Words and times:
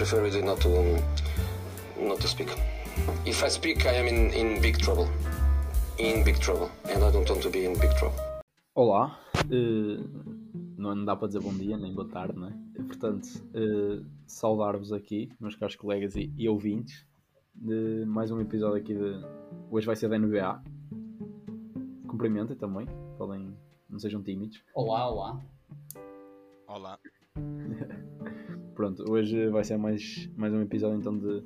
prefer 0.00 0.22
really 0.22 0.40
not 0.40 0.58
to 0.62 0.96
not 2.00 2.18
to 2.22 2.26
speak. 2.26 2.48
If 3.26 3.44
I 3.44 3.48
speak, 3.50 3.84
I 3.84 3.96
am 4.00 4.06
in, 4.08 4.32
in 4.32 4.62
big 4.62 4.78
trouble. 4.78 5.06
In 5.98 6.24
big 6.24 6.40
trouble, 6.40 6.70
and 6.88 7.04
I 7.04 7.10
don't 7.10 7.28
want 7.28 7.42
to 7.42 7.50
be 7.50 7.66
in 7.66 7.78
big 7.78 7.94
trouble. 7.98 8.18
Olá, 8.74 9.20
uh, 9.52 10.00
não 10.78 11.04
dá 11.04 11.14
para 11.14 11.26
dizer 11.26 11.40
bom 11.40 11.52
dia 11.52 11.76
nem 11.76 11.92
boa 11.92 12.08
tarde, 12.08 12.34
não 12.34 12.48
é? 12.48 12.54
Portanto, 12.86 13.26
uh, 13.54 14.02
saudar-vos 14.26 14.90
aqui, 14.90 15.28
meus 15.38 15.54
caros 15.54 15.76
colegas 15.76 16.16
e, 16.16 16.32
e, 16.34 16.48
ouvintes, 16.48 17.06
de 17.54 18.06
mais 18.06 18.30
um 18.30 18.40
episódio 18.40 18.78
aqui 18.78 18.94
de. 18.94 19.22
Hoje 19.70 19.86
vai 19.86 19.96
ser 19.96 20.08
da 20.08 20.18
NBA. 20.18 20.62
Cumprimentem 22.08 22.56
também, 22.56 22.86
podem, 23.18 23.54
não 23.86 23.98
sejam 23.98 24.22
tímidos. 24.22 24.62
Olá, 24.74 25.10
olá. 25.10 25.40
Olá. 26.66 26.98
Pronto, 28.80 29.04
hoje 29.12 29.46
vai 29.48 29.62
ser 29.62 29.76
mais, 29.76 30.26
mais 30.38 30.54
um 30.54 30.62
episódio 30.62 30.96
então 30.96 31.14
de, 31.18 31.42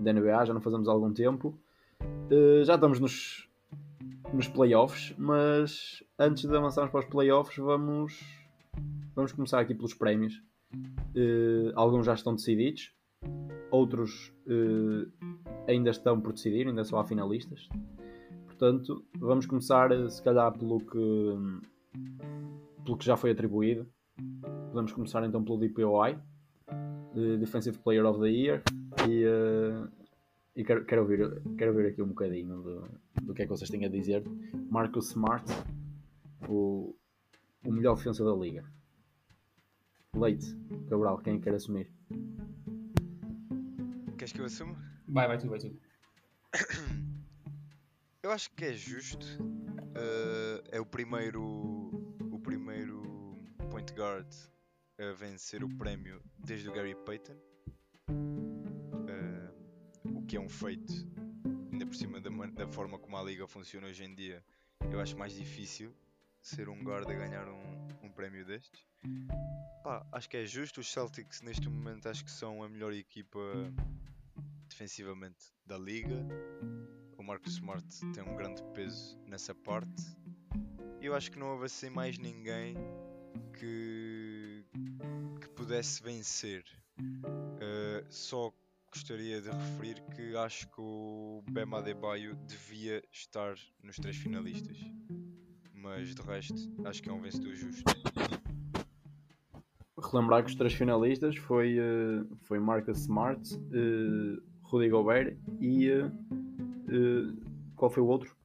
de 0.00 0.10
NBA, 0.10 0.46
já 0.46 0.54
não 0.54 0.60
fazemos 0.62 0.88
há 0.88 0.92
algum 0.92 1.12
tempo. 1.12 1.54
Uh, 2.00 2.64
já 2.64 2.76
estamos 2.76 2.98
nos, 2.98 3.46
nos 4.32 4.48
playoffs, 4.48 5.14
mas 5.18 6.02
antes 6.18 6.48
de 6.48 6.56
avançarmos 6.56 6.90
para 6.90 7.00
os 7.00 7.04
playoffs, 7.04 7.58
vamos, 7.58 8.18
vamos 9.14 9.32
começar 9.32 9.60
aqui 9.60 9.74
pelos 9.74 9.92
prémios. 9.92 10.42
Uh, 11.14 11.72
alguns 11.74 12.06
já 12.06 12.14
estão 12.14 12.34
decididos, 12.34 12.90
outros 13.70 14.32
uh, 14.46 15.12
ainda 15.68 15.90
estão 15.90 16.18
por 16.22 16.32
decidir, 16.32 16.66
ainda 16.66 16.84
só 16.84 17.00
há 17.00 17.04
finalistas. 17.04 17.68
Portanto, 18.46 19.04
vamos 19.18 19.44
começar 19.44 19.90
se 20.08 20.22
calhar 20.22 20.50
pelo 20.58 20.80
que, 20.80 21.36
pelo 22.82 22.96
que 22.96 23.04
já 23.04 23.18
foi 23.18 23.32
atribuído. 23.32 23.86
Podemos 24.70 24.90
começar 24.94 25.22
então 25.22 25.44
pelo 25.44 25.58
DPOI, 25.58 26.16
Defensive 27.14 27.78
Player 27.78 28.04
of 28.04 28.20
the 28.20 28.28
Year, 28.28 28.62
e, 29.08 29.24
uh, 29.26 29.88
e 30.56 30.64
quero, 30.64 30.84
quero, 30.84 31.02
ouvir, 31.02 31.42
quero 31.56 31.72
ouvir 31.72 31.88
aqui 31.88 32.02
um 32.02 32.08
bocadinho 32.08 32.62
do, 32.62 32.88
do 33.22 33.34
que 33.34 33.42
é 33.42 33.44
que 33.44 33.50
vocês 33.50 33.70
têm 33.70 33.84
a 33.84 33.88
dizer. 33.88 34.24
Marcus 34.70 35.08
Smart, 35.10 35.44
o, 36.48 36.94
o 37.64 37.72
melhor 37.72 37.96
defesa 37.96 38.24
da 38.24 38.32
liga. 38.34 38.64
Leite, 40.14 40.56
Cabral, 40.88 41.18
quem 41.18 41.40
quer 41.40 41.54
assumir? 41.54 41.90
Queres 44.18 44.32
que 44.32 44.40
eu 44.40 44.44
assumo? 44.44 44.76
Vai, 45.08 45.26
vai 45.26 45.38
tu, 45.38 45.48
vai 45.48 45.58
tu. 45.58 45.74
Eu 48.22 48.30
acho 48.30 48.50
que 48.54 48.66
é 48.66 48.72
justo. 48.72 49.26
Uh, 49.42 50.62
é 50.70 50.80
o 50.80 50.86
primeiro. 50.86 51.42
O 52.30 52.38
primeiro 52.38 53.02
point 53.70 53.92
guard 53.94 54.26
a 55.02 55.12
vencer 55.12 55.64
o 55.64 55.76
prémio 55.76 56.22
desde 56.38 56.68
o 56.68 56.72
Gary 56.72 56.94
Payton. 56.94 57.36
Uh, 58.08 60.18
o 60.18 60.26
que 60.26 60.36
é 60.36 60.40
um 60.40 60.48
feito, 60.48 60.92
ainda 61.72 61.86
por 61.86 61.94
cima 61.94 62.20
da, 62.20 62.30
da, 62.30 62.68
forma 62.68 62.98
como 62.98 63.16
a 63.16 63.22
liga 63.22 63.46
funciona 63.46 63.88
hoje 63.88 64.04
em 64.04 64.14
dia, 64.14 64.44
eu 64.90 65.00
acho 65.00 65.16
mais 65.16 65.34
difícil 65.34 65.94
ser 66.40 66.68
um 66.68 66.82
guard 66.82 67.08
a 67.10 67.14
ganhar 67.14 67.48
um, 67.48 67.88
um 68.02 68.12
prémio 68.12 68.44
destes. 68.44 68.86
Pá, 69.82 70.06
acho 70.12 70.28
que 70.28 70.36
é 70.36 70.46
justo. 70.46 70.80
Os 70.80 70.92
Celtics 70.92 71.42
neste 71.42 71.68
momento 71.68 72.08
acho 72.08 72.24
que 72.24 72.30
são 72.30 72.62
a 72.62 72.68
melhor 72.68 72.92
equipa 72.92 73.40
defensivamente 74.68 75.52
da 75.66 75.76
liga. 75.76 76.26
O 77.18 77.22
Marcus 77.22 77.54
Smart 77.54 77.86
tem 78.12 78.22
um 78.22 78.36
grande 78.36 78.62
peso 78.74 79.18
nessa 79.26 79.54
parte. 79.54 80.02
Eu 81.00 81.14
acho 81.14 81.30
que 81.30 81.38
não 81.38 81.52
houve 81.52 81.66
assim 81.66 81.90
mais 81.90 82.18
ninguém 82.18 82.76
que 83.58 84.21
pudesse 85.72 86.02
vencer. 86.02 86.64
Uh, 87.00 88.04
só 88.10 88.52
gostaria 88.92 89.40
de 89.40 89.48
referir 89.48 90.02
que 90.14 90.36
acho 90.36 90.68
que 90.68 90.78
o 90.78 91.42
Bema 91.50 91.78
Adebayo 91.78 92.36
devia 92.46 93.02
estar 93.10 93.54
nos 93.82 93.96
três 93.96 94.18
finalistas. 94.18 94.76
Mas 95.72 96.14
de 96.14 96.20
resto, 96.20 96.70
acho 96.84 97.02
que 97.02 97.08
é 97.08 97.12
um 97.12 97.22
vencedor 97.22 97.54
justo. 97.54 97.84
Relembrar 99.98 100.44
que 100.44 100.50
os 100.50 100.56
três 100.56 100.74
finalistas 100.74 101.36
foi, 101.36 101.78
uh, 101.78 102.36
foi 102.42 102.58
Marcus 102.58 102.98
Smart, 102.98 103.42
uh, 103.54 104.42
Rudy 104.64 104.90
Gobert 104.90 105.38
e 105.58 105.90
uh, 105.90 106.12
qual 107.76 107.90
foi 107.90 108.02
o 108.02 108.06
outro? 108.08 108.36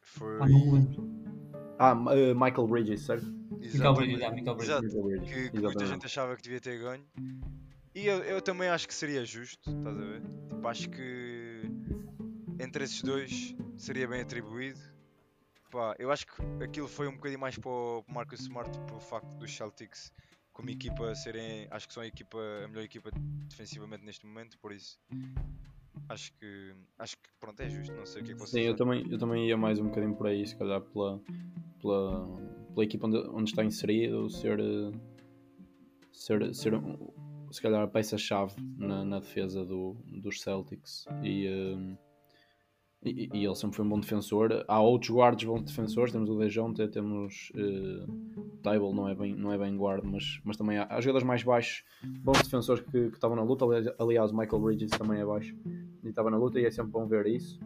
Foi. 0.00 0.38
Ah. 0.40 1.92
Ah, 1.92 1.94
uh, 1.94 2.34
Michael 2.34 2.66
Bridges, 2.66 3.02
certo? 3.02 3.39
Michael 3.60 3.94
Bridges, 3.94 4.20
é, 4.20 4.30
Michael 4.30 4.56
Bridges. 4.56 4.84
Exato. 4.84 5.24
Que, 5.24 5.50
que 5.50 5.60
muita 5.60 5.86
gente 5.86 6.06
achava 6.06 6.36
que 6.36 6.42
devia 6.42 6.60
ter 6.60 6.78
ganho. 6.78 7.06
E 7.94 8.06
eu, 8.06 8.18
eu 8.24 8.40
também 8.40 8.68
acho 8.68 8.86
que 8.86 8.94
seria 8.94 9.24
justo, 9.24 9.70
estás 9.70 9.96
a 9.96 10.00
ver? 10.00 10.22
Tipo, 10.22 10.68
acho 10.68 10.88
que 10.90 11.62
entre 12.58 12.84
esses 12.84 13.02
dois 13.02 13.54
seria 13.76 14.06
bem 14.06 14.20
atribuído. 14.20 14.80
Pá, 15.70 15.94
eu 15.98 16.10
acho 16.10 16.26
que 16.26 16.64
aquilo 16.64 16.88
foi 16.88 17.08
um 17.08 17.14
bocadinho 17.14 17.40
mais 17.40 17.56
para 17.56 17.70
o 17.70 18.04
Marcus 18.08 18.40
Smart 18.40 18.70
pelo 18.86 19.00
facto 19.00 19.32
dos 19.36 19.54
Celtics 19.54 20.12
como 20.52 20.70
equipa 20.70 21.14
serem. 21.14 21.66
Acho 21.70 21.88
que 21.88 21.94
são 21.94 22.02
a, 22.02 22.06
equipa, 22.06 22.38
a 22.64 22.68
melhor 22.68 22.84
equipa 22.84 23.10
defensivamente 23.48 24.04
neste 24.04 24.26
momento, 24.26 24.58
por 24.58 24.72
isso 24.72 24.98
acho 26.08 26.32
que 26.34 26.74
acho 26.98 27.16
que 27.16 27.30
pronto 27.38 27.60
é 27.60 27.68
justo, 27.68 27.94
não 27.94 28.06
sei 28.06 28.22
o 28.22 28.24
que 28.24 28.32
é 28.32 28.34
que 28.34 28.40
vocês 28.40 28.62
Sim, 28.64 28.68
eu 28.68 28.76
também, 28.76 29.06
eu 29.10 29.18
também 29.18 29.48
ia 29.48 29.56
mais 29.56 29.78
um 29.78 29.84
bocadinho 29.84 30.14
por 30.14 30.26
aí, 30.26 30.46
se 30.46 30.56
calhar 30.56 30.80
pela, 30.80 31.20
pela, 31.80 32.26
pela 32.74 32.84
equipa 32.84 33.06
onde, 33.06 33.18
onde 33.28 33.50
está 33.50 33.64
inserido, 33.64 34.28
ser, 34.30 34.58
ser, 36.12 36.54
ser 36.54 36.72
se 37.50 37.60
calhar 37.60 37.82
a 37.82 37.88
peça-chave 37.88 38.54
na, 38.76 39.04
na, 39.04 39.18
defesa 39.18 39.64
do, 39.64 39.96
dos 40.06 40.40
Celtics. 40.40 41.04
E, 41.22 41.48
um, 41.48 41.96
e, 43.02 43.30
e, 43.32 43.44
ele 43.44 43.54
sempre 43.54 43.76
foi 43.76 43.84
um 43.84 43.88
bom 43.88 43.98
defensor. 43.98 44.64
Há 44.68 44.80
outros 44.80 45.10
guardas 45.10 45.42
bons 45.42 45.62
defensores, 45.62 46.12
temos 46.12 46.28
o 46.28 46.38
Dejonte, 46.38 46.86
temos 46.88 47.50
uh, 47.54 48.58
Table, 48.62 48.92
não 48.92 49.08
é 49.08 49.14
bem, 49.14 49.34
não 49.34 49.50
é 49.50 49.56
bem 49.56 49.74
guarda, 49.74 50.06
mas, 50.06 50.38
mas 50.44 50.56
também 50.58 50.76
há, 50.76 50.86
há 50.90 51.00
jogadores 51.00 51.26
mais 51.26 51.42
baixos, 51.42 51.82
bons 52.02 52.42
defensores 52.42 52.84
que, 52.84 53.08
que 53.08 53.14
estavam 53.14 53.36
na 53.36 53.42
luta. 53.42 53.64
Aliás, 53.98 54.30
o 54.30 54.36
Michael 54.36 54.62
Bridges 54.62 54.90
também 54.90 55.20
é 55.20 55.24
baixo 55.24 55.56
e 56.04 56.08
estava 56.08 56.30
na 56.30 56.36
luta 56.36 56.60
e 56.60 56.66
é 56.66 56.70
sempre 56.70 56.92
bom 56.92 57.06
ver 57.06 57.26
isso. 57.26 57.58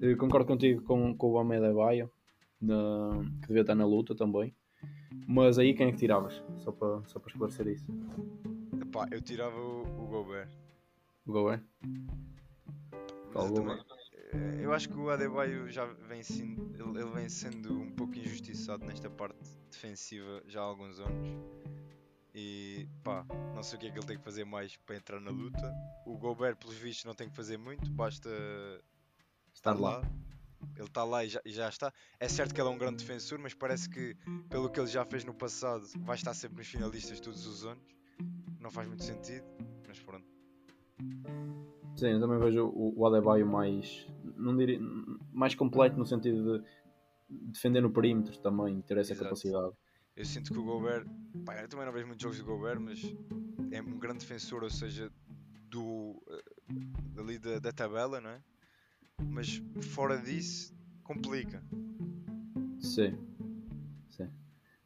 Uh, 0.00 0.16
concordo 0.16 0.46
contigo 0.46 0.80
com, 0.82 1.16
com 1.16 1.32
o 1.32 1.38
Ahmed 1.38 1.64
Abaia, 1.64 2.08
que 2.60 3.48
devia 3.48 3.62
estar 3.62 3.74
na 3.74 3.86
luta 3.86 4.14
também. 4.14 4.54
Mas 5.26 5.58
aí 5.58 5.74
quem 5.74 5.88
é 5.88 5.92
que 5.92 5.98
tiravas? 5.98 6.40
Só 6.58 6.70
para, 6.70 7.02
só 7.06 7.18
para 7.18 7.30
esclarecer 7.30 7.66
isso. 7.66 7.86
Epá, 8.80 9.08
eu 9.10 9.20
tirava 9.20 9.58
o, 9.58 9.82
o 9.82 10.06
Gobert. 10.06 10.50
O 11.26 11.32
Gobert? 11.32 11.62
Eu, 13.34 13.52
também, 13.52 13.78
eu 14.60 14.72
acho 14.72 14.88
que 14.88 14.96
o 14.96 15.10
Adebayo 15.10 15.70
já 15.70 15.84
vem 15.84 16.22
sendo, 16.22 16.74
ele, 16.74 17.00
ele 17.00 17.10
vem 17.10 17.28
sendo 17.28 17.78
um 17.78 17.90
pouco 17.90 18.16
injustiçado 18.18 18.84
nesta 18.84 19.08
parte 19.08 19.38
defensiva 19.70 20.42
já 20.46 20.60
há 20.60 20.64
alguns 20.64 20.98
anos. 21.00 21.28
E 22.34 22.86
pá, 23.02 23.24
não 23.54 23.62
sei 23.62 23.76
o 23.76 23.80
que 23.80 23.86
é 23.86 23.90
que 23.90 23.98
ele 23.98 24.06
tem 24.06 24.18
que 24.18 24.24
fazer 24.24 24.44
mais 24.44 24.76
para 24.76 24.96
entrar 24.96 25.20
na 25.20 25.30
luta. 25.30 25.72
O 26.04 26.18
Gobert, 26.18 26.56
pelos 26.56 26.76
vistos, 26.76 27.04
não 27.04 27.14
tem 27.14 27.30
que 27.30 27.36
fazer 27.36 27.56
muito, 27.56 27.90
basta 27.90 28.28
estar 29.54 29.72
lá. 29.72 29.98
lá. 29.98 30.10
Ele 30.74 30.86
está 30.86 31.04
lá 31.04 31.24
e 31.24 31.28
já, 31.28 31.40
e 31.44 31.52
já, 31.52 31.68
está. 31.68 31.92
É 32.20 32.28
certo 32.28 32.54
que 32.54 32.60
ele 32.60 32.68
é 32.68 32.72
um 32.72 32.78
grande 32.78 32.96
defensor, 32.96 33.38
mas 33.38 33.54
parece 33.54 33.88
que, 33.88 34.14
pelo 34.50 34.68
que 34.68 34.78
ele 34.78 34.88
já 34.88 35.04
fez 35.04 35.24
no 35.24 35.32
passado, 35.32 35.86
vai 36.00 36.16
estar 36.16 36.34
sempre 36.34 36.58
nos 36.58 36.66
finalistas 36.66 37.20
todos 37.20 37.46
os 37.46 37.64
anos. 37.64 37.84
Não 38.60 38.70
faz 38.70 38.86
muito 38.86 39.04
sentido, 39.04 39.46
mas 39.86 39.98
pronto. 40.00 40.26
Sim, 41.96 42.08
eu 42.08 42.20
também 42.20 42.38
vejo 42.38 42.66
o, 42.66 42.92
o 42.96 43.06
Adebayo 43.06 43.46
mais, 43.46 44.06
não 44.36 44.56
diria, 44.56 44.78
mais 45.32 45.54
completo 45.54 45.98
no 45.98 46.04
sentido 46.04 46.58
de 46.58 46.64
defender 47.28 47.80
no 47.80 47.90
perímetro 47.90 48.38
também, 48.38 48.80
ter 48.82 48.98
essa 48.98 49.12
Exato. 49.12 49.24
capacidade. 49.30 49.72
Eu 50.14 50.24
sinto 50.24 50.52
que 50.52 50.58
o 50.58 50.64
Gobert, 50.64 51.06
pá, 51.44 51.60
eu 51.60 51.68
também 51.68 51.86
não 51.86 51.92
vejo 51.92 52.06
muitos 52.06 52.22
jogos 52.22 52.38
de 52.38 52.44
Gobert, 52.44 52.80
mas 52.80 53.00
é 53.70 53.80
um 53.82 53.98
grande 53.98 54.20
defensor, 54.20 54.62
ou 54.62 54.70
seja, 54.70 55.10
do, 55.70 56.22
eh, 56.28 57.20
ali 57.20 57.38
da, 57.38 57.58
da 57.58 57.72
tabela, 57.72 58.20
não 58.20 58.30
é? 58.30 58.42
mas 59.24 59.62
fora 59.94 60.18
disso 60.18 60.74
complica. 61.02 61.62
Sim, 62.80 63.16
sim. 64.08 64.28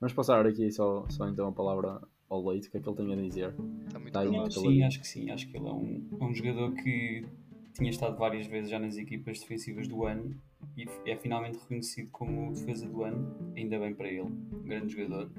Vamos 0.00 0.12
passar 0.14 0.46
aqui 0.46 0.70
só, 0.70 1.06
só 1.08 1.28
então 1.28 1.48
a 1.48 1.52
palavra 1.52 2.00
ao 2.30 2.48
Leite, 2.48 2.68
o 2.68 2.70
que 2.70 2.78
é 2.78 2.80
que 2.80 2.88
ele 2.88 2.96
tem 2.96 3.12
a 3.12 3.16
dizer? 3.16 3.54
Está 3.86 3.98
muito 3.98 4.12
tá 4.12 4.24
não, 4.24 4.50
sim, 4.50 4.82
acho 4.84 5.00
que 5.00 5.08
sim, 5.08 5.30
acho 5.30 5.48
que 5.48 5.56
ele 5.56 5.66
é 5.66 5.72
um, 5.72 6.08
é 6.18 6.24
um 6.24 6.32
jogador 6.32 6.72
que 6.74 7.26
tinha 7.74 7.90
estado 7.90 8.16
várias 8.16 8.46
vezes 8.46 8.70
já 8.70 8.78
nas 8.78 8.96
equipas 8.96 9.40
defensivas 9.40 9.88
do 9.88 10.06
ano 10.06 10.34
e 10.76 10.86
é 11.04 11.16
finalmente 11.16 11.58
reconhecido 11.58 12.08
como 12.10 12.52
defesa 12.52 12.88
do 12.88 13.02
ano, 13.02 13.34
ainda 13.56 13.78
bem 13.78 13.94
para 13.94 14.08
ele, 14.08 14.22
um 14.22 14.62
grande 14.62 14.94
jogador. 14.94 15.30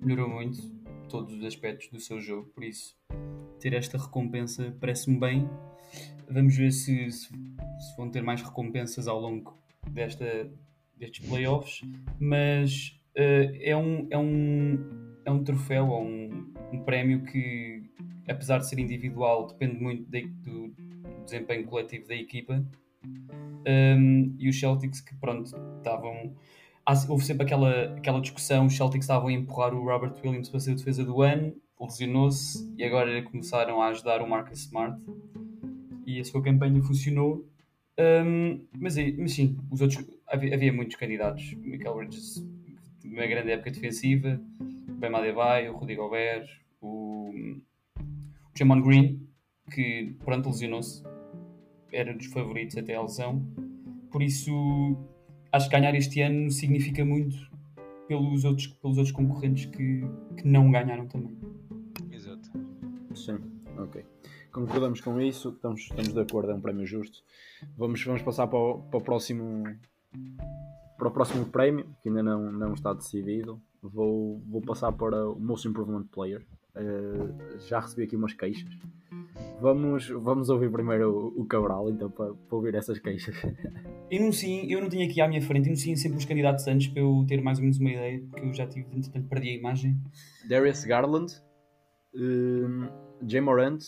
Melhorou 0.00 0.28
muito 0.28 0.58
todos 1.08 1.34
os 1.34 1.44
aspectos 1.44 1.88
do 1.88 2.00
seu 2.00 2.18
jogo, 2.20 2.48
por 2.54 2.64
isso 2.64 2.96
ter 3.58 3.74
esta 3.74 3.98
recompensa 3.98 4.74
parece-me 4.80 5.18
bem. 5.18 5.48
Vamos 6.28 6.56
ver 6.56 6.72
se, 6.72 7.10
se, 7.10 7.28
se, 7.28 7.96
vão 7.96 8.10
ter 8.10 8.22
mais 8.22 8.40
recompensas 8.40 9.06
ao 9.06 9.20
longo 9.20 9.58
desta, 9.90 10.50
destes 10.96 11.28
playoffs, 11.28 11.82
mas 12.18 12.98
uh, 13.16 13.52
é, 13.60 13.76
um, 13.76 14.06
é, 14.10 14.16
um, 14.16 14.99
é 15.24 15.30
um 15.30 15.42
troféu, 15.42 15.88
ou 15.88 16.02
um, 16.02 16.52
um 16.72 16.80
prémio 16.80 17.24
que, 17.24 17.82
apesar 18.28 18.58
de 18.58 18.68
ser 18.68 18.78
individual, 18.78 19.46
depende 19.46 19.82
muito 19.82 20.10
de, 20.10 20.26
do, 20.26 20.74
desempenho 21.24 21.66
coletivo 21.66 22.08
da 22.08 22.14
equipa. 22.14 22.64
Um, 23.66 24.34
e 24.38 24.48
os 24.48 24.58
Celtics 24.58 25.00
que 25.00 25.14
pronto 25.16 25.44
estavam 25.78 26.34
houve 27.08 27.24
sempre 27.24 27.44
aquela, 27.44 27.94
aquela 27.96 28.20
discussão 28.20 28.66
os 28.66 28.76
Celtics 28.76 29.04
estavam 29.04 29.28
a 29.28 29.32
empurrar 29.32 29.72
o 29.72 29.84
Robert 29.84 30.14
Williams 30.24 30.48
para 30.48 30.58
ser 30.58 30.72
a 30.72 30.74
defesa 30.74 31.04
do 31.04 31.22
ano 31.22 31.54
lesionou-se 31.80 32.72
e 32.76 32.84
agora 32.84 33.22
começaram 33.22 33.80
a 33.80 33.88
ajudar 33.88 34.20
o 34.20 34.28
Marcus 34.28 34.60
Smart. 34.60 35.00
E 36.06 36.20
a 36.20 36.24
sua 36.24 36.42
campanha 36.42 36.82
funcionou. 36.82 37.46
Um, 37.98 38.66
mas, 38.78 38.96
mas, 39.18 39.32
sim, 39.32 39.58
os 39.70 39.80
outros 39.80 40.04
havia, 40.26 40.54
havia 40.54 40.72
muitos 40.72 40.96
candidatos. 40.96 41.54
Michael 41.54 41.94
Bridges 41.96 42.44
uma 43.04 43.26
grande 43.26 43.50
época 43.50 43.70
defensiva 43.70 44.40
Ben 45.00 45.14
Adebayo, 45.14 45.72
o 45.72 45.78
Rudy 45.78 45.96
Gobert 45.96 46.46
o, 46.80 47.30
o 47.30 48.58
Jamon 48.58 48.82
Green 48.82 49.26
que 49.72 50.14
pronto 50.24 50.48
lesionou-se 50.48 51.02
era 51.92 52.14
dos 52.14 52.26
favoritos 52.26 52.76
até 52.76 52.94
a 52.94 53.02
lesão. 53.02 53.42
Por 54.10 54.22
isso, 54.22 54.52
acho 55.52 55.68
que 55.68 55.76
ganhar 55.76 55.94
este 55.94 56.20
ano 56.20 56.50
significa 56.50 57.04
muito 57.04 57.36
pelos 58.06 58.44
outros, 58.44 58.66
pelos 58.66 58.98
outros 58.98 59.14
concorrentes 59.14 59.66
que, 59.66 60.02
que 60.36 60.46
não 60.46 60.70
ganharam 60.70 61.06
também. 61.06 61.36
Exato. 62.10 62.50
Sim, 63.14 63.38
ok. 63.78 64.04
Concordamos 64.52 65.00
com 65.00 65.20
isso, 65.20 65.50
estamos, 65.50 65.82
estamos 65.82 66.12
de 66.12 66.20
acordo, 66.20 66.50
é 66.50 66.54
um 66.54 66.60
prémio 66.60 66.84
justo. 66.86 67.22
Vamos, 67.76 68.02
vamos 68.04 68.22
passar 68.22 68.48
para 68.48 68.58
o, 68.58 68.82
para 68.82 68.98
o 68.98 69.02
próximo 69.02 69.64
para 70.98 71.08
o 71.08 71.10
próximo 71.10 71.46
prémio, 71.46 71.86
que 72.02 72.08
ainda 72.08 72.22
não, 72.22 72.52
não 72.52 72.74
está 72.74 72.92
decidido. 72.92 73.62
Vou, 73.82 74.40
vou 74.46 74.60
passar 74.60 74.92
para 74.92 75.28
o 75.28 75.38
Most 75.38 75.66
Improvement 75.66 76.04
Player. 76.04 76.46
Uh, 76.74 77.58
já 77.66 77.80
recebi 77.80 78.04
aqui 78.04 78.14
umas 78.14 78.32
queixas 78.32 78.70
Vamos, 79.60 80.08
vamos 80.08 80.48
ouvir 80.48 80.70
primeiro 80.70 81.10
o, 81.10 81.42
o 81.42 81.46
Cabral, 81.46 81.90
então, 81.90 82.10
para, 82.10 82.32
para 82.32 82.56
ouvir 82.56 82.74
essas 82.74 82.98
queixas. 82.98 83.36
Enunciem, 84.10 84.70
eu 84.70 84.80
não 84.80 84.88
tinha 84.88 85.06
aqui 85.06 85.20
à 85.20 85.28
minha 85.28 85.42
frente, 85.42 85.66
enunciem 85.66 85.94
sempre 85.96 86.16
os 86.18 86.24
candidatos 86.24 86.66
antes 86.66 86.88
para 86.88 87.02
eu 87.02 87.22
ter 87.28 87.42
mais 87.42 87.58
ou 87.58 87.64
menos 87.64 87.78
uma 87.78 87.90
ideia, 87.90 88.22
porque 88.30 88.46
eu 88.46 88.54
já 88.54 88.66
tive, 88.66 88.86
entretanto, 88.96 89.28
perdi 89.28 89.50
a 89.50 89.54
imagem. 89.54 90.00
Darius 90.48 90.82
Garland, 90.84 91.42
um, 92.14 92.88
Jay 93.26 93.42
Morant 93.42 93.82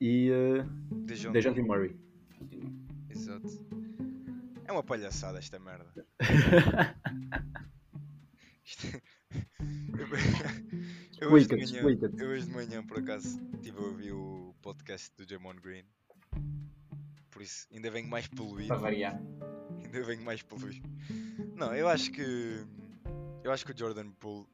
e 0.00 0.30
uh, 0.30 0.64
Dejounte 1.32 1.62
Murray. 1.62 1.96
Exato. 3.08 3.46
É 4.66 4.72
uma 4.72 4.82
palhaçada 4.82 5.38
esta 5.38 5.58
merda. 5.58 6.06
eu, 11.20 11.32
hoje 11.32 11.46
de 11.46 11.56
manhã, 11.56 11.82
eu 12.18 12.28
hoje 12.28 12.46
de 12.46 12.52
manhã, 12.52 12.86
por 12.86 12.98
acaso, 12.98 13.40
estive 13.54 13.78
a 13.78 13.82
ouvir 13.82 14.12
o 14.12 14.54
podcast 14.62 15.12
do 15.16 15.28
Jamon 15.28 15.54
Green. 15.56 15.84
Por 17.30 17.42
isso, 17.42 17.66
ainda 17.72 17.90
venho 17.90 18.08
mais 18.08 18.26
poluído. 18.26 18.68
Para 18.68 18.78
variar. 18.78 19.20
Ainda 19.84 20.02
venho 20.02 20.22
mais 20.22 20.42
poluído. 20.42 20.88
Não, 21.54 21.74
eu 21.74 21.86
acho 21.86 22.10
que. 22.10 22.66
Eu 23.44 23.52
acho 23.52 23.64
que 23.64 23.72
o 23.72 23.78
Jordan 23.78 24.10
Poole. 24.12 24.46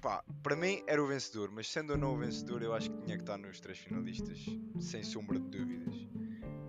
Pá, 0.00 0.24
para 0.42 0.56
mim 0.56 0.82
era 0.86 1.02
o 1.02 1.06
vencedor, 1.06 1.50
mas 1.52 1.68
sendo 1.68 1.90
ou 1.90 1.98
não 1.98 2.14
o 2.14 2.18
vencedor, 2.18 2.62
eu 2.62 2.74
acho 2.74 2.90
que 2.90 3.02
tinha 3.02 3.16
que 3.16 3.22
estar 3.22 3.38
nos 3.38 3.60
três 3.60 3.78
finalistas, 3.78 4.44
sem 4.80 5.02
sombra 5.02 5.38
de 5.38 5.48
dúvidas. 5.48 5.94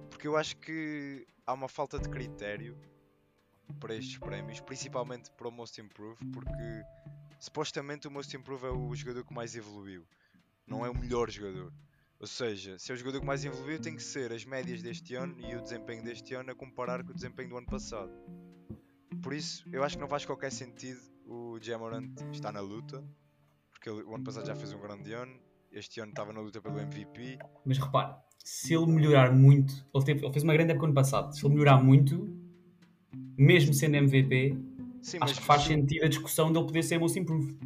Porque 0.09 0.27
eu 0.27 0.37
acho 0.37 0.57
que 0.57 1.25
há 1.45 1.53
uma 1.53 1.67
falta 1.67 1.97
de 1.97 2.09
critério 2.09 2.77
para 3.79 3.95
estes 3.95 4.17
prémios, 4.17 4.59
principalmente 4.59 5.31
para 5.31 5.47
o 5.47 5.51
Most 5.51 5.79
Improved, 5.79 6.25
porque 6.31 6.83
supostamente 7.39 8.07
o 8.07 8.11
Most 8.11 8.35
Improved 8.35 8.67
é 8.67 8.71
o 8.71 8.95
jogador 8.95 9.23
que 9.25 9.33
mais 9.33 9.55
evoluiu, 9.55 10.05
não 10.65 10.85
é 10.85 10.89
o 10.89 10.97
melhor 10.97 11.29
jogador. 11.29 11.71
Ou 12.19 12.25
seja, 12.25 12.79
se 12.79 12.91
é 12.91 12.95
o 12.95 12.97
jogador 12.97 13.19
que 13.19 13.25
mais 13.25 13.45
evoluiu, 13.45 13.79
tem 13.79 13.95
que 13.95 14.01
ser 14.01 14.31
as 14.31 14.43
médias 14.43 14.81
deste 14.81 15.13
ano 15.13 15.35
e 15.39 15.55
o 15.55 15.61
desempenho 15.61 16.03
deste 16.03 16.33
ano 16.33 16.51
a 16.51 16.55
comparar 16.55 17.03
com 17.03 17.11
o 17.11 17.13
desempenho 17.13 17.49
do 17.49 17.57
ano 17.57 17.67
passado. 17.67 18.11
Por 19.21 19.33
isso, 19.33 19.63
eu 19.71 19.83
acho 19.83 19.95
que 19.95 20.01
não 20.01 20.09
faz 20.09 20.25
qualquer 20.25 20.51
sentido 20.51 20.99
o 21.27 21.59
Jamorant 21.61 22.11
estar 22.31 22.51
na 22.51 22.59
luta, 22.59 23.03
porque 23.71 23.89
ele, 23.89 24.01
o 24.01 24.15
ano 24.15 24.23
passado 24.23 24.47
já 24.47 24.55
fez 24.55 24.73
um 24.73 24.79
grande 24.79 25.13
ano, 25.13 25.39
este 25.71 25.99
ano 25.99 26.09
estava 26.09 26.33
na 26.33 26.39
luta 26.39 26.59
pelo 26.61 26.79
MVP. 26.79 27.37
Mas 27.65 27.77
repare, 27.77 28.15
se 28.43 28.73
ele 28.73 28.87
melhorar 28.87 29.31
muito, 29.31 29.73
ele, 29.93 30.05
teve, 30.05 30.23
ele 30.23 30.31
fez 30.31 30.43
uma 30.43 30.53
grande 30.53 30.71
época 30.71 30.87
ano 30.87 30.95
passado, 30.95 31.35
se 31.35 31.45
ele 31.45 31.53
melhorar 31.53 31.83
muito, 31.83 32.27
mesmo 33.37 33.73
sendo 33.73 33.95
MVP, 33.95 34.57
Sim, 35.01 35.17
acho 35.21 35.35
que 35.35 35.43
faz 35.43 35.63
sentido 35.63 36.05
a 36.05 36.07
discussão 36.07 36.51
dele 36.51 36.65
poder 36.65 36.83
ser 36.83 36.99
most 36.99 37.17
improved. 37.17 37.57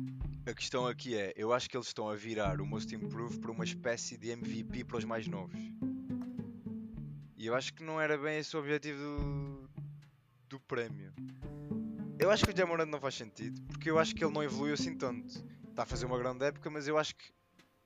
A 0.46 0.54
questão 0.54 0.88
aqui 0.88 1.16
é, 1.16 1.34
eu 1.36 1.54
acho 1.54 1.70
que 1.70 1.78
eles 1.78 1.88
estão 1.88 2.10
a 2.10 2.16
virar 2.16 2.60
o 2.60 2.66
Most 2.66 2.94
Improved 2.96 3.40
para 3.40 3.52
uma 3.52 3.64
espécie 3.64 4.18
de 4.18 4.32
MVP 4.32 4.84
para 4.86 4.98
os 4.98 5.06
mais 5.06 5.28
novos. 5.28 5.60
E 7.38 7.46
eu 7.46 7.54
acho 7.54 7.74
que 7.74 7.84
não 7.84 8.02
era 8.02 8.18
bem 8.18 8.40
esse 8.40 8.56
o 8.56 8.60
objetivo 8.60 9.00
do, 9.00 9.70
do 10.50 10.60
prémio. 10.60 11.14
Eu 12.20 12.30
acho 12.32 12.44
que 12.44 12.52
o 12.52 12.58
Jamorant 12.58 12.90
não 12.90 13.00
faz 13.00 13.16
sentido, 13.16 13.62
porque 13.64 13.90
eu 13.90 13.98
acho 13.98 14.16
que 14.16 14.24
ele 14.24 14.34
não 14.34 14.44
evoluiu 14.44 14.74
assim 14.74 14.96
tanto. 14.96 15.44
Está 15.70 15.84
a 15.84 15.86
fazer 15.86 16.06
uma 16.06 16.18
grande 16.18 16.46
época, 16.46 16.70
mas 16.70 16.88
eu 16.88 16.98
acho 16.98 17.16
que 17.16 17.32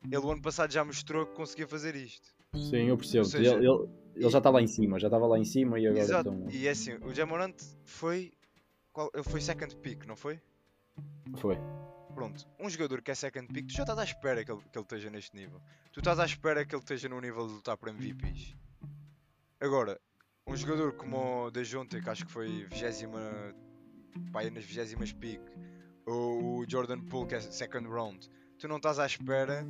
ele 0.03 0.17
o 0.17 0.31
ano 0.31 0.41
passado 0.41 0.71
já 0.71 0.83
mostrou 0.83 1.25
que 1.25 1.35
conseguia 1.35 1.67
fazer 1.67 1.95
isto. 1.95 2.34
Sim, 2.57 2.89
eu 2.89 2.97
percebo. 2.97 3.25
Seja, 3.25 3.55
ele, 3.55 3.67
ele, 3.67 3.89
ele, 4.15 4.29
já 4.29 4.37
está 4.37 4.49
lá 4.49 4.61
em 4.61 4.67
cima, 4.67 4.99
já 4.99 5.07
estava 5.07 5.27
lá 5.27 5.37
em 5.37 5.45
cima 5.45 5.79
e 5.79 5.87
agora 5.87 6.03
Exato. 6.03 6.29
Estão... 6.29 6.49
E 6.49 6.67
é 6.67 6.71
assim, 6.71 6.93
o 7.03 7.13
Jamorant 7.13 7.55
foi. 7.83 8.33
Qual, 8.91 9.11
ele 9.13 9.23
foi 9.23 9.41
second 9.41 9.75
pick, 9.77 10.05
não 10.05 10.15
foi? 10.15 10.39
Foi. 11.37 11.57
Pronto, 12.13 12.47
um 12.57 12.69
jogador 12.69 13.01
que 13.01 13.11
é 13.11 13.15
second 13.15 13.47
pick, 13.53 13.67
tu 13.67 13.73
já 13.73 13.83
estás 13.83 13.99
à 13.99 14.03
espera 14.05 14.43
que 14.45 14.51
ele, 14.51 14.61
que 14.71 14.77
ele 14.77 14.85
esteja 14.85 15.09
neste 15.09 15.35
nível. 15.35 15.61
Tu 15.91 15.99
estás 15.99 16.17
à 16.17 16.25
espera 16.25 16.65
que 16.65 16.73
ele 16.73 16.81
esteja 16.81 17.09
no 17.09 17.19
nível 17.19 17.45
de 17.45 17.53
lutar 17.53 17.75
por 17.75 17.89
MVPs. 17.89 18.55
Agora, 19.59 19.99
um 20.47 20.55
jogador 20.55 20.93
como 20.93 21.47
o 21.47 21.51
Dejonte, 21.51 22.01
que 22.01 22.09
acho 22.09 22.25
que 22.25 22.31
foi 22.31 22.65
20 22.71 24.31
pai, 24.31 24.49
nas 24.49 24.63
20 24.63 25.15
pick, 25.15 25.41
ou 26.05 26.59
o 26.59 26.65
Jordan 26.69 27.01
Poole, 27.01 27.27
que 27.27 27.35
é 27.35 27.41
second 27.41 27.87
round, 27.89 28.29
tu 28.59 28.67
não 28.67 28.77
estás 28.77 28.99
à 28.99 29.05
espera 29.05 29.65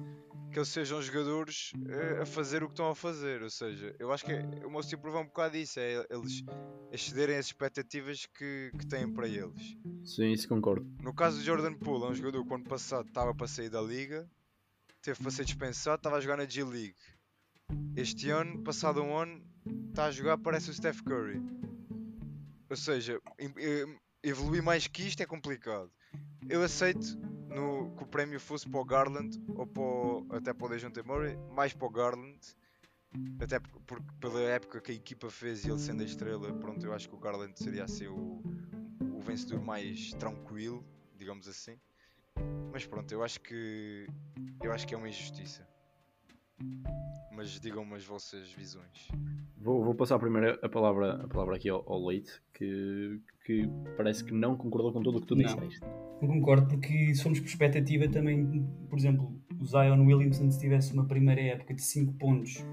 que 0.52 0.60
eles 0.60 0.70
sejam 0.70 1.02
jogadores 1.02 1.74
uh, 1.76 2.22
a 2.22 2.26
fazer 2.26 2.64
o 2.64 2.68
que 2.68 2.74
estão 2.74 2.90
a 2.90 2.96
fazer. 2.96 3.44
Ou 3.44 3.50
seja, 3.50 3.94
eu 4.00 4.12
acho 4.12 4.24
que 4.24 4.32
é, 4.32 4.42
o 4.66 4.70
meu 4.70 4.80
improve 4.80 5.18
é 5.18 5.20
um 5.20 5.26
bocado 5.26 5.58
isso, 5.58 5.80
é 5.80 6.06
eles 6.10 6.44
excederem 6.92 7.36
as 7.36 7.48
expectativas 7.48 8.26
que, 8.26 8.72
que 8.78 8.88
têm 8.88 9.12
para 9.12 9.28
eles. 9.28 9.76
Sim, 10.06 10.32
isso 10.32 10.48
concordo. 10.48 10.90
No 11.02 11.14
caso 11.14 11.38
do 11.38 11.44
Jordan 11.44 11.74
Poole, 11.74 12.06
é 12.06 12.08
um 12.08 12.16
jogador 12.16 12.46
que 12.46 12.54
ano 12.54 12.64
passado 12.64 13.08
estava 13.08 13.36
para 13.36 13.48
sair 13.48 13.70
da 13.70 13.82
liga, 13.82 14.30
teve 15.02 15.20
para 15.22 15.32
ser 15.32 15.44
dispensado, 15.44 15.98
estava 15.98 16.18
a 16.18 16.22
jogar 16.22 16.38
na 16.38 16.46
G-League. 16.46 16.96
Este 17.98 18.30
ano, 18.30 18.64
passado 18.64 19.02
um 19.02 19.18
ano, 19.18 19.44
está 19.90 20.06
a 20.06 20.12
jogar, 20.12 20.38
parece 20.38 20.70
o 20.70 20.74
Steph 20.74 21.02
Curry. 21.02 21.42
Ou 22.70 22.78
seja, 22.78 23.20
evoluir 24.24 24.64
mais 24.64 24.88
que 24.88 25.04
isto 25.04 25.22
é 25.22 25.26
complicado. 25.26 25.92
Eu 26.48 26.64
aceito 26.64 27.18
no, 27.56 27.96
que 27.96 28.04
o 28.04 28.08
prémio 28.08 28.40
fosse 28.40 28.68
para 28.70 28.80
o 28.80 28.86
Garland 28.86 29.42
ou 29.56 29.66
para 29.66 29.82
o, 29.82 30.28
até 30.32 30.54
para 30.54 30.66
o 30.66 30.70
Dejounte 30.70 31.02
Murray, 31.02 31.38
mais 31.54 31.74
para 31.74 31.88
o 31.88 31.90
Garland, 31.90 32.40
até 33.40 33.60
porque, 33.60 34.06
pela 34.20 34.42
época 34.42 34.82
que 34.82 34.92
a 34.92 34.96
equipa 34.96 35.30
fez 35.30 35.64
e 35.64 35.70
ele 35.70 35.80
sendo 35.80 36.02
a 36.02 36.06
estrela, 36.06 36.54
pronto, 36.54 36.86
eu 36.86 36.94
acho 36.94 37.08
que 37.08 37.16
o 37.16 37.20
Garland 37.20 37.58
seria 37.58 37.86
assim 37.86 38.08
o, 38.08 38.44
o 39.02 39.22
vencedor 39.22 39.62
mais 39.62 40.14
tranquilo, 40.14 40.86
digamos 41.18 41.48
assim. 41.48 41.80
Mas 42.72 42.86
pronto, 42.86 43.10
eu 43.14 43.24
acho 43.24 43.40
que 43.40 44.06
eu 44.62 44.72
acho 44.74 44.86
que 44.86 44.94
é 44.94 44.98
uma 44.98 45.08
injustiça. 45.08 45.66
Mas 47.32 47.60
digam-me 47.60 47.96
as 47.96 48.06
vossas 48.06 48.52
visões. 48.52 49.10
Vou, 49.58 49.84
vou, 49.84 49.96
passar 49.96 50.18
primeiro 50.20 50.58
a 50.62 50.70
palavra, 50.70 51.24
a 51.24 51.28
palavra 51.28 51.56
aqui 51.56 51.70
ao, 51.70 51.84
ao 51.92 52.06
Leite, 52.08 52.32
que, 52.54 53.20
que 53.46 53.70
parece 53.98 54.24
que 54.24 54.32
não 54.32 54.56
concordou 54.56 54.94
com 54.94 55.02
tudo 55.02 55.18
o 55.18 55.22
que 55.22 55.28
tu 55.28 55.36
não, 55.36 55.44
disseste. 55.44 55.82
Não 56.22 56.28
concordo, 56.28 56.68
porque 56.68 57.14
se 57.14 57.22
formos 57.22 57.40
por 57.40 57.48
expectativa 57.48 58.08
também, 58.08 58.66
por 58.90 58.98
exemplo, 58.98 59.42
o 59.60 59.66
Zion 59.66 60.06
Williamson 60.06 60.50
se 60.50 60.60
tivesse 60.60 60.94
uma 60.94 61.06
primeira 61.06 61.42
época 61.42 61.74
de 61.74 61.82
5 61.82 62.14
pontos 62.14 62.64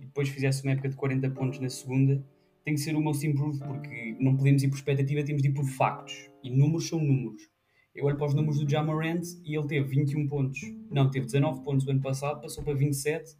e 0.00 0.06
depois 0.06 0.28
fizesse 0.28 0.62
uma 0.62 0.72
época 0.72 0.88
de 0.88 0.96
40 0.96 1.30
pontos 1.30 1.58
na 1.58 1.68
segunda, 1.68 2.24
tem 2.64 2.74
que 2.74 2.80
ser 2.80 2.94
o 2.94 3.00
most 3.00 3.26
improved, 3.26 3.58
porque 3.66 4.16
não 4.20 4.36
podemos 4.36 4.62
ir 4.62 4.68
por 4.68 4.76
expectativa, 4.76 5.24
temos 5.24 5.42
de 5.42 5.48
ir 5.48 5.52
por 5.52 5.64
factos. 5.64 6.30
E 6.42 6.50
números 6.50 6.88
são 6.88 6.98
números. 6.98 7.51
Eu 7.94 8.06
olho 8.06 8.16
para 8.16 8.26
os 8.26 8.34
números 8.34 8.58
do 8.58 8.68
Jamarant 8.68 9.22
e 9.44 9.56
ele 9.56 9.66
teve 9.66 9.88
21 9.88 10.26
pontos. 10.28 10.60
Não, 10.90 11.10
teve 11.10 11.26
19 11.26 11.62
pontos 11.62 11.84
no 11.84 11.92
ano 11.92 12.00
passado, 12.00 12.40
passou 12.40 12.64
para 12.64 12.74
27 12.74 13.36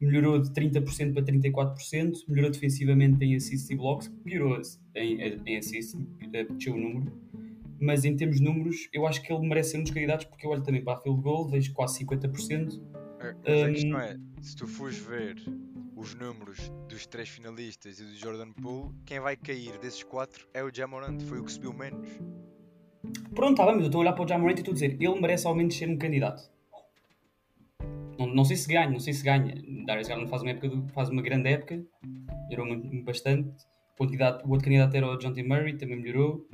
melhorou 0.00 0.40
de 0.40 0.50
30% 0.50 1.12
para 1.12 1.22
34%, 1.22 2.24
melhorou 2.28 2.50
defensivamente 2.50 3.24
em 3.24 3.34
assists 3.34 3.68
e 3.70 3.74
blocks, 3.74 4.08
piorou 4.24 4.60
em, 4.94 5.40
em 5.44 5.58
assists, 5.58 5.96
desceu 6.30 6.74
o 6.74 6.78
número, 6.78 7.12
mas 7.80 8.04
em 8.04 8.16
termos 8.16 8.38
de 8.38 8.42
números, 8.42 8.88
eu 8.92 9.06
acho 9.06 9.22
que 9.22 9.32
ele 9.32 9.46
merece 9.46 9.72
ser 9.72 9.78
um 9.78 9.82
dos 9.82 9.92
candidatos, 9.92 10.26
porque 10.26 10.46
eu 10.46 10.50
olho 10.50 10.62
também 10.62 10.82
para 10.82 10.98
a 10.98 11.00
field 11.00 11.20
goal, 11.20 11.48
vejo 11.48 11.72
quase 11.72 12.04
50%. 12.04 12.80
É, 13.20 13.34
mas 13.44 13.62
a 13.62 13.70
questão 13.72 14.00
é, 14.00 14.16
se 14.40 14.56
tu 14.56 14.66
fores 14.66 14.98
ver 14.98 15.36
os 15.96 16.14
números 16.14 16.72
dos 16.88 17.06
três 17.06 17.28
finalistas 17.28 17.98
e 17.98 18.04
do 18.04 18.14
Jordan 18.14 18.52
Poole, 18.52 18.94
quem 19.04 19.18
vai 19.18 19.36
cair 19.36 19.76
desses 19.78 20.04
quatro 20.04 20.48
é 20.54 20.62
o 20.62 20.72
Jamorant, 20.72 21.20
foi 21.22 21.40
o 21.40 21.44
que 21.44 21.52
subiu 21.52 21.72
menos. 21.72 22.08
Pronto, 23.34 23.52
está 23.52 23.64
bem, 23.66 23.74
mas 23.74 23.82
eu 23.82 23.86
estou 23.86 24.00
a 24.00 24.02
olhar 24.02 24.12
para 24.12 24.24
o 24.24 24.28
Jamorant 24.28 24.56
e 24.56 24.60
estou 24.60 24.72
a 24.72 24.74
dizer, 24.74 24.96
ele 25.00 25.20
merece 25.20 25.46
ao 25.46 25.54
menos 25.54 25.76
ser 25.76 25.88
um 25.88 25.96
candidato. 25.96 26.42
não, 28.18 28.26
não 28.26 28.44
sei 28.44 28.56
se 28.56 28.68
ganha, 28.68 28.90
não 28.90 28.98
sei 28.98 29.12
se 29.12 29.24
ganha. 29.24 29.54
Darius 29.86 30.08
Garland 30.08 30.28
faz 30.28 30.42
uma, 30.42 30.50
época 30.50 30.70
faz 30.92 31.08
uma 31.08 31.22
grande 31.22 31.48
época, 31.48 31.84
melhorou 32.50 32.76
bastante. 33.04 33.48
O 33.98 34.04
outro 34.04 34.64
candidato, 34.64 34.94
era 34.96 35.08
o 35.08 35.16
John 35.18 35.32
T. 35.32 35.42
Murray, 35.42 35.76
também 35.76 35.96
melhorou. 35.96 36.46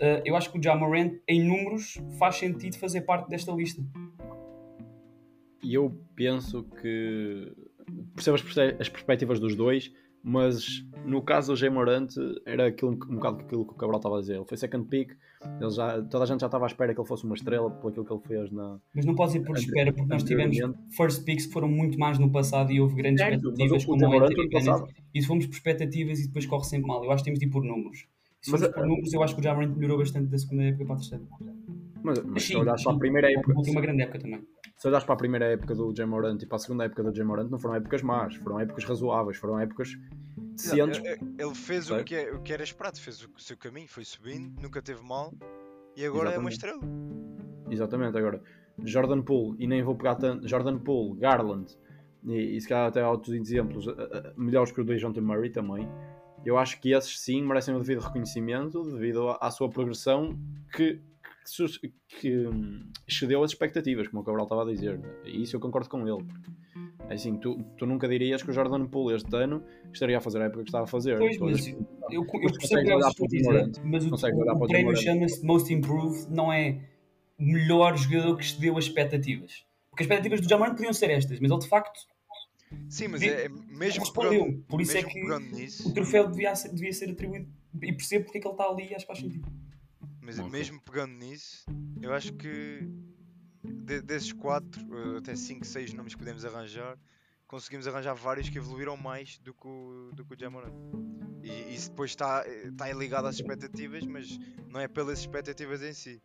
Uh, 0.00 0.20
eu 0.24 0.36
acho 0.36 0.50
que 0.50 0.58
o 0.58 0.62
Jamorant, 0.62 1.12
em 1.28 1.42
números, 1.42 1.98
faz 2.18 2.36
sentido 2.36 2.76
fazer 2.76 3.02
parte 3.02 3.28
desta 3.28 3.52
lista. 3.52 3.82
E 5.62 5.74
eu 5.74 5.96
penso 6.14 6.64
que 6.64 7.52
percebo 8.14 8.36
as, 8.36 8.80
as 8.80 8.88
perspectivas 8.88 9.38
dos 9.38 9.54
dois, 9.54 9.92
mas 10.22 10.84
no 11.04 11.20
caso 11.22 11.52
do 11.52 11.56
Jay 11.56 11.68
Morant 11.68 12.08
era 12.46 12.68
aquilo, 12.68 12.92
um 12.92 13.16
bocado 13.16 13.40
aquilo 13.40 13.64
que 13.64 13.72
o 13.72 13.76
Cabral 13.76 13.98
estava 13.98 14.18
a 14.18 14.20
dizer. 14.20 14.36
Ele 14.36 14.44
foi 14.44 14.56
second 14.56 14.86
pick, 14.88 15.12
ele 15.60 15.70
já, 15.70 16.00
toda 16.02 16.24
a 16.24 16.26
gente 16.26 16.40
já 16.40 16.46
estava 16.46 16.64
à 16.64 16.68
espera 16.68 16.94
que 16.94 17.00
ele 17.00 17.08
fosse 17.08 17.24
uma 17.24 17.34
estrela 17.34 17.70
por 17.70 17.90
aquilo 17.90 18.04
que 18.04 18.12
ele 18.12 18.20
fez 18.20 18.50
na. 18.52 18.78
Mas 18.94 19.04
não 19.04 19.14
pode 19.14 19.36
ir 19.36 19.44
por 19.44 19.56
espera, 19.56 19.92
porque 19.92 20.08
nós 20.08 20.22
tivemos 20.22 20.56
first 20.96 21.24
picks 21.24 21.46
que 21.46 21.52
foram 21.52 21.68
muito 21.68 21.98
mais 21.98 22.18
no 22.18 22.30
passado 22.30 22.70
e 22.70 22.80
houve 22.80 22.94
grandes 22.94 23.20
Certo, 23.20 23.48
expectativas 23.48 23.84
como 23.84 24.06
o 24.06 24.24
Anthony 24.24 24.48
Bennett. 24.48 24.94
E 25.14 25.20
se 25.20 25.26
fomos 25.26 25.46
por 25.46 25.54
expectativas 25.54 26.20
e 26.20 26.26
depois 26.26 26.46
corre 26.46 26.64
sempre 26.64 26.86
mal, 26.86 27.04
eu 27.04 27.10
acho 27.10 27.22
que 27.22 27.30
temos 27.30 27.40
de 27.40 27.46
ir 27.46 27.50
por 27.50 27.64
números. 27.64 28.06
Se 28.40 28.50
Mas, 28.50 28.60
formos 28.60 28.76
por 28.76 28.86
números, 28.86 29.12
eu 29.12 29.22
acho 29.22 29.34
que 29.34 29.40
o 29.40 29.44
Jamorant 29.44 29.74
melhorou 29.74 29.98
bastante 29.98 30.28
da 30.28 30.38
segunda 30.38 30.62
época 30.64 30.84
para 30.84 30.94
a 30.94 30.98
terceira. 30.98 31.24
Mas, 32.02 32.22
mas 32.24 32.42
se 32.42 32.48
sim, 32.48 32.56
olhares 32.56 32.82
para 32.82 32.92
a 32.94 32.98
primeira 32.98 33.30
época, 33.30 33.54
tem 33.62 33.72
uma 33.72 33.80
grande 33.80 34.02
época 34.02 34.18
também. 34.18 34.44
se 34.76 34.88
olhares 34.88 35.04
para 35.04 35.14
a 35.14 35.18
primeira 35.18 35.46
época 35.46 35.74
do 35.74 35.94
Jay 35.96 36.06
Morant 36.06 36.42
e 36.42 36.46
para 36.46 36.56
a 36.56 36.58
segunda 36.58 36.84
época 36.84 37.02
do 37.04 37.14
Jay 37.14 37.24
Morant, 37.24 37.48
não 37.50 37.58
foram 37.58 37.76
épocas 37.76 38.02
más, 38.02 38.34
foram 38.36 38.58
épocas 38.60 38.84
razoáveis, 38.84 39.36
foram 39.36 39.58
épocas 39.60 39.90
decentes. 40.56 40.98
Ele- 41.04 41.34
Ele 41.38 41.54
fez 41.54 41.90
o 41.90 42.02
que, 42.04 42.14
é- 42.14 42.32
o 42.32 42.40
que 42.42 42.52
era 42.52 42.62
esperado, 42.62 42.98
fez 43.00 43.22
o 43.24 43.30
seu 43.40 43.56
caminho, 43.56 43.88
foi 43.88 44.04
subindo, 44.04 44.60
nunca 44.60 44.82
teve 44.82 45.02
mal 45.02 45.32
e 45.96 46.04
agora 46.04 46.30
é 46.30 46.38
uma 46.38 46.50
Exatamente. 46.50 46.52
estrela. 46.80 46.80
Exatamente, 47.70 48.18
agora 48.18 48.42
Jordan 48.84 49.22
Poole, 49.22 49.56
e 49.62 49.66
nem 49.66 49.82
vou 49.82 49.94
pegar 49.94 50.16
tanto, 50.16 50.48
Jordan 50.48 50.78
Poole, 50.78 51.18
Garland, 51.20 51.76
e, 52.24 52.56
e 52.56 52.60
se 52.60 52.68
calhar 52.68 52.88
até 52.88 53.00
há 53.02 53.10
outros 53.10 53.34
exemplos 53.34 53.86
uh, 53.86 53.90
uh, 53.92 54.32
melhores 54.36 54.72
que 54.72 54.80
o 54.80 54.84
do 54.84 54.96
John 54.96 55.12
T. 55.12 55.20
Murray 55.20 55.50
também. 55.50 55.88
Eu 56.44 56.58
acho 56.58 56.80
que 56.80 56.92
esses 56.92 57.20
sim 57.20 57.42
merecem 57.42 57.74
o 57.74 57.78
devido 57.78 58.00
reconhecimento 58.00 58.82
devido 58.82 59.28
à, 59.28 59.38
à 59.42 59.50
sua 59.50 59.68
progressão 59.70 60.36
que, 60.74 61.00
que, 61.44 61.92
que, 62.20 62.46
hum, 62.46 62.90
excedeu 63.06 63.42
as 63.42 63.50
expectativas, 63.50 64.08
como 64.08 64.22
o 64.22 64.24
Cabral 64.24 64.44
estava 64.44 64.62
a 64.62 64.66
dizer. 64.66 65.00
E 65.24 65.42
isso 65.42 65.56
eu 65.56 65.60
concordo 65.60 65.88
com 65.88 66.06
ele. 66.06 66.24
Porque, 66.24 66.50
é 67.08 67.14
assim, 67.14 67.36
tu, 67.36 67.62
tu 67.76 67.86
nunca 67.86 68.08
dirias 68.08 68.42
que 68.42 68.50
o 68.50 68.52
Jordan 68.52 68.86
Poole 68.86 69.16
este 69.16 69.34
ano 69.36 69.62
estaria 69.92 70.18
a 70.18 70.20
fazer 70.20 70.40
a 70.42 70.44
época 70.44 70.62
que 70.62 70.68
estava 70.68 70.84
a 70.84 70.88
fazer. 70.88 71.18
Pois, 71.18 71.38
mas 71.38 71.66
eu, 71.66 71.76
eu 72.10 72.26
Mas 72.42 72.58
percebo 72.58 72.82
que 72.82 72.92
a 72.92 73.26
dizer, 73.28 73.72
mas 73.84 74.04
o, 74.06 74.10
o, 74.10 74.64
o 74.64 74.66
prémio 74.66 74.96
chama-se 74.96 75.44
Most 75.44 75.72
Improved, 75.72 76.30
não 76.30 76.52
é 76.52 76.80
o 77.38 77.44
melhor 77.44 77.96
jogador 77.96 78.36
que 78.36 78.44
excedeu 78.44 78.78
as 78.78 78.84
expectativas. 78.84 79.64
Porque 79.90 80.04
as 80.04 80.06
expectativas 80.06 80.40
do 80.40 80.48
Jamorant 80.48 80.74
podiam 80.74 80.92
ser 80.92 81.10
estas, 81.10 81.38
mas 81.40 81.50
ele 81.50 81.60
de 81.60 81.68
facto 81.68 82.00
Sim, 82.88 83.08
mas 83.08 83.22
é, 83.22 83.46
é 83.46 83.48
mesmo 83.48 84.00
respondeu. 84.00 84.44
pegando, 84.44 84.62
Por 84.64 84.80
isso 84.80 84.96
é 84.96 85.02
que 85.02 85.20
nisso, 85.52 85.88
o 85.88 85.94
troféu 85.94 86.28
devia 86.30 86.54
ser, 86.54 86.70
devia 86.70 86.92
ser 86.92 87.10
atribuído. 87.10 87.48
E 87.82 87.92
percebo 87.92 88.24
porque 88.24 88.38
é 88.38 88.40
que 88.40 88.46
ele 88.46 88.54
está 88.54 88.64
ali 88.64 88.84
e 88.84 88.94
acho 88.94 89.06
que 89.06 89.06
faz 89.06 89.18
sentido. 89.18 89.48
Mas 90.22 90.38
mesmo 90.38 90.80
pegando 90.80 91.12
nisso, 91.14 91.66
eu 92.00 92.12
acho 92.14 92.32
que 92.34 92.88
de- 93.64 94.00
desses 94.00 94.32
quatro, 94.32 94.80
eh, 94.96 95.18
até 95.18 95.34
cinco, 95.34 95.66
seis 95.66 95.92
nomes 95.92 96.14
que 96.14 96.18
podemos 96.20 96.44
arranjar, 96.44 96.96
conseguimos 97.46 97.86
arranjar 97.86 98.14
vários 98.14 98.48
que 98.48 98.56
evoluíram 98.58 98.96
mais 98.96 99.38
do 99.38 99.52
que 99.52 99.66
o, 99.66 100.10
do 100.14 100.24
que 100.24 100.34
o 100.34 100.38
Jamoran. 100.38 100.72
E 101.42 101.74
isso 101.74 101.90
depois 101.90 102.12
está, 102.12 102.46
está 102.48 102.92
ligado 102.92 103.26
às 103.26 103.34
expectativas, 103.34 104.06
mas 104.06 104.38
não 104.68 104.80
é 104.80 104.86
pelas 104.86 105.18
expectativas 105.18 105.82
em 105.82 105.92
si. 105.92 106.22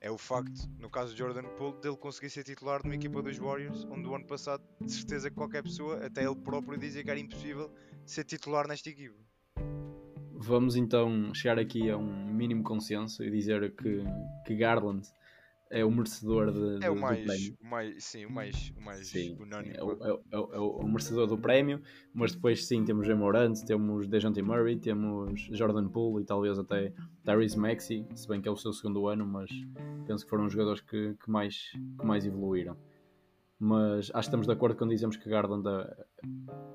É 0.00 0.10
o 0.10 0.18
facto, 0.18 0.68
no 0.78 0.90
caso 0.90 1.12
do 1.12 1.18
Jordan 1.18 1.44
Poole, 1.56 1.80
dele 1.80 1.96
conseguir 1.96 2.30
ser 2.30 2.44
titular 2.44 2.80
de 2.80 2.88
uma 2.88 2.94
equipa 2.94 3.22
dos 3.22 3.38
Warriors, 3.38 3.84
onde 3.90 4.08
o 4.08 4.14
ano 4.14 4.26
passado, 4.26 4.62
de 4.80 4.92
certeza 4.92 5.30
que 5.30 5.36
qualquer 5.36 5.62
pessoa, 5.62 6.04
até 6.04 6.24
ele 6.24 6.36
próprio, 6.36 6.78
dizia 6.78 7.04
que 7.04 7.10
era 7.10 7.20
impossível 7.20 7.70
ser 8.06 8.24
titular 8.24 8.66
nesta 8.66 8.88
equipa. 8.90 9.16
Vamos 10.46 10.76
então 10.76 11.32
chegar 11.34 11.58
aqui 11.58 11.88
a 11.90 11.96
um 11.96 12.26
mínimo 12.32 12.62
consenso 12.62 13.22
e 13.24 13.30
dizer 13.30 13.74
que, 13.74 14.02
que 14.46 14.54
Garland 14.54 15.06
é 15.70 15.84
o 15.84 15.90
merecedor 15.90 16.52
de, 16.52 16.84
É 16.84 16.90
o 16.90 16.94
do- 16.94 16.96
do 16.96 17.00
mais, 17.00 17.24
prémio. 17.24 17.56
o 17.60 17.66
mais, 17.66 18.04
sim, 18.04 18.26
o 18.26 18.30
mais, 18.30 18.72
o 18.76 18.80
mais 18.80 19.06
Sim, 19.08 19.36
unânime. 19.40 19.74
é 19.76 19.82
o, 19.82 19.90
é 19.92 20.12
o- 20.12 20.22
é 20.32 20.38
o- 20.38 20.54
é 20.54 20.58
o 20.58 20.86
merecedor 20.88 21.26
do 21.26 21.38
prémio, 21.38 21.80
mas 22.12 22.34
depois 22.34 22.66
sim 22.66 22.84
temos 22.84 23.06
Jamorant, 23.06 23.54
temos 23.66 24.06
Dejounte 24.06 24.42
Murray, 24.42 24.76
temos 24.76 25.48
Jordan 25.52 25.88
Poole 25.88 26.22
e 26.22 26.26
talvez 26.26 26.58
até 26.58 26.92
Tyrese 27.24 27.58
Maxey, 27.58 28.06
se 28.14 28.28
bem 28.28 28.40
que 28.42 28.48
é 28.48 28.50
o 28.50 28.56
seu 28.56 28.72
segundo 28.72 29.06
ano, 29.08 29.26
mas 29.26 29.50
penso 30.06 30.24
que 30.24 30.30
foram 30.30 30.44
os 30.46 30.52
jogadores 30.52 30.82
que, 30.82 31.14
que 31.22 31.30
mais, 31.30 31.70
que 31.98 32.04
mais 32.06 32.26
evoluíram. 32.26 32.76
Mas 33.64 34.10
acho 34.10 34.12
que 34.12 34.18
estamos 34.18 34.46
de 34.46 34.52
acordo 34.52 34.76
quando 34.76 34.90
dizemos 34.90 35.16
que 35.16 35.26
Garland 35.26 35.64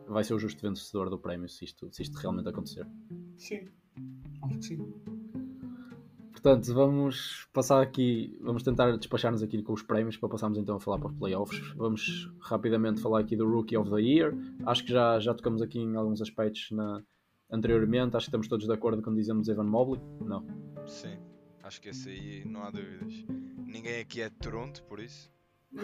vai 0.07 0.23
ser 0.23 0.33
o 0.33 0.39
justo 0.39 0.67
vencedor 0.67 1.07
do 1.07 1.19
prémio 1.19 1.47
se 1.47 1.63
isto, 1.63 1.87
se 1.93 2.01
isto 2.01 2.17
realmente 2.17 2.49
acontecer. 2.49 2.87
Sim. 3.37 3.67
Acho 4.41 4.57
que 4.57 4.65
sim. 4.65 4.93
Portanto, 6.31 6.73
vamos 6.73 7.47
passar 7.53 7.83
aqui, 7.83 8.35
vamos 8.41 8.63
tentar 8.63 8.97
despachar-nos 8.97 9.43
aqui 9.43 9.61
com 9.61 9.73
os 9.73 9.83
prémios 9.83 10.17
para 10.17 10.29
passarmos 10.29 10.57
então 10.57 10.77
a 10.77 10.79
falar 10.79 10.97
para 10.97 11.09
os 11.11 11.15
playoffs. 11.15 11.59
Vamos 11.75 12.33
rapidamente 12.41 13.01
falar 13.01 13.19
aqui 13.19 13.35
do 13.35 13.47
Rookie 13.47 13.77
of 13.77 13.87
the 13.91 14.01
Year. 14.01 14.33
Acho 14.65 14.83
que 14.83 14.91
já, 14.91 15.19
já 15.19 15.35
tocamos 15.35 15.61
aqui 15.61 15.77
em 15.77 15.95
alguns 15.95 16.23
aspectos 16.23 16.71
na, 16.71 17.03
anteriormente. 17.51 18.17
Acho 18.17 18.25
que 18.25 18.29
estamos 18.29 18.47
todos 18.47 18.65
de 18.65 18.73
acordo 18.73 19.03
quando 19.03 19.17
dizemos 19.17 19.47
Evan 19.47 19.65
Mobley. 19.65 20.01
Não. 20.21 20.43
Sim, 20.87 21.19
acho 21.61 21.79
que 21.79 21.89
esse 21.89 22.09
aí 22.09 22.45
não 22.45 22.63
há 22.63 22.71
dúvidas. 22.71 23.13
Ninguém 23.67 23.99
aqui 23.99 24.21
é 24.21 24.29
de 24.29 24.35
Toronto, 24.37 24.81
por 24.85 24.99
isso. 24.99 25.29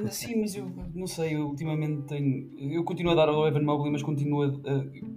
Sim, 0.10 0.42
mas 0.42 0.56
eu 0.56 0.68
não 0.94 1.06
sei, 1.06 1.36
eu 1.36 1.48
ultimamente 1.48 2.08
tenho. 2.08 2.52
Eu 2.58 2.84
continuo 2.84 3.12
a 3.12 3.16
dar 3.16 3.30
ao 3.30 3.48
Evan 3.48 3.62
Mobley, 3.62 3.92
mas 3.92 4.02
continuo 4.02 4.44
a. 4.44 4.48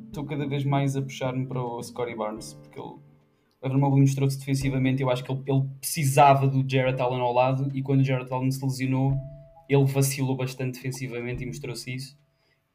Estou 0.07 0.25
cada 0.25 0.47
vez 0.47 0.65
mais 0.65 0.95
a 0.95 1.03
puxar-me 1.03 1.47
para 1.47 1.63
o 1.63 1.83
Scottie 1.83 2.15
Barnes, 2.15 2.53
porque 2.53 2.79
ele, 2.79 2.89
o 2.89 3.01
Evan 3.63 3.79
Mobley 3.79 4.03
mostrou-se 4.03 4.39
defensivamente. 4.39 5.03
Eu 5.03 5.11
acho 5.11 5.25
que 5.25 5.33
ele, 5.33 5.43
ele 5.47 5.63
precisava 5.81 6.47
do 6.47 6.69
Jarrett 6.71 7.01
Allen 7.01 7.21
ao 7.21 7.33
lado, 7.33 7.71
e 7.75 7.83
quando 7.83 8.01
o 8.01 8.05
Jarrett 8.05 8.33
Allen 8.33 8.51
se 8.51 8.63
lesionou, 8.63 9.15
ele 9.69 9.85
vacilou 9.87 10.37
bastante 10.37 10.75
defensivamente 10.75 11.43
e 11.43 11.47
mostrou-se 11.47 11.95
isso. 11.95 12.19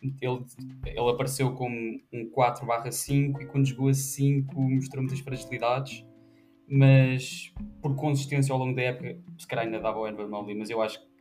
Ele, 0.02 0.44
ele 0.86 1.10
apareceu 1.12 1.54
como 1.54 1.76
um 2.12 2.30
4/5 2.30 3.42
e 3.42 3.46
quando 3.46 3.68
jogou 3.68 3.88
a 3.88 3.94
5 3.94 4.60
mostrou 4.60 5.04
muitas 5.04 5.20
fragilidades, 5.20 6.06
mas 6.68 7.54
por 7.82 7.96
consistência 7.96 8.52
ao 8.52 8.60
longo 8.60 8.76
da 8.76 8.82
época, 8.82 9.18
se 9.38 9.48
calhar 9.48 9.66
ainda 9.66 9.80
dava 9.80 10.00
ao 10.00 10.08
Evan 10.08 10.28
Mobley, 10.28 10.58
mas 10.58 10.70
eu 10.70 10.82
acho 10.82 11.00
que 11.00 11.12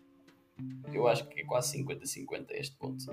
eu 0.93 1.07
acho 1.09 1.29
que 1.29 1.41
é 1.41 1.45
quase 1.45 1.79
50-50 1.85 2.51
a 2.51 2.57
este 2.57 2.77
ponto. 2.77 3.05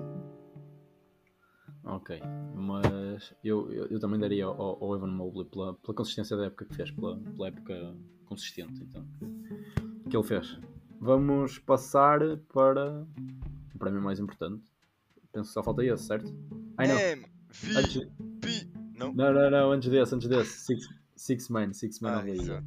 Ok. 1.84 2.20
Mas 2.54 3.34
eu, 3.42 3.70
eu, 3.72 3.86
eu 3.86 3.98
também 4.00 4.18
daria 4.20 4.44
ao, 4.44 4.82
ao 4.84 4.96
Evan 4.96 5.08
Mobley 5.12 5.46
pela, 5.48 5.74
pela 5.74 5.94
consistência 5.94 6.36
da 6.36 6.46
época 6.46 6.66
que 6.66 6.74
fez, 6.74 6.90
pela, 6.90 7.16
pela 7.18 7.48
época 7.48 7.96
consistente 8.26 8.82
então, 8.82 9.04
que, 10.04 10.10
que 10.10 10.16
ele 10.16 10.26
fez. 10.26 10.58
Vamos 11.00 11.58
passar 11.58 12.20
para 12.52 13.06
o 13.74 13.78
prémio 13.78 14.02
mais 14.02 14.20
importante. 14.20 14.62
Penso 15.32 15.48
que 15.48 15.54
só 15.54 15.62
falta 15.62 15.84
esse, 15.84 16.04
certo? 16.04 16.32
Ai 16.76 16.86
não. 16.88 16.98
M, 16.98 17.26
V, 17.50 17.78
Antes, 17.78 17.96
P. 18.40 18.70
Não? 18.98 19.12
não, 19.14 19.32
não, 19.32 19.50
não, 19.50 19.72
antes 19.72 19.88
desse, 19.88 20.14
antes 20.14 20.28
desse. 20.28 20.58
Six, 20.66 20.88
six 21.16 21.48
Man, 21.48 21.72
Six 21.72 22.00
Man 22.00 22.10
Ah, 22.10 22.18
of 22.20 22.26
the 22.26 22.36
Year. 22.44 22.64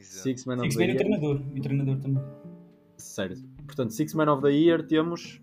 Six 0.00 0.46
Man 0.46 0.54
of 0.56 0.62
Six 0.72 0.76
the 0.76 0.80
Man 0.80 0.86
e 0.86 0.88
o 0.88 0.94
Year. 0.94 0.96
treinador. 0.96 1.42
E 1.54 1.58
o 1.58 1.62
treinador 1.62 2.00
também. 2.00 2.22
Certo. 2.96 3.42
Portanto, 3.68 3.92
Six 3.92 4.14
Man 4.14 4.32
of 4.32 4.42
the 4.42 4.50
Year 4.50 4.82
temos 4.86 5.40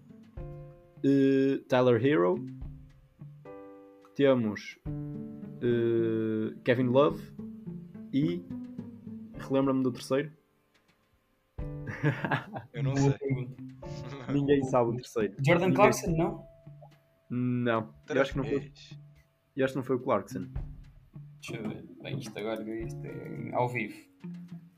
eh, 1.03 1.59
Tyler 1.69 2.03
Hero, 2.03 2.35
temos 4.15 4.77
eh, 5.61 6.55
Kevin 6.65 6.87
Love 6.87 7.21
e 8.11 8.43
relembra-me 9.37 9.83
do 9.83 9.91
terceiro. 9.91 10.31
Eu 12.73 12.83
não 12.83 12.95
sei. 12.95 13.13
Ninguém 14.33 14.63
sabe 14.63 14.89
o 14.89 14.95
terceiro. 14.95 15.35
Jordan 15.45 15.67
Ninguém- 15.67 15.75
Clarkson, 15.75 16.11
não? 16.17 16.45
Não, 17.29 17.93
eu 18.09 18.21
acho 18.21 18.31
que 18.33 18.37
não 18.37 18.43
foi, 18.45 18.71
eu 19.55 19.65
acho 19.65 19.73
que 19.73 19.77
não 19.77 19.83
foi 19.85 19.95
o 19.95 19.99
Clarkson. 19.99 20.47
Deixa 21.41 21.57
eu 21.57 21.69
ver. 21.69 21.83
Bem, 22.01 22.17
isto 22.17 22.37
agora 22.37 22.63
isto 22.79 23.05
é 23.05 23.51
ao 23.53 23.67
vivo. 23.69 23.95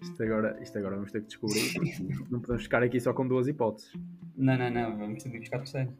Isto 0.02 0.24
agora, 0.24 0.62
isto 0.62 0.78
agora 0.78 0.96
vamos 0.96 1.12
ter 1.12 1.22
que 1.22 1.28
descobrir. 1.28 1.74
não 2.30 2.40
podemos 2.40 2.64
ficar 2.64 2.84
aqui 2.84 3.00
só 3.00 3.14
com 3.14 3.28
duas 3.28 3.48
hipóteses. 3.48 3.92
Não, 4.36 4.58
não, 4.58 4.70
não. 4.70 4.98
Vamos 4.98 5.24
ter 5.24 5.30
que 5.32 5.40
buscar 5.40 5.60
terceiro. 5.60 5.98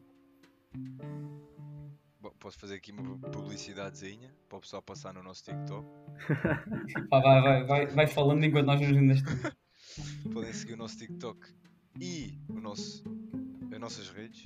Bom, 2.20 2.32
posso 2.40 2.60
fazer 2.60 2.76
aqui 2.76 2.92
uma 2.92 3.18
publicidadezinha 3.32 4.34
para 4.48 4.58
o 4.58 4.62
pessoal 4.62 4.82
passar 4.82 5.14
no 5.14 5.24
nosso 5.24 5.44
TikTok. 5.44 5.88
Pá, 7.10 7.20
vai, 7.20 7.42
vai, 7.42 7.66
vai, 7.66 7.88
vai 7.88 8.08
falando 8.08 8.44
enquanto 8.44 8.68
nós 8.68 8.80
vamos 8.80 8.96
vendo 8.96 9.12
este. 9.12 9.26
Podem 10.32 10.54
seguir 10.54 10.74
o 10.74 10.78
nosso 10.78 10.98
TikTok 10.98 11.40
e 12.00 12.40
o 12.50 12.60
nosso, 12.60 13.04
as 13.72 13.80
nossas 13.80 14.10
redes. 14.10 14.44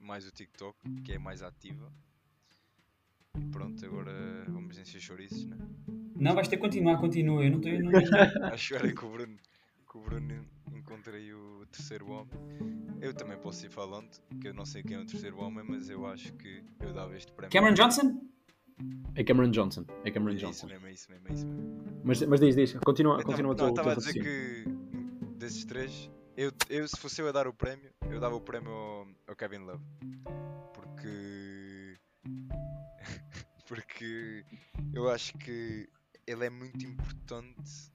Mais 0.00 0.26
o 0.26 0.30
TikTok, 0.30 0.78
que 1.02 1.12
é 1.12 1.18
mais 1.18 1.42
ativa. 1.42 1.92
E 3.36 3.44
pronto, 3.50 3.84
agora 3.84 4.44
vamos 4.48 4.78
encher 4.78 5.00
chouriços, 5.00 5.44
né? 5.46 5.56
Não, 6.16 6.34
vais 6.34 6.48
ter 6.48 6.56
que 6.56 6.62
continuar, 6.62 6.98
continua. 6.98 7.44
Eu 7.44 7.50
não 7.52 7.58
estou. 7.60 7.72
Não... 7.80 8.48
Acho 8.52 8.74
era 8.74 8.92
que 8.92 9.04
o 9.04 9.08
Bruno, 9.10 9.36
que 9.90 9.98
o 9.98 10.00
Bruno 10.00 10.44
encontrei 10.74 11.32
o 11.32 11.64
terceiro 11.70 12.10
homem. 12.10 12.32
eu 13.00 13.14
também 13.14 13.38
posso 13.38 13.64
ir 13.66 13.70
falando, 13.70 14.08
que 14.40 14.48
eu 14.48 14.54
não 14.54 14.64
sei 14.64 14.82
quem 14.82 14.96
é 14.96 15.00
o 15.00 15.06
terceiro 15.06 15.38
homem, 15.40 15.64
mas 15.68 15.88
eu 15.88 16.06
acho 16.06 16.32
que 16.34 16.62
eu 16.80 16.92
dava 16.92 17.16
este 17.16 17.30
prémio. 17.32 17.52
Cameron 17.52 17.74
Johnson? 17.74 18.20
É 19.14 19.22
Cameron 19.24 19.50
Johnson. 19.50 19.84
É 20.04 20.10
Cameron 20.10 20.32
É 20.32 20.36
isso 20.36 20.46
Johnson. 20.46 20.66
mesmo, 20.68 20.86
é 20.86 20.92
isso 20.92 21.10
mesmo, 21.10 21.28
é 21.28 21.32
isso 21.32 21.46
mesmo. 21.46 22.00
Mas, 22.04 22.22
mas 22.22 22.40
diz, 22.40 22.56
diz. 22.56 22.72
Continua, 22.84 23.22
continua 23.22 23.54
tava- 23.54 23.70
o 23.70 23.74
teu, 23.74 23.82
não, 23.82 23.82
o 23.82 23.84
teu 23.84 23.92
estava 23.92 23.92
a 23.92 23.94
dizer 23.96 24.22
que 24.22 24.64
desses 25.36 25.64
três, 25.64 26.10
eu, 26.36 26.52
eu 26.68 26.86
se 26.88 26.96
fosse 26.98 27.20
eu 27.20 27.28
a 27.28 27.32
dar 27.32 27.46
o 27.46 27.52
prémio, 27.52 27.90
eu 28.10 28.18
dava 28.20 28.34
o 28.36 28.40
prémio 28.40 28.70
ao, 28.72 29.06
ao 29.28 29.36
Kevin 29.36 29.58
Love. 29.58 29.82
Porque. 30.72 31.37
Porque 33.68 34.44
eu 34.94 35.10
acho 35.10 35.36
que 35.36 35.88
ele 36.26 36.46
é 36.46 36.50
muito 36.50 36.84
importante 36.86 37.92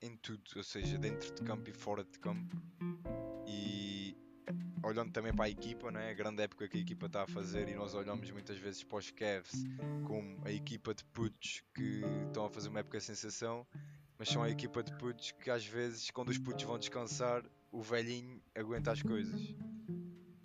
em 0.00 0.16
tudo, 0.16 0.42
ou 0.56 0.62
seja, 0.62 0.96
dentro 0.96 1.34
de 1.34 1.42
campo 1.42 1.68
e 1.68 1.72
fora 1.72 2.04
de 2.04 2.18
campo. 2.20 2.56
E 3.46 4.16
olhando 4.84 5.10
também 5.10 5.34
para 5.34 5.46
a 5.46 5.50
equipa, 5.50 5.90
não 5.90 5.98
é? 5.98 6.10
a 6.10 6.14
grande 6.14 6.42
época 6.42 6.68
que 6.68 6.78
a 6.78 6.80
equipa 6.80 7.06
está 7.06 7.24
a 7.24 7.26
fazer, 7.26 7.68
e 7.68 7.74
nós 7.74 7.92
olhamos 7.92 8.30
muitas 8.30 8.56
vezes 8.58 8.84
para 8.84 8.98
os 8.98 9.10
Cavs 9.10 9.64
como 10.04 10.40
a 10.44 10.52
equipa 10.52 10.94
de 10.94 11.04
putos 11.06 11.62
que 11.74 12.02
estão 12.28 12.46
a 12.46 12.50
fazer 12.50 12.68
uma 12.68 12.78
época 12.78 13.00
sensação, 13.00 13.66
mas 14.16 14.28
são 14.28 14.44
a 14.44 14.48
equipa 14.48 14.82
de 14.82 14.96
putos 14.96 15.32
que 15.32 15.50
às 15.50 15.66
vezes, 15.66 16.10
quando 16.12 16.28
os 16.28 16.38
putos 16.38 16.64
vão 16.64 16.78
descansar, 16.78 17.42
o 17.72 17.82
velhinho 17.82 18.40
aguenta 18.54 18.92
as 18.92 19.02
coisas. 19.02 19.40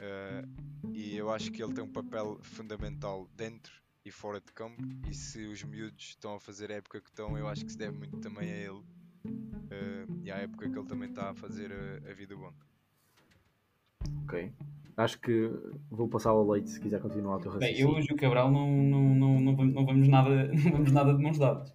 Uh, 0.01 0.91
e 0.91 1.15
eu 1.15 1.31
acho 1.31 1.51
que 1.51 1.61
ele 1.61 1.73
tem 1.73 1.83
um 1.83 1.91
papel 1.91 2.39
fundamental 2.41 3.29
dentro 3.35 3.81
e 4.05 4.11
fora 4.11 4.39
de 4.39 4.51
campo. 4.53 4.81
E 5.09 5.13
se 5.13 5.45
os 5.45 5.63
miúdos 5.63 6.03
estão 6.09 6.35
a 6.35 6.39
fazer 6.39 6.71
a 6.71 6.75
época 6.75 6.99
que 7.01 7.09
estão, 7.09 7.37
eu 7.37 7.47
acho 7.47 7.65
que 7.65 7.71
se 7.71 7.77
deve 7.77 7.97
muito 7.97 8.17
também 8.19 8.51
a 8.51 8.55
ele 8.55 8.69
uh, 9.27 10.19
e 10.23 10.31
à 10.31 10.37
época 10.37 10.69
que 10.69 10.77
ele 10.77 10.87
também 10.87 11.09
está 11.09 11.29
a 11.29 11.33
fazer 11.33 11.71
a, 11.71 12.09
a 12.09 12.13
vida 12.13 12.35
banco. 12.35 12.65
Ok. 14.25 14.51
Acho 14.97 15.19
que 15.19 15.49
vou 15.89 16.07
passar 16.07 16.31
ao 16.31 16.47
leite 16.49 16.69
se 16.69 16.79
quiser 16.79 16.99
continuar 17.01 17.37
o 17.37 17.39
teu 17.39 17.51
Bem, 17.53 17.69
raciocínio. 17.69 17.91
eu 17.91 17.97
hoje 17.97 18.07
e 18.11 18.13
o 18.13 18.17
Cabral 18.17 18.51
não, 18.51 18.67
não, 18.69 19.15
não, 19.15 19.41
não, 19.41 19.55
vamos, 19.55 19.73
não 19.73 19.85
vamos 19.85 20.07
nada 20.07 20.47
não 20.51 20.71
vamos 20.71 20.91
nada 20.91 21.13
de 21.13 21.23
mãos 21.23 21.37
dadas. 21.37 21.73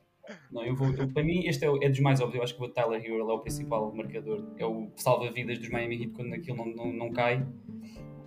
Não, 0.50 0.64
eu 0.64 0.74
vou, 0.74 0.90
eu- 0.92 1.08
para 1.12 1.22
mim 1.22 1.46
este 1.46 1.64
é, 1.64 1.70
o- 1.70 1.82
é 1.82 1.88
dos 1.88 2.00
mais 2.00 2.20
óbvios, 2.20 2.36
eu 2.38 2.42
acho 2.42 2.56
que 2.56 2.62
o 2.62 2.68
Tyler 2.68 3.00
Hero 3.00 3.14
ele 3.14 3.30
é 3.30 3.34
o 3.34 3.38
principal 3.40 3.92
marcador, 3.94 4.44
é 4.58 4.66
o 4.66 4.90
salva-vidas 4.96 5.58
dos 5.58 5.68
Miami 5.68 6.02
Heat 6.02 6.12
quando 6.12 6.34
aquilo 6.34 6.56
não, 6.56 6.66
não, 6.66 6.92
não 6.92 7.12
cai 7.12 7.46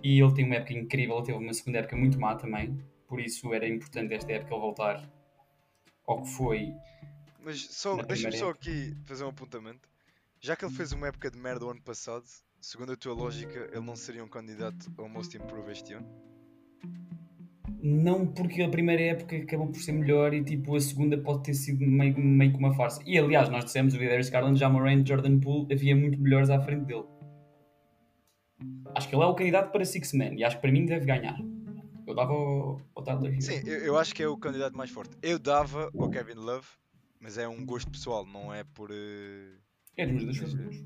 e 0.02 0.18
ele 0.20 0.34
tem 0.34 0.44
uma 0.46 0.56
época 0.56 0.72
incrível, 0.72 1.16
ele 1.16 1.26
teve 1.26 1.38
uma 1.38 1.52
segunda 1.52 1.78
época 1.78 1.96
muito 1.96 2.18
má 2.18 2.34
também, 2.34 2.78
por 3.10 3.20
isso 3.20 3.52
era 3.52 3.68
importante 3.68 4.14
esta 4.14 4.32
época 4.32 4.54
ele 4.54 4.60
voltar 4.60 5.10
ao 6.06 6.22
que 6.22 6.30
foi. 6.30 6.72
Mas 7.42 7.60
só, 7.66 8.00
deixa-me 8.02 8.36
só 8.36 8.50
aqui 8.50 8.96
fazer 9.04 9.24
um 9.24 9.30
apontamento. 9.30 9.88
Já 10.40 10.54
que 10.54 10.64
ele 10.64 10.72
fez 10.72 10.92
uma 10.92 11.08
época 11.08 11.28
de 11.28 11.36
merda 11.36 11.66
o 11.66 11.70
ano 11.70 11.82
passado, 11.82 12.24
segundo 12.60 12.92
a 12.92 12.96
tua 12.96 13.12
lógica, 13.12 13.68
ele 13.72 13.84
não 13.84 13.96
seria 13.96 14.22
um 14.22 14.28
candidato 14.28 14.90
ao 14.96 15.08
Most 15.08 15.36
Improved 15.36 15.72
este 15.72 15.92
ano? 15.94 16.06
Não 17.82 18.26
porque 18.26 18.62
a 18.62 18.68
primeira 18.68 19.02
época 19.02 19.36
acabou 19.36 19.66
por 19.66 19.80
ser 19.80 19.92
melhor 19.92 20.32
e 20.32 20.44
tipo 20.44 20.76
a 20.76 20.80
segunda 20.80 21.18
pode 21.18 21.42
ter 21.42 21.54
sido 21.54 21.84
meio, 21.84 22.16
meio 22.16 22.52
que 22.52 22.58
uma 22.58 22.74
farsa. 22.74 23.02
E 23.04 23.18
aliás, 23.18 23.48
nós 23.48 23.64
dissemos 23.64 23.92
o 23.92 23.98
Darius 23.98 24.28
Garland, 24.28 24.58
Jamoran, 24.58 25.04
Jordan 25.04 25.40
Poole, 25.40 25.72
havia 25.72 25.96
muito 25.96 26.16
melhores 26.20 26.48
à 26.48 26.60
frente 26.60 26.84
dele. 26.84 27.06
Acho 28.94 29.08
que 29.08 29.16
ele 29.16 29.24
é 29.24 29.26
o 29.26 29.34
candidato 29.34 29.72
para 29.72 29.84
Six 29.84 30.12
Man 30.12 30.34
e 30.34 30.44
acho 30.44 30.56
que 30.56 30.62
para 30.62 30.70
mim 30.70 30.86
deve 30.86 31.06
ganhar. 31.06 31.36
Eu 32.10 32.14
dava 32.14 32.32
ao, 32.32 32.80
ao 32.96 33.02
Tyler 33.04 33.32
Hero. 33.32 33.42
Sim, 33.42 33.60
eu, 33.64 33.78
eu 33.78 33.98
acho 33.98 34.14
que 34.14 34.22
é 34.22 34.28
o 34.28 34.36
candidato 34.36 34.76
mais 34.76 34.90
forte. 34.90 35.16
Eu 35.22 35.38
dava 35.38 35.90
ao 35.96 36.10
Kevin 36.10 36.34
Love, 36.34 36.66
mas 37.20 37.38
é 37.38 37.46
um 37.48 37.64
gosto 37.64 37.90
pessoal, 37.90 38.26
não 38.26 38.52
é 38.52 38.64
por. 38.64 38.90
eh, 38.90 39.54
É 39.96 40.06
dos 40.06 40.24
meus 40.24 40.38
dois 40.38 40.52
favoritos. 40.52 40.84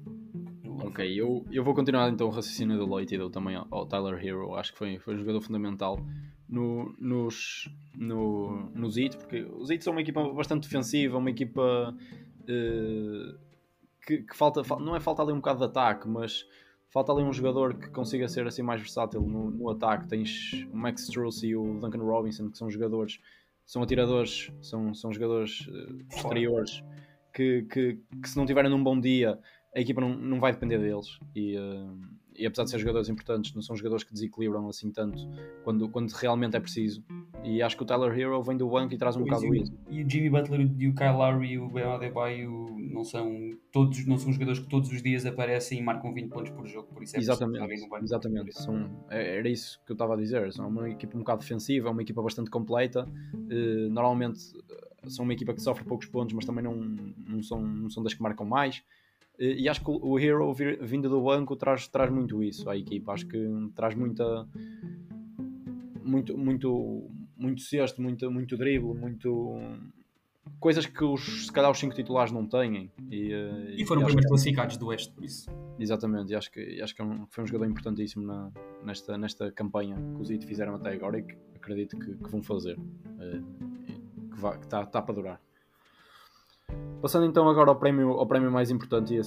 Ok, 0.87 1.21
eu, 1.21 1.47
eu 1.51 1.65
vou 1.65 1.73
continuar 1.75 2.11
então 2.11 2.27
o 2.27 2.31
raciocínio 2.31 2.77
do 2.77 2.95
Leite 2.95 3.15
e 3.15 3.19
dou 3.19 3.31
também 3.31 3.57
ao, 3.57 3.67
ao 3.71 3.87
Tyler 3.87 4.23
Hero. 4.23 4.55
Acho 4.55 4.73
que 4.73 4.79
foi, 4.79 4.99
foi 4.99 5.15
um 5.15 5.19
jogador 5.19 5.41
fundamental 5.41 5.99
no, 6.49 6.95
nos, 6.99 7.69
no, 7.97 8.69
nos 8.75 8.97
Heat, 8.99 9.17
porque 9.17 9.43
os 9.45 9.71
Heat 9.71 9.83
são 9.83 9.93
uma 9.95 10.03
equipa 10.03 10.23
bastante 10.33 10.65
defensiva, 10.65 11.17
uma 11.17 11.31
equipa 11.31 11.97
eh, 12.47 13.35
que, 14.07 14.19
que 14.25 14.37
falta, 14.37 14.63
fal- 14.63 14.81
não 14.81 14.95
é 14.95 15.01
falta 15.01 15.23
ali 15.23 15.33
um 15.33 15.37
bocado 15.37 15.61
de 15.61 15.65
ataque, 15.65 16.07
mas 16.07 16.45
falta 16.95 17.13
ali 17.13 17.25
um 17.25 17.33
jogador 17.33 17.75
que 17.75 17.91
consiga 17.91 18.29
ser 18.29 18.47
assim 18.47 18.63
mais 18.63 18.81
versátil 18.81 19.21
no, 19.21 19.51
no 19.51 19.69
ataque. 19.69 20.07
Tens 20.07 20.65
o 20.73 20.77
Max 20.77 21.03
Struz 21.03 21.43
e 21.43 21.57
o 21.57 21.81
Duncan 21.81 21.99
Robinson, 21.99 22.49
que 22.49 22.57
são 22.57 22.71
jogadores, 22.71 23.19
são 23.67 23.83
atiradores, 23.83 24.53
são, 24.63 24.95
são 24.95 25.13
jogadores 25.13 25.67
eh, 25.69 26.05
exteriores 26.15 26.85
que, 27.35 27.63
que, 27.63 27.99
que 28.23 28.29
se 28.29 28.37
não 28.37 28.47
tiverem 28.47 28.71
num 28.71 28.83
bom 28.83 28.99
dia 28.99 29.37
a 29.75 29.81
equipa 29.81 30.01
não, 30.01 30.15
não 30.15 30.39
vai 30.39 30.53
depender 30.53 30.79
deles 30.79 31.19
e, 31.35 31.57
eh, 31.57 31.87
e 32.37 32.47
apesar 32.47 32.65
de 32.65 32.71
ser 32.71 32.79
jogadores 32.79 33.09
importantes 33.09 33.55
não 33.55 33.63
são 33.63 33.77
jogadores 33.77 34.05
que 34.05 34.13
desequilibram 34.13 34.69
assim 34.69 34.91
tanto 34.91 35.19
quando, 35.63 35.89
quando 35.89 36.11
realmente 36.13 36.57
é 36.57 36.61
preciso. 36.61 37.05
E 37.43 37.63
acho 37.63 37.77
que 37.77 37.83
o 37.83 37.87
Tyler 37.87 38.19
Hero 38.19 38.43
vem 38.43 38.57
do 38.57 38.69
banco 38.69 38.95
e 38.95 38.99
traz 38.99 39.17
um 39.17 39.21
bocado 39.23 39.47
Pois, 39.47 39.63
isso. 39.63 39.79
E 39.91 40.03
o 40.03 40.11
Jimmy 40.11 40.31
Butler 40.31 40.61
e 40.79 40.89
o 40.89 40.95
Kyle 40.95 41.13
Lowry 41.13 41.53
e 41.53 41.59
o 41.59 41.69
Ben 41.69 41.85
Adebayo 41.85 42.75
não 42.79 43.05
são, 43.05 43.51
todos, 43.71 44.07
não 44.07 44.17
são 44.17 44.33
jogadores 44.33 44.61
que 44.61 44.69
todos 44.69 44.91
os 44.91 45.03
dias 45.03 45.27
aparecem 45.27 45.79
e 45.79 45.83
marcam 45.83 46.13
20 46.13 46.29
pontos 46.31 46.51
por 46.53 46.67
jogo, 46.67 46.89
por 46.93 47.03
isso 47.03 47.17
é 47.17 47.19
exatamente, 47.21 47.87
exatamente. 48.03 48.53
São, 48.53 49.05
é- 49.11 49.39
era 49.39 49.49
isso 49.49 49.81
que 49.85 49.93
eu 49.93 49.95
estava 49.95 50.15
a 50.15 50.17
dizer. 50.17 50.53
São 50.53 50.69
uma 50.69 50.89
equipa 50.89 51.17
um 51.17 51.21
bocado 51.21 51.41
defensiva, 51.41 51.89
é 51.89 51.91
uma 51.93 52.03
equipa 52.03 52.23
bastante 52.23 52.51
completa. 52.51 53.07
Eh, 53.51 53.89
normalmente 53.91 54.41
eh, 54.71 55.09
são 55.09 55.25
uma 55.25 55.35
equipa 55.35 55.53
que 55.53 55.61
sofre 55.61 55.85
poucos 55.85 56.07
pontos 56.07 56.35
mas 56.35 56.45
também 56.45 56.65
não, 56.65 56.75
não, 56.75 57.43
são, 57.43 57.61
não 57.61 57.91
são 57.91 58.03
das 58.03 58.15
que 58.15 58.23
marcam 58.23 58.47
mais 58.47 58.83
e 59.39 59.69
acho 59.69 59.83
que 59.85 59.91
o 59.91 60.19
Hero 60.19 60.53
vindo 60.55 61.09
do 61.09 61.21
banco 61.23 61.57
traz, 61.57 61.89
traz 61.89 62.11
muito 62.11 62.43
isso 62.43 62.69
à 62.71 62.77
equipa 62.77 63.13
acho 63.13 63.27
que 63.27 63.39
traz 63.75 63.95
muita 63.95 64.47
muito, 66.03 66.37
muito, 66.37 67.11
muito 67.37 67.61
cesto, 67.63 68.01
muito, 68.03 68.31
muito 68.31 68.57
drible, 68.57 68.95
muito 68.95 69.59
coisas 70.61 70.87
que 70.87 71.03
os, 71.05 71.47
se 71.47 71.53
calhar 71.53 71.71
os 71.71 71.79
cinco 71.79 71.95
titulares 71.95 72.31
não 72.33 72.47
têm. 72.47 72.91
E, 73.11 73.33
eh, 73.33 73.75
E 73.79 73.85
foram 73.87 74.03
acho 74.03 74.09
primeiros 74.09 74.23
que- 74.25 74.29
classificados 74.29 74.77
do 74.77 74.87
Oeste, 74.89 75.13
por 75.13 75.25
isso. 75.25 75.51
Exatamente, 75.79 76.33
e 76.33 76.37
acho 76.37 76.51
que, 76.53 76.81
acho 76.81 76.95
que 76.95 77.03
é 77.03 77.07
foi 77.29 77.45
um 77.45 77.47
jogador 77.47 77.67
importantíssimo 77.71 78.25
na- 78.27 78.51
nesta, 78.85 79.17
nesta 79.19 79.51
campanha 79.51 79.97
que 80.15 80.21
os 80.23 80.31
IT 80.31 80.47
fizeram 80.47 80.75
até 80.75 80.93
agora 80.93 81.19
e 81.19 81.23
que 81.23 81.35
acredito 81.57 81.99
que, 81.99 82.15
que 82.15 82.31
vão 82.31 82.43
fazer. 82.43 82.79
eh, 83.19 83.41
e 83.89 84.29
que 84.31 84.65
está 84.65 84.85
tá 84.87 85.01
para 85.03 85.15
durar. 85.15 85.41
Passando 87.01 87.27
então 87.27 87.49
agora 87.49 87.71
ao 87.71 87.77
prémio, 87.77 88.11
ao 88.13 88.27
prémio 88.27 88.51
mais 88.51 88.71
importante 88.71 89.15
e 89.15 89.19
a 89.19 89.23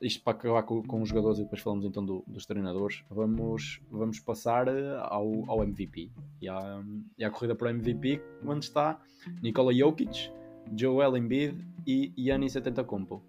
isto 0.00 0.22
para 0.22 0.36
acabar 0.36 0.62
com, 0.62 0.82
com 0.82 1.00
os 1.02 1.08
jogadores 1.08 1.38
e 1.38 1.42
depois 1.42 1.60
falamos 1.62 1.84
então 1.84 2.04
do- 2.04 2.22
dos 2.26 2.44
treinadores, 2.44 3.02
vamos, 3.10 3.80
vamos 3.90 4.20
passar 4.20 4.68
eh, 4.68 4.96
ao, 5.00 5.50
ao 5.50 5.62
MVP 5.64 6.10
e 6.40 6.48
à, 6.48 6.82
e 7.18 7.24
à 7.24 7.30
corrida 7.30 7.54
para 7.54 7.68
o 7.68 7.70
MVP, 7.70 8.20
onde 8.44 8.66
está 8.66 9.00
Nikola 9.42 9.72
Jokic, 9.74 10.30
Joel 10.76 11.16
Embiid 11.16 11.56
e 11.86 12.12
Giannis 12.16 12.56
Antetokounmpo. 12.56 13.22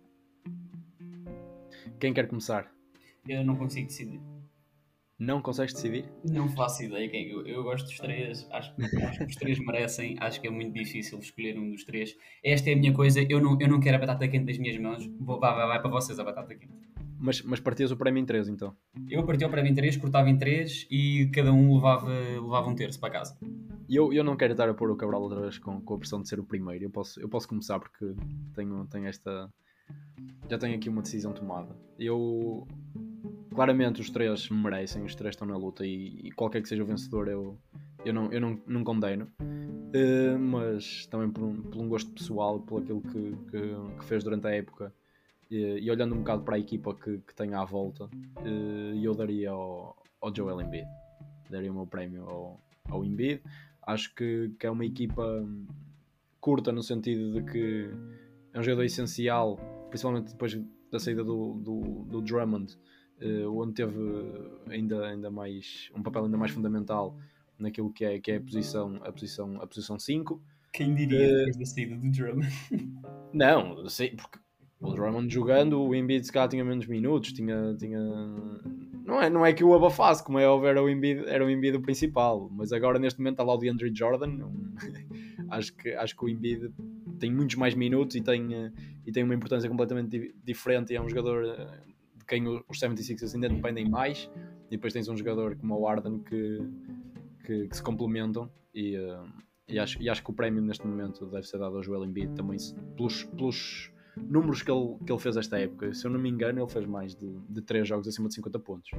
Quem 1.99 2.13
quer 2.13 2.27
começar? 2.27 2.69
Eu 3.27 3.45
não 3.45 3.55
consigo 3.55 3.87
decidir. 3.87 4.19
Não 5.19 5.41
consegues 5.41 5.73
decidir? 5.73 6.05
Não 6.23 6.47
faço 6.47 6.83
ideia 6.83 7.09
quem. 7.09 7.29
Eu, 7.29 7.45
eu 7.45 7.63
gosto 7.63 7.85
dos 7.85 7.97
três, 7.97 8.47
acho, 8.51 8.73
acho 8.79 9.17
que 9.19 9.25
os 9.25 9.35
três 9.35 9.59
merecem, 9.59 10.15
acho 10.19 10.39
que 10.39 10.47
é 10.47 10.51
muito 10.51 10.73
difícil 10.73 11.17
escolher 11.17 11.57
um 11.57 11.71
dos 11.71 11.83
três. 11.83 12.15
Esta 12.43 12.69
é 12.69 12.73
a 12.73 12.77
minha 12.77 12.93
coisa, 12.93 13.25
eu 13.27 13.41
não, 13.41 13.59
eu 13.59 13.67
não 13.67 13.79
quero 13.79 13.97
a 13.97 13.99
batata 13.99 14.27
quente 14.27 14.45
das 14.45 14.57
minhas 14.57 14.77
mãos, 14.77 15.07
vou, 15.19 15.39
vai, 15.39 15.55
vai, 15.55 15.67
vai 15.67 15.81
para 15.81 15.89
vocês 15.89 16.19
a 16.19 16.23
batata 16.23 16.53
quente. 16.53 16.87
Mas, 17.19 17.41
mas 17.41 17.59
partias 17.59 17.91
o 17.91 17.97
prémio 17.97 18.21
em 18.21 18.25
3 18.25 18.47
então. 18.47 18.75
Eu 19.09 19.25
partia 19.25 19.49
para 19.49 19.63
mim 19.63 19.73
três, 19.73 19.97
cortava 19.97 20.29
em 20.29 20.37
três 20.37 20.85
e 20.89 21.27
cada 21.33 21.51
um 21.51 21.73
levava, 21.73 22.09
levava 22.09 22.69
um 22.69 22.75
terço 22.75 22.99
para 22.99 23.09
casa. 23.09 23.35
Eu, 23.89 24.13
eu 24.13 24.23
não 24.23 24.35
quero 24.35 24.53
estar 24.53 24.69
a 24.69 24.73
pôr 24.73 24.91
o 24.91 24.95
Cabral 24.95 25.21
outra 25.21 25.41
vez 25.41 25.57
com, 25.57 25.81
com 25.81 25.95
a 25.95 25.97
pressão 25.97 26.21
de 26.21 26.29
ser 26.29 26.39
o 26.39 26.43
primeiro. 26.43 26.85
Eu 26.85 26.89
posso, 26.91 27.19
eu 27.19 27.27
posso 27.27 27.47
começar 27.47 27.79
porque 27.79 28.13
tenho, 28.53 28.85
tenho 28.85 29.07
esta. 29.07 29.51
Já 30.47 30.57
tenho 30.57 30.75
aqui 30.75 30.89
uma 30.89 31.01
decisão 31.01 31.33
tomada. 31.33 31.75
Eu. 31.97 32.67
Claramente 33.57 34.01
os 34.01 34.11
três 34.11 34.49
merecem, 34.49 35.03
os 35.03 35.15
três 35.15 35.33
estão 35.33 35.47
na 35.47 35.57
luta 35.57 35.83
e, 35.83 36.27
e 36.27 36.31
qualquer 36.31 36.61
que 36.61 36.69
seja 36.69 36.83
o 36.83 36.85
vencedor 36.85 37.27
eu, 37.27 37.57
eu, 38.05 38.13
não, 38.13 38.31
eu 38.31 38.39
não, 38.39 38.61
não 38.67 38.83
condeno. 38.83 39.27
Eh, 39.95 40.37
mas 40.37 41.07
também 41.07 41.27
por 41.31 41.43
um, 41.43 41.63
por 41.63 41.81
um 41.81 41.89
gosto 41.89 42.11
pessoal, 42.11 42.59
por 42.59 42.83
aquilo 42.83 43.01
que, 43.01 43.35
que, 43.49 43.97
que 43.97 44.05
fez 44.05 44.23
durante 44.23 44.45
a 44.45 44.51
época 44.51 44.93
e, 45.49 45.79
e 45.79 45.89
olhando 45.89 46.13
um 46.13 46.19
bocado 46.19 46.43
para 46.43 46.55
a 46.55 46.59
equipa 46.59 46.93
que, 46.93 47.17
que 47.17 47.33
tem 47.33 47.55
à 47.55 47.65
volta, 47.65 48.07
eh, 48.45 48.99
eu 49.01 49.15
daria 49.15 49.49
ao, 49.49 49.97
ao 50.21 50.35
Joel 50.35 50.61
Embiid. 50.61 50.87
Daria 51.49 51.71
o 51.71 51.73
meu 51.73 51.87
prémio 51.87 52.29
ao, 52.29 52.61
ao 52.87 53.03
Embiid. 53.03 53.41
Acho 53.81 54.13
que, 54.13 54.53
que 54.59 54.67
é 54.67 54.69
uma 54.69 54.85
equipa 54.85 55.43
curta 56.39 56.71
no 56.71 56.83
sentido 56.83 57.41
de 57.41 57.51
que 57.51 57.89
é 58.53 58.59
um 58.59 58.61
jogador 58.61 58.83
essencial, 58.83 59.57
principalmente 59.89 60.33
depois 60.33 60.55
da 60.91 60.99
saída 60.99 61.23
do, 61.23 61.55
do, 61.55 62.05
do 62.05 62.21
Drummond, 62.21 62.77
onde 63.51 63.73
teve 63.73 63.95
ainda, 64.69 65.07
ainda 65.07 65.31
mais 65.31 65.89
um 65.95 66.03
papel 66.03 66.25
ainda 66.25 66.37
mais 66.37 66.51
fundamental 66.51 67.17
naquilo 67.57 67.91
que 67.91 68.05
é, 68.05 68.19
que 68.19 68.31
é 68.31 68.37
a 68.37 68.41
posição 68.41 68.99
a 69.03 69.11
posição 69.11 69.61
a 69.61 69.67
posição 69.67 69.97
5. 69.99 70.41
Quem 70.73 70.93
diria 70.93 71.19
Eh, 71.19 71.35
depois 71.45 71.57
da 71.57 71.65
saída 71.65 71.95
do 71.97 72.11
Drum? 72.11 72.39
Não, 73.33 73.87
sei, 73.89 74.11
porque 74.11 74.39
o 74.79 74.91
Drummond 74.93 75.33
jogando, 75.33 75.81
o 75.81 75.93
Embiid 75.95 76.25
se 76.25 76.31
calhar 76.31 76.47
tinha 76.49 76.63
menos 76.63 76.85
minutos, 76.87 77.33
tinha, 77.33 77.75
tinha 77.77 77.99
não 79.05 79.21
é, 79.21 79.29
não 79.29 79.45
é 79.45 79.53
que 79.53 79.63
o 79.63 79.73
abafasse, 79.73 80.23
como 80.23 80.37
é 80.37 80.43
era 80.43 80.83
o 80.83 80.89
Embiid, 80.89 81.25
era 81.27 81.45
o 81.45 81.49
Embiid 81.49 81.77
o 81.77 81.81
principal, 81.81 82.49
mas 82.51 82.71
agora 82.71 82.99
neste 82.99 83.19
momento 83.19 83.33
está 83.35 83.43
lá 83.43 83.53
o 83.53 83.57
DeAndre 83.57 83.91
Jordan. 83.93 84.45
um- 84.45 84.75
acho, 85.49 85.73
que, 85.75 85.89
acho 85.93 86.15
que 86.15 86.25
o 86.25 86.29
Embiid 86.29 86.71
tem 87.19 87.31
muitos 87.31 87.55
mais 87.55 87.73
minutos 87.73 88.15
e 88.15 88.21
tem, 88.21 88.53
eh, 88.53 88.71
e 89.05 89.11
tem 89.11 89.23
uma 89.23 89.33
importância 89.33 89.69
completamente 89.69 90.09
di- 90.09 90.35
diferente. 90.43 90.93
E 90.93 90.95
é 90.95 91.01
um 91.01 91.09
jogador 91.09 91.45
eh, 91.45 91.79
quem 92.27 92.47
os 92.47 92.79
76ers 92.79 93.35
ainda 93.35 93.49
dependem 93.49 93.89
mais. 93.89 94.29
E 94.67 94.71
depois 94.71 94.93
tens 94.93 95.07
um 95.07 95.15
jogador 95.15 95.55
como 95.55 95.79
o 95.79 95.87
Arden 95.87 96.19
que, 96.19 96.59
que, 97.45 97.67
que 97.67 97.75
se 97.75 97.81
complementam. 97.81 98.51
E, 98.73 98.95
eh, 98.95 99.25
e, 99.67 99.79
acho, 99.79 100.01
e 100.01 100.09
acho 100.09 100.23
que 100.23 100.29
o 100.29 100.33
prémio 100.33 100.61
neste 100.61 100.85
momento 100.85 101.25
deve 101.25 101.47
ser 101.47 101.57
dado 101.57 101.77
ao 101.77 101.83
Joel 101.83 102.05
Embiid 102.05 102.35
também 102.35 102.57
pelos, 102.95 103.23
pelos 103.23 103.91
números 104.15 104.61
que 104.61 104.71
ele, 104.71 104.97
que 105.05 105.11
ele 105.11 105.19
fez 105.19 105.37
esta 105.37 105.59
época. 105.59 105.93
Se 105.93 106.05
eu 106.05 106.11
não 106.11 106.19
me 106.19 106.29
engano, 106.29 106.61
ele 106.61 106.69
fez 106.69 106.85
mais 106.85 107.15
de, 107.15 107.39
de 107.49 107.61
3 107.61 107.87
jogos 107.87 108.07
acima 108.07 108.27
de 108.27 108.35
50 108.35 108.59
pontos. 108.59 108.91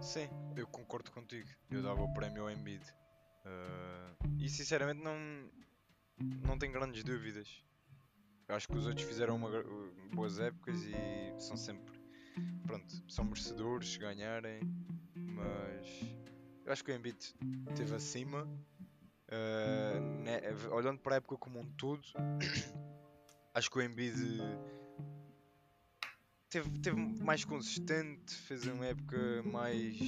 Sim, 0.00 0.28
eu 0.56 0.66
concordo 0.66 1.10
contigo. 1.12 1.48
Eu 1.70 1.82
dava 1.82 2.02
o 2.02 2.12
prémio 2.12 2.42
ao 2.42 2.50
Embiid. 2.50 2.82
Ah, 3.44 4.14
e 4.38 4.48
sinceramente 4.48 5.02
não, 5.02 5.16
não 6.46 6.58
tenho 6.58 6.72
grandes 6.72 7.04
dúvidas. 7.04 7.62
Acho 8.48 8.68
que 8.68 8.76
os 8.76 8.86
outros 8.86 9.06
fizeram 9.06 9.36
uma 9.36 9.50
gra- 9.50 9.64
boas 10.12 10.38
épocas 10.38 10.76
e 10.84 11.40
são 11.40 11.56
sempre. 11.56 11.94
Pronto, 12.66 13.02
são 13.08 13.24
merecedores 13.24 13.96
ganharem. 13.96 14.60
Mas 15.16 15.86
eu 16.66 16.72
acho 16.72 16.84
que 16.84 16.90
o 16.92 16.94
Embiid 16.94 17.18
esteve 17.70 17.94
acima. 17.94 18.46
Ah, 19.28 19.98
né, 20.22 20.40
olhando 20.70 20.98
para 21.00 21.14
a 21.14 21.16
época 21.16 21.38
como 21.38 21.58
um 21.60 21.64
todo, 21.72 22.02
acho 23.54 23.70
que 23.70 23.78
o 23.78 23.82
Embiid 23.82 24.38
teve, 26.50 26.68
teve 26.80 26.96
mais 27.24 27.44
consistente, 27.44 28.34
fez 28.34 28.66
uma 28.66 28.84
época 28.86 29.42
mais. 29.44 29.98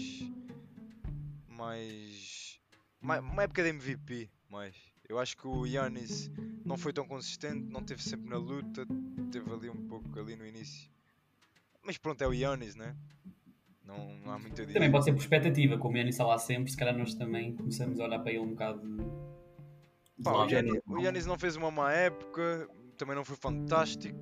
mais. 1.49 2.61
mai- 3.01 3.21
uma 3.21 3.43
época 3.45 3.63
de 3.63 3.69
MVP, 3.71 4.31
mais. 4.51 4.77
Eu 5.09 5.19
acho 5.19 5.37
que 5.37 5.47
o 5.47 5.67
Yannis 5.67 6.31
não 6.65 6.77
foi 6.77 6.93
tão 6.93 7.07
consistente, 7.07 7.71
não 7.71 7.83
teve 7.83 8.03
sempre 8.03 8.31
na 8.31 8.39
luta, 8.39 8.87
teve 9.31 9.53
ali 9.53 9.69
um 9.69 9.87
pouco 9.87 10.19
ali 10.19 10.35
no 10.35 10.47
início. 10.47 10.91
Mas 11.83 11.99
pronto, 11.99 12.23
é 12.23 12.27
o 12.27 12.33
Yannis, 12.33 12.75
né? 12.75 12.97
Não, 13.85 14.17
não 14.25 14.33
há 14.33 14.39
muito 14.39 14.61
a 14.61 14.65
dizer. 14.65 14.73
Também 14.73 14.91
pode 14.91 15.05
ser 15.05 15.13
por 15.13 15.21
expectativa, 15.21 15.77
como 15.77 15.95
o 15.95 15.99
Yannis 15.99 16.15
está 16.15 16.25
lá 16.25 16.39
sempre, 16.39 16.71
se 16.71 16.77
calhar 16.77 16.97
nós 16.97 17.15
também 17.15 17.55
começamos 17.55 18.01
a 18.01 18.05
olhar 18.05 18.19
para 18.19 18.33
ele 18.33 18.41
um 18.41 18.51
bocado. 18.51 18.81
Pá, 20.23 20.33
o. 20.33 20.49
Yannis, 20.49 20.81
o 20.87 20.99
Yannis 20.99 21.27
não 21.27 21.39
fez 21.39 21.57
uma 21.57 21.71
má 21.71 21.93
época, 21.93 22.67
também 22.97 23.15
não 23.15 23.25
foi 23.25 23.37
fantástico. 23.37 24.19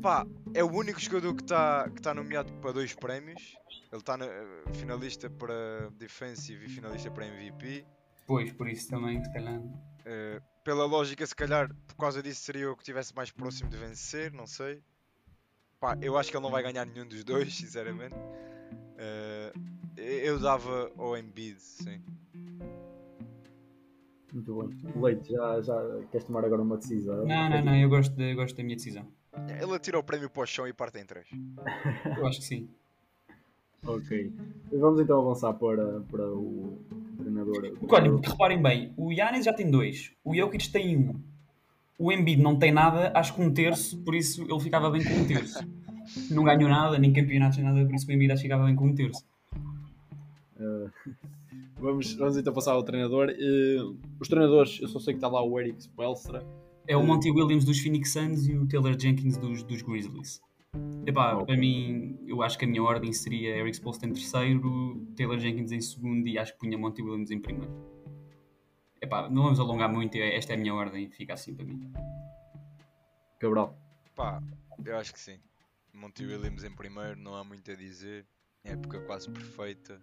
Pá, 0.00 0.24
é 0.54 0.62
o 0.62 0.72
único 0.72 1.00
jogador 1.00 1.34
que 1.34 1.42
está 1.42 1.90
que 1.90 2.00
tá 2.00 2.14
nomeado 2.14 2.52
para 2.54 2.70
dois 2.70 2.94
prémios. 2.94 3.56
Ele 3.90 4.00
está 4.00 4.16
finalista 4.74 5.28
para 5.28 5.90
Defensive 5.98 6.66
e 6.66 6.68
finalista 6.68 7.10
para 7.10 7.26
MVP. 7.26 7.84
Pois, 8.30 8.52
por 8.52 8.68
isso 8.68 8.88
também, 8.88 9.20
se 9.24 9.32
calhar. 9.32 9.60
Eh, 10.06 10.40
pela 10.62 10.84
lógica, 10.84 11.26
se 11.26 11.34
calhar, 11.34 11.68
por 11.88 11.96
causa 11.96 12.22
disso, 12.22 12.42
seria 12.42 12.70
o 12.70 12.76
que 12.76 12.82
estivesse 12.82 13.12
mais 13.12 13.32
próximo 13.32 13.68
de 13.68 13.76
vencer, 13.76 14.32
não 14.32 14.46
sei. 14.46 14.80
Pá, 15.80 15.98
eu 16.00 16.16
acho 16.16 16.30
que 16.30 16.36
ele 16.36 16.44
não 16.44 16.50
vai 16.52 16.62
ganhar 16.62 16.84
nenhum 16.86 17.08
dos 17.08 17.24
dois, 17.24 17.52
sinceramente. 17.58 18.14
Eh, 18.96 19.52
eu 19.96 20.38
dava 20.38 20.92
ao 20.96 21.18
Embiid, 21.18 21.58
sim. 21.60 22.00
Muito 24.32 24.62
bem. 24.62 25.02
Leite, 25.02 25.32
já, 25.32 25.60
já 25.60 25.74
queres 26.12 26.24
tomar 26.24 26.44
agora 26.44 26.62
uma 26.62 26.76
decisão? 26.76 27.26
Não, 27.26 27.50
não, 27.50 27.64
não, 27.64 27.74
eu 27.76 27.88
gosto, 27.88 28.14
de- 28.14 28.30
eu 28.30 28.36
gosto 28.36 28.56
da 28.56 28.62
minha 28.62 28.76
decisão. 28.76 29.08
Ele 29.60 29.74
atira 29.74 29.98
o 29.98 30.04
prémio 30.04 30.30
para 30.30 30.42
o 30.44 30.46
chão 30.46 30.68
e 30.68 30.72
parte 30.72 31.00
em 31.00 31.04
três. 31.04 31.26
Eu 32.16 32.26
acho 32.28 32.38
que 32.38 32.46
sim. 32.46 32.70
Ok. 33.84 34.32
Vamos 34.70 35.00
então 35.00 35.20
avançar 35.20 35.52
para, 35.54 36.00
para 36.02 36.28
o 36.32 36.78
treinador. 37.20 37.72
Porque 37.78 37.94
olha, 37.94 38.10
reparem 38.22 38.62
bem, 38.62 38.92
o 38.96 39.12
Yannis 39.12 39.44
já 39.44 39.52
tem 39.52 39.70
dois, 39.70 40.12
o 40.24 40.34
Jokic 40.34 40.70
tem 40.70 40.96
um, 40.96 41.20
o 41.98 42.10
Embiid 42.10 42.40
não 42.40 42.58
tem 42.58 42.72
nada, 42.72 43.12
acho 43.14 43.34
que 43.34 43.42
um 43.42 43.52
terço, 43.52 43.98
por 44.02 44.14
isso 44.14 44.42
ele 44.48 44.60
ficava 44.60 44.90
bem 44.90 45.04
com 45.04 45.12
um 45.12 45.26
terço. 45.26 45.58
Não 46.30 46.42
ganhou 46.42 46.68
nada, 46.68 46.98
nem 46.98 47.12
campeonatos, 47.12 47.58
nem 47.58 47.66
nada, 47.66 47.84
por 47.84 47.94
isso 47.94 48.08
o 48.08 48.12
Embiid 48.12 48.32
acho 48.32 48.42
que 48.42 48.48
ficava 48.48 48.64
bem 48.64 48.74
com 48.74 48.86
um 48.86 48.94
terço. 48.94 49.22
Uh, 50.56 50.90
vamos, 51.78 52.14
vamos 52.14 52.36
então 52.38 52.54
passar 52.54 52.72
ao 52.72 52.82
treinador. 52.82 53.28
Uh, 53.28 53.98
os 54.18 54.28
treinadores, 54.28 54.80
eu 54.80 54.88
só 54.88 54.98
sei 54.98 55.12
que 55.12 55.18
está 55.18 55.28
lá 55.28 55.44
o 55.44 55.60
Eric 55.60 55.82
Spelstra. 55.82 56.42
É 56.88 56.96
o 56.96 57.04
Monty 57.04 57.30
Williams 57.30 57.64
dos 57.66 57.78
Phoenix 57.78 58.12
Suns 58.12 58.48
e 58.48 58.54
o 58.54 58.66
Taylor 58.66 58.98
Jenkins 58.98 59.36
dos, 59.36 59.62
dos 59.62 59.82
Grizzlies. 59.82 60.40
Epá, 61.06 61.34
Ok. 61.34 61.46
para 61.46 61.56
mim, 61.56 62.18
eu 62.26 62.42
acho 62.42 62.58
que 62.58 62.64
a 62.64 62.68
minha 62.68 62.82
ordem 62.82 63.12
seria 63.12 63.56
Eric 63.56 63.76
Spoelstra 63.76 64.08
em 64.08 64.12
terceiro, 64.12 65.06
Taylor 65.16 65.38
Jenkins 65.38 65.72
em 65.72 65.80
segundo 65.80 66.28
e 66.28 66.38
acho 66.38 66.52
que 66.52 66.58
punha 66.58 66.76
Monty 66.78 67.02
Williams 67.02 67.30
em 67.30 67.40
primeiro. 67.40 67.72
Epá, 69.00 69.28
não 69.30 69.44
vamos 69.44 69.58
alongar 69.58 69.90
muito, 69.90 70.16
esta 70.16 70.52
é 70.52 70.56
a 70.56 70.58
minha 70.58 70.74
ordem 70.74 71.08
fica 71.10 71.32
assim 71.34 71.54
para 71.54 71.64
mim. 71.64 71.90
Cabral. 73.38 73.78
Pá, 74.14 74.42
eu 74.84 74.96
acho 74.98 75.12
que 75.12 75.18
sim. 75.20 75.38
Monty 75.94 76.26
Williams 76.26 76.64
em 76.64 76.70
primeiro, 76.70 77.18
não 77.18 77.34
há 77.34 77.42
muito 77.42 77.70
a 77.70 77.74
dizer. 77.74 78.26
Época 78.62 79.00
quase 79.00 79.30
perfeita. 79.30 80.00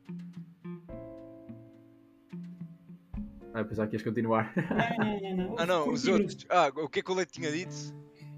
Ah, 3.54 3.64
pensava 3.64 3.88
que 3.88 3.96
ias 3.96 4.04
continuar. 4.04 4.52
Não, 5.00 5.06
não, 5.06 5.36
não, 5.38 5.48
não. 5.50 5.56
Ah 5.60 5.66
não, 5.66 5.90
os 5.92 6.08
outros. 6.08 6.46
Ah, 6.50 6.72
o 6.76 6.90
que 6.90 7.00
é 7.00 7.04
que 7.04 7.12
o 7.12 7.16
Leite 7.16 7.34
tinha 7.34 7.52
dito? 7.52 7.74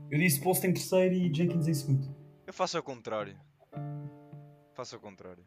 Eu 0.10 0.17
disse 0.17 0.38
Spoelstra 0.38 0.69
em 0.69 0.74
terceiro 0.74 1.13
e 1.13 1.34
Jenkins 1.34 1.67
em 1.67 1.74
segundo. 1.74 2.19
Eu 2.50 2.54
faço 2.54 2.78
ao 2.78 2.82
contrário. 2.82 3.36
Faço 4.74 4.96
ao 4.96 5.02
contrário. 5.02 5.44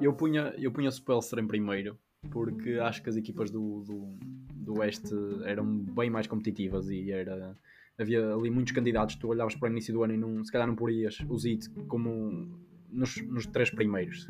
Eu 0.00 0.12
punha, 0.12 0.52
eu 0.58 0.72
punha 0.72 0.90
Spelstra 0.90 1.40
em 1.40 1.46
primeiro, 1.46 1.96
porque 2.28 2.72
acho 2.72 3.00
que 3.00 3.08
as 3.08 3.14
equipas 3.14 3.52
do, 3.52 3.84
do, 3.84 4.18
do 4.56 4.80
Oeste 4.80 5.14
eram 5.44 5.64
bem 5.64 6.10
mais 6.10 6.26
competitivas 6.26 6.90
e 6.90 7.12
era, 7.12 7.56
havia 7.96 8.34
ali 8.34 8.50
muitos 8.50 8.72
candidatos. 8.72 9.14
Tu 9.14 9.28
olhavas 9.28 9.54
para 9.54 9.68
o 9.68 9.70
início 9.70 9.94
do 9.94 10.02
ano 10.02 10.14
e 10.14 10.16
não, 10.16 10.42
se 10.42 10.50
calhar 10.50 10.66
não 10.66 10.74
porias 10.74 11.20
os 11.28 11.44
Heat 11.44 11.70
como 11.86 12.58
nos, 12.88 13.16
nos 13.28 13.46
três 13.46 13.70
primeiros. 13.70 14.26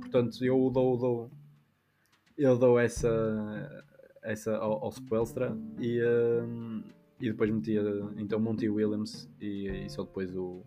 Portanto, 0.00 0.44
eu 0.44 0.68
dou, 0.72 0.98
dou, 0.98 1.30
eu 2.36 2.58
dou 2.58 2.80
essa, 2.80 3.84
essa 4.24 4.56
ao, 4.56 4.86
ao 4.86 4.90
Spelstra 4.90 5.56
e, 5.78 6.02
hum, 6.02 6.82
e 7.20 7.30
depois 7.30 7.48
metia 7.48 7.80
então 8.16 8.40
Monty 8.40 8.68
Williams 8.68 9.30
e, 9.40 9.68
e 9.86 9.88
só 9.88 10.02
depois 10.02 10.34
o, 10.34 10.64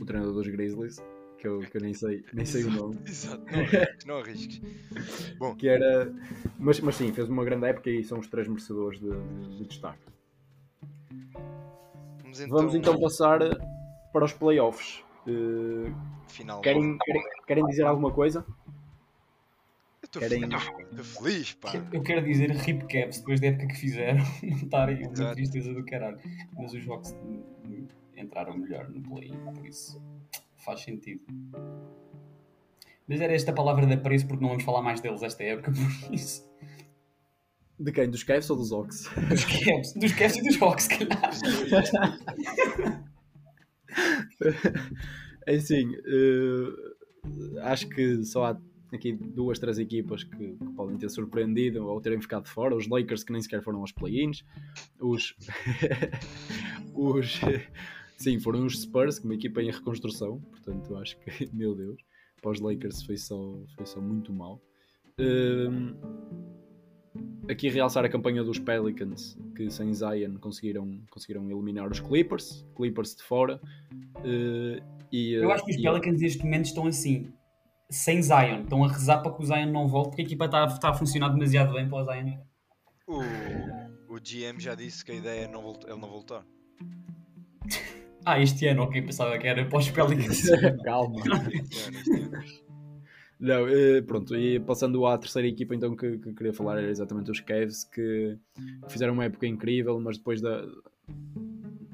o 0.00 0.04
treinador 0.04 0.34
dos 0.34 0.48
Grizzlies, 0.48 1.02
que 1.38 1.46
eu, 1.46 1.60
que 1.60 1.76
eu 1.76 1.80
nem, 1.80 1.92
sei, 1.94 2.24
nem 2.32 2.46
sei 2.46 2.64
o 2.64 2.70
nome 2.70 2.98
Exato, 3.06 3.44
não 3.52 3.58
arrisques, 3.60 4.04
não 4.06 4.16
arrisques. 4.18 4.60
Bom, 5.38 5.54
que 5.54 5.68
era. 5.68 6.12
Mas, 6.58 6.80
mas 6.80 6.94
sim, 6.96 7.12
fez 7.12 7.28
uma 7.28 7.44
grande 7.44 7.66
época 7.66 7.90
e 7.90 8.02
são 8.02 8.18
os 8.18 8.26
três 8.28 8.48
merecedores 8.48 8.98
de, 9.00 9.10
de- 9.10 9.58
de 9.58 9.64
destaque. 9.66 9.98
vamos 12.22 12.40
então. 12.40 12.56
Vamos 12.56 12.74
então 12.74 12.98
passar 13.00 13.38
para 14.12 14.24
os 14.24 14.32
playoffs. 14.32 15.02
Eh, 15.26 15.92
Final. 16.28 16.60
querem, 16.60 16.98
querem, 16.98 17.22
querem 17.46 17.66
dizer 17.66 17.84
alguma 17.84 18.10
coisa? 18.12 18.44
Eu 20.02 20.06
estou 20.06 20.20
querem- 20.20 20.48
feliz, 21.02 21.52
pá. 21.54 21.72
Eu 21.92 22.02
quero 22.02 22.24
dizer 22.24 22.50
Rip 22.50 22.82
Caps, 22.86 23.18
depois 23.18 23.40
da 23.40 23.48
época 23.48 23.66
que 23.68 23.76
fizeram, 23.76 24.18
não 24.42 24.56
estarem 24.56 25.06
uma 25.06 25.34
tristeza 25.34 25.72
do 25.74 25.84
caralho. 25.84 26.18
Mas 26.56 26.72
os 26.72 26.86
hum, 26.86 27.42
entraram 28.24 28.56
melhor 28.56 28.88
no 28.88 29.02
play, 29.02 29.32
por 29.54 29.66
isso 29.66 30.02
faz 30.64 30.80
sentido. 30.80 31.22
Mas 33.06 33.20
era 33.20 33.34
esta 33.34 33.52
palavra 33.52 33.86
de 33.86 33.92
apreço 33.92 34.26
porque 34.26 34.42
não 34.42 34.48
vamos 34.50 34.64
falar 34.64 34.82
mais 34.82 35.00
deles 35.00 35.22
esta 35.22 35.42
época, 35.44 35.72
por 36.06 36.14
isso. 36.14 36.42
De 37.78 37.92
quem? 37.92 38.08
Dos 38.08 38.22
Cavs 38.22 38.48
ou 38.50 38.56
dos 38.56 38.72
Ox? 38.72 39.10
Dos 39.28 39.44
Caps, 39.44 39.94
dos 39.94 40.12
Caps 40.12 40.36
e 40.36 40.42
dos 40.42 40.82
se 40.82 40.88
calhar. 40.88 42.18
É 45.46 45.56
assim, 45.56 45.94
eh, 45.94 47.60
acho 47.64 47.86
que 47.88 48.24
só 48.24 48.46
há 48.46 48.60
aqui 48.92 49.12
duas, 49.12 49.58
três 49.58 49.78
equipas 49.78 50.24
que, 50.24 50.36
que 50.36 50.72
podem 50.74 50.96
ter 50.96 51.10
surpreendido 51.10 51.86
ou 51.86 52.00
terem 52.00 52.20
ficado 52.20 52.48
fora. 52.48 52.74
Os 52.74 52.88
Lakers 52.88 53.24
que 53.24 53.32
nem 53.32 53.42
sequer 53.42 53.62
foram 53.62 53.80
aos 53.80 53.92
play-ins. 53.92 54.44
Os, 54.98 55.34
os 56.94 57.40
sim, 58.16 58.38
foram 58.38 58.64
os 58.66 58.80
Spurs, 58.80 59.18
que 59.18 59.24
uma 59.24 59.34
equipa 59.34 59.62
em 59.62 59.70
reconstrução. 59.70 60.40
Portanto, 60.40 60.96
acho 60.96 61.16
que, 61.18 61.26
meu 61.52 61.74
Deus, 61.74 62.00
para 62.40 62.50
os 62.50 62.60
Lakers 62.60 63.02
foi 63.02 63.16
só, 63.16 63.58
foi 63.76 63.86
só 63.86 64.00
muito 64.00 64.32
mal. 64.32 64.60
Hum, 65.18 65.94
aqui 67.48 67.68
realçar 67.68 68.04
a 68.04 68.08
campanha 68.08 68.42
dos 68.42 68.58
Pelicans 68.58 69.38
que 69.56 69.70
sem 69.70 69.92
Zion 69.94 70.36
conseguiram, 70.40 71.00
conseguiram 71.10 71.48
eliminar 71.50 71.90
os 71.90 72.00
Clippers, 72.00 72.66
Clippers 72.76 73.14
de 73.14 73.22
fora. 73.22 73.60
eh, 74.24 74.82
e, 75.12 75.34
Eu 75.34 75.50
acho 75.52 75.64
que 75.64 75.70
os 75.70 75.76
e- 75.76 75.82
Pelicans 75.82 76.20
neste 76.20 76.42
momento 76.42 76.64
estão 76.66 76.86
assim, 76.86 77.32
sem 77.88 78.20
Zion. 78.20 78.62
Estão 78.62 78.82
a 78.84 78.88
rezar 78.88 79.22
para 79.22 79.32
que 79.32 79.42
o 79.42 79.46
Zion 79.46 79.70
não 79.70 79.86
volte 79.86 80.08
porque 80.10 80.22
a 80.22 80.24
equipa 80.24 80.46
está, 80.46 80.64
está 80.66 80.88
a 80.90 80.94
funcionar 80.94 81.28
demasiado 81.28 81.72
bem 81.72 81.88
para 81.88 81.98
o 81.98 82.04
Zion. 82.04 82.38
O, 83.06 84.14
o 84.14 84.18
GM 84.18 84.58
já 84.58 84.74
disse 84.74 85.04
que 85.04 85.12
a 85.12 85.14
ideia 85.14 85.44
é 85.44 85.48
não 85.48 85.62
ele 85.86 86.00
não 86.00 86.08
voltar. 86.08 86.44
Ah, 88.24 88.40
este 88.40 88.66
ano, 88.66 88.82
ok, 88.84 89.02
pensava 89.02 89.38
que 89.38 89.46
era 89.46 89.64
pós-Pelicans. 89.66 90.42
Calma. 90.84 91.20
Ano. 91.20 92.64
Não, 93.38 93.68
eh, 93.68 94.00
pronto, 94.00 94.34
e 94.34 94.58
passando 94.60 95.04
à 95.06 95.18
terceira 95.18 95.46
equipa 95.46 95.74
então 95.74 95.94
que, 95.94 96.18
que 96.18 96.32
queria 96.32 96.52
falar 96.52 96.78
era 96.78 96.90
exatamente 96.90 97.30
os 97.30 97.40
Cavs 97.40 97.84
que 97.84 98.38
fizeram 98.88 99.12
uma 99.12 99.24
época 99.24 99.46
incrível, 99.46 100.00
mas 100.00 100.16
depois 100.16 100.40
da, 100.40 100.64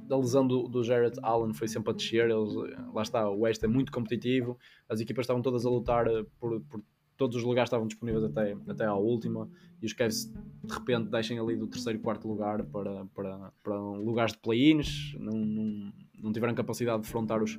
da 0.06 0.16
lesão 0.16 0.46
do, 0.46 0.68
do 0.68 0.84
Jared 0.84 1.18
Allen 1.22 1.54
foi 1.54 1.66
sempre 1.66 1.90
a 1.90 1.94
descer, 1.94 2.30
eles, 2.30 2.54
lá 2.94 3.02
está, 3.02 3.28
o 3.28 3.40
West 3.40 3.62
é 3.64 3.66
muito 3.66 3.90
competitivo, 3.90 4.58
as 4.88 5.00
equipas 5.00 5.24
estavam 5.24 5.42
todas 5.42 5.66
a 5.66 5.70
lutar 5.70 6.06
eh, 6.06 6.24
por, 6.38 6.60
por 6.60 6.82
todos 7.16 7.36
os 7.36 7.42
lugares 7.42 7.68
estavam 7.68 7.86
disponíveis 7.86 8.24
até, 8.24 8.56
até 8.68 8.84
à 8.84 8.94
última 8.94 9.48
e 9.82 9.86
os 9.86 9.92
Cavs 9.92 10.26
de 10.26 10.72
repente 10.72 11.10
deixem 11.10 11.38
ali 11.38 11.56
do 11.56 11.66
terceiro 11.66 11.98
e 11.98 12.02
quarto 12.02 12.28
lugar 12.28 12.62
para, 12.64 13.04
para, 13.06 13.52
para 13.62 13.76
lugares 13.80 14.32
de 14.32 14.38
play-ins, 14.38 15.14
não, 15.18 15.36
não, 15.36 15.92
não 16.22 16.32
tiveram 16.32 16.54
capacidade 16.54 17.02
de 17.02 17.08
afrontar 17.08 17.42
os, 17.42 17.58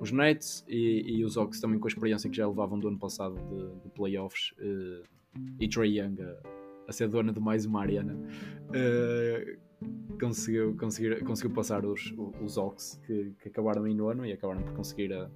os 0.00 0.10
Nets 0.12 0.64
e, 0.68 1.18
e 1.18 1.24
os 1.24 1.36
Hawks 1.36 1.60
também 1.60 1.78
com 1.78 1.86
a 1.86 1.90
experiência 1.90 2.28
que 2.30 2.36
já 2.36 2.46
levavam 2.46 2.78
do 2.78 2.88
ano 2.88 2.98
passado 2.98 3.34
de, 3.34 3.82
de 3.82 3.88
playoffs 3.90 4.54
eh, 4.58 5.02
e 5.58 5.68
Trey 5.68 6.00
Young 6.00 6.20
a, 6.22 6.36
a 6.88 6.92
ser 6.92 7.08
dona 7.08 7.32
de 7.32 7.40
mais 7.40 7.66
uma 7.66 7.80
arena 7.80 8.18
eh, 8.72 9.58
conseguiu, 10.20 10.76
conseguir, 10.76 11.24
conseguiu 11.24 11.54
passar 11.54 11.84
os, 11.84 12.12
os 12.42 12.58
Hawks 12.58 13.00
que, 13.06 13.34
que 13.40 13.48
acabaram 13.48 13.86
em 13.86 13.94
nono 13.94 14.24
e 14.26 14.32
acabaram 14.32 14.62
por 14.62 14.74
conseguir 14.74 15.12
a, 15.12 15.30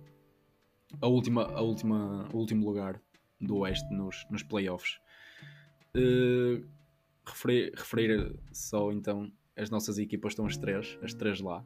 a 1.01 1.07
última, 1.07 1.45
a 1.45 1.61
última, 1.61 2.29
o 2.33 2.39
último 2.39 2.67
lugar 2.67 3.01
do 3.41 3.59
Oeste 3.59 3.93
nos, 3.93 4.27
nos 4.31 4.43
playoffs. 4.43 4.99
Uh, 5.97 6.67
referir, 7.25 7.73
referir 7.77 8.37
só 8.53 8.93
então 8.93 9.31
as 9.57 9.71
nossas 9.71 9.99
equipas 9.99 10.33
estão 10.33 10.47
as 10.47 10.57
três, 10.57 10.99
as 11.03 11.15
três 11.15 11.41
lá. 11.41 11.65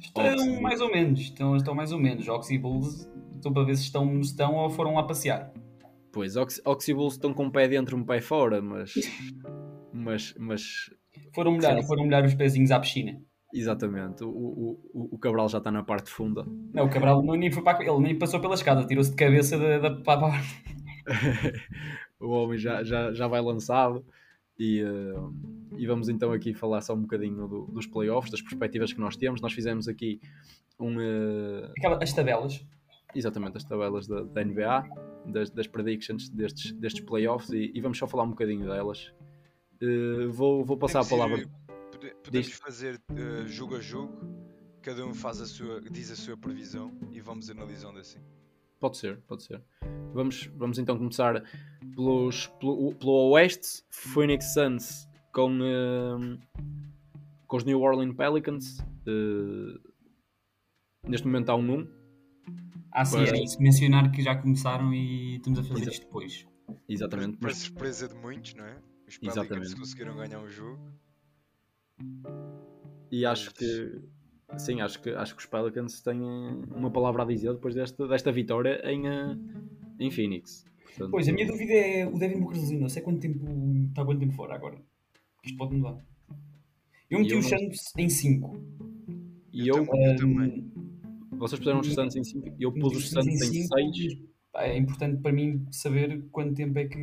Estão 0.00 0.24
Hawks- 0.24 0.60
mais 0.60 0.80
ou 0.80 0.90
menos, 0.90 1.20
estão, 1.20 1.56
estão 1.56 1.74
mais 1.74 1.92
ou 1.92 1.98
menos. 1.98 2.26
E 2.50 2.58
Bulls, 2.58 3.08
estão 3.34 3.52
para 3.52 3.64
ver 3.64 3.76
se 3.76 3.82
estão, 3.84 4.20
estão 4.20 4.54
ou 4.54 4.70
foram 4.70 4.94
lá 4.94 5.02
passear. 5.02 5.52
Pois, 6.12 6.36
Ox, 6.36 6.60
Ox 6.64 6.88
e 6.88 6.94
Bulls 6.94 7.14
estão 7.14 7.32
com 7.34 7.44
um 7.46 7.50
pé 7.50 7.66
dentro, 7.68 7.96
um 7.96 8.04
pé 8.04 8.20
fora, 8.20 8.62
mas. 8.62 8.94
mas, 9.92 10.34
mas 10.38 10.90
Foram 11.34 11.52
molhar, 11.52 11.80
Sim. 11.80 11.86
foram 11.86 12.04
molhar 12.04 12.24
os 12.24 12.34
pezinhos 12.34 12.70
à 12.70 12.78
piscina. 12.78 13.20
exatamente, 13.52 14.22
o, 14.24 14.28
o, 14.28 14.80
o- 15.12 15.18
Cabral 15.18 15.48
já 15.48 15.58
está 15.58 15.70
na 15.70 15.82
parte 15.82 16.10
funda. 16.10 16.44
Não, 16.72 16.84
o 16.86 16.90
Cabral 16.90 17.22
não, 17.24 17.34
nem 17.34 17.50
foi 17.50 17.62
para, 17.62 17.82
ele 17.84 17.98
nem 18.00 18.18
passou 18.18 18.40
pela 18.40 18.54
escada, 18.54 18.86
tirou-se 18.86 19.10
de 19.10 19.16
cabeça 19.16 19.58
da, 19.58 19.78
da, 19.78 19.90
para 20.02 20.26
a 20.26 20.40
o 22.20 22.28
homem 22.30 22.58
já, 22.58 22.82
já, 22.82 23.12
já 23.12 23.26
vai 23.28 23.40
lançado. 23.40 24.04
E, 24.58 24.80
eh, 24.80 25.76
e 25.78 25.86
vamos 25.86 26.08
então 26.08 26.32
aqui 26.32 26.54
falar 26.54 26.80
só 26.80 26.94
um 26.94 27.00
bocadinho 27.02 27.48
do- 27.48 27.66
dos 27.66 27.86
playoffs, 27.86 28.30
das 28.30 28.40
perspectivas 28.40 28.92
que 28.92 29.00
nós 29.00 29.16
temos. 29.16 29.40
Nós 29.40 29.52
fizemos 29.52 29.88
aqui 29.88 30.20
um, 30.78 31.00
eh, 31.00 31.72
Aquela- 31.78 32.02
As 32.02 32.12
tabelas. 32.12 32.64
exatamente 33.14 33.56
as 33.56 33.64
tabelas 33.64 34.06
da, 34.06 34.22
da 34.22 34.42
NBA, 34.44 34.84
das, 35.26 35.50
das 35.50 35.66
predictions 35.66 36.28
destes, 36.28 36.72
destes 36.72 37.04
playoffs 37.04 37.50
e, 37.50 37.72
e 37.74 37.80
vamos 37.80 37.98
só 37.98 38.06
falar 38.06 38.22
um 38.24 38.30
bocadinho 38.30 38.66
delas. 38.66 39.12
Eh, 39.80 40.26
vou, 40.28 40.64
vou 40.64 40.76
passar 40.76 41.00
a 41.00 41.04
palavra. 41.04 41.36
pode- 41.90 42.14
podemos 42.22 42.46
Diz. 42.48 42.56
fazer 42.58 43.00
jogo 43.46 43.76
a 43.76 43.80
jogo, 43.80 44.12
cada 44.82 45.04
um 45.06 45.14
faz 45.14 45.40
a 45.40 45.46
sua, 45.46 45.80
diz 45.80 46.10
a 46.10 46.16
sua 46.16 46.36
previsão 46.36 46.92
e 47.10 47.20
vamos 47.20 47.48
analisando 47.50 47.98
assim. 47.98 48.18
Pode 48.84 48.98
ser, 48.98 49.16
pode 49.22 49.42
ser. 49.42 49.62
Vamos, 50.12 50.44
vamos 50.58 50.78
então 50.78 50.98
começar 50.98 51.42
pelos, 51.96 52.48
pelo, 52.60 52.94
pelo 52.96 53.30
Oeste, 53.30 53.82
Phoenix 53.88 54.52
Suns 54.52 55.08
com, 55.32 55.58
eh, 55.62 56.38
com 57.46 57.56
os 57.56 57.64
New 57.64 57.80
Orleans 57.80 58.14
Pelicans. 58.14 58.78
eh, 59.06 59.78
neste 61.08 61.26
momento 61.26 61.48
há 61.48 61.56
um 61.56 61.78
1. 61.80 61.88
Ah, 62.92 63.06
sim, 63.06 63.16
Para- 63.16 63.28
era 63.28 63.42
isso. 63.42 63.58
Mencionar 63.58 64.12
que 64.12 64.20
já 64.20 64.36
começaram 64.36 64.92
e 64.92 65.36
estamos 65.36 65.60
a 65.60 65.62
fazer 65.62 65.80
Exato. 65.80 65.90
isto 65.94 66.04
depois. 66.04 66.46
Exatamente. 66.86 67.38
Para 67.38 67.54
surpresa 67.54 68.06
de 68.06 68.14
muitos, 68.16 68.52
não 68.52 68.66
é? 68.66 68.76
Os 69.08 69.16
Pelicans 69.16 69.46
Exatamente. 69.46 69.76
conseguiram 69.76 70.14
ganhar 70.14 70.40
um 70.40 70.50
jogo. 70.50 70.92
e 73.10 73.24
acho 73.24 73.54
que 73.54 74.02
sim, 74.58 74.80
acho 74.80 75.00
que, 75.00 75.10
acho 75.10 75.34
que 75.34 75.40
os 75.42 75.46
Pelicans 75.46 76.00
têm 76.00 76.20
uma 76.74 76.90
palavra 76.90 77.22
a 77.22 77.26
dizer 77.26 77.52
depois 77.54 77.74
desta, 77.74 78.06
desta 78.08 78.30
vitória 78.32 78.80
em, 78.90 79.06
eh, 79.08 79.36
em 80.00 80.10
Phoenix. 80.10 80.64
Portanto, 80.84 81.10
Pois, 81.10 81.28
a 81.28 81.32
minha 81.32 81.46
dúvida 81.46 81.72
é 81.72 82.06
o 82.06 82.18
Devin 82.18 82.40
Booker 82.40 82.58
lesionou. 82.60 82.88
Sei 82.88 83.02
quanto 83.02 83.20
tempo 83.20 83.44
está 83.88 84.04
quanto 84.04 84.20
tempo 84.20 84.32
fora 84.32 84.54
agora. 84.54 84.78
Isto 85.44 85.56
pode 85.58 85.74
mudar. 85.76 85.98
Eu 87.10 87.18
meti 87.18 87.32
Eu 87.32 87.38
o 87.38 87.42
não- 87.42 87.48
Suns 87.48 87.92
em 87.98 88.08
5. 88.08 88.60
E 89.52 89.68
eu, 89.68 89.84
também. 89.86 90.04
Eu 90.06 90.16
também. 90.16 90.72
vocês 91.32 91.58
puseram 91.58 91.80
os 91.80 91.92
Suns 91.92 92.16
em 92.16 92.24
5, 92.24 92.54
eu 92.58 92.72
pus 92.72 92.96
os 92.96 93.10
Suns 93.10 93.26
em 93.26 93.36
6. 93.36 94.18
É 94.56 94.76
importante 94.78 95.20
para 95.20 95.32
mim 95.32 95.66
saber 95.70 96.22
quanto 96.30 96.54
tempo 96.54 96.78
é 96.78 96.86
que. 96.86 96.96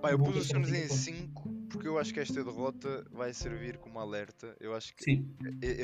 Pá, 0.00 0.12
eu 0.12 0.18
pus 0.18 0.36
os 0.36 0.46
Suns 0.48 0.68
em 0.72 0.86
cinco. 0.88 1.42
5 1.48 1.53
porque 1.74 1.88
eu 1.88 1.98
acho 1.98 2.14
que 2.14 2.20
esta 2.20 2.44
derrota 2.44 3.04
vai 3.10 3.34
servir 3.34 3.78
como 3.78 3.98
alerta. 3.98 4.56
Eu 4.60 4.74
acho 4.74 4.94
que 4.94 5.02
Sim. 5.02 5.28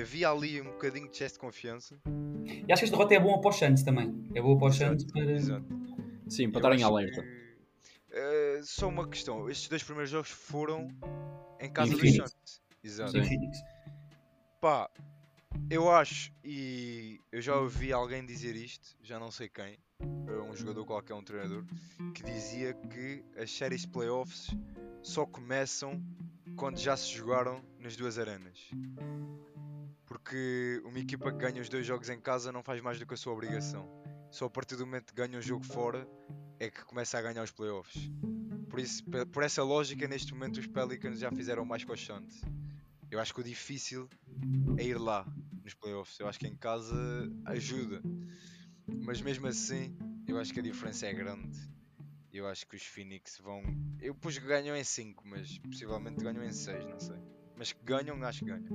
havia 0.01 0.31
ali 0.31 0.61
um 0.61 0.67
bocadinho 0.67 1.07
de 1.07 1.17
excesso 1.17 1.35
de 1.35 1.41
confiança. 1.41 2.01
E 2.47 2.73
acho 2.73 2.81
que 2.81 2.85
esta 2.85 2.91
derrota 2.97 3.15
é 3.15 3.21
boa 3.21 3.41
para 3.41 3.51
os 3.51 3.57
Suns 3.57 3.83
também. 3.83 4.15
É 4.33 4.41
boa 4.41 4.57
para 4.57 4.69
os 4.69 4.77
Suns 4.77 5.03
Exato, 5.03 5.13
para. 5.13 5.33
Exato. 5.33 5.67
Sim, 6.29 6.51
para 6.51 6.59
estarem 6.61 6.83
alerta. 6.85 7.23
que, 7.23 7.57
eh, 8.13 8.61
só 8.63 8.89
uma 8.89 9.09
questão: 9.09 9.51
estes 9.51 9.69
dois 9.69 9.83
primeiros 9.83 10.11
jogos 10.11 10.31
foram 10.31 10.89
em 11.61 11.73
casa 11.73 11.97
Phoenix. 11.97 12.31
Suns. 12.31 12.63
Exato. 12.85 13.25
Sim. 13.25 13.51
Pá, 14.61 14.89
eu 15.69 15.91
acho, 15.91 16.33
e 16.45 17.19
eu 17.33 17.43
já 17.43 17.57
ouvi 17.57 17.93
alguém 17.93 18.25
dizer 18.25 18.55
isto, 18.55 18.97
já 19.03 19.19
não 19.19 19.33
sei 19.33 19.49
quem, 19.49 19.77
um 20.01 20.57
jogador 20.57 20.85
qualquer, 20.85 21.15
um 21.15 21.23
treinador, 21.23 21.65
que 22.15 22.23
dizia 22.23 22.75
que 22.75 23.25
as 23.37 23.51
séries 23.51 23.87
playoffs 23.87 24.49
só 25.03 25.25
começam 25.25 26.03
quando 26.57 26.79
já 26.79 26.97
se 26.97 27.11
jogaram 27.13 27.65
nas 27.79 27.97
duas 27.97 28.19
arenas. 28.19 28.59
Porque 30.05 30.83
uma 30.85 30.99
equipa 30.99 31.31
que 31.31 31.39
ganha 31.39 31.63
os 31.63 31.69
dois 31.69 31.87
jogos 31.87 32.09
em 32.09 32.21
casa 32.21 32.51
não 32.51 32.63
faz 32.63 32.83
mais 32.83 32.99
do 32.99 33.07
que 33.07 33.15
a 33.15 33.17
sua 33.17 33.33
obrigação. 33.33 33.89
Só 34.31 34.47
a 34.47 34.51
partir 34.51 34.77
do 34.77 34.85
momento 34.85 35.15
que 35.15 35.15
ganha 35.15 35.39
um 35.39 35.43
jogo 35.43 35.65
fora 35.65 36.07
é 36.59 36.71
que 36.71 36.85
começa 36.85 37.19
a 37.19 37.23
ganhar 37.23 37.43
os 37.43 37.51
playoffs. 37.51 38.11
Por, 38.69 38.79
isso, 38.79 39.03
por 39.33 39.43
essa 39.43 39.63
lógica, 39.63 40.07
neste 40.07 40.33
momento 40.33 40.59
os 40.59 40.67
Pelicans 40.67 41.19
já 41.19 41.31
fizeram 41.31 41.65
mais 41.65 41.83
Suns. 41.83 42.43
Eu 43.11 43.19
acho 43.19 43.35
que 43.35 43.41
o 43.41 43.45
difícil 43.45 44.09
é 44.77 44.85
ir 44.85 44.99
lá 44.99 45.27
nos 45.65 45.75
playoffs. 45.75 46.19
Eu 46.21 46.29
acho 46.29 46.39
que 46.39 46.47
em 46.47 46.57
casa 46.57 46.95
ajuda. 47.47 48.01
Mas 49.05 49.21
mesmo 49.21 49.47
assim, 49.47 49.97
eu 50.27 50.39
acho 50.39 50.53
que 50.53 50.61
a 50.61 50.63
diferença 50.63 51.07
é 51.07 51.13
grande. 51.13 51.59
Eu 52.33 52.47
acho 52.47 52.67
que 52.67 52.77
os 52.77 52.83
Phoenix 52.83 53.39
vão. 53.43 53.63
Eu 54.01 54.15
pus 54.15 54.39
que 54.39 54.47
ganham 54.47 54.77
em 54.77 54.85
5, 54.85 55.27
mas 55.27 55.59
possivelmente 55.59 56.23
ganham 56.23 56.45
em 56.45 56.53
6, 56.53 56.85
não 56.87 56.99
sei. 57.01 57.17
Mas 57.57 57.73
que 57.73 57.85
ganham, 57.85 58.23
acho 58.23 58.41
que 58.45 58.51
ganham. 58.51 58.69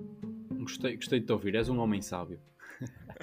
Gostei, 0.60 0.96
gostei 0.98 1.20
de 1.20 1.26
te 1.26 1.32
ouvir, 1.32 1.56
és 1.56 1.70
um 1.70 1.80
homem 1.80 2.02
sábio. 2.02 2.40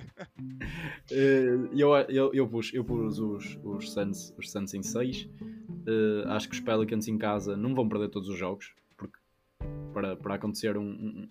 Eh, 1.10 1.68
eu, 1.74 1.94
eu, 2.08 2.32
eu 2.32 2.48
pus, 2.48 2.72
eu 2.72 2.84
pus 2.84 3.18
os, 3.18 3.58
os, 3.62 3.92
Suns, 3.92 4.32
os 4.38 4.50
Suns 4.50 4.72
em 4.72 4.82
6. 4.82 5.28
acho 6.28 6.48
que 6.48 6.54
os 6.54 6.60
Pelicans 6.60 7.06
em 7.08 7.18
casa 7.18 7.56
não 7.56 7.74
vão 7.74 7.88
perder 7.88 8.08
todos 8.08 8.28
os 8.28 8.38
jogos. 8.38 8.74
Porque 8.96 9.18
para, 9.92 10.16
para 10.16 10.34
acontecer 10.36 10.76
um, 10.76 10.88
um- 10.90 11.28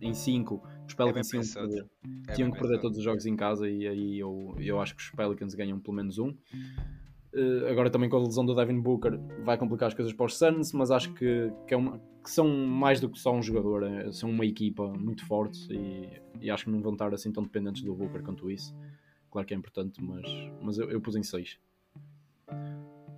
em 0.00 0.12
5, 0.12 0.62
os 0.92 0.94
Pelicans 0.94 1.28
tinham 1.28 1.42
que 1.42 2.30
É 2.30 2.32
tinham 2.34 2.50
que 2.50 2.58
perder 2.58 2.80
todos 2.80 2.98
os 2.98 3.04
jogos 3.04 3.26
em 3.26 3.34
casa. 3.36 3.68
E 3.68 3.86
aí 3.86 4.18
eu, 4.18 4.54
eu 4.58 4.80
acho 4.80 4.94
que 4.94 5.02
os 5.02 5.10
Pelicans 5.10 5.54
ganham 5.54 5.78
pelo 5.80 5.96
menos 5.96 6.18
um. 6.18 6.34
Eh, 7.34 7.70
agora 7.70 7.88
também 7.90 8.08
com 8.10 8.16
a 8.16 8.20
lesão 8.20 8.44
do 8.44 8.54
Devin 8.54 8.80
Booker 8.80 9.18
vai 9.42 9.56
complicar 9.56 9.88
as 9.88 9.94
coisas 9.94 10.12
para 10.12 10.26
os 10.26 10.36
Suns, 10.36 10.72
mas 10.72 10.90
acho 10.90 11.12
que, 11.14 11.50
que, 11.66 11.72
é 11.72 11.76
uma- 11.76 11.98
que 12.22 12.30
são 12.30 12.46
mais 12.46 13.00
do 13.00 13.08
que 13.08 13.18
só 13.18 13.32
um 13.34 13.42
jogador, 13.42 13.82
eh, 13.84 14.12
são 14.12 14.28
uma 14.30 14.44
equipa 14.44 14.86
muito 14.88 15.24
forte 15.26 15.58
e, 15.72 16.20
e 16.42 16.50
acho 16.50 16.64
que 16.64 16.70
não 16.70 16.82
vão 16.82 16.92
estar 16.92 17.12
assim 17.14 17.32
tão 17.32 17.42
dependentes 17.42 17.82
do 17.82 17.94
Booker 17.94 18.22
quanto 18.22 18.50
isso. 18.50 18.74
Claro 19.30 19.46
que 19.48 19.54
é 19.54 19.56
importante, 19.56 20.02
mas, 20.02 20.26
mas 20.60 20.76
eu, 20.78 20.90
eu 20.90 21.00
pus 21.00 21.16
em 21.16 21.22
6. 21.22 21.58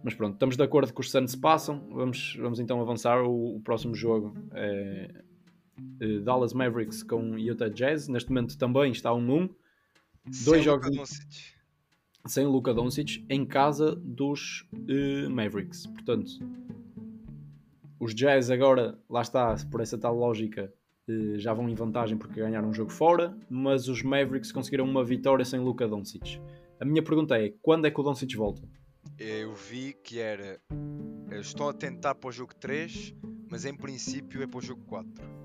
Mas 0.05 0.15
pronto, 0.15 0.35
estamos 0.35 0.57
de 0.57 0.63
acordo 0.63 0.93
que 0.95 1.01
os 1.01 1.11
Suns 1.11 1.35
passam. 1.35 1.81
Vamos, 1.91 2.37
vamos 2.39 2.61
então 2.61 2.81
avançar. 2.81 3.23
O, 3.25 3.57
o 3.57 3.61
próximo 3.61 3.95
jogo 3.95 4.33
é 4.53 5.09
eh, 6.01 6.21
Dallas 6.21 6.53
Mavericks 6.53 7.03
com 7.03 7.39
Utah 7.39 7.69
Jazz. 7.69 8.09
Neste 8.09 8.31
momento 8.31 8.57
também 8.59 8.93
está 8.93 9.13
um 9.13 9.45
1 9.45 9.49
Sem 10.31 10.45
dois 10.45 10.65
Luka 10.67 10.91
jogos 10.91 10.91
Doncic. 10.97 11.55
sem 12.27 12.47
Luka 12.47 12.75
Doncic 12.75 13.25
em 13.29 13.45
casa 13.45 13.95
dos 13.97 14.67
eh, 14.89 15.29
Mavericks. 15.29 15.87
Portanto, 15.87 16.31
os 18.01 18.15
Jazz 18.15 18.51
agora, 18.51 18.99
lá 19.09 19.23
está, 19.23 19.55
por 19.71 19.81
essa 19.81 19.97
tal 19.99 20.15
lógica, 20.17 20.73
eh, 21.09 21.39
já 21.39 21.53
vão 21.53 21.69
em 21.69 21.75
vantagem 21.75 22.17
porque 22.17 22.41
ganharam 22.41 22.69
um 22.69 22.75
jogo 22.75 22.91
fora, 22.91 23.37
mas 23.49 23.89
os 23.89 24.03
Mavericks 24.03 24.53
conseguiram 24.53 24.85
uma 24.85 25.05
vitória 25.05 25.45
sem 25.45 25.61
Luka 25.61 25.87
Doncic. 25.87 26.41
A 26.81 26.85
minha 26.85 27.03
pergunta 27.03 27.39
é, 27.39 27.55
quando 27.63 27.87
é 27.87 27.91
que 27.91 28.01
o 28.01 28.03
Doncic 28.03 28.35
volta? 28.37 28.63
Eu 29.19 29.55
vi 29.55 29.93
que 30.03 30.19
era. 30.19 30.61
Estou 31.33 31.69
a 31.69 31.73
tentar 31.73 32.15
para 32.15 32.29
o 32.29 32.33
jogo 32.33 32.55
3, 32.55 33.15
mas 33.51 33.65
em 33.65 33.75
princípio 33.75 34.43
é 34.43 34.47
para 34.47 34.59
o 34.59 34.63
jogo 34.63 34.83
4. 34.87 35.44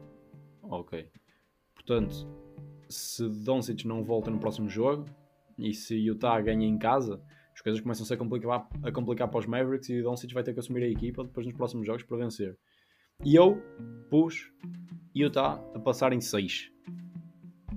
Ok. 0.70 1.10
Portanto, 1.74 2.28
se 2.88 3.28
Doncic 3.28 3.86
não 3.86 4.04
volta 4.04 4.30
no 4.30 4.40
próximo 4.40 4.70
jogo 4.70 5.06
e 5.58 5.74
se 5.74 5.96
Utah 5.96 6.40
ganha 6.40 6.68
em 6.68 6.78
casa, 6.78 7.22
as 7.54 7.62
coisas 7.62 7.82
começam-se 7.82 8.14
a 8.14 8.18
complicar, 8.18 8.70
a 8.84 8.92
complicar 8.92 9.28
para 9.28 9.40
os 9.40 9.46
Mavericks 9.46 9.90
e 9.90 10.00
o 10.00 10.04
Doncic 10.04 10.32
vai 10.34 10.44
ter 10.44 10.54
que 10.54 10.60
assumir 10.60 10.84
a 10.84 10.88
equipa 10.88 11.24
depois 11.24 11.46
nos 11.46 11.56
próximos 11.56 11.86
jogos 11.86 12.04
para 12.04 12.18
vencer. 12.18 12.58
E 13.26 13.36
eu 13.36 13.62
pus 14.10 14.52
Utah 15.14 15.62
a 15.74 15.80
passar 15.80 16.14
em 16.14 16.22
6. 16.22 16.72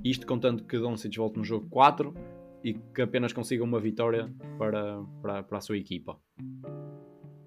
Isto 0.05 0.27
contando 0.27 0.65
que 0.65 0.79
Doncic 0.79 1.17
volte 1.17 1.39
no 1.39 1.45
jogo 1.45 1.69
4 1.69 2.15
e 2.63 2.75
que 2.75 3.03
apenas 3.03 3.33
consiga 3.33 3.65
uma 3.65 3.81
vitória 3.81 4.33
para, 4.59 5.03
para, 5.21 5.43
para 5.43 5.59
a 5.59 5.61
sua 5.61 5.79
equipa. 5.79 6.21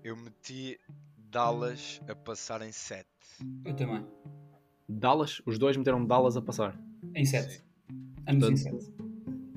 Eu 0.03 0.17
meti 0.17 0.77
Dallas 1.17 2.01
a 2.08 2.15
passar 2.15 2.62
em 2.62 2.71
7. 2.71 3.08
Eu 3.63 3.75
também. 3.75 4.05
Dallas, 4.88 5.41
os 5.45 5.58
dois 5.58 5.76
meteram 5.78 6.06
Dallas 6.06 6.38
a 6.38 6.41
passar. 6.41 6.80
Em 7.15 7.26
7. 7.26 7.63
Ambos 8.28 8.50
em 8.50 8.56
7. 8.58 8.93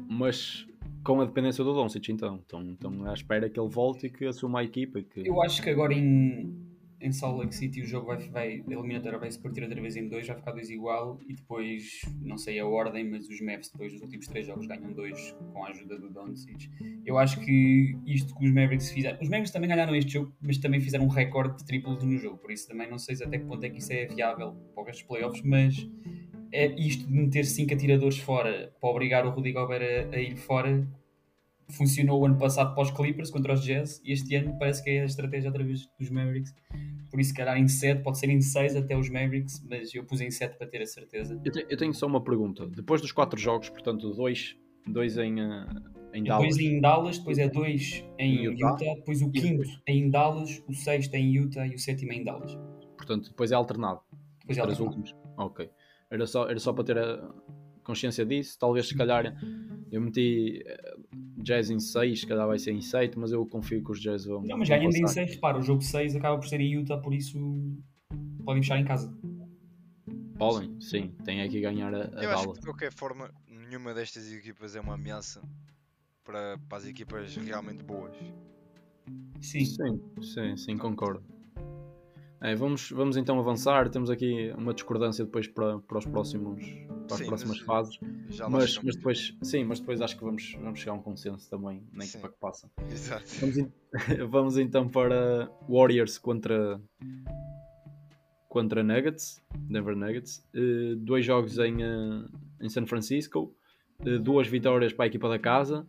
Mas 0.08 0.66
com 1.04 1.20
a 1.20 1.24
dependência 1.24 1.64
do 1.64 1.72
Doncic, 1.72 2.08
então. 2.10 2.40
Então, 2.46 2.62
então 2.62 3.04
à 3.06 3.14
espera 3.14 3.48
que 3.48 3.58
ele 3.58 3.68
volte 3.68 4.06
e 4.06 4.10
que 4.10 4.26
assuma 4.26 4.60
a 4.60 4.64
equipa. 4.64 5.00
Que... 5.00 5.26
Eu 5.26 5.42
acho 5.42 5.62
que 5.62 5.70
agora 5.70 5.94
em, 5.94 6.67
em 7.00 7.12
Salt 7.12 7.38
Lake 7.38 7.54
City 7.54 7.82
o 7.82 7.86
jogo 7.86 8.06
vai, 8.06 8.28
vai 8.28 8.64
a 8.66 8.72
eliminatória 8.72 9.18
vai 9.18 9.30
se 9.30 9.38
partir 9.38 9.62
outra 9.62 9.80
vez 9.80 9.96
em 9.96 10.08
2, 10.08 10.26
vai 10.26 10.36
ficar 10.36 10.52
2 10.52 10.70
igual 10.70 11.18
e 11.28 11.34
depois, 11.34 12.00
não 12.20 12.36
sei 12.36 12.58
a 12.58 12.66
ordem, 12.66 13.08
mas 13.08 13.28
os 13.28 13.40
Mavs 13.40 13.70
depois 13.70 13.92
dos 13.92 14.02
últimos 14.02 14.26
3 14.26 14.46
jogos 14.46 14.66
ganham 14.66 14.92
2 14.92 15.36
com 15.52 15.64
a 15.64 15.68
ajuda 15.68 15.98
do 15.98 16.10
Doncic. 16.10 16.70
Eu 17.04 17.18
acho 17.18 17.40
que 17.40 17.96
isto 18.06 18.34
que 18.34 18.44
os 18.44 18.52
Mavericks 18.52 18.90
fizeram, 18.90 19.18
os 19.20 19.28
Mavericks 19.28 19.52
também 19.52 19.68
ganharam 19.68 19.94
este 19.94 20.12
jogo, 20.14 20.34
mas 20.40 20.58
também 20.58 20.80
fizeram 20.80 21.04
um 21.04 21.08
recorde 21.08 21.58
de 21.58 21.64
triplos 21.64 22.02
no 22.02 22.18
jogo, 22.18 22.38
por 22.38 22.50
isso 22.50 22.66
também 22.66 22.90
não 22.90 22.98
sei 22.98 23.16
até 23.24 23.38
que 23.38 23.44
ponto 23.44 23.64
é 23.64 23.70
que 23.70 23.78
isso 23.78 23.92
é 23.92 24.06
viável 24.06 24.54
para 24.74 24.90
os 24.90 25.02
playoffs, 25.02 25.42
mas 25.42 25.88
é 26.52 26.66
isto 26.80 27.06
de 27.06 27.12
meter 27.12 27.44
5 27.44 27.74
atiradores 27.74 28.18
fora 28.18 28.72
para 28.80 28.90
obrigar 28.90 29.26
o 29.26 29.30
Rudy 29.30 29.52
Gobert 29.52 29.82
a, 29.82 30.16
a 30.16 30.20
ir 30.20 30.36
fora 30.36 30.86
funcionou 31.70 32.20
o 32.20 32.26
ano 32.26 32.38
passado 32.38 32.74
para 32.74 32.82
os 32.82 32.90
Clippers 32.90 33.30
contra 33.30 33.52
os 33.52 33.62
Jazz 33.62 34.00
e 34.04 34.12
este 34.12 34.34
ano 34.34 34.56
parece 34.58 34.82
que 34.82 34.90
é 34.90 35.02
a 35.02 35.04
estratégia 35.04 35.50
outra 35.50 35.64
vez 35.64 35.88
dos 35.98 36.10
Mavericks. 36.10 36.54
Por 37.10 37.20
isso, 37.20 37.30
se 37.30 37.36
calhar 37.36 37.56
em 37.56 37.68
7, 37.68 38.02
pode 38.02 38.18
ser 38.18 38.28
em 38.30 38.40
6 38.40 38.76
até 38.76 38.96
os 38.96 39.08
Mavericks, 39.08 39.64
mas 39.68 39.94
eu 39.94 40.04
pus 40.04 40.20
em 40.20 40.30
7 40.30 40.56
para 40.56 40.66
ter 40.66 40.82
a 40.82 40.86
certeza. 40.86 41.40
Eu, 41.44 41.52
te, 41.52 41.66
eu 41.68 41.76
tenho 41.76 41.94
só 41.94 42.06
uma 42.06 42.22
pergunta. 42.22 42.66
Depois 42.66 43.00
dos 43.00 43.12
4 43.12 43.38
jogos, 43.38 43.68
portanto, 43.68 44.10
2 44.14 44.56
dois 44.88 45.18
em, 45.18 45.40
uh, 45.40 45.66
em 46.14 46.24
Dallas. 46.24 46.56
2 46.56 46.58
em 46.58 46.80
Dallas, 46.80 47.18
depois 47.18 47.38
é 47.38 47.48
2 47.48 48.04
em 48.18 48.44
Utah. 48.44 48.70
Utah, 48.70 48.94
depois 48.96 49.22
o 49.22 49.30
quinto 49.30 49.68
é 49.86 49.92
em 49.92 50.10
Dallas, 50.10 50.62
o 50.66 50.74
sexto 50.74 51.14
é 51.14 51.18
em 51.18 51.36
Utah 51.36 51.66
e 51.66 51.74
o 51.74 51.78
sétimo 51.78 52.12
é 52.12 52.16
em 52.16 52.24
Dallas. 52.24 52.56
Portanto, 52.96 53.28
depois 53.28 53.52
é 53.52 53.54
alternado. 53.54 54.00
Depois 54.40 54.58
é 54.58 54.60
alternado. 54.60 54.84
Últimos. 54.84 55.14
Ok. 55.36 55.70
Era 56.10 56.26
só, 56.26 56.48
era 56.48 56.58
só 56.58 56.72
para 56.72 56.84
ter 56.84 56.98
a 56.98 57.28
consciência 57.84 58.24
disso. 58.24 58.58
Talvez, 58.58 58.88
se 58.88 58.96
calhar, 58.96 59.34
eu 59.90 60.00
meti 60.00 60.64
Jazz 61.36 61.70
em 61.70 61.80
6, 61.80 62.24
cada 62.24 62.46
vai 62.46 62.58
ser 62.58 62.72
em 62.72 62.80
7, 62.80 63.18
mas 63.18 63.32
eu 63.32 63.44
confio 63.46 63.82
que 63.82 63.90
os 63.90 64.00
Jazz 64.00 64.24
vão. 64.24 64.42
Não, 64.42 64.58
mas 64.58 64.68
ganhando 64.68 64.96
em 64.96 65.06
6, 65.06 65.34
repara, 65.34 65.58
o 65.58 65.62
jogo 65.62 65.82
6 65.82 66.16
acaba 66.16 66.38
por 66.38 66.46
ser 66.46 66.60
em 66.60 66.74
Utah, 66.74 66.98
por 66.98 67.14
isso 67.14 67.38
podem 68.44 68.62
fechar 68.62 68.78
em 68.78 68.84
casa. 68.84 69.12
Podem, 70.38 70.80
sim, 70.80 71.12
tem 71.24 71.42
aqui 71.42 71.60
ganhar 71.60 71.92
a, 71.94 72.10
a 72.18 72.22
Eu 72.22 72.30
acho 72.30 72.52
que 72.52 72.60
de 72.60 72.66
qualquer 72.66 72.92
forma, 72.92 73.30
nenhuma 73.48 73.92
destas 73.92 74.32
equipas 74.32 74.76
é 74.76 74.80
uma 74.80 74.94
ameaça 74.94 75.42
para, 76.22 76.58
para 76.68 76.78
as 76.78 76.86
equipas 76.86 77.34
realmente 77.36 77.82
boas. 77.82 78.14
Sim, 79.40 79.64
sim, 79.64 80.00
sim, 80.22 80.56
sim 80.56 80.76
concordo. 80.76 81.24
É, 82.40 82.54
vamos, 82.54 82.90
vamos 82.90 83.16
então 83.16 83.38
avançar. 83.38 83.88
Temos 83.88 84.10
aqui 84.10 84.52
uma 84.56 84.72
discordância 84.72 85.24
depois 85.24 85.48
para, 85.48 85.78
para 85.80 85.98
os 85.98 86.06
próximos 86.06 86.62
para 87.08 87.16
as 87.16 87.20
sim, 87.22 87.26
próximas 87.26 87.58
fases. 87.60 87.98
Mas, 88.48 88.78
mas 88.78 88.96
depois, 88.96 89.36
sim, 89.42 89.64
mas 89.64 89.80
depois 89.80 90.00
acho 90.00 90.16
que 90.16 90.22
vamos, 90.22 90.56
vamos 90.60 90.78
chegar 90.78 90.92
a 90.92 90.94
um 90.94 91.02
consenso 91.02 91.48
também 91.50 91.82
na 91.92 92.04
equipa 92.04 92.28
que 92.28 92.38
passa. 92.38 92.70
Exato. 92.90 93.24
Vamos, 93.40 93.72
vamos, 94.30 94.58
então 94.58 94.88
para 94.88 95.50
Warriors 95.68 96.18
contra 96.18 96.80
contra 98.48 98.82
Nuggets, 98.82 99.42
Denver 99.68 99.96
Nuggets. 99.96 100.44
Uh, 100.54 100.96
dois 100.96 101.24
jogos 101.24 101.58
em, 101.58 101.82
uh, 101.82 102.26
em 102.60 102.68
San 102.68 102.86
Francisco, 102.86 103.54
uh, 104.00 104.18
duas 104.18 104.46
vitórias 104.46 104.92
para 104.92 105.04
a 105.04 105.08
equipa 105.08 105.28
da 105.28 105.38
casa, 105.38 105.86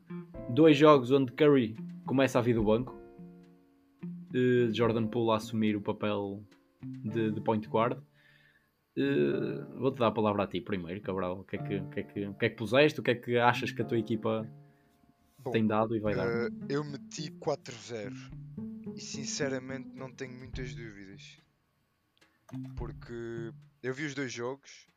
dois 0.49 0.77
jogos 0.77 1.11
onde 1.11 1.31
Curry 1.31 1.75
começa 2.05 2.39
a 2.39 2.41
vir 2.41 2.55
do 2.55 2.63
banco. 2.63 2.97
Jordan 4.71 5.07
Poole 5.07 5.31
a 5.31 5.37
assumir 5.37 5.75
o 5.75 5.81
papel 5.81 6.43
de, 7.03 7.31
de 7.31 7.41
point 7.41 7.67
guard 7.67 7.97
Uh, 8.99 9.79
Vou-te 9.79 9.97
dar 9.97 10.07
a 10.07 10.11
palavra 10.11 10.43
a 10.43 10.47
ti 10.47 10.59
primeiro, 10.59 10.99
Cabral. 10.99 11.39
O 11.39 11.43
que, 11.45 11.55
é 11.55 11.63
que, 11.63 11.75
o, 11.77 11.89
que 11.89 11.99
é 12.01 12.03
que, 12.03 12.27
o 12.27 12.33
que 12.33 12.45
é 12.45 12.49
que 12.49 12.55
puseste? 12.57 12.99
O 12.99 13.03
que 13.03 13.11
é 13.11 13.15
que 13.15 13.37
achas 13.37 13.71
que 13.71 13.81
a 13.81 13.85
tua 13.85 13.97
equipa 13.97 14.45
Bom, 15.37 15.51
tem 15.51 15.65
dado 15.65 15.95
e 15.95 15.99
vai 15.99 16.13
dar? 16.13 16.27
Uh, 16.27 16.53
eu 16.67 16.83
meti 16.83 17.31
4-0 17.31 18.13
e 18.93 18.99
sinceramente 18.99 19.89
não 19.95 20.11
tenho 20.11 20.37
muitas 20.37 20.75
dúvidas. 20.75 21.37
Porque 22.75 23.53
eu 23.81 23.93
vi 23.93 24.05
os 24.05 24.13
dois 24.13 24.33
jogos. 24.33 24.87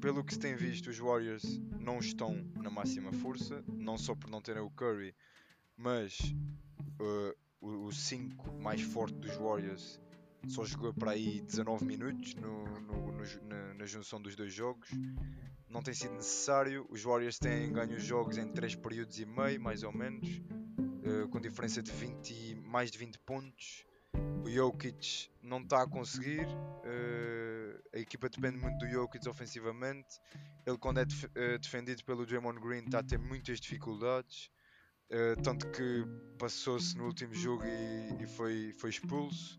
Pelo 0.00 0.24
que 0.24 0.34
se 0.34 0.40
tem 0.40 0.54
visto, 0.54 0.88
os 0.88 0.98
Warriors 0.98 1.60
não 1.78 1.98
estão 1.98 2.34
na 2.62 2.70
máxima 2.70 3.12
força, 3.12 3.62
não 3.68 3.98
só 3.98 4.14
por 4.14 4.30
não 4.30 4.40
terem 4.40 4.62
o 4.62 4.70
Curry, 4.70 5.14
mas 5.76 6.18
uh, 7.00 7.34
o 7.60 7.90
5 7.90 8.60
mais 8.60 8.80
forte 8.80 9.14
dos 9.18 9.36
Warriors 9.36 10.00
só 10.52 10.64
jogou 10.64 10.92
para 10.92 11.12
aí 11.12 11.40
19 11.40 11.84
minutos 11.84 12.34
no, 12.34 12.64
no, 12.80 13.12
no, 13.12 13.22
na, 13.48 13.74
na, 13.74 13.86
junção 13.86 14.20
dos 14.20 14.36
dois 14.36 14.52
jogos. 14.52 14.88
Não 15.68 15.82
tem 15.82 15.94
sido 15.94 16.14
necessário. 16.14 16.86
Os 16.90 17.02
Warriors 17.02 17.38
têm 17.38 17.72
ganho 17.72 17.96
os 17.96 18.02
jogos 18.02 18.36
em 18.38 18.46
3 18.48 18.76
períodos 18.76 19.18
e 19.18 19.26
meio, 19.26 19.60
mais 19.60 19.82
ou 19.82 19.92
menos, 19.92 20.28
uh, 20.28 21.28
com 21.30 21.40
diferença 21.40 21.82
de 21.82 21.90
20, 21.90 22.56
mais 22.62 22.90
de 22.90 22.98
20 22.98 23.18
pontos. 23.20 23.86
O 24.44 24.50
Jokic 24.50 25.30
não 25.42 25.60
está 25.60 25.82
a 25.82 25.88
conseguir. 25.88 26.46
Uh, 26.46 27.82
a 27.92 27.98
equipa 27.98 28.28
depende 28.28 28.58
muito 28.58 28.78
do 28.78 28.88
Jokic 28.88 29.28
ofensivamente. 29.28 30.20
Ele, 30.66 30.78
quando 30.78 31.00
é 31.00 31.04
def 31.04 31.24
uh, 31.24 31.58
defendido 31.60 32.04
pelo 32.04 32.26
Draymond 32.26 32.60
Green, 32.60 32.84
está 32.84 33.00
a 33.00 33.02
ter 33.02 33.18
muitas 33.18 33.60
dificuldades. 33.60 34.50
Uh, 35.10 35.40
tanto 35.42 35.70
que 35.70 36.04
passou-se 36.38 36.96
no 36.96 37.04
último 37.06 37.34
jogo 37.34 37.62
e, 37.64 38.22
e 38.22 38.26
foi, 38.26 38.72
foi 38.78 38.90
expulso. 38.90 39.58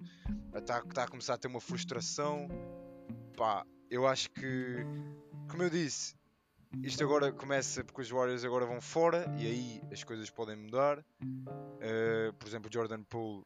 Está 0.53 0.81
tá 0.81 1.03
a 1.03 1.07
começar 1.07 1.35
a 1.35 1.37
ter 1.37 1.47
uma 1.47 1.61
frustração. 1.61 2.47
Pá, 3.37 3.65
eu 3.89 4.07
acho 4.07 4.29
que, 4.31 4.85
como 5.49 5.63
eu 5.63 5.69
disse, 5.69 6.15
isto 6.83 7.03
agora 7.03 7.31
começa 7.31 7.83
porque 7.83 8.01
os 8.01 8.09
Warriors 8.09 8.43
agora 8.43 8.65
vão 8.65 8.81
fora 8.81 9.25
e 9.37 9.45
aí 9.45 9.81
as 9.91 10.03
coisas 10.03 10.29
podem 10.29 10.55
mudar. 10.55 10.99
Uh, 11.21 12.33
por 12.37 12.47
exemplo, 12.47 12.69
Jordan 12.71 13.03
Poole 13.03 13.43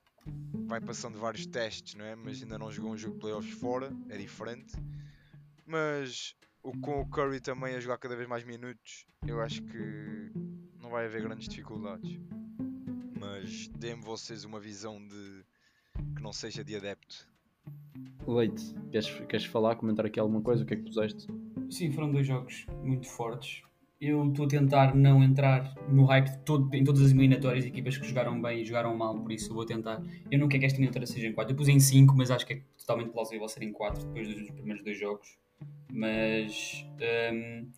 vai 0.66 0.82
passando 0.82 1.20
vários 1.20 1.46
testes, 1.46 1.96
não 1.96 2.06
é? 2.06 2.16
mas 2.16 2.42
ainda 2.42 2.58
não 2.58 2.72
jogou 2.72 2.92
um 2.92 2.98
jogo 2.98 3.16
de 3.16 3.20
playoffs 3.20 3.54
fora, 3.54 3.92
é 4.10 4.18
diferente. 4.18 4.74
Mas 5.66 6.36
o, 6.64 6.72
com 6.80 7.02
o 7.02 7.10
Curry 7.10 7.40
também 7.40 7.76
a 7.76 7.80
jogar 7.80 7.98
cada 7.98 8.16
vez 8.16 8.28
mais 8.28 8.44
minutos, 8.44 9.06
eu 9.28 9.42
acho 9.42 9.62
que 9.64 10.32
não 10.90 10.96
vai 10.96 11.06
haver 11.06 11.22
grandes 11.22 11.48
dificuldades. 11.48 12.20
Mas 13.20 13.68
dê-me 13.78 14.02
vocês 14.02 14.44
uma 14.44 14.60
visão 14.60 15.00
de 15.00 15.46
que 16.16 16.24
não 16.24 16.34
seja 16.34 16.64
de 16.64 16.76
adepto. 16.76 17.28
Leite, 18.28 18.74
queres, 18.92 19.08
queres 19.28 19.46
falar, 19.46 19.76
comentar 19.76 20.08
aqui 20.08 20.20
alguma 20.20 20.42
coisa? 20.42 20.64
O 20.64 20.66
que 20.66 20.74
é 20.74 20.78
que 20.78 20.84
puseste? 20.84 21.28
Sim, 21.70 21.92
foram 21.92 22.12
dois 22.12 22.26
jogos 22.26 22.66
muito 22.84 23.08
fortes. 23.08 23.62
Eu 24.02 24.30
estou 24.30 24.46
a 24.46 24.48
tentar 24.48 24.96
não 24.96 25.24
entrar 25.24 25.76
no 25.90 26.06
hype 26.06 26.44
todo, 26.44 26.74
em 26.74 26.84
todas 26.84 27.02
as 27.02 27.12
eliminatórias, 27.12 27.66
equipas 27.66 27.98
que 27.98 28.08
jogaram 28.08 28.42
bem 28.42 28.62
e 28.62 28.66
jogaram 28.66 28.96
mal, 28.96 29.20
por 29.20 29.32
isso 29.32 29.52
eu 29.52 29.56
vou 29.56 29.66
tentar. 29.66 30.02
Eu 30.32 30.40
não 30.40 30.48
quero 30.48 30.62
que 30.62 30.66
esta 30.66 30.78
eliminatória 30.78 31.06
seja 31.06 31.28
em 31.28 31.34
4. 31.34 31.54
Eu 31.54 31.58
pus 31.58 31.68
em 31.68 31.80
5, 31.80 32.16
mas 32.18 32.32
acho 32.32 32.48
que 32.48 32.54
é 32.54 32.62
totalmente 32.78 33.12
plausível 33.12 33.48
ser 33.48 33.62
em 33.62 33.72
4 33.72 34.08
depois 34.08 34.28
dos 34.28 34.50
primeiros 34.52 34.84
dois 34.84 34.98
jogos. 34.98 35.38
Mas 35.92 36.86
um, 37.34 37.72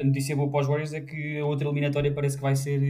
a 0.00 0.04
notícia 0.04 0.36
boa 0.36 0.50
para 0.50 0.60
os 0.60 0.66
Warriors 0.66 0.92
é 0.92 1.00
que 1.00 1.38
a 1.38 1.44
outra 1.44 1.66
eliminatória 1.66 2.12
parece 2.12 2.36
que 2.36 2.42
vai 2.42 2.54
ser, 2.54 2.80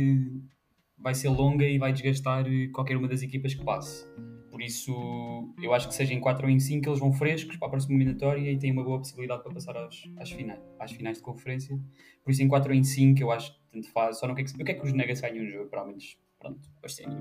vai 0.98 1.14
ser 1.14 1.28
longa 1.28 1.64
e 1.64 1.78
vai 1.78 1.92
desgastar 1.92 2.44
qualquer 2.72 2.96
uma 2.96 3.08
das 3.08 3.22
equipas 3.22 3.54
que 3.54 3.64
passe. 3.64 4.06
Por 4.50 4.62
isso, 4.62 5.52
eu 5.62 5.74
acho 5.74 5.88
que 5.88 5.94
seja 5.94 6.14
em 6.14 6.20
4 6.20 6.46
ou 6.46 6.50
em 6.50 6.58
5 6.58 6.88
eles 6.88 6.98
vão 6.98 7.12
frescos 7.12 7.56
para 7.56 7.68
a 7.68 7.70
próxima 7.70 7.94
eliminatória 7.94 8.50
e 8.50 8.58
têm 8.58 8.72
uma 8.72 8.82
boa 8.82 8.98
possibilidade 8.98 9.42
para 9.42 9.52
passar 9.52 9.76
às, 9.76 10.02
às, 10.18 10.30
finais, 10.30 10.60
às 10.78 10.92
finais 10.92 11.18
de 11.18 11.22
conferência. 11.22 11.78
Por 12.24 12.30
isso, 12.30 12.42
em 12.42 12.48
4 12.48 12.72
ou 12.72 12.78
em 12.78 12.82
5, 12.82 13.20
eu 13.20 13.30
acho 13.30 13.52
que 13.52 13.60
tanto 13.70 13.90
faz. 13.92 14.18
Só 14.18 14.26
não 14.26 14.34
quero 14.34 14.50
que, 14.50 14.62
eu 14.62 14.64
que 14.64 14.82
os 14.82 14.92
Nuggets 14.92 15.20
ganhem 15.20 15.42
um 15.42 15.46
jogo, 15.46 15.68
provavelmente, 15.68 16.18
pronto, 16.38 16.60
bastante 16.80 17.14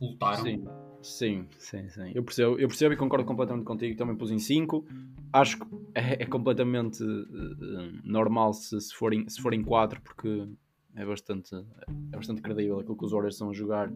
voltaram. 0.00 0.44
Sim. 0.44 0.64
Sim, 1.04 1.46
sim, 1.58 1.88
sim. 1.90 2.12
Eu 2.14 2.24
percebo, 2.24 2.58
eu 2.58 2.66
percebo 2.66 2.94
e 2.94 2.96
concordo 2.96 3.26
completamente 3.26 3.64
contigo. 3.64 3.96
Também 3.96 4.16
pus 4.16 4.30
em 4.30 4.38
5. 4.38 4.86
Acho 5.32 5.58
que 5.58 5.66
é, 5.94 6.22
é 6.22 6.26
completamente 6.26 7.02
uh, 7.04 8.00
normal 8.02 8.54
se, 8.54 8.80
se, 8.80 8.94
forem, 8.94 9.28
se 9.28 9.40
forem 9.40 9.62
4, 9.62 10.00
porque 10.00 10.48
é 10.96 11.04
bastante, 11.04 11.54
é 11.54 12.16
bastante 12.16 12.40
credível 12.40 12.80
aquilo 12.80 12.96
que 12.96 13.04
os 13.04 13.12
Warriors 13.12 13.34
estão 13.34 13.50
a 13.50 13.52
jogar. 13.52 13.92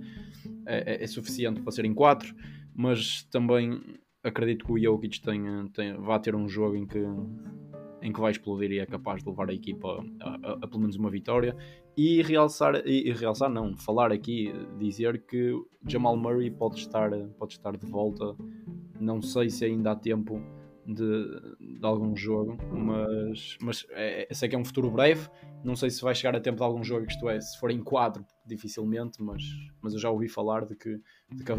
É, 0.67 0.97
é, 0.97 1.03
é 1.03 1.07
suficiente 1.07 1.63
para 1.63 1.73
serem 1.73 1.95
4, 1.95 2.35
mas 2.75 3.23
também 3.25 3.81
acredito 4.23 4.67
que 4.67 4.73
o 4.73 4.79
Jokic 4.79 5.23
tenha, 5.23 5.67
tenha, 5.73 5.97
vá 5.99 6.19
ter 6.19 6.35
um 6.35 6.47
jogo 6.47 6.77
em 6.77 6.87
que 6.87 6.99
em 8.01 8.13
que 8.13 8.21
vai 8.21 8.31
explodir 8.31 8.71
e 8.73 8.79
é 8.79 8.87
capaz 8.87 9.23
de 9.23 9.29
levar 9.29 9.51
a 9.51 9.53
equipa 9.53 10.05
a, 10.21 10.29
a, 10.29 10.53
a 10.63 10.69
pelo 10.69 10.81
menos 10.81 10.97
uma 10.97 11.11
vitória. 11.11 11.57
E 11.97 12.23
realçar, 12.23 12.77
e, 12.87 13.09
e, 13.09 13.13
realçar 13.13 13.51
não, 13.51 13.77
falar 13.77 14.13
aqui, 14.13 14.53
dizer 14.79 15.25
que 15.27 15.53
Jamal 15.87 16.17
Murray 16.17 16.51
pode 16.51 16.79
estar, 16.79 17.11
pode 17.39 17.55
estar 17.55 17.77
de 17.77 17.87
volta. 17.87 18.37
Não 19.01 19.21
sei 19.21 19.51
se 19.51 19.65
ainda 19.65 19.93
há 19.93 19.97
tempo 19.97 20.41
de, 20.87 21.79
de 21.79 21.85
algum 21.87 22.17
jogo, 22.17 22.57
mas, 22.73 23.59
mas 23.61 23.87
é, 23.91 24.27
sei 24.33 24.49
que 24.49 24.57
é 24.57 24.59
um 24.59 24.65
futuro 24.65 24.91
breve. 24.91 25.29
Não 25.63 25.77
sei 25.77 25.91
se 25.91 26.01
vai 26.01 26.15
chegar 26.15 26.35
a 26.35 26.41
tempo 26.41 26.57
de 26.57 26.63
algum 26.63 26.83
jogo, 26.83 27.07
isto 27.07 27.29
é, 27.29 27.41
se 27.41 27.59
for 27.59 27.71
em 27.71 27.83
quadro, 27.83 28.25
dificilmente, 28.47 29.21
mas, 29.21 29.43
mas 29.83 29.93
eu 29.93 29.99
já 29.99 30.09
ouvi 30.09 30.29
falar 30.29 30.65
de 30.65 30.77
que, 30.77 31.01
de 31.31 31.45
que 31.45 31.53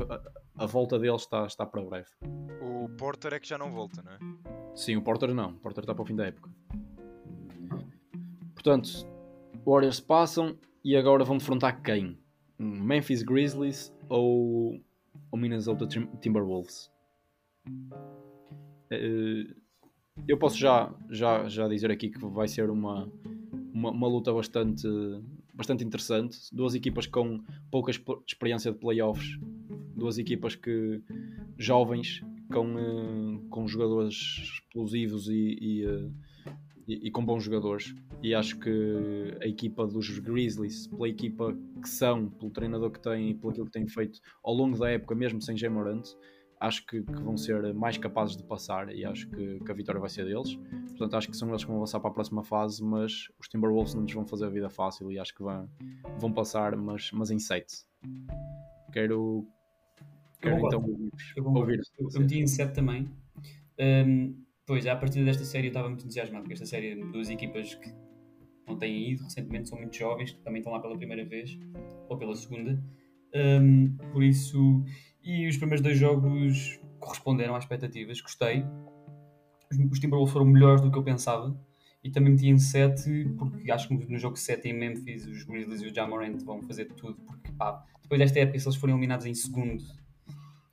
a, 0.60 0.66
volta 0.66 1.00
dele 1.00 1.16
está, 1.16 1.46
está 1.46 1.66
para 1.66 1.82
breve. 1.82 2.10
O 2.62 2.90
Porter 2.98 3.34
é 3.34 3.40
que 3.40 3.48
já 3.48 3.58
não 3.58 3.72
volta, 3.72 4.04
não 4.04 4.12
é? 4.12 4.20
Sim, 4.76 4.98
o 4.98 5.02
Porter 5.02 5.34
não. 5.34 5.52
O 5.52 5.60
Porter 5.60 5.84
está 5.84 5.96
para 5.96 6.04
o 6.04 6.06
fim 6.06 6.16
da 6.16 6.28
época. 6.28 6.50
Portanto, 8.54 8.90
Warriors 9.66 10.00
passam 10.00 10.58
e 10.84 10.96
agora 10.96 11.24
vão 11.24 11.38
defrontar 11.38 11.82
quem? 11.82 12.18
Memphis 12.58 13.24
Grizzlies 13.24 13.94
ou 14.10 14.80
o 15.32 15.38
Minnesota 15.38 15.88
Timberwolves? 15.88 16.92
Eh, 18.92 19.54
eu 20.28 20.38
posso 20.38 20.58
já, 20.58 20.94
já, 21.10 21.48
já 21.48 21.68
dizer 21.68 21.92
aqui 21.92 22.10
que 22.10 22.20
vai 22.26 22.48
ser 22.48 22.70
uma, 22.70 23.10
uma, 23.74 23.92
uma, 23.92 24.08
luta 24.08 24.34
bastante, 24.34 24.88
bastante 25.54 25.84
interessante. 25.84 26.38
Duas 26.52 26.76
equipas 26.76 27.08
com 27.08 27.42
pouca 27.72 27.92
experiência 28.28 28.72
de 28.72 28.78
playoffs, 28.78 29.40
duas 30.00 30.18
equipas 30.18 30.56
que 30.56 31.02
jovens 31.58 32.24
com, 32.52 32.80
eh, 32.80 33.40
com 33.50 33.68
jogadores 33.68 34.16
explosivos 34.16 35.28
e, 35.30 35.86
eh, 35.86 36.10
e, 36.88 37.08
e, 37.08 37.12
com 37.12 37.24
bons 37.24 37.44
jogadores. 37.44 37.94
E 38.24 38.34
acho 38.34 38.58
que 38.60 39.38
a 39.42 39.48
equipa 39.48 39.86
dos 39.86 40.20
Grizzlies, 40.20 40.88
pela 40.88 41.08
equipa 41.08 41.56
que 41.82 41.90
são, 41.90 42.28
pelo 42.28 42.52
treinador 42.52 42.92
que 42.92 43.00
têm 43.00 43.30
e 43.30 43.34
pelo 43.36 43.52
aquilo 43.52 43.66
que 43.68 43.72
têm 43.72 43.88
feito 43.88 44.20
ao 44.44 44.54
longo 44.54 44.78
da 44.78 44.90
época, 44.90 45.14
mesmo 45.14 45.42
sem 45.42 45.56
Jamorant, 45.56 46.04
acho 46.60 46.86
que, 46.86 47.02
que, 47.02 47.22
vão 47.22 47.38
ser 47.38 47.74
mais 47.74 47.98
capazes 47.98 48.36
de 48.36 48.44
passar 48.44 48.94
e 48.94 49.06
acho 49.06 49.30
que, 49.30 49.60
que, 49.60 49.72
a 49.72 49.74
vitória 49.74 50.00
vai 50.02 50.10
ser 50.10 50.26
deles. 50.26 50.56
Portanto, 50.90 51.16
acho 51.16 51.30
que 51.30 51.38
são 51.38 51.50
eles 51.50 51.64
que 51.64 51.68
vão 51.68 51.78
avançar 51.78 52.00
para 52.00 52.10
a 52.10 52.14
próxima 52.14 52.44
fase, 52.44 52.84
mas 52.84 53.30
os 53.40 53.48
Timberwolves 53.48 53.94
não 53.94 54.02
nos 54.02 54.14
vão 54.14 54.26
fazer 54.26 54.46
a 54.46 54.50
vida 54.50 54.70
fácil 54.70 55.12
e 55.12 55.18
acho 55.18 55.34
que 55.34 55.42
vão, 55.42 55.70
vão 56.18 56.34
passar, 56.34 56.76
mas, 56.76 57.12
mas 57.14 57.32
em 57.32 57.40
7. 57.40 57.86
Quero, 58.92 59.48
quero 60.42 60.56
eu 60.56 60.68
então 60.68 60.86
eu 61.36 61.46
ouvir. 61.46 61.82
Eu, 61.98 62.10
eu 62.14 62.22
meti 62.22 62.40
em 62.40 62.48
7 62.48 62.74
também. 62.74 63.08
Um, 63.80 64.36
pois, 64.66 64.86
a 64.86 64.96
partir 64.96 65.24
desta 65.24 65.44
série 65.44 65.68
eu 65.68 65.70
estava 65.70 65.88
muito 65.88 66.04
entusiasmado, 66.04 66.44
porque 66.44 66.54
esta 66.54 66.66
série 66.66 66.96
de 66.96 67.12
duas 67.12 67.30
equipas 67.30 67.76
que 67.76 67.94
não 68.68 68.78
têm 68.78 69.12
ido 69.12 69.24
recentemente, 69.24 69.70
são 69.70 69.78
muito 69.78 69.96
jovens, 69.96 70.32
que 70.32 70.42
também 70.42 70.60
estão 70.60 70.72
lá 70.72 70.80
pela 70.80 70.96
primeira 70.96 71.26
vez 71.26 71.58
ou 72.08 72.18
pela 72.18 72.36
segunda. 72.36 72.82
Um, 73.34 73.96
por 74.12 74.24
isso, 74.24 74.84
e 75.24 75.48
os 75.48 75.58
primeiros 75.58 75.82
dois 75.82 75.98
jogos 75.98 76.80
corresponderam 77.00 77.56
às 77.56 77.64
expectativas, 77.64 78.22
gostei. 78.22 78.64
Os 79.92 80.00
Timberwolves 80.00 80.34
foram 80.34 80.46
melhores 80.46 80.82
do 80.82 80.92
que 80.92 80.98
eu 80.98 81.04
pensava 81.04 81.56
e 82.04 82.10
também 82.10 82.32
meti 82.32 82.48
em 82.48 82.58
7 82.58 83.36
porque 83.38 83.72
acho 83.72 83.88
que 83.88 83.94
no 83.94 84.18
jogo 84.18 84.36
7 84.36 84.68
em 84.70 84.74
Memphis 84.74 85.28
os 85.28 85.44
Grizzlies 85.44 85.82
e 85.82 85.88
o 85.88 85.94
Jamorant 85.94 86.44
vão 86.44 86.62
fazer 86.64 86.86
tudo 86.86 87.20
porque 87.22 87.52
pá, 87.52 87.86
depois 88.02 88.20
desta 88.20 88.40
época 88.40 88.58
se 88.58 88.68
eles 88.68 88.78
forem 88.78 88.96
eliminados 88.96 89.26
em 89.26 89.34
segundo 89.34 89.84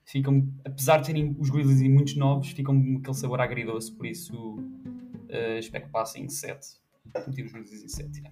ficam, 0.06 0.48
apesar 0.64 0.98
de 0.98 1.06
terem 1.06 1.36
os 1.38 1.50
Grizzlies 1.50 1.80
e 1.80 1.88
muitos 1.88 2.16
novos, 2.16 2.48
ficam 2.48 2.80
com 2.80 2.98
aquele 2.98 3.14
sabor 3.14 3.40
agridoce, 3.40 3.92
por 3.92 4.06
isso 4.06 4.54
uh, 4.54 5.58
espero 5.58 5.84
que 5.84 5.90
passem 5.90 6.24
em 6.24 6.28
7 6.28 6.78
meti 7.26 7.42
os 7.42 7.52
Grizzlies 7.52 7.84
em 7.84 7.88
7 7.88 8.22
é. 8.26 8.30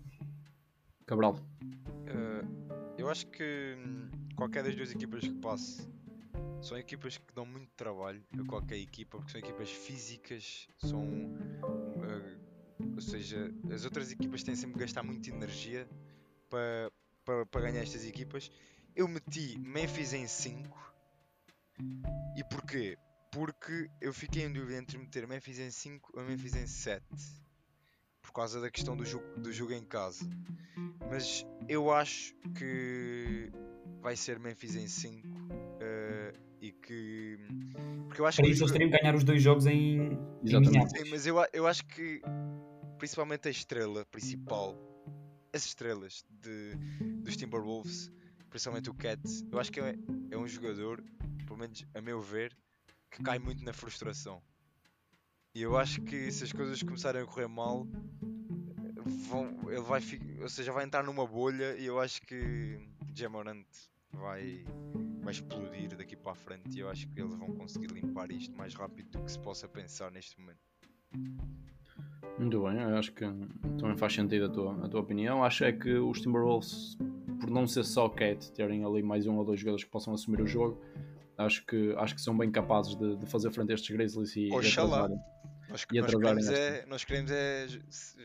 Cabral 1.04 1.34
uh, 1.34 2.94
eu 2.96 3.10
acho 3.10 3.26
que 3.26 3.76
hum, 3.78 4.08
qualquer 4.36 4.62
das 4.62 4.74
duas 4.74 4.90
equipas 4.92 5.20
que 5.22 5.34
passe 5.34 5.86
são 6.64 6.78
equipas 6.78 7.18
que 7.18 7.34
dão 7.34 7.44
muito 7.44 7.68
trabalho 7.76 8.24
a 8.38 8.44
qualquer 8.46 8.78
equipa, 8.78 9.18
porque 9.18 9.32
são 9.32 9.38
equipas 9.38 9.70
físicas, 9.70 10.66
são. 10.78 11.04
Uh, 11.04 12.94
ou 12.94 13.00
seja, 13.02 13.52
as 13.70 13.84
outras 13.84 14.10
equipas 14.10 14.42
têm 14.42 14.56
sempre 14.56 14.74
que 14.74 14.80
gastar 14.80 15.02
muita 15.02 15.28
energia 15.28 15.86
para, 16.48 16.90
para, 17.22 17.46
para 17.46 17.60
ganhar 17.60 17.82
estas 17.82 18.06
equipas. 18.06 18.50
Eu 18.96 19.06
meti 19.06 19.58
Memphis 19.58 20.14
em 20.14 20.26
5. 20.26 20.93
E 22.36 22.44
porquê? 22.44 22.96
Porque 23.30 23.90
eu 24.00 24.12
fiquei 24.12 24.44
em 24.44 24.52
dúvida 24.52 24.78
entre 24.78 24.96
meter 24.98 25.26
Memphis 25.26 25.58
em 25.58 25.70
5 25.70 26.12
ou 26.14 26.24
Memphis 26.24 26.54
em 26.54 26.66
7. 26.66 27.04
Por 28.22 28.32
causa 28.32 28.60
da 28.60 28.70
questão 28.70 28.96
do 28.96 29.04
jogo, 29.04 29.24
do 29.40 29.52
jogo 29.52 29.72
em 29.72 29.84
casa. 29.84 30.24
Mas 31.10 31.44
eu 31.68 31.92
acho 31.92 32.34
que 32.56 33.50
vai 34.00 34.16
ser 34.16 34.38
Memphis 34.38 34.76
em 34.76 34.86
5. 34.86 35.26
Uh, 35.26 36.44
e 36.60 36.72
que. 36.72 37.38
Porque 38.06 38.20
eu 38.22 38.26
acho 38.26 38.36
Para 38.36 38.46
que. 38.46 38.52
isso 38.52 38.62
eles 38.62 38.72
teriam 38.72 38.90
que 38.90 38.98
ganhar 38.98 39.14
os 39.14 39.24
dois 39.24 39.42
jogos 39.42 39.66
em. 39.66 40.18
Exatamente. 40.42 40.98
Sim, 40.98 41.10
mas 41.10 41.26
eu, 41.26 41.36
eu 41.52 41.66
acho 41.66 41.84
que. 41.86 42.22
Principalmente 42.98 43.48
a 43.48 43.50
estrela 43.50 44.04
principal. 44.06 44.74
As 45.52 45.66
estrelas 45.66 46.24
de, 46.42 46.74
dos 47.22 47.36
Timberwolves, 47.36 48.10
principalmente 48.50 48.90
o 48.90 48.94
Cat, 48.94 49.20
eu 49.52 49.60
acho 49.60 49.70
que 49.70 49.78
é, 49.78 49.94
é 50.32 50.36
um 50.36 50.48
jogador, 50.48 51.00
pelo 51.54 51.58
menos 51.58 51.86
a 51.94 52.00
meu 52.00 52.20
ver, 52.20 52.52
que 53.10 53.22
cai 53.22 53.38
muito 53.38 53.64
na 53.64 53.72
frustração. 53.72 54.42
E 55.54 55.62
eu 55.62 55.78
acho 55.78 56.02
que 56.02 56.30
se 56.32 56.42
as 56.42 56.52
coisas 56.52 56.82
começarem 56.82 57.22
a 57.22 57.24
correr 57.24 57.46
mal, 57.46 57.86
vão, 59.28 59.70
ele 59.70 59.80
vai, 59.82 60.02
ou 60.42 60.48
seja, 60.48 60.72
vai 60.72 60.84
entrar 60.84 61.04
numa 61.04 61.24
bolha 61.24 61.76
e 61.76 61.86
eu 61.86 62.00
acho 62.00 62.20
que 62.22 62.80
Jamorant 63.14 63.64
vai, 64.12 64.64
vai 65.22 65.32
explodir 65.32 65.96
daqui 65.96 66.16
para 66.16 66.32
a 66.32 66.34
frente 66.34 66.76
e 66.76 66.80
eu 66.80 66.90
acho 66.90 67.06
que 67.08 67.20
eles 67.20 67.34
vão 67.36 67.54
conseguir 67.54 67.86
limpar 67.92 68.32
isto 68.32 68.56
mais 68.56 68.74
rápido 68.74 69.10
do 69.10 69.24
que 69.24 69.30
se 69.30 69.38
possa 69.38 69.68
pensar 69.68 70.10
neste 70.10 70.38
momento. 70.40 70.58
Muito 72.36 72.64
bem, 72.64 72.80
eu 72.80 72.96
acho 72.96 73.12
que 73.12 73.24
também 73.78 73.96
faz 73.96 74.12
sentido 74.12 74.46
a 74.46 74.48
tua, 74.48 74.84
a 74.84 74.88
tua 74.88 75.00
opinião. 75.00 75.44
Acho 75.44 75.62
é 75.62 75.72
que 75.72 75.94
os 75.94 76.20
Timberwolves, 76.20 76.98
por 77.38 77.48
não 77.48 77.64
ser 77.64 77.84
só 77.84 78.08
Cat, 78.08 78.50
terem 78.50 78.84
ali 78.84 79.04
mais 79.04 79.28
um 79.28 79.36
ou 79.36 79.44
dois 79.44 79.60
jogadores 79.60 79.84
que 79.84 79.90
possam 79.90 80.12
assumir 80.12 80.40
o 80.40 80.46
jogo, 80.48 80.82
acho 81.38 81.64
que, 81.66 81.94
acho 81.96 82.14
que 82.14 82.20
são 82.20 82.36
bem 82.36 82.50
capazes 82.50 82.94
de, 82.96 83.16
de 83.16 83.26
fazer 83.26 83.50
frente 83.50 83.72
a 83.72 83.74
estes 83.74 83.94
Grizzlies 83.94 84.36
e, 84.36 84.52
Oxalá. 84.52 85.08
Nós, 85.68 85.86
e 85.92 86.00
nós, 86.00 86.14
queremos 86.14 86.48
é, 86.48 86.86
nós 86.86 87.04
queremos 87.04 87.30
é 87.30 87.66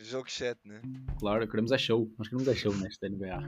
jogo 0.04 0.30
7, 0.30 0.60
né? 0.66 0.82
Claro, 1.20 1.48
queremos 1.48 1.72
é 1.72 1.78
show. 1.78 2.12
Nós 2.18 2.28
queremos 2.28 2.48
é 2.48 2.54
show 2.54 2.76
nesta 2.76 3.10
NBA. 3.10 3.40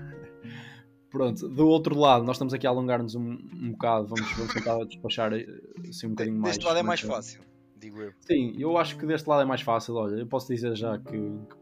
Pronto, 1.12 1.48
do 1.50 1.68
outro 1.68 1.98
lado, 2.00 2.24
nós 2.24 2.38
estamos 2.38 2.54
aqui 2.54 2.66
a 2.66 2.70
alongar-nos 2.70 3.16
um, 3.16 3.38
um 3.54 3.72
bocado, 3.72 4.08
vamos, 4.08 4.32
vamos 4.32 4.54
tentar 4.54 4.78
despachar 4.88 5.34
eh, 5.34 5.46
assim 5.90 6.08
um 6.08 6.12
bocadinho 6.12 6.40
mais. 6.40 6.56
Deste 6.56 6.66
lado 6.66 6.80
é 6.80 6.84
mais 6.84 7.02
fácil, 7.02 7.42
digo 7.78 8.02
eu. 8.02 8.14
Sim, 8.22 8.56
eu 8.58 8.78
acho 8.78 8.98
que 8.98 9.06
deste 9.06 9.28
lado 9.28 9.42
é 9.42 9.46
mais 9.46 9.62
fácil. 9.62 9.96
Olha, 9.96 10.16
eu 10.16 10.26
posso 10.26 10.48
dizer 10.48 10.74
já 10.74 10.98
que, 10.98 11.12
que 11.12 11.61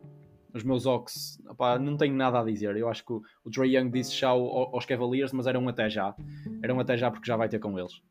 os 0.53 0.63
meus 0.63 0.85
Ox, 0.85 1.39
opá, 1.47 1.77
não 1.77 1.95
tenho 1.97 2.15
nada 2.15 2.39
a 2.39 2.43
dizer. 2.43 2.75
Eu 2.75 2.89
acho 2.89 3.05
que 3.05 3.13
o, 3.13 3.21
o 3.43 3.51
Trey 3.51 3.75
Young 3.75 3.89
disse 3.89 4.15
já 4.15 4.29
aos 4.29 4.85
Cavaliers, 4.85 5.31
mas 5.31 5.47
eram 5.47 5.67
até 5.67 5.89
já. 5.89 6.15
Eram 6.63 6.79
até 6.79 6.97
já 6.97 7.11
porque 7.11 7.27
já 7.27 7.35
vai 7.35 7.47
ter 7.47 7.59
com 7.59 7.77
eles. 7.77 8.01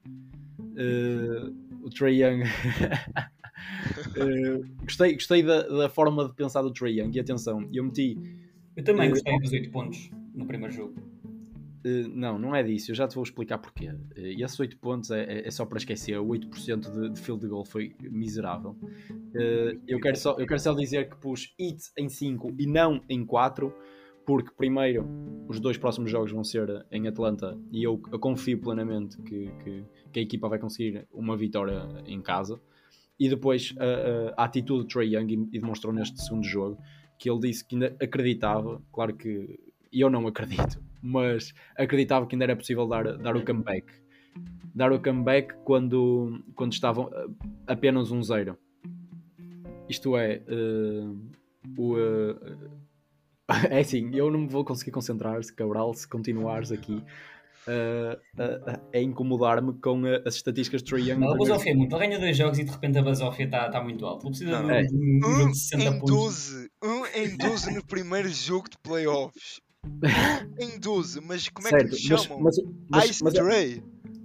Uh, 0.57 1.55
o 1.82 1.91
Trey 1.91 2.22
Young. 2.22 2.43
uh, 4.16 4.66
gostei 4.84 5.14
gostei 5.14 5.43
da, 5.43 5.62
da, 5.62 5.89
forma 5.89 6.28
de 6.28 6.34
pensar 6.34 6.62
do 6.62 6.72
Trey 6.72 7.01
Young. 7.01 7.11
E 7.16 7.20
atenção, 7.20 7.68
eu 7.72 7.84
meti. 7.84 8.16
Eu 8.76 8.84
também 8.84 9.11
gostei 9.11 9.39
dos 9.41 9.53
8 9.53 9.70
pontos 9.70 10.11
no 10.34 10.47
primeiro 10.47 10.72
jogo. 10.72 10.95
Uh, 11.89 12.09
não, 12.09 12.39
não 12.39 12.55
é 12.55 12.62
disso, 12.62 12.91
eu 12.91 12.95
já 12.95 13.07
te 13.07 13.14
vou 13.14 13.24
explicar 13.24 13.59
porquê. 13.59 13.91
Uh, 13.91 14.43
esses 14.43 14.59
8 14.59 14.76
pontos 14.78 15.11
é, 15.11 15.22
é, 15.22 15.47
é, 15.47 15.51
só 15.51 15.64
para 15.64 15.78
esquecer, 15.78 16.18
o 16.18 16.26
8% 16.26 16.91
de, 16.91 17.11
de 17.11 17.20
field 17.20 17.47
goal 17.47 17.64
foi 17.64 17.95
miserável. 18.01 18.76
Uh, 19.11 19.80
eu, 19.86 20.01
quero 20.01 20.16
só, 20.16 20.36
eu 20.39 20.47
quero 20.47 20.61
só 20.61 20.74
dizer 20.74 21.09
que 21.09 21.16
pus 21.16 21.55
it 21.61 21.82
em 21.97 22.09
5 22.09 22.55
e 22.59 22.66
não 22.66 23.03
em 23.09 23.24
4, 23.24 23.72
porque 24.26 24.51
primeiro 24.57 25.07
os 25.49 25.59
dois 25.59 25.78
próximos 25.78 26.11
jogos 26.11 26.30
vão 26.32 26.45
ser 26.45 26.84
em 26.91 27.09
Atlanta 27.09 27.59
e 27.72 27.82
eu, 27.82 28.01
eu 28.12 28.18
confio 28.18 28.61
plenamente 28.61 29.16
que, 29.22 29.51
que, 29.64 29.84
que, 30.12 30.20
a 30.20 30.22
equipa 30.22 30.49
vai 30.49 30.59
conseguir 30.59 31.07
uma 31.11 31.36
vitória 31.36 31.89
em 32.07 32.20
casa. 32.20 32.61
E 33.18 33.28
depois 33.28 33.74
a, 33.78 33.84
a, 33.84 34.43
a 34.43 34.45
atitude 34.45 34.82
de 34.82 34.93
Trey 34.93 35.16
Young 35.16 35.49
e 35.51 35.59
demonstrou 35.59 35.93
neste 35.95 36.22
segundo 36.22 36.45
jogo 36.45 36.78
que 37.18 37.28
ele 37.28 37.41
disse 37.41 37.64
que 37.64 37.74
ainda 37.74 37.97
acreditava, 38.01 38.80
claro 38.93 39.14
que 39.16 39.59
eu 39.93 40.11
não 40.11 40.26
acredito, 40.26 40.82
mas 41.03 41.53
acreditava 41.76 42.26
que 42.26 42.34
ainda 42.34 42.45
era 42.45 42.57
possível 42.57 42.86
dar, 42.86 43.16
dar 43.18 43.36
o 43.36 43.45
comeback. 43.45 43.86
Dar 44.74 44.93
o 44.93 45.03
comeback 45.03 45.55
quando, 45.64 46.43
quando 46.55 46.72
estavam 46.72 47.11
apenas 47.66 48.11
um 48.11 48.22
zero. 48.22 48.57
Isto 49.89 50.16
é, 50.16 50.43
uh, 50.49 51.18
o, 51.76 51.95
uh, 51.95 52.70
é 53.70 53.80
assim, 53.80 54.14
eu 54.14 54.30
não 54.30 54.41
me 54.41 54.49
vou 54.49 54.64
conseguir 54.64 54.91
concentrar 54.91 55.43
se 55.43 55.53
Cabral, 55.53 55.95
se 55.95 56.07
continuares 56.07 56.70
aqui. 56.70 57.03
a, 57.66 58.43
a, 58.43 58.80
a 58.95 59.01
incomodar-me 59.01 59.74
com 59.74 60.03
as 60.24 60.36
estatísticas 60.36 60.82
de 60.82 60.91
Trae 60.91 61.11
Young. 61.11 61.20
Não, 61.20 61.32
a 61.32 61.36
basófia 61.36 61.72
é 61.72 61.74
muito. 61.74 61.95
Ele 61.97 62.07
ganha 62.07 62.18
dois 62.18 62.36
jogos 62.36 62.59
e 62.59 62.64
de 62.64 62.70
repente 62.70 62.99
a 62.99 63.03
basófia 63.03 63.45
está 63.45 63.70
tá 63.70 63.82
muito 63.82 64.07
alta. 64.07 64.26
Ele 64.26 64.30
precisa 64.30 64.62
Não, 64.62 64.68
de 64.68 64.72
é. 64.72 64.86
um, 64.93 65.18
um 65.18 65.36
jogo 65.36 65.51
Um 65.51 65.55
60 65.55 65.84
em 65.84 65.99
pontos. 65.99 66.14
12. 66.14 66.70
Um 66.82 67.07
em 67.07 67.36
12 67.36 67.74
no 67.74 67.86
primeiro 67.86 68.28
jogo 68.28 68.70
de 68.70 68.78
playoffs. 68.78 69.61
Em 70.58 70.78
12. 70.78 71.20
Mas 71.20 71.48
como 71.48 71.68
é 71.68 71.70
que 71.70 71.78
certo, 71.78 71.96
lhe 71.96 72.08
mas, 72.10 72.22
chamam? 72.22 72.40
mas, 72.40 72.56
mas, 72.88 73.10
Ice 73.10 73.24
mas, 73.24 73.34
Tray. 73.34 73.82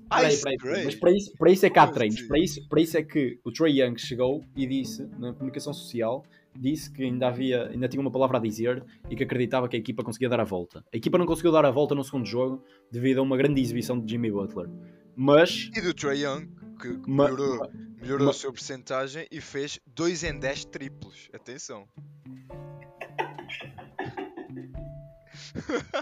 Peraí, 0.10 0.34
Ice 0.34 0.44
peraí. 0.44 0.86
Mas 0.86 0.96
para 0.96 1.12
isso, 1.12 1.34
para 1.38 1.52
isso 1.52 1.66
é 1.66 1.70
que 1.70 1.80
há 1.80 1.88
treinos. 1.88 2.22
Para 2.22 2.40
isso, 2.40 2.68
para 2.68 2.82
isso 2.82 2.98
é 2.98 3.04
que 3.04 3.40
o 3.44 3.52
Trey 3.52 3.82
Young 3.82 3.98
chegou 3.98 4.44
e 4.56 4.68
disse, 4.68 5.04
na 5.18 5.34
comunicação 5.34 5.74
social, 5.74 6.24
disse 6.56 6.92
que 6.92 7.04
ainda 7.04 7.28
havia, 7.28 7.68
ainda 7.70 7.88
tinha 7.88 8.00
uma 8.00 8.12
palavra 8.12 8.38
a 8.38 8.42
dizer 8.42 8.84
e 9.10 9.16
que 9.16 9.24
acreditava 9.24 9.68
que 9.68 9.76
a 9.76 9.80
equipa 9.80 10.04
conseguia 10.04 10.30
dar 10.30 10.40
a 10.40 10.44
volta. 10.44 10.86
A 10.94 10.98
equipa 10.98 11.18
não 11.18 11.26
conseguiu 11.26 11.52
dar 11.52 11.66
a 11.66 11.72
volta 11.72 11.96
no 11.96 12.04
segundo 12.04 12.28
jogo 12.28 12.64
devido 12.92 13.20
a 13.20 13.22
uma 13.22 13.38
grande 13.38 13.60
exibição 13.62 14.00
de 14.00 14.12
Jimmy 14.12 14.32
Butler. 14.32 14.70
Mas, 15.16 15.70
E 15.76 15.82
do 15.82 15.94
Trae 15.94 16.24
Young, 16.24 16.48
que 16.80 17.10
melhorou, 17.10 17.68
melhorou 18.00 18.30
a 18.30 18.34
sua 18.34 18.52
porcentagem 18.52 19.26
e 19.32 19.42
fez 19.42 19.80
2 19.88 20.24
em 20.24 20.40
10 20.40 20.66
triplos. 20.66 21.30
Atenção. 21.34 21.88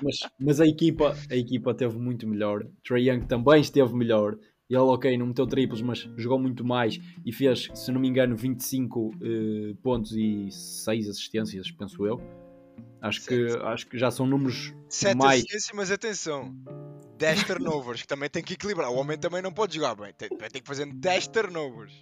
Mas, 0.02 0.20
mas 0.40 0.62
a, 0.62 0.66
equipa, 0.66 1.16
a 1.30 1.36
equipa 1.36 1.74
teve 1.74 1.98
muito 1.98 2.28
melhor. 2.28 2.66
Trey 2.84 3.10
Young 3.10 3.26
também 3.26 3.62
esteve 3.62 3.94
melhor. 3.94 4.38
Ele, 4.70 4.80
ok, 4.80 5.18
não 5.18 5.28
meteu 5.28 5.46
triplos, 5.46 5.82
mas 5.82 6.10
jogou 6.16 6.40
muito 6.40 6.64
mais 6.64 6.98
e 7.26 7.34
fez, 7.34 7.70
se 7.74 7.92
não 7.92 8.00
me 8.00 8.08
engano, 8.08 8.38
25 8.38 9.12
eh, 9.22 9.76
pontos 9.84 10.14
e 10.14 10.50
6 10.50 11.10
assistências, 11.10 11.70
penso 11.72 12.06
eu. 12.06 12.22
Acho 13.02 13.26
que, 13.26 13.48
acho 13.64 13.88
que 13.88 13.98
já 13.98 14.10
são 14.10 14.26
números 14.26 14.74
7 14.88 15.18
mais. 15.18 15.40
assistências, 15.40 15.72
mas 15.76 15.92
atenção. 15.92 16.56
10 17.18 17.44
turnovers, 17.44 18.02
que 18.02 18.08
também 18.08 18.30
tem 18.30 18.42
que 18.42 18.54
equilibrar. 18.54 18.90
O 18.92 18.96
homem 18.96 19.18
também 19.18 19.42
não 19.42 19.52
pode 19.52 19.76
jogar 19.76 19.94
bem. 19.96 20.14
Tem, 20.14 20.30
vai 20.40 20.50
ter 20.50 20.62
que 20.62 20.68
fazer 20.68 20.86
10 20.86 21.28
turnovers. 21.28 21.94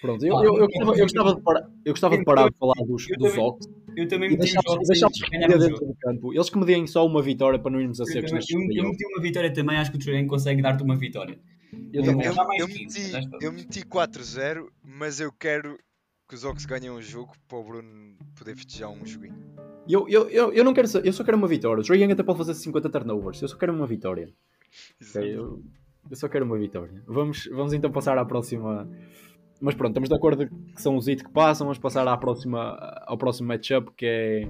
Pronto, 0.00 0.24
eu, 0.24 0.34
eu, 0.34 0.42
eu, 0.42 0.56
eu- 0.56 0.66
gostava, 0.66 0.96
eu, 0.96 1.02
gostava 1.04 1.34
de 1.34 1.42
parar, 1.42 1.70
eu 1.84 1.92
gostava 1.92 2.18
de 2.18 2.24
parar 2.24 2.50
de 2.50 2.56
falar 2.58 2.74
dos, 2.86 3.06
dos 3.18 3.36
Ox 3.36 3.66
Eu 3.96 4.08
também 4.08 4.30
meti 4.30 4.44
os 4.56 4.98
jogos 4.98 5.20
ganhar 5.30 5.48
dentro 5.48 5.68
jogo. 5.70 5.86
do 5.86 5.94
campo. 5.96 6.32
Eles 6.32 6.48
que 6.50 6.58
me 6.58 6.64
deem 6.64 6.86
só 6.86 7.06
uma 7.06 7.20
vitória 7.22 7.58
para 7.58 7.70
não 7.70 7.80
irmos 7.80 8.00
a 8.00 8.04
Eu, 8.04 8.06
secos 8.06 8.30
também- 8.30 8.34
nestes 8.34 8.54
eu, 8.54 8.84
eu 8.84 8.90
meti 8.90 9.06
uma 9.06 9.22
vitória 9.22 9.52
também, 9.52 9.76
acho 9.76 9.90
que 9.90 9.96
o 9.96 10.00
Trey 10.00 10.26
consegue 10.26 10.62
dar-te 10.62 10.82
uma 10.82 10.96
vitória. 10.96 11.38
Eu 11.92 12.00
eu- 12.02 12.04
também. 12.04 12.26
Eu, 12.26 12.32
Já 12.32 12.44
mais 12.44 12.60
eu 12.60 12.66
15, 12.68 13.12
meti, 13.12 13.28
eu 13.44 13.52
meti 13.52 13.84
4-0, 13.84 14.68
mas 14.82 15.20
eu 15.20 15.30
quero 15.32 15.78
que 16.28 16.34
os 16.34 16.44
Ox 16.44 16.64
ganhem 16.64 16.90
um 16.90 17.00
jogo 17.02 17.32
para 17.48 17.58
o 17.58 17.64
Bruno 17.64 18.14
poder 18.36 18.54
festejar 18.56 18.90
um 18.90 19.04
joguinho. 19.04 19.36
Eu, 19.88 20.08
eu, 20.08 20.28
eu, 20.28 20.52
eu 20.52 20.64
não 20.64 20.72
quero 20.72 20.86
eu 21.04 21.12
só 21.12 21.24
quero 21.24 21.36
uma 21.36 21.48
vitória. 21.48 21.80
O 21.80 21.84
Trae 21.84 22.00
Young 22.02 22.12
até 22.12 22.22
pode 22.22 22.38
fazer 22.38 22.54
50 22.54 22.88
turnovers. 22.88 23.42
Eu 23.42 23.48
só 23.48 23.56
quero 23.56 23.72
uma 23.72 23.86
vitória. 23.86 24.28
Ok, 25.10 25.36
Eu, 25.36 25.62
eu 26.08 26.16
só 26.16 26.28
quero 26.28 26.44
uma 26.44 26.56
vitória. 26.56 27.02
Vamos, 27.06 27.48
vamos 27.52 27.72
então 27.72 27.90
passar 27.90 28.16
à 28.18 28.24
próxima. 28.24 28.88
Mas 29.60 29.74
pronto, 29.74 29.90
estamos 29.90 30.08
de 30.08 30.14
acordo 30.14 30.48
que 30.48 30.80
são 30.80 30.96
os 30.96 31.06
IT 31.06 31.24
que 31.24 31.30
passam. 31.30 31.66
Vamos 31.66 31.78
passar 31.78 32.08
à 32.08 32.16
próxima, 32.16 32.76
ao 33.06 33.18
próximo 33.18 33.48
matchup 33.48 33.90
que 33.96 34.06
é. 34.06 34.42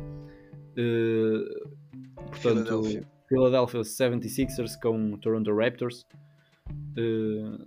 eh, 0.77 1.69
portanto, 2.29 2.83
Philadelphia. 2.83 3.09
Philadelphia 3.29 3.81
76ers 3.81 4.81
com 4.81 5.17
Toronto 5.19 5.55
Raptors. 5.55 6.07
Eh, 6.97 7.59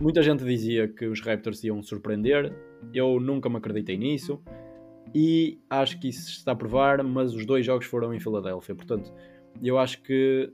muita 0.00 0.20
gente 0.22 0.44
dizia 0.44 0.88
que 0.88 1.06
os 1.06 1.20
Raptors 1.20 1.62
iam 1.62 1.80
surpreender. 1.82 2.52
Eu 2.92 3.20
nunca 3.20 3.48
me 3.48 3.56
acreditei 3.56 3.96
nisso. 3.96 4.42
E 5.14 5.58
acho 5.70 5.98
que 6.00 6.08
isso 6.08 6.30
está 6.30 6.52
a 6.52 6.56
provar, 6.56 7.02
mas 7.02 7.32
os 7.32 7.46
dois 7.46 7.64
jogos 7.64 7.86
foram 7.86 8.12
em 8.12 8.20
Filadélfia. 8.20 8.74
Portanto, 8.74 9.12
eu 9.62 9.78
acho 9.78 10.02
que 10.02 10.52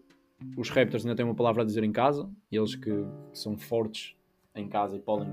os 0.57 0.69
Raptors 0.69 1.05
ainda 1.05 1.17
têm 1.17 1.25
uma 1.25 1.35
palavra 1.35 1.63
a 1.63 1.65
dizer 1.65 1.83
em 1.85 1.93
casa. 1.93 2.31
Eles 2.53 2.75
que, 2.75 2.91
que 2.91 3.39
são 3.39 3.57
fortes 3.57 4.15
em 4.55 4.69
casa 4.69 4.97
e 4.97 5.01
podem 5.01 5.29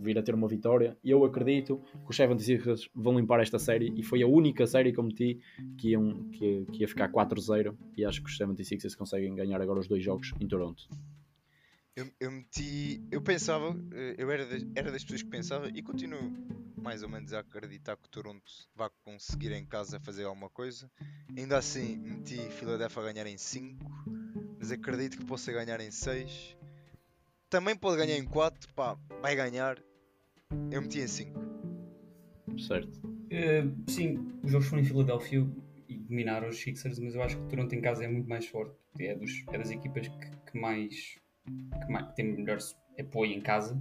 vir 0.00 0.18
a 0.18 0.22
ter 0.22 0.34
uma 0.34 0.48
vitória. 0.48 0.96
E 1.02 1.10
eu 1.10 1.24
acredito 1.24 1.80
que 2.04 2.10
os 2.10 2.16
76ers 2.16 2.88
vão 2.94 3.18
limpar 3.18 3.40
esta 3.40 3.58
série. 3.58 3.92
E 3.96 4.02
foi 4.02 4.22
a 4.22 4.26
única 4.26 4.66
série 4.66 4.92
que 4.92 4.98
eu 4.98 5.04
meti 5.04 5.40
que, 5.78 5.90
iam, 5.90 6.28
que, 6.30 6.66
que 6.72 6.80
ia 6.80 6.88
ficar 6.88 7.10
4-0. 7.10 7.76
E 7.96 8.04
acho 8.04 8.22
que 8.22 8.30
os 8.30 8.38
76ers 8.38 8.96
conseguem 8.96 9.34
ganhar 9.34 9.60
agora 9.60 9.80
os 9.80 9.88
dois 9.88 10.02
jogos 10.02 10.32
em 10.40 10.48
Toronto. 10.48 10.88
Eu, 11.94 12.10
eu 12.18 12.30
meti. 12.30 13.02
Eu 13.10 13.20
pensava, 13.20 13.76
eh, 13.92 14.14
eu 14.16 14.30
era 14.30 14.46
era 14.74 14.92
das 14.92 15.02
pessoas 15.02 15.22
que 15.22 15.28
pensava 15.28 15.68
e 15.68 15.82
continuo 15.82 16.32
mais 16.80 17.02
ou 17.02 17.08
menos 17.08 17.32
a 17.32 17.40
acreditar 17.40 17.96
que 17.96 18.06
o 18.06 18.08
Toronto 18.08 18.42
vai 18.74 18.88
conseguir 19.04 19.52
em 19.52 19.66
casa 19.66 20.00
fazer 20.00 20.24
alguma 20.24 20.48
coisa. 20.48 20.90
Ainda 21.36 21.58
assim, 21.58 21.98
meti 21.98 22.38
Philadelphia 22.50 23.02
a 23.02 23.12
ganhar 23.12 23.26
em 23.26 23.36
5, 23.36 23.84
mas 24.58 24.72
acredito 24.72 25.18
que 25.18 25.24
possa 25.24 25.52
ganhar 25.52 25.80
em 25.80 25.90
6. 25.90 26.56
Também 27.48 27.76
pode 27.76 27.98
ganhar 27.98 28.16
em 28.16 28.24
4, 28.24 28.72
pá, 28.74 28.96
vai 29.20 29.36
ganhar. 29.36 29.78
Eu 30.70 30.82
meti 30.82 31.00
em 31.00 31.06
5. 31.06 31.40
Certo? 32.58 33.00
Eh, 33.30 33.64
sim, 33.88 34.18
os 34.42 34.50
jogos 34.50 34.68
foram 34.68 34.82
em 34.82 34.84
Filadélfia 34.84 35.46
e 35.88 35.96
dominaram 35.96 36.48
os 36.48 36.58
Sixers, 36.58 36.98
mas 36.98 37.14
eu 37.14 37.22
acho 37.22 37.36
que 37.36 37.42
o 37.42 37.48
Toronto 37.48 37.74
em 37.74 37.80
casa 37.80 38.04
é 38.04 38.08
muito 38.08 38.28
mais 38.28 38.46
forte. 38.46 38.74
É, 38.98 39.14
dos, 39.14 39.44
é 39.52 39.58
das 39.58 39.70
equipas 39.70 40.08
que, 40.08 40.30
que 40.50 40.58
mais, 40.58 41.18
que 41.44 41.92
mais 41.92 42.12
tem 42.14 42.32
melhor 42.32 42.58
apoio 42.98 43.32
em 43.32 43.40
casa. 43.40 43.80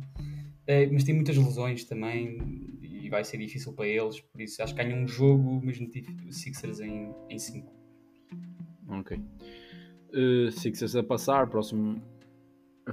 Eh, 0.68 0.88
mas 0.92 1.04
tem 1.04 1.16
muitas 1.16 1.36
lesões 1.36 1.84
também 1.84 2.38
e 2.82 3.10
vai 3.10 3.24
ser 3.24 3.38
difícil 3.38 3.74
para 3.74 3.88
eles, 3.88 4.20
por 4.20 4.40
isso 4.40 4.62
acho 4.62 4.76
que 4.76 4.84
ganham 4.84 5.00
um 5.00 5.08
jogo, 5.08 5.60
mas 5.64 5.80
meti 5.80 6.06
os 6.28 6.38
Sixers 6.38 6.80
em 6.80 7.40
5. 7.40 7.74
Ok. 8.90 9.20
Uh, 10.14 10.52
Sixers 10.52 10.96
a 10.96 11.04
passar, 11.04 11.48
próximo. 11.48 12.02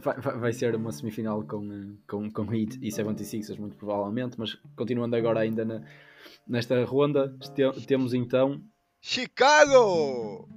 Vai, 0.02 0.20
vai- 0.20 0.38
vai 0.38 0.52
ser 0.52 0.74
uma 0.74 0.92
semifinal 0.92 1.42
com, 1.44 1.58
uh, 1.68 1.96
com, 2.08 2.30
com 2.30 2.54
Heat 2.54 2.78
e 2.82 2.88
76ers, 2.90 3.58
muito 3.58 3.76
provavelmente, 3.76 4.38
mas 4.38 4.54
continuando 4.76 5.16
agora 5.16 5.40
ainda 5.40 5.64
na- 5.64 5.82
nesta 6.46 6.84
ronda, 6.84 7.34
temos 7.86 8.12
então 8.14 8.60
Chicago! 9.00 10.48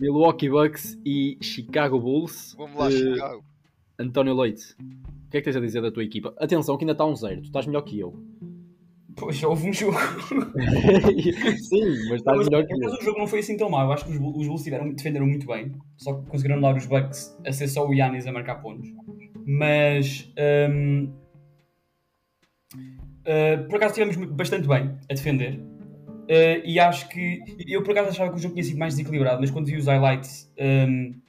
Milwaukee 0.00 0.48
Bucks 0.48 0.98
e 1.04 1.38
Chicago 1.40 1.98
Bulls. 2.00 2.54
Vamos 2.56 2.76
lá, 2.76 2.86
Uh, 2.88 2.90
Chicago. 2.90 3.44
António 3.98 4.34
Leite, 4.34 4.74
o 5.26 5.30
que 5.30 5.36
é 5.36 5.40
que 5.40 5.42
tens 5.42 5.56
a 5.56 5.60
dizer 5.60 5.80
da 5.82 5.90
tua 5.92 6.02
equipa? 6.04 6.34
Atenção, 6.38 6.76
que 6.76 6.84
ainda 6.84 6.92
está 6.92 7.04
um 7.06 7.14
zero, 7.14 7.40
tu 7.42 7.44
estás 7.46 7.66
melhor 7.66 7.82
que 7.82 7.98
eu. 8.00 8.22
Pois, 9.16 9.42
houve 9.42 9.68
um 9.68 9.72
jogo. 9.72 9.98
Sim, 11.58 12.08
mas 12.08 12.18
estás 12.18 12.36
Mas, 12.38 12.48
melhor 12.48 12.66
que 12.66 12.76
mas 12.76 12.98
o 12.98 13.02
jogo 13.02 13.18
não 13.18 13.26
foi 13.26 13.40
assim 13.40 13.56
tão 13.56 13.68
mau. 13.68 13.86
Eu 13.86 13.92
acho 13.92 14.04
que 14.04 14.12
os, 14.12 14.16
os 14.16 14.46
Bulls 14.46 14.62
tiveram, 14.62 14.92
defenderam 14.92 15.26
muito 15.26 15.46
bem. 15.46 15.72
Só 15.96 16.14
que 16.14 16.30
conseguiram 16.30 16.60
dar 16.60 16.76
os 16.76 16.86
Bucks 16.86 17.36
a 17.46 17.52
ser 17.52 17.68
só 17.68 17.86
o 17.86 17.94
Yannis 17.94 18.26
a 18.26 18.32
marcar 18.32 18.56
pontos. 18.56 18.88
Mas 19.46 20.32
hum, 20.70 21.12
uh, 22.74 23.68
por 23.68 23.76
acaso 23.76 23.98
estivemos 23.98 24.30
bastante 24.32 24.66
bem 24.66 24.96
a 25.10 25.14
defender. 25.14 25.58
Uh, 25.58 26.64
e 26.64 26.78
acho 26.78 27.08
que 27.08 27.42
eu 27.66 27.82
por 27.82 27.90
acaso 27.90 28.10
achava 28.10 28.30
que 28.30 28.36
o 28.36 28.40
jogo 28.40 28.54
tinha 28.54 28.64
sido 28.64 28.78
mais 28.78 28.94
desequilibrado, 28.94 29.40
mas 29.40 29.50
quando 29.50 29.66
vi 29.66 29.76
os 29.76 29.86
highlights 29.86 30.50
hum, 30.88 31.20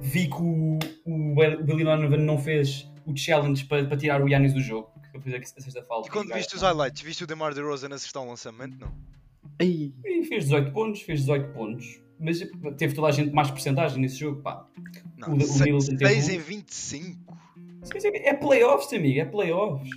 vi 0.00 0.28
que 0.28 0.40
o, 0.40 0.78
o 1.04 1.34
Billy 1.62 1.84
Donovan 1.84 2.18
não 2.18 2.38
fez 2.38 2.88
o 3.04 3.16
challenge 3.16 3.64
para, 3.64 3.84
para 3.84 3.96
tirar 3.96 4.22
o 4.22 4.28
Yannis 4.28 4.54
do 4.54 4.60
jogo. 4.60 4.93
Que 5.14 5.30
fez 5.30 5.54
a 5.56 5.60
sexta 5.60 5.82
falta. 5.84 6.08
E 6.08 6.10
quando 6.10 6.32
viste 6.34 6.54
os 6.56 6.62
highlights, 6.62 7.02
viste 7.02 7.24
o 7.24 7.26
DeMar 7.26 7.54
DeRozan 7.54 7.94
acertar 7.94 8.22
um 8.22 8.28
lançamento? 8.28 8.78
Não. 8.78 8.92
Ei, 9.58 9.92
E 10.04 10.24
fez 10.24 10.44
18 10.44 10.72
pontos, 10.72 11.02
fez 11.02 11.20
18 11.20 11.52
pontos. 11.52 12.00
Mas 12.18 12.38
teve 12.76 12.94
toda 12.94 13.08
a 13.08 13.10
gente 13.10 13.32
mais 13.32 13.50
porcentagem 13.50 13.98
nesse 14.00 14.16
jogo, 14.16 14.40
pá. 14.42 14.66
Não, 15.16 15.30
O- 15.30 15.32
o 15.32 15.36
Middleton 15.36 15.96
teve 15.96 16.06
6 16.06 16.28
um. 16.28 16.32
em 16.32 16.38
25. 16.38 17.38
Sim, 17.82 18.00
sim, 18.00 18.08
É 18.14 18.32
playoffs, 18.34 18.92
amigo, 18.92 19.20
é 19.20 19.24
playoffs. 19.24 19.90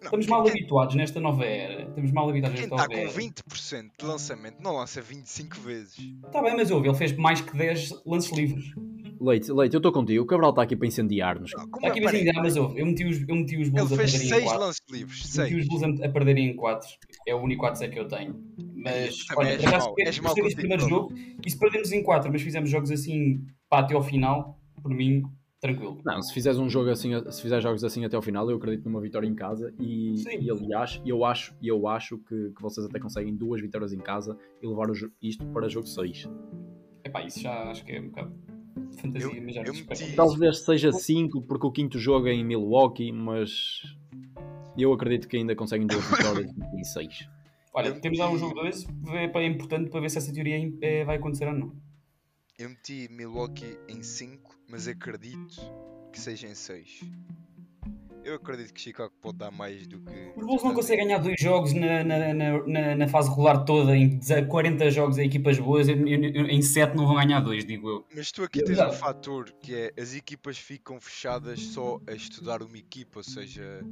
Não, 0.00 0.04
Estamos 0.04 0.26
mal 0.28 0.42
tem- 0.44 0.52
habituados 0.52 0.94
nesta 0.94 1.20
nova 1.20 1.44
era. 1.44 1.82
Estamos 1.88 2.12
mal 2.12 2.28
habituados 2.30 2.58
Quem 2.60 2.68
nesta 2.70 2.74
está 2.84 2.88
nova 2.88 3.02
com 3.02 3.10
era. 3.10 3.20
20% 3.20 3.90
de 3.98 4.04
lançamento 4.06 4.56
não 4.62 4.76
lança 4.76 5.02
25 5.02 5.60
vezes. 5.60 5.98
Está 6.24 6.40
bem, 6.40 6.56
mas 6.56 6.70
houve, 6.70 6.88
ele 6.88 6.96
fez 6.96 7.12
mais 7.16 7.40
que 7.40 7.56
10 7.56 7.90
lances 8.06 8.32
livres. 8.32 8.72
Leite, 9.20 9.50
Leite, 9.52 9.74
eu 9.74 9.78
estou 9.78 9.92
contigo. 9.92 10.22
O 10.22 10.26
Cabral 10.26 10.50
está 10.50 10.62
aqui 10.62 10.76
para 10.76 10.86
incendiar-nos. 10.86 11.50
Está 11.50 11.62
aqui 11.62 12.00
mais 12.00 12.12
peraí, 12.12 12.28
ainda, 12.28 12.42
mas 12.42 12.56
houve. 12.56 12.80
Eu 12.80 12.86
meti 12.86 13.04
os, 13.04 13.28
eu 13.28 13.34
meti 13.34 13.56
os 13.56 13.68
Ele 13.68 13.70
Bulls 13.70 13.92
a 13.92 13.96
fez 13.96 14.12
perderem 14.12 14.26
em 14.26 14.30
6 14.30 14.44
4. 14.44 14.60
lances 14.60 14.82
livres. 14.90 15.18
Meti 15.18 15.32
6. 15.32 15.56
os 15.56 15.68
Bulls 15.68 15.82
a 15.82 16.06
a 16.06 16.08
perderem 16.10 16.50
em 16.50 16.56
4. 16.56 16.88
É 17.26 17.34
o 17.34 17.38
único 17.38 17.60
4 17.62 17.90
que 17.90 17.98
eu 17.98 18.08
tenho. 18.08 18.40
Mas, 18.74 19.24
olha, 19.36 19.48
és 19.48 19.64
acaso, 19.64 19.94
és 19.98 20.18
mau 20.20 20.34
gostei 20.34 20.44
deste 20.44 20.56
contigo 20.56 20.56
primeiro 20.56 20.86
próprio. 20.86 21.16
jogo. 21.26 21.38
E 21.44 21.50
se 21.50 21.58
perdemos 21.58 21.92
em 21.92 22.02
4, 22.02 22.32
mas 22.32 22.42
fizemos 22.42 22.70
jogos 22.70 22.90
assim, 22.90 23.44
pá, 23.68 23.80
até 23.80 23.94
ao 23.94 24.02
final, 24.02 24.58
por 24.80 24.92
mim, 24.92 25.24
tranquilo. 25.60 26.00
Não, 26.04 26.22
se 26.22 26.32
fizeres 26.32 26.58
um 26.58 26.68
jogo 26.68 26.90
assim, 26.90 27.10
se 27.30 27.42
fizeres 27.42 27.62
jogos 27.62 27.82
assim 27.82 28.04
até 28.04 28.14
ao 28.14 28.22
final, 28.22 28.48
eu 28.48 28.56
acredito 28.56 28.84
numa 28.84 29.00
vitória 29.00 29.26
em 29.26 29.34
casa 29.34 29.74
e, 29.80 30.16
Sim. 30.18 30.38
e 30.40 30.50
aliás, 30.50 31.02
eu 31.04 31.24
acho, 31.24 31.56
eu 31.62 31.88
acho 31.88 32.18
que, 32.18 32.50
que 32.50 32.62
vocês 32.62 32.86
até 32.86 32.98
conseguem 33.00 33.34
duas 33.36 33.60
vitórias 33.60 33.92
em 33.92 33.98
casa 33.98 34.38
e 34.62 34.66
levar 34.66 34.90
o 34.90 34.94
isto 35.20 35.44
para 35.46 35.68
jogo 35.68 35.86
6. 35.86 36.28
Epá, 37.04 37.22
isso 37.24 37.40
já 37.40 37.70
acho 37.70 37.84
que 37.84 37.92
é 37.92 38.00
um 38.00 38.06
bocado 38.06 38.32
fantasia, 39.00 39.28
Eu- 39.36 39.42
mas 39.42 39.54
já 39.54 39.62
eu 39.62 39.72
meti- 39.74 39.92
espera. 39.92 40.16
Talvez 40.16 40.58
seja 40.64 40.92
5 40.92 41.42
porque 41.42 41.66
o 41.66 41.70
quinto 41.72 41.98
jogo 41.98 42.26
é 42.28 42.32
em 42.32 42.44
Milwaukee, 42.44 43.12
mas 43.12 43.82
eu 44.76 44.92
acredito 44.92 45.28
que 45.28 45.36
ainda 45.36 45.54
conseguem 45.56 45.86
duas 45.86 46.04
vitórias 46.08 46.50
em 46.74 46.84
6. 46.84 47.28
Olha, 47.74 47.88
Eu 47.88 48.00
temos 48.00 48.18
lá 48.18 48.30
um 48.30 48.38
jogo 48.38 48.54
2, 48.54 48.86
é, 49.08 49.24
é 49.38 49.46
importante 49.46 49.90
para 49.90 50.00
ver 50.00 50.10
se 50.10 50.18
essa 50.18 50.32
teoria 50.32 50.56
é- 50.80 51.04
vai 51.04 51.16
acontecer 51.16 51.46
ou 51.46 51.52
não. 51.54 51.72
Eu 52.58 52.70
meti 52.70 53.08
Milwaukee 53.10 53.78
em 53.88 54.02
5, 54.02 54.56
mas 54.68 54.88
acredito 54.88 55.56
que 56.12 56.18
seja 56.20 56.48
em 56.48 56.54
6. 56.54 57.00
Eu 58.28 58.34
acredito 58.34 58.74
que 58.74 58.80
Chicago 58.82 59.10
pode 59.22 59.38
dar 59.38 59.50
mais 59.50 59.86
do 59.86 60.00
que. 60.00 60.32
Os 60.36 60.44
Bulls 60.44 60.62
não 60.62 60.74
conseguem 60.74 61.06
ganhar 61.06 61.16
dois 61.18 61.40
jogos 61.40 61.72
na, 61.72 62.04
na, 62.04 62.34
na, 62.34 62.94
na, 62.94 63.08
fase 63.08 63.30
regular 63.30 63.64
toda, 63.64 63.96
em 63.96 64.20
40 64.46 64.90
jogos 64.90 65.16
a 65.16 65.24
equipas 65.24 65.58
boas, 65.58 65.88
em 65.88 66.60
7 66.60 66.94
não 66.94 67.06
vão 67.06 67.16
ganhar 67.16 67.40
dois, 67.40 67.64
digo 67.64 67.88
eu. 67.88 68.06
Mas 68.14 68.30
tu 68.30 68.42
aqui 68.42 68.62
tens 68.62 68.78
um 68.78 68.92
fator 68.92 69.50
que 69.62 69.74
é 69.74 69.94
as 69.98 70.14
equipas 70.14 70.58
ficam 70.58 71.00
fechadas 71.00 71.58
só 71.58 71.98
a 72.06 72.12
estudar 72.12 72.62
uma 72.62 72.76
equipa, 72.76 73.20
ou 73.20 73.24
seja, 73.24 73.82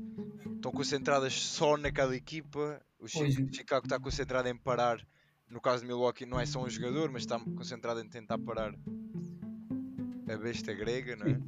estão 0.54 0.70
concentradas 0.70 1.32
só 1.32 1.78
naquela 1.78 2.14
equipa. 2.14 2.78
O 3.00 3.08
Chicago 3.08 3.86
está 3.86 3.98
concentrado 3.98 4.48
em 4.48 4.56
parar. 4.56 5.00
No 5.48 5.62
caso 5.62 5.80
de 5.80 5.86
Milwaukee, 5.86 6.26
não 6.26 6.38
é 6.38 6.44
só 6.44 6.62
um 6.62 6.68
jogador, 6.68 7.10
mas 7.10 7.22
está 7.22 7.40
concentrado 7.40 8.00
em 8.00 8.08
tentar 8.08 8.36
parar 8.36 8.74
a 10.28 10.36
besta 10.36 10.74
grega, 10.74 11.16
não 11.16 11.26
é? 11.26 11.40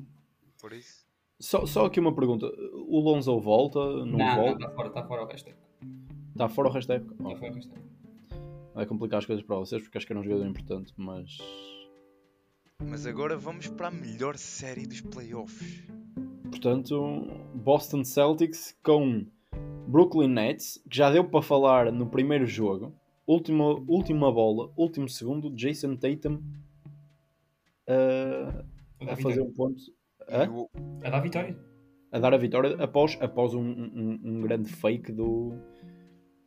Por 0.59 0.73
isso. 0.73 1.08
Só, 1.41 1.65
só 1.67 1.87
aqui 1.87 2.01
uma 2.01 2.15
pergunta: 2.15 2.47
o 2.47 3.01
Lonzo 3.01 3.39
volta? 3.39 3.79
Não, 3.79 4.19
não 4.19 4.37
volta? 4.37 4.65
Está 4.65 4.71
fora, 4.71 4.89
está 4.89 5.05
fora 5.05 5.23
o 5.23 5.27
resto 5.27 5.51
Está 6.33 6.49
fora 6.49 6.69
o 6.69 6.73
resto 6.73 6.93
Está 6.93 7.15
fora 7.37 7.53
o 7.53 7.55
resto 7.55 7.75
Vai 8.75 8.87
complicar 8.87 9.19
as 9.19 9.27
coisas 9.27 9.45
para 9.45 9.57
vocês 9.57 9.83
porque 9.83 9.99
acho 9.99 10.07
que 10.07 10.13
era 10.13 10.21
um 10.21 10.25
jogador 10.25 10.47
importante, 10.47 10.93
mas. 10.97 11.39
Mas 12.81 13.07
agora 13.07 13.37
vamos 13.37 13.67
para 13.67 13.89
a 13.89 13.91
melhor 13.91 14.37
série 14.37 14.87
dos 14.87 15.01
playoffs. 15.01 15.83
Portanto, 16.49 17.27
Boston 17.55 18.05
Celtics 18.05 18.79
com 18.83 19.27
Brooklyn 19.89 20.29
Nets, 20.29 20.81
que 20.89 20.97
já 20.97 21.11
deu 21.11 21.29
para 21.29 21.43
falar 21.43 21.91
no 21.91 22.09
primeiro 22.09 22.47
jogo. 22.47 22.95
Última, 23.27 23.65
última 23.87 24.33
bola, 24.33 24.73
último 24.77 25.09
segundo, 25.09 25.51
Jason 25.51 25.97
Tatum 25.97 26.41
uh, 27.89 28.65
a 29.07 29.17
fazer 29.17 29.43
um 29.43 29.53
ponto 29.53 29.83
a 30.31 31.11
dar 31.11 31.15
a 31.15 31.21
vitória. 31.21 31.59
A 32.11 32.19
dar 32.19 32.35
a 32.35 32.39
vitória 32.39 32.83
após, 32.83 33.17
após 33.21 33.55
um, 33.55 33.63
um, 33.63 34.21
um 34.23 34.41
grande 34.41 34.71
fake 34.71 35.13
do, 35.13 35.53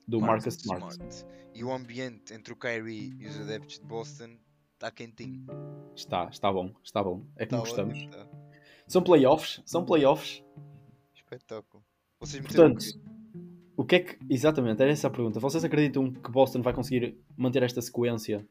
do 0.08 0.20
Marcus, 0.20 0.56
Smart. 0.56 0.94
Smart. 0.94 1.26
E 1.54 1.64
o 1.64 1.72
ambiente 1.72 2.34
entre 2.34 2.54
o 2.54 2.56
Kyrie 2.56 3.16
e 3.20 3.28
os 3.28 3.40
adeptos 3.40 3.80
de 3.80 3.86
Boston 3.86 4.38
está 4.74 4.92
quentinho. 4.92 5.46
Está, 5.96 6.30
está 6.30 6.52
bom, 6.52 6.74
está 6.84 7.04
bom. 7.04 7.26
É 7.38 7.46
que 7.46 7.56
gostamos. 7.56 8.00
Está. 8.00 8.28
São 8.88 9.02
playoffs, 9.02 9.62
são 9.66 9.86
playoffs. 9.86 10.44
Espetáculo. 11.14 11.84
Vocês 12.20 12.44
Portanto, 12.44 12.84
o 13.76 13.86
que 13.86 13.96
é 13.96 14.00
que. 14.00 14.18
Exatamente, 14.30 14.82
era 14.82 14.92
essa 14.92 15.08
a 15.08 15.12
pergunta. 15.12 15.40
Vocês 15.40 15.64
acreditam 15.64 16.12
que 16.12 16.32
Boston 16.32 16.62
vai 16.62 16.74
conseguir 16.74 17.18
manter 17.38 17.64
esta 17.64 17.82
sequência? 17.82 18.46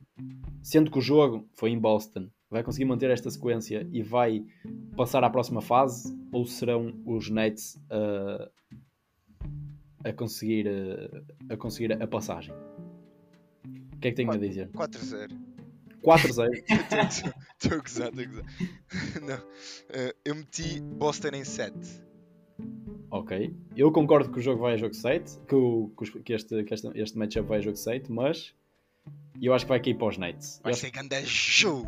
Sendo 0.62 0.90
que 0.90 0.98
o 0.98 1.02
jogo 1.02 1.48
foi 1.54 1.70
em 1.70 1.78
Boston 1.78 2.28
vai 2.50 2.62
conseguir 2.64 2.84
manter 2.84 3.10
esta 3.10 3.30
sequência 3.30 3.88
e 3.92 4.02
vai 4.02 4.44
passar 4.96 5.22
à 5.22 5.30
próxima 5.30 5.62
fase? 5.62 6.18
Ou 6.32 6.44
serão 6.44 6.92
os 7.06 7.30
Nets 7.30 7.76
uh, 7.90 8.50
a, 10.04 10.12
conseguir, 10.12 10.66
uh, 10.66 11.24
a 11.48 11.56
conseguir 11.56 11.92
a 11.92 12.06
passagem? 12.06 12.52
O 13.94 13.98
que 14.00 14.08
é 14.08 14.10
que 14.10 14.16
tenho 14.16 14.28
4, 14.28 14.44
a 14.44 14.48
dizer? 14.48 14.68
4-0. 14.70 15.50
4-0. 16.02 16.50
Estou 17.62 17.76
a 17.76 17.82
gozar, 17.82 18.08
estou 18.08 18.24
a 18.24 18.26
gozar. 18.26 18.44
Não. 19.20 19.36
Uh, 19.36 20.14
eu 20.24 20.34
meti 20.34 20.80
Boston 20.80 21.28
em 21.34 21.44
7. 21.44 21.76
Ok. 23.10 23.54
Eu 23.76 23.92
concordo 23.92 24.30
que 24.30 24.38
o 24.38 24.42
jogo 24.42 24.62
vai 24.62 24.74
a 24.74 24.76
jogo 24.78 24.94
7, 24.94 25.38
que, 25.46 25.54
o, 25.54 25.92
que, 26.24 26.32
este, 26.32 26.64
que 26.64 26.72
este, 26.72 26.90
este 26.94 27.18
matchup 27.18 27.46
vai 27.46 27.58
a 27.58 27.60
jogo 27.60 27.76
7, 27.76 28.10
mas 28.10 28.54
eu 29.42 29.52
acho 29.52 29.66
que 29.66 29.68
vai 29.68 29.80
cair 29.80 29.98
para 29.98 30.08
os 30.08 30.16
Nets. 30.16 30.58
Vai 30.64 30.72
ser 30.72 30.90
grande 30.90 31.22
jogo. 31.26 31.86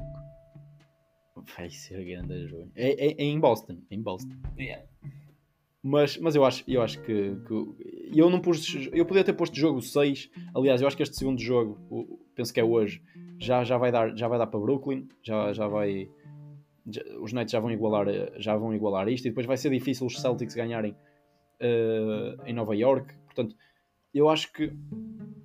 Vai 1.35 1.71
ser 1.71 2.05
grande 2.05 2.47
jogo. 2.47 2.71
É, 2.75 3.07
é, 3.07 3.13
é, 3.13 3.25
em 3.25 3.41
Boston. 3.41 3.79
É 3.91 3.95
em 3.95 4.03
Boston. 4.03 4.37
Yeah. 4.59 4.85
Mas, 5.83 6.17
mas 6.19 6.37
eu 6.37 6.45
acho, 6.45 6.63
eu 6.69 6.81
acho 6.81 7.01
que, 7.03 7.37
que, 7.47 8.15
eu 8.15 8.31
não 8.31 8.41
pus. 8.41 8.89
Eu 8.93 9.05
podia 9.05 9.25
ter 9.25 9.33
posto 9.33 9.57
jogo 9.57 9.81
6. 9.81 10.31
Aliás, 10.55 10.81
eu 10.81 10.87
acho 10.87 10.97
que 10.97 11.03
este 11.03 11.17
segundo 11.17 11.41
jogo, 11.41 12.21
penso 12.35 12.53
que 12.53 12.61
é 12.61 12.65
hoje, 12.65 13.03
já, 13.39 13.65
já, 13.65 13.77
vai, 13.79 13.91
dar, 13.91 14.15
já 14.17 14.29
vai 14.29 14.39
dar 14.39 14.47
para 14.47 14.61
Brooklyn. 14.61 15.09
Já, 15.23 15.53
já 15.53 15.67
vai. 15.67 16.09
Já, 16.87 17.03
os 17.21 17.33
Nets 17.33 17.51
já 17.51 17.59
vão, 17.59 17.71
igualar, 17.71 18.07
já 18.39 18.57
vão 18.57 18.75
igualar 18.75 19.09
isto. 19.09 19.27
E 19.27 19.31
depois 19.31 19.47
vai 19.47 19.57
ser 19.57 19.71
difícil 19.71 20.07
os 20.07 20.21
Celtics 20.21 20.55
ganharem 20.55 20.93
uh, 20.93 22.47
em 22.47 22.53
Nova 22.53 22.77
York. 22.77 23.13
Portanto, 23.25 23.57
eu 24.15 24.29
acho 24.29 24.53
que. 24.53 24.73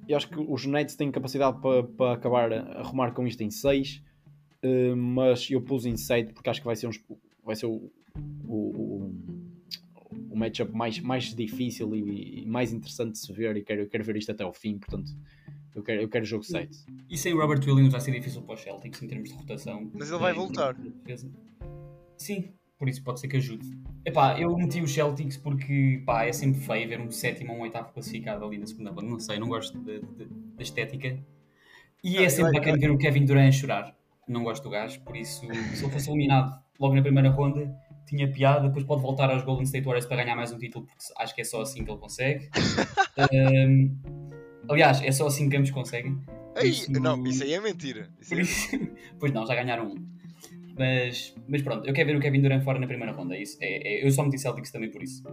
Eu 0.08 0.16
acho 0.16 0.30
que 0.30 0.40
os 0.40 0.66
Nets 0.66 0.96
têm 0.96 1.12
capacidade 1.12 1.60
para, 1.60 1.84
para 1.84 2.14
acabar 2.14 2.54
a 2.54 2.80
arrumar 2.80 3.12
com 3.12 3.26
isto 3.26 3.42
em 3.42 3.50
6 3.50 4.04
Uh, 4.64 4.96
mas 4.96 5.50
eu 5.52 5.62
pus 5.62 5.86
Insight 5.86 6.34
porque 6.34 6.50
acho 6.50 6.62
que 6.62 6.66
vai 6.66 6.76
ser, 6.76 6.88
uns, 6.88 7.00
vai 7.44 7.56
ser 7.56 7.68
o, 7.68 7.92
o, 8.44 8.56
o, 8.56 9.16
o 10.32 10.36
matchup 10.36 10.72
mais, 10.74 11.00
mais 11.00 11.34
difícil 11.34 11.96
e, 11.96 12.42
e, 12.42 12.46
mais 12.46 12.74
interessante 12.74 13.14
de 13.14 13.20
se 13.20 13.32
ver 13.32 13.56
e 13.56 13.64
quero, 13.64 13.88
quero 13.88 14.04
ver 14.04 14.18
isto 14.18 14.32
até 14.32 14.44
ao 14.44 14.54
fim, 14.54 14.80
portanto 14.80 15.12
eu 15.76 15.84
quero, 15.84 16.02
eu 16.02 16.10
quero 16.10 16.26
jogo 16.26 16.44
7. 16.44 16.76
E 17.08 17.16
sem 17.16 17.34
o 17.36 17.40
Robert 17.40 17.60
Williams 17.60 17.92
vai 17.92 18.02
ser 18.02 18.12
difícil 18.12 18.42
para 18.42 18.56
o 18.56 18.58
Celtics 18.58 19.02
em 19.04 19.08
termos 19.08 19.30
de 19.30 19.36
rotação. 19.36 19.92
Mas 19.94 20.10
ele 20.10 20.20
vai 20.20 20.34
voltar. 20.34 20.76
Sim, 22.18 22.52
por 22.80 22.90
isso 22.90 23.04
pode 23.04 23.20
ser 23.20 23.28
que 23.28 23.38
ajude. 23.38 23.70
Epá, 24.04 24.40
eu 24.40 24.58
meti 24.58 24.82
os 24.82 24.92
Celtics 24.92 25.38
porque 25.38 26.02
pá, 26.04 26.26
é 26.26 26.34
sempre 26.34 26.62
feio 26.62 26.90
ver 26.90 27.00
um 27.00 27.12
sétimo 27.12 27.54
ou 27.54 27.60
um 27.60 27.62
oitavo 27.62 27.94
classificado 27.94 28.44
ali 28.44 28.58
na 28.58 28.66
segunda 28.66 28.92
banda. 28.92 29.08
Não 29.08 29.20
sei, 29.20 29.38
não 29.38 29.48
gosto 29.48 29.78
da 29.80 30.64
estética. 30.64 31.24
E 32.04 32.18
é 32.18 32.30
sempre 32.30 32.54
bacana 32.54 32.78
ver 32.78 32.90
o 32.90 32.98
Kevin 32.98 33.26
Durant 33.26 33.54
chorar 33.54 33.97
não 34.28 34.44
gosto 34.44 34.64
do 34.64 34.70
gajo, 34.70 35.00
por 35.02 35.16
isso, 35.16 35.46
se 35.74 35.84
ele 35.84 35.92
fosse 35.92 36.10
eliminado 36.10 36.60
logo 36.80 36.94
na 36.96 37.02
primeira 37.02 37.30
ronda, 37.30 37.74
tinha 38.06 38.32
piada, 38.32 38.68
depois 38.68 38.86
pode 38.86 39.02
voltar 39.02 39.30
aos 39.30 39.44
Golden 39.44 39.64
State 39.64 39.86
Warriors 39.86 40.06
para 40.06 40.24
ganhar 40.24 40.36
mais 40.36 40.52
um 40.52 40.58
título, 40.58 40.86
porque 40.86 41.04
acho 41.18 41.36
que 41.36 41.42
é 41.42 41.44
só 41.44 41.62
assim 41.62 41.84
que 41.84 41.92
ele 41.92 42.00
consegue. 42.00 42.50
um, 43.34 43.98
aliás, 44.70 45.02
é 45.02 45.12
só 45.12 45.28
assim 45.28 45.50
que 45.50 45.58
ambos 45.58 45.72
conseguem. 45.72 46.20
Ei, 46.56 46.70
isso... 46.70 46.92
Não, 46.92 47.22
isso 47.26 47.44
aí 47.44 47.54
é 47.54 47.62
mentira. 47.62 48.10
É... 48.32 49.16
pois 49.20 49.32
não, 49.32 49.46
já 49.46 49.56
ganharam 49.56 49.92
um. 49.92 50.18
Mas, 50.78 51.36
mas 51.48 51.62
pronto, 51.62 51.88
eu 51.88 51.94
quero 51.94 52.10
ver 52.10 52.18
o 52.18 52.20
Kevin 52.20 52.42
Durant 52.42 52.64
fora 52.64 52.80
na 52.80 52.88
primeira 52.88 53.12
ronda. 53.12 53.36
É 53.36 53.42
isso, 53.42 53.58
é, 53.60 54.02
é, 54.02 54.06
eu 54.06 54.12
só 54.12 54.24
meti 54.24 54.38
Celtics 54.38 54.72
também 54.72 54.90
por 54.92 55.02
isso. 55.02 55.24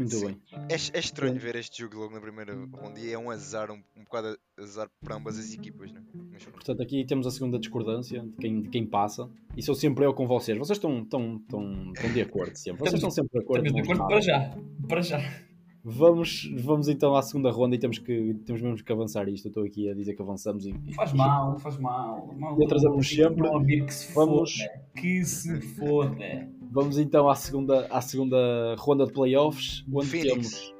Muito 0.00 0.16
Sim. 0.16 0.26
bem. 0.28 0.40
É, 0.70 0.74
é 0.74 0.98
estranho 0.98 1.38
ver 1.38 1.56
este 1.56 1.82
jogo 1.82 1.98
logo 1.98 2.14
na 2.14 2.22
primeira 2.22 2.54
ronda 2.54 2.98
e 2.98 3.12
é 3.12 3.18
um 3.18 3.30
azar, 3.30 3.70
um, 3.70 3.82
um 3.94 4.02
bocado 4.02 4.34
azar 4.58 4.88
para 4.98 5.16
ambas 5.16 5.38
as 5.38 5.52
equipas, 5.52 5.92
né? 5.92 6.02
Mas, 6.32 6.42
Portanto, 6.46 6.82
aqui 6.82 7.04
temos 7.04 7.26
a 7.26 7.30
segunda 7.30 7.58
discordância 7.58 8.22
de 8.22 8.32
quem, 8.38 8.62
de 8.62 8.70
quem 8.70 8.86
passa. 8.86 9.28
E 9.54 9.62
sou 9.62 9.74
sempre 9.74 10.06
eu 10.06 10.14
com 10.14 10.26
vocês. 10.26 10.56
Vocês 10.56 10.78
estão, 10.78 11.02
estão, 11.02 11.36
estão, 11.36 11.92
estão 11.94 12.12
de 12.14 12.22
acordo 12.22 12.56
sempre. 12.56 12.80
Vocês 12.80 12.94
estão 12.94 13.10
sempre 13.10 13.30
de 13.30 13.44
acordo. 13.44 13.66
Estamos 13.66 13.86
de 13.86 13.92
acordo 13.92 14.08
para 14.08 14.20
já. 14.22 14.56
Para 14.88 15.02
já. 15.02 15.49
Vamos, 15.82 16.50
vamos 16.62 16.88
então 16.88 17.16
à 17.16 17.22
segunda 17.22 17.50
ronda 17.50 17.74
e 17.74 17.78
temos 17.78 17.98
que, 17.98 18.34
temos 18.44 18.60
mesmo 18.60 18.84
que 18.84 18.92
avançar 18.92 19.28
isto. 19.28 19.46
Eu 19.46 19.50
estou 19.50 19.64
aqui 19.64 19.88
a 19.88 19.94
dizer 19.94 20.14
que 20.14 20.20
avançamos 20.20 20.66
e. 20.66 20.74
Faz 20.94 21.12
mal, 21.12 21.58
faz 21.58 21.78
mal. 21.78 22.34
mal 22.36 22.60
e 22.60 22.64
atrasamos 22.64 23.08
sempre. 23.08 23.48
Que 23.86 23.92
se 23.92 24.12
vamos... 24.12 24.56
foda. 24.56 24.82
Que 24.94 25.24
se 25.24 25.60
foda. 25.60 26.48
Vamos 26.70 26.98
então 26.98 27.28
à 27.28 27.34
segunda, 27.34 27.86
à 27.86 28.00
segunda 28.00 28.76
ronda 28.78 29.06
de 29.06 29.12
playoffs, 29.12 29.84
onde 29.92 30.06
Phoenix. 30.06 30.30
temos 30.30 30.74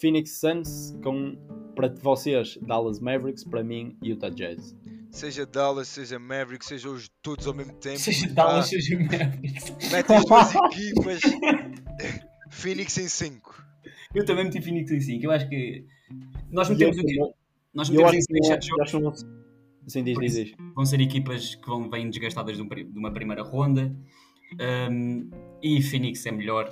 Phoenix 0.00 0.38
Suns 0.38 0.98
com, 1.02 1.36
para 1.74 1.88
vocês, 1.88 2.58
Dallas 2.60 3.00
Mavericks, 3.00 3.44
para 3.44 3.64
mim, 3.64 3.96
Utah 4.02 4.28
Jazz. 4.28 4.76
Seja 5.10 5.46
Dallas, 5.46 5.88
seja 5.88 6.18
Mavericks, 6.18 6.68
seja 6.68 6.90
os 6.90 7.08
todos 7.22 7.46
ao 7.46 7.54
mesmo 7.54 7.74
tempo. 7.74 7.98
Seja 7.98 8.28
Dallas, 8.28 8.68
seja 8.68 8.98
Mavericks. 8.98 9.90
Mete 9.90 10.12
as 10.12 10.24
duas 10.24 10.54
equipas. 10.54 11.20
Phoenix 12.50 12.98
em 12.98 13.08
5. 13.08 13.61
Eu 14.14 14.24
também 14.24 14.44
meti 14.44 14.60
Phoenix 14.60 14.90
em 14.90 15.00
5. 15.00 15.24
Eu 15.24 15.30
acho 15.30 15.48
que. 15.48 15.86
Nós 16.50 16.68
metemos 16.68 16.98
o 16.98 17.02
quê? 17.02 17.16
Nós 17.74 17.88
metemos 17.88 18.14
em 18.14 18.42
6 18.42 18.66
jogos. 18.66 19.26
Sim, 19.86 20.04
diz, 20.04 20.18
diz, 20.18 20.34
diz. 20.34 20.52
Vão 20.74 20.84
ser 20.84 21.00
equipas 21.00 21.54
que 21.54 21.66
vão, 21.66 21.90
vêm 21.90 22.08
desgastadas 22.08 22.56
de, 22.56 22.62
uma 22.94 23.12
primeira 23.12 23.42
ronda. 23.42 23.94
Um, 24.90 25.30
e 25.62 25.82
Phoenix 25.82 26.24
é 26.26 26.30
melhor. 26.30 26.68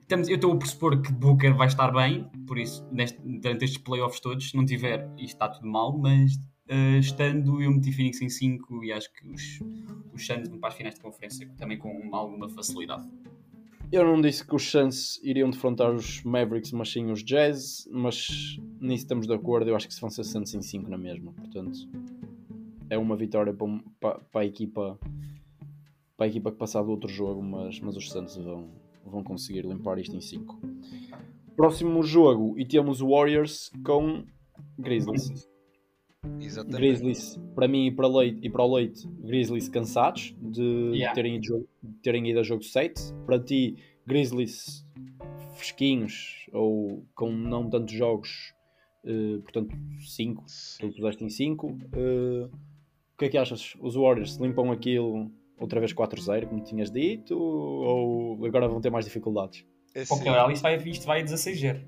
Estamos, 0.00 0.28
eu 0.28 0.34
estou 0.34 0.52
a 0.52 0.56
pressupor 0.56 1.00
que 1.00 1.12
Booker 1.12 1.54
vai 1.54 1.68
estar 1.68 1.92
bem, 1.92 2.28
por 2.44 2.58
isso, 2.58 2.84
neste, 2.90 3.16
durante 3.22 3.64
estes 3.64 3.78
playoffs 3.78 4.18
todos, 4.18 4.50
se 4.50 4.56
não 4.56 4.66
tiver, 4.66 5.08
isto 5.16 5.34
está 5.34 5.48
tudo 5.48 5.68
mal, 5.68 5.96
mas 5.96 6.34
uh, 6.34 6.98
estando, 6.98 7.62
eu 7.62 7.70
meti 7.70 7.92
Phoenix 7.92 8.20
em 8.20 8.28
5 8.28 8.84
e 8.84 8.92
acho 8.92 9.12
que 9.12 9.28
os, 9.28 9.60
os 10.12 10.26
Suns 10.26 10.48
vão 10.48 10.58
para 10.58 10.70
as 10.70 10.74
finais 10.74 10.96
de 10.96 11.00
conferência 11.00 11.48
também 11.56 11.78
com 11.78 12.10
alguma 12.12 12.48
facilidade. 12.48 13.08
Eu 13.92 14.04
não 14.04 14.20
disse 14.20 14.46
que 14.46 14.54
os 14.54 14.70
Suns 14.70 15.20
iriam 15.22 15.50
defrontar 15.50 15.92
os 15.92 16.22
Mavericks, 16.22 16.70
mas 16.70 16.92
sim 16.92 17.10
os 17.10 17.24
Jazz, 17.24 17.88
mas 17.90 18.56
nisso 18.80 19.02
estamos 19.02 19.26
de 19.26 19.34
acordo. 19.34 19.68
Eu 19.68 19.74
acho 19.74 19.88
que 19.88 19.94
se 19.94 20.00
vão 20.00 20.08
ser 20.08 20.22
Suns 20.22 20.54
em 20.54 20.62
5 20.62 20.88
na 20.88 20.96
mesma, 20.96 21.32
portanto, 21.32 21.88
é 22.88 22.96
uma 22.96 23.16
vitória 23.16 23.52
para, 23.52 23.66
para, 23.98 24.18
para 24.20 24.40
a 24.42 24.44
equipa 24.44 24.98
para 26.16 26.26
a 26.26 26.28
equipa 26.28 26.52
que 26.52 26.58
passar 26.58 26.82
do 26.82 26.90
outro 26.90 27.08
jogo, 27.08 27.42
mas, 27.42 27.80
mas 27.80 27.96
os 27.96 28.10
Santos 28.10 28.36
vão, 28.36 28.68
vão 29.06 29.24
conseguir 29.24 29.62
limpar 29.62 29.98
isto 29.98 30.14
em 30.14 30.20
5. 30.20 30.60
Próximo 31.56 32.02
jogo, 32.02 32.58
e 32.58 32.66
temos 32.66 33.00
Warriors 33.00 33.70
com 33.82 34.24
Grizzlies. 34.78 35.49
Exatamente. 36.40 36.76
Grizzlies, 36.80 37.40
para 37.54 37.66
mim 37.68 37.86
e 37.86 37.90
para, 37.90 38.06
Leite, 38.08 38.40
e 38.46 38.50
para 38.50 38.62
o 38.64 38.74
Leite, 38.74 39.06
Grizzlies 39.20 39.68
cansados 39.68 40.34
de, 40.40 40.62
Yeah. 40.94 41.14
terem, 41.14 41.36
ido, 41.36 41.68
de 41.82 41.92
terem 42.02 42.28
ido 42.28 42.40
a 42.40 42.42
jogo 42.42 42.62
7. 42.62 43.00
Para 43.26 43.38
ti, 43.38 43.76
Grizzlies 44.06 44.84
fresquinhos 45.56 46.46
ou 46.52 47.04
com 47.14 47.30
não 47.30 47.68
tantos 47.68 47.94
jogos, 47.94 48.54
eh, 49.04 49.38
portanto 49.42 49.76
5, 50.06 50.44
tu 50.80 50.90
puseste 50.92 51.24
em 51.24 51.28
5. 51.30 51.68
o 51.68 53.18
que 53.20 53.26
é 53.26 53.28
que 53.28 53.38
achas? 53.38 53.74
Os 53.80 53.94
Warriors 53.96 54.36
limpam 54.36 54.70
aquilo 54.72 55.30
outra 55.58 55.78
vez 55.78 55.92
4-0, 55.92 56.46
como 56.48 56.64
tinhas 56.64 56.90
dito, 56.90 57.38
ou 57.38 58.44
agora 58.46 58.66
vão 58.66 58.80
ter 58.80 58.88
mais 58.90 59.04
dificuldades? 59.04 59.64
É 59.94 60.02
assim, 60.02 60.24
Caralho, 60.24 60.52
isto 60.52 60.62
vai, 60.62 60.76
isto 60.88 61.06
vai 61.06 61.20
a 61.20 61.24
16-0. 61.24 61.80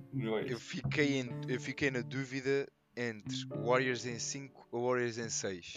eu, 0.47 0.59
fiquei 0.59 1.21
em- 1.21 1.31
eu 1.49 1.59
fiquei 1.61 1.91
na 1.91 2.03
dúvida 2.03 2.69
entre 2.97 3.47
Warriors 3.65 4.05
em 4.07 4.19
5 4.19 4.69
ou 4.71 4.89
Warriors 4.89 5.19
em 5.19 5.29
6. 5.29 5.75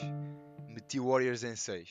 Meti 0.70 1.00
Warriors 1.00 1.44
em 1.44 1.56
6. 1.56 1.90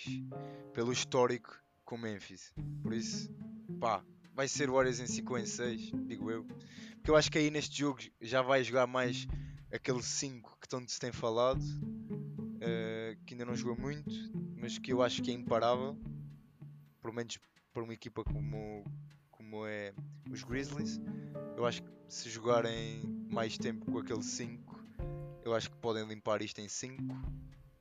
Pelo 0.73 0.93
histórico 0.93 1.57
com 1.85 1.97
Memphis. 1.97 2.53
Por 2.83 2.93
isso, 2.93 3.31
pá, 3.81 4.05
vai 4.35 4.49
ser 4.49 4.71
Warriors 4.71 5.01
em 5.01 5.07
5 5.07 5.33
ou 5.33 5.39
em 5.39 5.47
6, 5.47 5.91
digo 6.07 6.31
eu. 6.31 6.45
Porque 6.97 7.11
eu 7.11 7.17
acho 7.17 7.31
que 7.31 7.39
aí 7.39 7.51
neste 7.51 7.79
jogo 7.79 8.01
já 8.21 8.43
vai 8.43 8.63
jogar 8.65 8.87
mais 8.87 9.27
aquele 9.73 10.03
5 10.03 10.59
que 10.61 10.69
tanto 10.69 10.91
se 10.91 10.99
tem 10.99 11.13
falado. 11.13 11.63
eh, 12.61 13.17
que 13.27 13.35
ainda 13.35 13.45
não 13.45 13.55
jogou 13.55 13.77
muito, 13.79 14.11
mas 14.57 14.79
que 14.79 14.93
eu 14.93 15.03
acho 15.03 15.23
que 15.23 15.31
é 15.31 15.35
imparável. 15.35 15.99
Pelo 17.03 17.13
menos 17.15 17.39
para 17.73 17.83
uma 17.83 17.93
equipa 17.93 18.25
como, 18.25 18.85
como 19.31 19.67
é 19.67 19.93
os 20.31 20.43
Grizzlies. 20.43 20.99
Eu 21.57 21.67
acho 21.67 21.83
que 21.83 21.91
se 22.09 22.31
jogarem 22.31 23.03
mais 23.31 23.59
tempo 23.59 23.85
com 23.91 23.99
aquele 23.99 24.23
5, 24.23 24.74
eu 25.45 25.55
acho 25.55 25.71
que 25.71 25.77
podem 25.77 26.05
limpar 26.07 26.43
isto 26.43 26.61
em 26.61 26.69
5. 26.69 27.03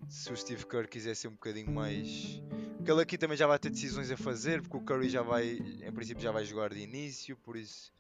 Se 0.10 0.32
o 0.32 0.36
Steve 0.36 0.66
Kerr 0.66 0.88
quiser 0.88 1.16
ser 1.16 1.30
um 1.30 1.32
bocadinho 1.32 1.72
mais. 1.72 2.42
Porque 2.78 2.92
ele 2.92 3.02
aqui 3.02 3.18
também 3.18 3.38
já 3.38 3.48
vai 3.48 3.58
ter 3.58 3.70
decisões 3.70 4.12
a 4.12 4.18
fazer, 4.18 4.62
porque 4.62 4.76
o 4.76 4.82
Curry 4.82 5.08
já 5.10 5.22
vai, 5.22 5.54
em 5.54 5.92
princípio, 5.94 6.22
já 6.22 6.32
vai 6.32 6.44
jogar 6.44 6.70
de 6.74 6.80
início, 6.82 7.38
por 7.38 7.56
isso 7.56 7.92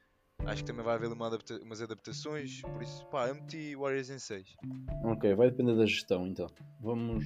acho 0.45 0.61
que 0.61 0.67
também 0.67 0.83
vai 0.83 0.95
haver 0.95 1.09
uma 1.09 1.27
adapta- 1.27 1.61
umas 1.63 1.81
adaptações. 1.81 2.61
Por 2.61 2.81
isso, 2.83 3.05
pá, 3.07 3.29
eu 3.29 3.35
meti 3.35 3.73
Warriors 3.77 4.09
em 4.09 4.19
6. 4.19 4.55
Ok, 5.05 5.33
vai 5.35 5.49
depender 5.49 5.75
da 5.75 5.85
gestão 5.85 6.27
então. 6.27 6.47
Vamos, 6.81 7.25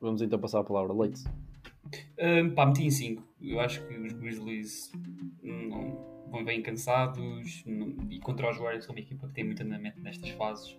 vamos 0.00 0.22
então 0.22 0.38
passar 0.38 0.60
a 0.60 0.64
palavra. 0.64 0.94
Leite. 0.94 1.22
Um, 2.18 2.54
pá, 2.54 2.64
meti 2.64 2.84
em 2.84 2.90
5. 2.90 3.22
Eu 3.42 3.60
acho 3.60 3.86
que 3.86 3.94
os 3.94 4.12
Grizzlies 4.14 4.90
não, 5.42 6.24
vão 6.30 6.42
bem 6.42 6.62
cansados 6.62 7.62
não- 7.66 7.94
e 8.10 8.18
contra 8.20 8.48
os 8.50 8.56
Warriors, 8.56 8.86
que 8.86 8.90
é 8.92 8.94
uma 8.94 9.00
equipa 9.00 9.28
que 9.28 9.34
tem 9.34 9.44
muito 9.44 9.62
andamento 9.62 10.00
nestas 10.00 10.30
fases. 10.30 10.78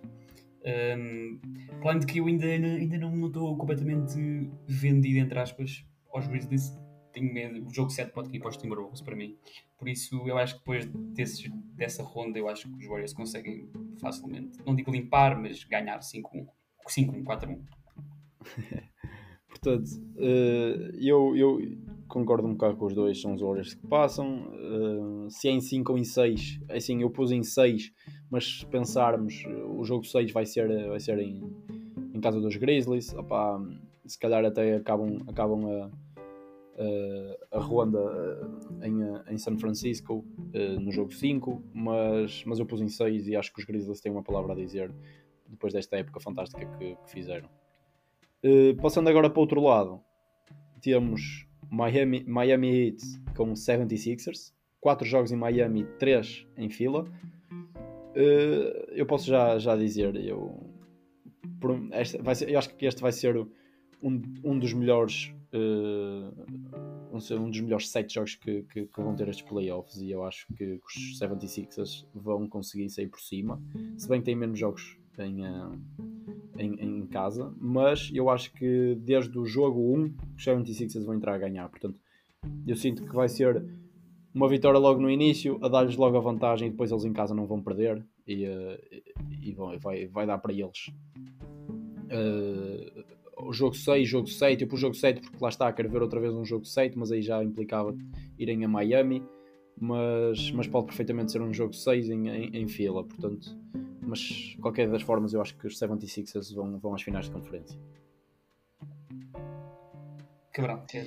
Um, 0.66 1.40
de 2.00 2.06
que 2.06 2.20
eu 2.20 2.26
ainda, 2.26 2.46
ainda 2.46 2.98
não 2.98 3.28
estou 3.28 3.56
completamente 3.58 4.16
vendido, 4.66 5.20
entre 5.20 5.40
aspas, 5.40 5.86
aos 6.14 6.28
Grizzlies. 6.28 6.78
Tenho 7.12 7.32
medo. 7.32 7.68
O 7.68 7.74
jogo 7.74 7.92
7 7.92 8.12
pode 8.12 8.36
ir 8.36 8.40
para 8.40 8.50
os 8.50 8.58
Timberwolves 8.58 9.02
para 9.02 9.16
mim. 9.16 9.38
Por 9.78 9.88
isso, 9.88 10.28
eu 10.28 10.38
acho 10.38 10.54
que 10.56 10.60
depois 10.60 10.86
desses, 11.14 11.52
dessa 11.76 12.02
ronda, 12.02 12.40
eu 12.40 12.48
acho 12.48 12.68
que 12.68 12.76
os 12.78 12.88
Warriors 12.88 13.14
conseguem 13.14 13.70
facilmente, 14.00 14.58
não 14.66 14.74
digo 14.74 14.92
limpar, 14.92 15.40
mas 15.40 15.64
ganhar 15.66 16.00
5-1. 16.00 16.48
5-1, 16.88 17.24
4-1. 17.24 17.60
Portanto, 19.48 19.90
eu, 20.98 21.36
eu 21.36 21.60
concordo 22.14 22.48
um 22.48 22.52
bocado 22.52 22.78
com 22.78 22.86
os 22.86 22.94
dois, 22.94 23.20
são 23.20 23.34
os 23.34 23.42
Warriors 23.42 23.74
que 23.74 23.88
passam. 23.88 24.48
Eh, 24.54 25.30
se 25.30 25.48
é 25.48 25.52
em 25.52 25.60
5 25.60 25.92
ou 25.92 25.98
em 25.98 26.04
6, 26.04 26.60
assim, 26.70 27.02
eu 27.02 27.10
pus 27.10 27.32
em 27.32 27.42
6, 27.42 27.92
mas 28.30 28.60
se 28.60 28.66
pensarmos, 28.68 29.44
eh, 29.48 29.64
o 29.66 29.84
jogo 29.84 30.06
6 30.06 30.32
vai 30.32 30.46
ser, 30.46 30.88
vai 30.88 31.00
ser 31.00 31.18
em, 31.18 31.42
em 32.14 32.22
casa 32.22 32.40
dos 32.40 32.56
Grizzlies, 32.56 33.14
opá, 33.16 33.60
se 34.06 34.20
calhar 34.20 34.46
até 34.46 34.76
acabam, 34.76 35.18
acabam 35.28 35.66
a, 35.66 35.92
a, 37.52 37.58
a 37.58 37.60
ronda 37.60 38.00
eh, 38.00 38.88
em, 38.88 39.02
eh, 39.02 39.24
em 39.30 39.38
San 39.38 39.58
Francisco 39.58 40.24
eh, 40.54 40.78
no 40.80 40.92
jogo 40.92 41.12
5, 41.12 41.64
mas, 41.74 42.44
mas 42.46 42.60
eu 42.60 42.66
pus 42.66 42.82
em 42.82 42.90
6 42.90 43.28
e 43.28 43.36
acho 43.36 43.52
que 43.52 43.60
os 43.60 43.66
Grizzlies 43.66 44.02
têm 44.02 44.12
uma 44.12 44.24
palavra 44.24 44.54
a 44.54 44.56
dizer 44.56 44.94
depois 45.48 45.74
desta 45.74 45.98
época 45.98 46.20
fantástica 46.20 46.66
que, 46.78 46.96
que 46.96 47.10
fizeram. 47.10 47.50
Uh, 48.44 48.76
passando 48.82 49.08
agora 49.08 49.30
para 49.30 49.40
o 49.40 49.42
outro 49.42 49.62
lado, 49.62 50.02
temos 50.82 51.48
Miami, 51.74 52.24
Miami 52.26 52.70
Heat 52.88 53.02
com 53.36 53.54
76ers, 53.54 54.54
4 54.80 55.08
jogos 55.08 55.32
em 55.32 55.36
Miami, 55.36 55.86
3 55.98 56.46
em 56.58 56.70
fila. 56.70 57.06
Uh, 58.16 58.92
eu 58.92 59.06
posso 59.06 59.28
já, 59.28 59.58
já 59.58 59.76
dizer, 59.76 60.16
eu, 60.16 60.70
por- 61.60 61.80
esta 61.92 62.22
vai 62.22 62.36
ser- 62.36 62.50
eu 62.50 62.60
acho 62.60 62.70
que 62.76 62.86
este 62.86 63.02
vai 63.02 63.12
ser 63.12 63.36
um, 64.02 64.22
um 64.44 64.60
dos 64.60 64.74
melhores. 64.74 65.34
uh, 65.54 66.34
um, 67.14 67.50
dos 67.50 67.62
melhores 67.62 67.90
7 67.90 68.12
jogos 68.14 68.36
que, 68.36 68.64
que- 68.64 68.86
que 68.88 69.02
vão 69.02 69.16
ter 69.16 69.28
estes 69.30 69.46
playoffs 69.48 69.98
e 70.02 70.10
eu 70.12 70.24
acho 70.24 70.48
que 70.56 70.80
os 70.84 71.20
76ers 71.20 72.06
vão 72.14 72.48
conseguir 72.48 72.90
sair 72.90 73.08
por 73.08 73.20
cima, 73.22 73.62
se 73.98 74.08
bem 74.10 74.20
que 74.20 74.26
têm 74.26 74.36
menos 74.36 74.58
jogos 74.58 74.98
em, 75.20 75.46
uh, 75.46 75.72
em, 76.58 76.74
em 76.80 77.06
casa, 77.08 77.54
mas 77.60 78.10
eu 78.14 78.30
acho 78.30 78.52
que 78.54 78.96
desde 79.02 79.38
o 79.38 79.46
jogo 79.46 79.80
1 79.96 80.14
os 80.38 80.44
76ers 80.46 81.06
vão 81.06 81.16
entrar 81.16 81.34
a 81.36 81.38
ganhar. 81.38 81.68
Portanto, 81.70 82.00
eu 82.68 82.76
sinto 82.76 83.04
que 83.04 83.16
vai 83.16 83.30
ser 83.30 83.64
uma 84.34 84.50
vitória 84.50 84.80
logo 84.80 85.00
no 85.00 85.10
início, 85.10 85.60
a 85.64 85.68
dar-lhes 85.68 85.96
logo 85.96 86.18
a 86.18 86.22
vantagem 86.22 86.68
e 86.68 86.72
depois 86.72 86.92
eles 86.92 87.06
em 87.06 87.14
casa 87.14 87.36
não 87.36 87.46
vão 87.46 87.62
perder 87.62 88.04
e, 88.28 88.46
eh, 88.46 89.04
e 89.42 89.52
vão- 89.54 89.78
vai, 89.80 90.08
vai 90.08 90.26
dar 90.26 90.38
para 90.40 90.52
eles. 90.54 90.92
Eh, 92.10 93.04
o 93.38 93.54
jogo 93.54 93.76
6, 93.76 94.08
jogo 94.08 94.28
7, 94.28 94.62
eu 94.64 94.68
pus 94.68 94.80
jogo 94.80 94.96
7 94.96 95.22
porque 95.22 95.38
lá 95.42 95.50
está, 95.50 95.72
quero 95.72 95.90
ver 95.90 96.02
outra 96.02 96.20
vez 96.20 96.34
um 96.34 96.46
jogo 96.46 96.66
7, 96.66 96.98
mas 96.98 97.12
aí 97.12 97.22
já 97.22 97.44
implicava 97.44 97.96
irem 98.38 98.64
a 98.64 98.68
Miami. 98.68 99.24
Mas, 99.80 100.52
mas 100.52 100.68
pode 100.68 100.86
perfeitamente 100.86 101.32
ser 101.32 101.42
um 101.42 101.52
jogo 101.52 101.74
6 101.74 102.08
em, 102.08 102.28
em, 102.30 102.56
em 102.58 102.68
fila, 102.68 103.04
portanto, 103.04 103.58
mas 104.06 104.56
qualquer 104.62 104.90
das 104.90 105.02
formas 105.02 105.34
eu 105.34 105.42
acho 105.42 105.56
que 105.58 105.68
os 105.68 105.80
76ers 105.80 106.54
vão, 106.54 106.80
vão 106.80 106.94
às 106.94 107.02
finais 107.02 107.26
de 107.26 107.32
conferência. 107.32 107.80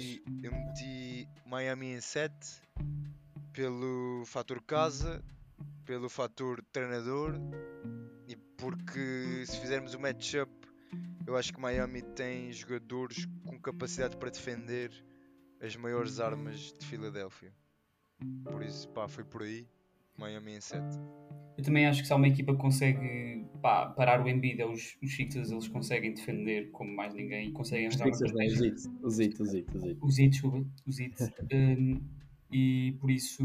E 0.00 0.22
eu 0.42 0.52
meti 0.52 1.28
Miami 1.46 1.92
em 1.94 2.00
7 2.00 2.34
pelo 3.52 4.24
fator 4.26 4.60
casa, 4.62 5.22
pelo 5.84 6.08
fator 6.08 6.64
treinador 6.72 7.34
e 8.28 8.34
porque 8.58 9.44
se 9.46 9.60
fizermos 9.60 9.94
o 9.94 10.00
matchup 10.00 10.50
eu 11.26 11.36
acho 11.36 11.52
que 11.52 11.60
Miami 11.60 12.02
tem 12.02 12.52
jogadores 12.52 13.26
com 13.44 13.58
capacidade 13.58 14.16
para 14.16 14.30
defender 14.30 14.92
as 15.60 15.74
maiores 15.74 16.20
armas 16.20 16.72
de 16.72 16.86
Filadélfia. 16.86 17.52
Por 18.44 18.62
isso, 18.62 18.88
pá, 18.90 19.08
foi 19.08 19.24
por 19.24 19.42
aí. 19.42 19.68
Miami 20.18 20.56
em 20.56 20.60
7. 20.60 20.84
Eu 21.56 21.64
também 21.64 21.86
acho 21.86 22.02
que 22.02 22.06
se 22.06 22.12
há 22.12 22.16
uma 22.16 22.28
equipa 22.28 22.52
que 22.52 22.60
consegue 22.60 23.46
pá, 23.62 23.86
parar 23.86 24.22
o 24.22 24.28
Embiid, 24.28 24.60
é 24.60 24.66
os, 24.66 24.96
os 25.02 25.14
Sixers 25.14 25.50
eles 25.50 25.68
conseguem 25.68 26.12
defender 26.12 26.70
como 26.70 26.94
mais 26.94 27.14
ninguém 27.14 27.48
e 27.48 27.52
conseguem 27.52 27.86
arranjar 27.86 28.04
não, 28.04 28.12
os 28.12 28.20
estratégia. 28.20 28.66
It, 28.66 28.88
os 29.02 29.20
It, 29.20 29.42
os 29.42 29.54
It, 29.54 29.76
os 29.76 29.84
It. 29.84 29.98
Os 30.02 30.96
desculpa. 30.96 31.54
Um, 31.54 32.00
e 32.50 32.96
por 33.00 33.10
isso 33.10 33.42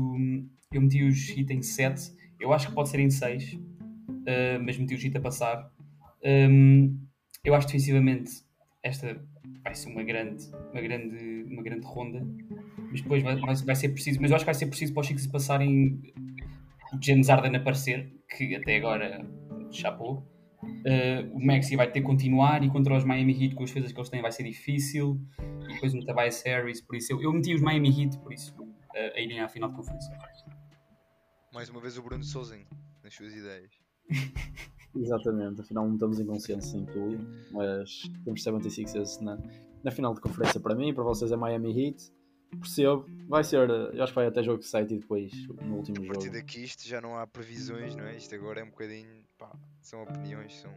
eu 0.72 0.82
meti 0.82 1.03
os 1.03 1.30
Heat 1.30 1.53
em 1.53 1.61
7. 1.61 2.13
Eu 2.39 2.51
acho 2.51 2.67
que 2.67 2.76
pode 2.76 2.89
ser 2.89 2.99
em 2.99 3.09
6, 3.09 3.57
mas 4.63 4.78
meti 4.78 4.93
os 4.93 5.03
Heat 5.03 5.17
a 5.17 5.22
passar. 5.22 5.72
Um, 6.24 6.99
eu 7.43 7.55
acho 7.55 7.67
que 7.67 7.74
defensivamente 7.74 8.32
esta 8.84 9.24
vai 9.63 9.74
ser 9.76 9.89
uma 9.89 10.03
grande, 10.03 10.45
uma 10.72 10.82
grande, 10.82 11.45
uma 11.49 11.63
grande 11.63 11.86
ronda. 11.86 12.28
Mas 12.89 13.01
depois 13.01 13.24
vai, 13.24 13.39
vai, 13.39 13.55
vai 13.55 13.76
ser 13.76 13.89
preciso. 13.89 14.19
Mas 14.22 14.32
eu 14.32 14.36
acho 14.36 14.43
que 14.43 14.51
vai 14.51 14.55
ser 14.55 14.67
preciso 14.67 14.93
para 14.93 15.01
os 15.01 15.07
Sixers 15.07 15.32
passarem 15.32 16.01
James 17.00 17.30
Harden 17.30 17.56
aparecer, 17.56 18.12
que 18.30 18.56
até 18.56 18.78
agora 18.78 19.26
chapou. 19.72 20.28
Uh, 20.64 21.36
o 21.36 21.44
Maxi 21.44 21.76
vai 21.76 21.92
ter 21.92 22.02
que 22.02 22.06
continuar 22.06 22.64
e 22.64 22.70
contra 22.70 22.96
os 22.96 23.04
Miami 23.04 23.34
Heat 23.34 23.56
com 23.56 23.64
as 23.64 23.72
defesas 23.72 23.92
que 23.92 24.00
eles 24.00 24.10
têm 24.10 24.22
vai 24.22 24.32
ser 24.32 24.44
difícil 24.44 25.20
e 25.39 25.74
depois 25.74 25.92
o 25.96 26.00
Tobias 26.06 26.44
Harris, 26.44 26.80
por 26.82 26.96
isso 26.96 27.14
eu, 27.14 27.22
eu 27.22 27.34
meti 27.34 27.56
os 27.56 27.62
Miami 27.62 27.89
Heat, 27.89 28.20
por 28.20 28.32
isso 28.32 28.54
uh, 28.62 29.16
a 29.16 29.20
irem 29.20 29.39
à 29.39 29.48
final 29.48 29.70
de 29.70 29.78
conferência. 29.78 30.16
Mais 31.52 31.68
uma 31.70 31.82
vez 31.82 31.98
o 31.98 32.04
Bruno 32.04 32.24
sozinho 32.24 32.68
nas 33.04 33.14
suas 33.14 33.34
ideias. 33.34 33.72
Exatamente, 34.96 35.62
afinal 35.62 35.88
não 35.88 35.96
estamos 35.96 36.20
em 36.20 36.26
consenso 36.26 36.78
em 36.78 36.86
tudo, 36.86 37.18
mas 37.52 38.04
temos 38.24 38.44
76ers 38.44 39.20
na, 39.22 39.39
na 39.84 39.89
final 39.89 40.14
de 40.14 40.22
conferência 40.22 40.60
para 40.60 40.76
mim, 40.76 40.94
para 40.94 41.04
vocês 41.04 41.32
é 41.32 41.36
Miami 41.36 41.88
Heat. 41.88 42.12
Percebo, 42.60 43.06
vai 43.28 43.43
ser, 43.43 43.70
eu 43.70 44.04
acho 44.04 44.12
que 44.12 44.16
vai 44.16 44.28
até 44.28 44.43
jogo 44.43 44.62
7 44.62 44.93
e 44.93 44.99
depois 44.99 45.32
no 45.47 45.78
último 45.78 46.04
A 46.04 46.08
partir 46.08 46.26
jogo. 46.26 46.38
daqui 46.38 46.64
isto 46.64 46.88
já 46.88 46.99
não 46.99 47.18
há 47.18 47.26
previsões, 47.26 47.95
não 47.95 48.06
é? 48.06 48.18
Isto 48.18 48.36
agora 48.36 48.60
é 48.60 48.64
um 48.64 48.70
bocadinho. 48.70 49.24
Pá, 49.38 49.52
são 49.82 50.04
opiniões, 50.04 50.60
são 50.60 50.72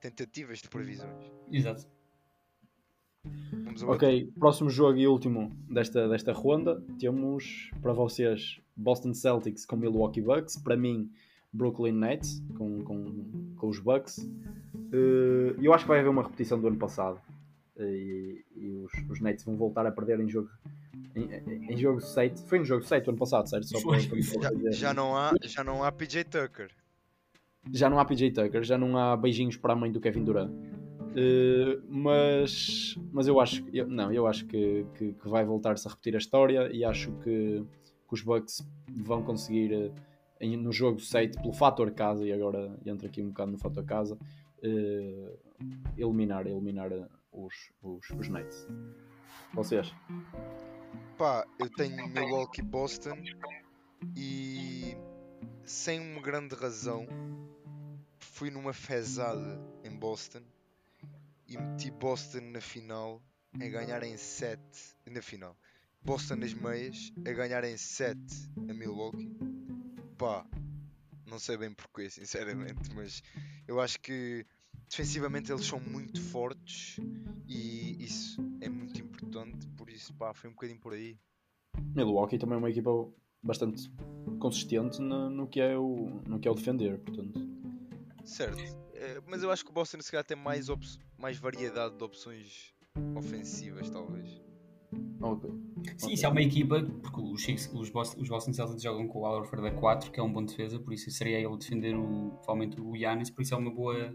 tentativas 0.00 0.60
de 0.60 0.68
previsões. 0.68 1.30
Exato. 1.52 1.86
Vamos 3.52 3.82
ao 3.82 3.90
outro. 3.90 4.06
Ok, 4.06 4.32
próximo 4.38 4.70
jogo 4.70 4.98
e 4.98 5.06
último 5.06 5.54
desta, 5.68 6.08
desta 6.08 6.32
ronda, 6.32 6.82
temos 6.98 7.70
para 7.82 7.92
vocês 7.92 8.60
Boston 8.74 9.12
Celtics 9.12 9.66
com 9.66 9.76
Milwaukee 9.76 10.22
Bucks, 10.22 10.56
para 10.56 10.76
mim 10.76 11.12
Brooklyn 11.52 11.92
Nets 11.92 12.42
com, 12.56 12.82
com, 12.82 13.54
com 13.56 13.68
os 13.68 13.78
Bucks. 13.78 14.18
Uh, 14.18 15.54
eu 15.60 15.72
acho 15.74 15.84
que 15.84 15.88
vai 15.88 16.00
haver 16.00 16.08
uma 16.08 16.22
repetição 16.22 16.58
do 16.58 16.66
ano 16.66 16.78
passado. 16.78 17.20
E, 17.78 18.44
e 18.56 18.70
os, 18.70 18.92
os 19.10 19.20
Nets 19.20 19.44
vão 19.44 19.56
voltar 19.56 19.86
a 19.86 19.92
perder 19.92 20.18
em 20.20 20.28
jogo 20.28 20.50
em, 21.14 21.72
em 21.72 21.76
jogo 21.76 22.00
7. 22.00 22.42
Foi 22.42 22.58
no 22.58 22.64
jogo 22.64 22.84
7 22.84 23.08
ano 23.10 23.18
passado, 23.18 23.48
certo? 23.48 23.66
Só 23.68 23.80
para-. 23.86 23.98
Já, 24.00 24.70
já 24.70 24.94
não 24.94 25.16
há, 25.16 25.32
já 25.42 25.64
não 25.64 25.82
há 25.84 25.90
PJ 25.92 26.24
Tucker. 26.24 26.70
já 27.72 27.88
não 27.90 27.98
há 27.98 28.04
PJ 28.04 28.30
Tucker, 28.32 28.62
já 28.62 28.76
não 28.78 28.96
há 28.96 29.16
beijinhos 29.16 29.56
para 29.56 29.72
a 29.72 29.76
mãe 29.76 29.90
do 29.92 30.00
Kevin 30.00 30.24
Durant. 30.24 30.50
Uh, 30.50 31.82
mas, 31.88 32.96
mas 33.12 33.26
eu 33.26 33.40
acho 33.40 33.64
eu, 33.72 33.84
não, 33.88 34.12
eu 34.12 34.28
acho 34.28 34.46
que, 34.46 34.86
que, 34.96 35.12
que 35.12 35.28
vai 35.28 35.44
voltar-se 35.44 35.88
a 35.88 35.90
repetir 35.90 36.14
a 36.14 36.18
história 36.18 36.70
e 36.72 36.84
acho 36.84 37.10
que, 37.24 37.64
que 38.08 38.14
os 38.14 38.22
Bucks 38.22 38.64
vão 38.88 39.20
conseguir 39.20 39.72
uh, 39.74 39.92
em- 40.40 40.56
no 40.56 40.70
jogo 40.72 41.00
7 41.00 41.36
pelo 41.42 41.52
fator 41.52 41.90
casa 41.90 42.24
e 42.24 42.32
agora 42.32 42.78
entra 42.86 43.08
aqui 43.08 43.20
um 43.20 43.30
bocado 43.30 43.50
no 43.50 43.58
fator 43.58 43.84
casa 43.84 44.14
uh, 44.62 45.38
eliminar, 45.98 46.46
eliminar 46.46 46.92
os, 47.32 47.54
os, 47.82 48.08
os 48.10 48.28
Nets. 48.28 48.68
Vocês? 49.52 49.92
Pá, 51.16 51.46
eu 51.58 51.68
tenho 51.70 52.08
Milwaukee 52.08 52.62
Boston 52.62 53.22
e 54.16 54.96
sem 55.64 56.00
uma 56.00 56.22
grande 56.22 56.54
razão 56.54 57.06
fui 58.18 58.50
numa 58.50 58.72
fezada 58.72 59.60
em 59.84 59.94
Boston 59.96 60.42
e 61.46 61.58
meti 61.58 61.90
Boston 61.90 62.40
na 62.52 62.60
final 62.60 63.22
a 63.54 63.68
ganhar 63.68 64.02
em 64.02 64.16
7 64.16 64.60
na 65.10 65.20
final. 65.20 65.56
Boston 66.02 66.36
nas 66.36 66.54
meias 66.54 67.12
a 67.26 67.32
ganhar 67.32 67.64
em 67.64 67.76
7 67.76 68.18
a 68.68 68.72
Milwaukee. 68.72 69.30
Pá, 70.16 70.46
não 71.26 71.38
sei 71.38 71.56
bem 71.56 71.72
porquê, 71.72 72.08
sinceramente, 72.08 72.94
mas 72.94 73.22
eu 73.68 73.80
acho 73.80 74.00
que 74.00 74.46
defensivamente 74.88 75.52
eles 75.52 75.66
são 75.66 75.78
muito 75.80 76.20
fortes 76.20 76.96
e 77.46 78.04
isso 78.04 78.40
é 78.60 78.68
muito 78.68 79.00
importante, 79.00 79.68
por 79.76 79.79
isso 80.00 80.14
pá, 80.14 80.32
foi 80.34 80.48
um 80.48 80.54
bocadinho 80.54 80.80
por 80.80 80.94
aí. 80.94 81.18
Milwaukee 81.94 82.38
também 82.38 82.56
é 82.56 82.58
uma 82.58 82.70
equipa 82.70 82.90
bastante 83.42 83.90
consistente 84.38 85.00
no, 85.00 85.30
no 85.30 85.46
que, 85.46 85.60
é 85.60 85.76
o, 85.76 86.20
no 86.26 86.38
que 86.40 86.48
é 86.48 86.50
o 86.50 86.54
defender, 86.54 86.98
portanto. 86.98 87.40
Certo, 88.24 88.58
eh, 88.94 89.20
mas 89.26 89.42
eu 89.42 89.50
acho 89.50 89.64
que 89.64 89.70
o 89.70 89.74
Boston 89.74 90.00
se 90.00 90.10
calhar 90.10 90.24
tem 90.24 90.36
mais, 90.36 90.66
mais 91.18 91.38
variedade 91.38 91.96
de 91.96 92.04
opções 92.04 92.74
ofensivas, 93.16 93.88
talvez. 93.90 94.40
Ok. 95.20 95.50
Sim, 95.50 96.06
Ok. 96.06 96.14
isso 96.14 96.26
é 96.26 96.28
uma 96.28 96.42
equipa, 96.42 96.82
porque 97.02 97.20
os, 97.20 97.70
os, 97.72 97.90
Boston, 97.90 98.20
os 98.20 98.28
Boston 98.28 98.52
Celtics 98.52 98.82
jogam 98.82 99.06
com 99.06 99.20
o 99.20 99.26
Al 99.26 99.38
Horford 99.38 99.68
a 99.68 99.70
4, 99.72 100.10
que 100.10 100.18
é 100.18 100.22
um 100.22 100.32
bom 100.32 100.44
defesa, 100.44 100.78
por 100.78 100.92
isso 100.92 101.10
seria 101.10 101.38
ele 101.38 101.56
defender 101.56 101.94
o, 101.94 102.30
provavelmente 102.42 102.80
o 102.80 102.96
Giannis, 102.96 103.30
por 103.30 103.42
isso 103.42 103.54
é 103.54 103.56
uma 103.56 103.70
boa 103.70 104.14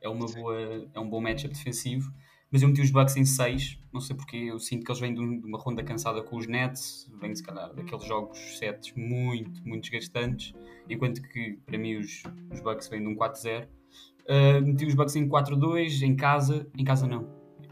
é 0.00 0.08
uma 0.08 0.28
Sim. 0.28 0.40
boa 0.40 0.88
é 0.94 1.00
um 1.00 1.08
bom 1.08 1.20
matchup 1.20 1.52
defensivo. 1.52 2.12
Mas 2.50 2.62
eu 2.62 2.68
meti 2.68 2.80
os 2.80 2.90
Bucks 2.90 3.14
em 3.16 3.24
6, 3.26 3.78
não 3.92 4.00
sei 4.00 4.16
porque, 4.16 4.36
eu 4.36 4.58
sinto 4.58 4.84
que 4.84 4.90
eles 4.90 5.00
vêm 5.00 5.12
de, 5.12 5.20
um- 5.20 5.42
uma 5.44 5.58
ronda 5.58 5.82
cansada 5.82 6.22
com 6.22 6.36
os 6.38 6.46
Nets, 6.46 7.10
vêm 7.20 7.34
se 7.34 7.42
calhar 7.42 7.74
daqueles 7.74 8.04
jogos 8.04 8.38
7 8.58 8.98
muito, 8.98 9.62
muito 9.68 9.82
desgastantes, 9.82 10.54
enquanto 10.88 11.20
que 11.20 11.58
para 11.66 11.76
mim 11.76 11.96
os, 11.96 12.22
os 12.50 12.60
Bucks 12.60 12.88
vêm 12.88 13.00
de 13.02 13.08
um 13.08 13.14
4-0. 13.14 13.66
Uh, 13.66 14.62
meti 14.66 14.86
os 14.86 14.94
Bucks 14.94 15.16
em 15.16 15.28
4-2, 15.28 16.02
em 16.02 16.16
casa, 16.16 16.66
em 16.76 16.84
casa 16.84 17.06
não, 17.06 17.28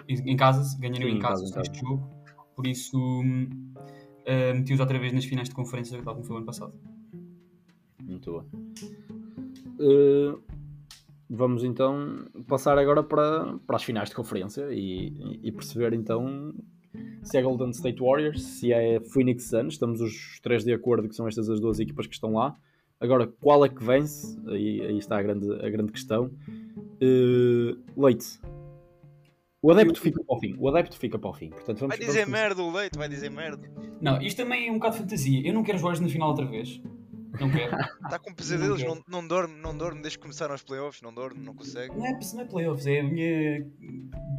em, 0.08 0.32
em 0.32 0.36
casa, 0.36 0.78
ganharam 0.78 1.06
Sim, 1.06 1.16
em 1.16 1.18
casa, 1.18 1.42
casa, 1.44 1.58
em 1.58 1.62
este 1.62 1.80
jogo, 1.80 2.10
por 2.54 2.66
isso 2.66 2.98
hum, 2.98 3.48
uh, 3.76 4.54
meti-os 4.54 4.80
outra 4.80 4.98
vez 4.98 5.12
nas 5.12 5.24
finais 5.24 5.48
de 5.48 5.54
conferência, 5.54 6.02
tal 6.02 6.14
como 6.14 6.26
foi 6.26 6.34
o 6.34 6.38
ano 6.38 6.46
passado. 6.46 6.74
Muito 8.02 8.40
bem. 8.40 8.66
Uh, 9.78 10.40
vamos 11.28 11.64
então 11.64 12.26
passar 12.46 12.78
agora 12.78 13.02
para, 13.02 13.58
para 13.66 13.76
as 13.76 13.82
finais 13.82 14.08
de 14.08 14.14
conferência 14.14 14.68
e, 14.70 15.40
e 15.42 15.52
perceber 15.52 15.92
então 15.92 16.54
se 17.22 17.36
é 17.36 17.42
Golden 17.42 17.70
State 17.70 18.00
Warriors, 18.00 18.42
se 18.42 18.72
é 18.72 19.00
Phoenix 19.00 19.48
Suns. 19.48 19.74
Estamos 19.74 20.00
os 20.00 20.40
três 20.40 20.64
de 20.64 20.72
acordo 20.72 21.08
que 21.08 21.14
são 21.14 21.26
estas 21.28 21.48
as 21.48 21.60
duas 21.60 21.78
equipas 21.78 22.06
que 22.06 22.14
estão 22.14 22.32
lá. 22.32 22.54
Agora, 22.98 23.26
qual 23.26 23.64
é 23.64 23.68
que 23.68 23.84
vence? 23.84 24.38
Aí, 24.48 24.80
aí 24.80 24.98
está 24.98 25.18
a 25.18 25.22
grande, 25.22 25.52
a 25.52 25.68
grande 25.68 25.92
questão. 25.92 26.30
Uh, 27.02 27.76
Leite. 27.96 28.40
O 29.60 29.70
adepto 29.70 30.00
fica 30.00 30.22
para 30.22 30.36
o 30.36 30.38
fim. 30.38 30.54
O 30.58 30.68
adepto 30.68 30.96
fica 30.96 31.18
para 31.18 31.30
o 31.30 31.32
fim. 31.32 31.50
Portanto, 31.50 31.80
vamos, 31.80 31.96
Vai 31.96 32.06
dizer 32.06 32.26
merda 32.26 32.62
o 32.62 32.72
leite, 32.72 32.96
vai 32.96 33.08
dizer 33.08 33.30
merda. 33.30 33.68
Não, 34.00 34.20
isto 34.22 34.36
também 34.36 34.68
é 34.68 34.70
um 34.70 34.74
bocado 34.74 34.94
de 34.94 35.00
fantasia. 35.00 35.46
Eu 35.46 35.52
não 35.52 35.64
quero 35.64 35.76
os 35.76 35.82
Warriors 35.82 36.00
na 36.00 36.08
final 36.08 36.28
outra 36.28 36.46
vez. 36.46 36.80
Não 37.40 37.50
quero. 37.50 37.76
Está 38.04 38.18
com 38.20 38.34
pesadelos, 38.34 38.82
Não 38.82 38.94
não, 38.96 39.04
não 39.08 39.28
dorme, 39.28 39.54
não 39.60 39.76
dorme 39.76 40.00
desde 40.00 40.18
que 40.18 40.22
começaram 40.22 40.54
os 40.54 40.62
playoffs, 40.62 41.02
não 41.02 41.12
dorme, 41.12 41.42
não 41.44 41.54
consegue. 41.54 41.94
Não 41.94 42.06
é, 42.06 42.12
não 42.34 42.40
é 42.40 42.44
playoffs, 42.44 42.86
é 42.86 43.00
a 43.00 43.04
minha 43.04 43.66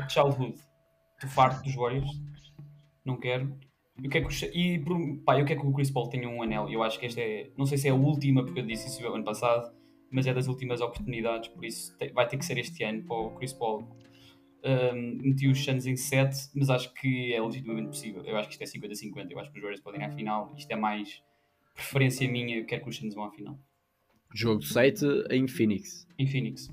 childhood. 0.10 0.56
Estou 1.16 1.30
farto 1.30 1.64
dos 1.64 1.76
Warriors. 1.76 2.10
Não 3.06 3.18
quero. 3.18 3.58
Eu 4.04 4.10
quero 4.10 4.28
que, 4.28 4.34
os- 4.34 4.44
e, 4.54 4.80
por- 4.80 5.18
pá, 5.26 5.40
eu 5.40 5.46
quero 5.46 5.62
que 5.62 5.68
o 5.68 5.74
Chris 5.74 5.90
Paul 5.90 6.10
tenha 6.10 6.30
um 6.30 6.42
anel. 6.44 6.70
Eu 6.70 6.84
acho 6.84 7.00
que 7.00 7.06
esta 7.08 7.20
é. 7.22 7.50
Não 7.58 7.66
sei 7.66 7.78
se 7.78 7.88
é 7.88 7.92
a 7.92 7.96
última, 7.96 8.44
porque 8.46 8.60
eu 8.60 8.66
disse 8.66 8.88
isso 8.88 9.02
o 9.04 9.14
ano 9.16 9.24
passado, 9.24 9.74
mas 10.12 10.28
é 10.28 10.34
das 10.34 10.48
últimas 10.48 10.82
oportunidades, 10.82 11.50
por 11.50 11.66
isso 11.66 11.98
te- 11.98 12.10
vai 12.14 12.28
ter 12.28 12.38
que 12.38 12.46
ser 12.46 12.58
este 12.60 12.84
ano 12.84 13.04
para 13.04 13.16
o 13.16 13.32
Chris 13.36 13.54
Paul. 13.54 13.88
Um, 14.64 15.18
meti 15.22 15.48
os 15.48 15.64
Suns 15.64 15.86
em 15.86 15.96
7, 15.96 16.50
mas 16.56 16.70
acho 16.70 16.94
que 16.94 17.34
é 17.34 17.42
legitimamente 17.42 17.88
possível. 17.88 18.24
Eu 18.26 18.38
acho 18.38 18.50
que 18.50 18.54
isto 18.64 18.64
é 18.64 18.80
50-50. 18.80 19.32
Eu 19.32 19.40
acho 19.40 19.52
que 19.52 19.58
os 19.58 19.64
Warriors 19.64 19.82
podem 19.82 20.02
ir 20.02 20.04
à 20.06 20.12
final. 20.12 20.54
Isto 20.58 20.72
é 20.72 20.76
mais 20.76 21.24
preferência 21.78 22.30
minha. 22.30 22.58
Eu 22.58 22.66
quero 22.66 22.84
que 22.84 22.90
os 22.90 22.98
Suns 22.98 23.14
vão 23.14 23.24
à 23.24 23.32
final. 23.32 23.58
Jogo 24.34 24.62
7 24.62 25.06
em 25.30 25.48
Phoenix. 25.48 26.06
Em 26.20 26.28
Phoenix. 26.28 26.68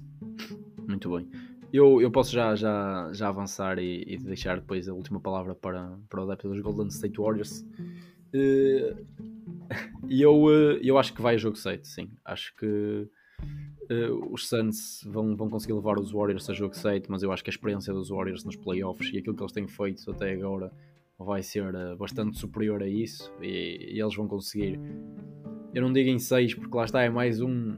Muito 0.89 1.15
bem. 1.15 1.31
Eu, 1.73 2.01
eu 2.01 2.11
posso 2.11 2.33
já, 2.33 2.55
já, 2.55 3.11
já 3.13 3.29
avançar 3.29 3.79
e, 3.79 4.05
e 4.07 4.19
deixar 4.19 4.61
depois 4.61 4.89
a 4.89 4.95
última 4.95 5.21
palavra 5.21 5.55
para, 5.55 5.99
para 6.09 6.21
o 6.21 6.25
adepto 6.25 6.49
dos 6.49 6.61
Golden 6.61 6.89
State 6.89 7.19
Warriors. 7.19 7.65
E 10.09 10.23
eu, 10.23 10.51
eh, 10.51 10.81
eu 10.83 10.99
acho 10.99 11.13
que 11.13 11.23
vai 11.23 11.35
a 11.35 11.39
jogo 11.39 11.57
7, 11.57 11.87
sim. 11.87 12.11
Acho 12.25 12.55
que 12.57 13.09
eh, 13.91 14.11
os 14.31 14.49
Suns 14.49 15.01
vão, 15.05 15.37
vão 15.37 15.49
conseguir 15.49 15.73
levar 15.75 15.99
os 15.99 16.13
Warriors 16.13 16.49
a 16.49 16.55
jogo 16.55 16.75
7, 16.75 17.11
mas 17.11 17.23
eu 17.23 17.33
acho 17.33 17.43
que 17.43 17.51
a 17.51 17.55
experiência 17.55 17.93
dos 17.93 18.09
Warriors 18.09 18.45
nos 18.45 18.57
playoffs 18.57 19.13
e 19.13 19.19
aquilo 19.19 19.37
que 19.37 19.43
eles 19.43 19.53
têm 19.53 19.67
feito 19.67 20.09
até 20.11 20.33
agora 20.33 20.73
vai 21.19 21.43
ser 21.43 21.75
eh, 21.75 21.95
bastante 21.97 22.39
superior 22.39 22.83
a 22.83 22.89
isso 22.89 23.33
e, 23.41 23.95
e 23.95 24.01
eles 24.01 24.15
vão 24.15 24.27
conseguir. 24.29 24.79
Eu 25.73 25.83
não 25.83 25.93
digo 25.93 26.09
em 26.11 26.19
6 26.19 26.55
porque 26.55 26.77
lá 26.77 26.85
está, 26.85 27.03
é 27.03 27.11
mais 27.11 27.41
um, 27.41 27.77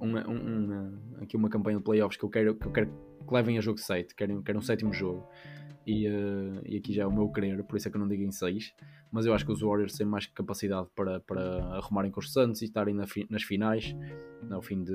uma, 0.00 0.28
um- 0.28 0.64
uma- 0.64 1.02
aqui 1.20 1.36
uma 1.36 1.48
campanha 1.48 1.78
de 1.78 1.84
playoffs 1.84 2.16
que 2.18 2.24
eu 2.24 2.28
quero 2.30 2.54
que, 2.54 2.66
eu 2.66 2.72
quero 2.72 2.86
que 3.26 3.34
levem 3.34 3.58
a 3.58 3.60
jogo 3.60 3.78
7, 3.78 4.14
quero, 4.14 4.42
quero 4.42 4.58
um 4.58 4.62
sétimo 4.62 4.92
jogo. 4.92 5.26
E, 5.86 6.06
eh, 6.06 6.62
e 6.66 6.76
aqui 6.76 6.92
já 6.92 7.02
é 7.02 7.06
o 7.06 7.12
meu 7.12 7.28
querer, 7.30 7.62
por 7.64 7.76
isso 7.76 7.88
é 7.88 7.90
que 7.90 7.96
eu 7.96 8.00
não 8.00 8.06
digo 8.08 8.22
em 8.22 8.30
6. 8.30 8.72
Mas 9.10 9.26
eu 9.26 9.34
acho 9.34 9.44
que 9.44 9.52
os 9.52 9.60
Warriors 9.60 9.94
têm 9.96 10.06
mais 10.06 10.26
capacidade 10.26 10.88
para, 10.94 11.20
para 11.20 11.42
arrumarem 11.76 12.10
com 12.10 12.20
os 12.20 12.32
Santos 12.32 12.62
e 12.62 12.66
estarem 12.66 12.94
na 12.94 13.06
fi- 13.06 13.26
nas 13.28 13.42
finais 13.42 13.94
ao 14.50 14.62
fim 14.62 14.82
de 14.82 14.92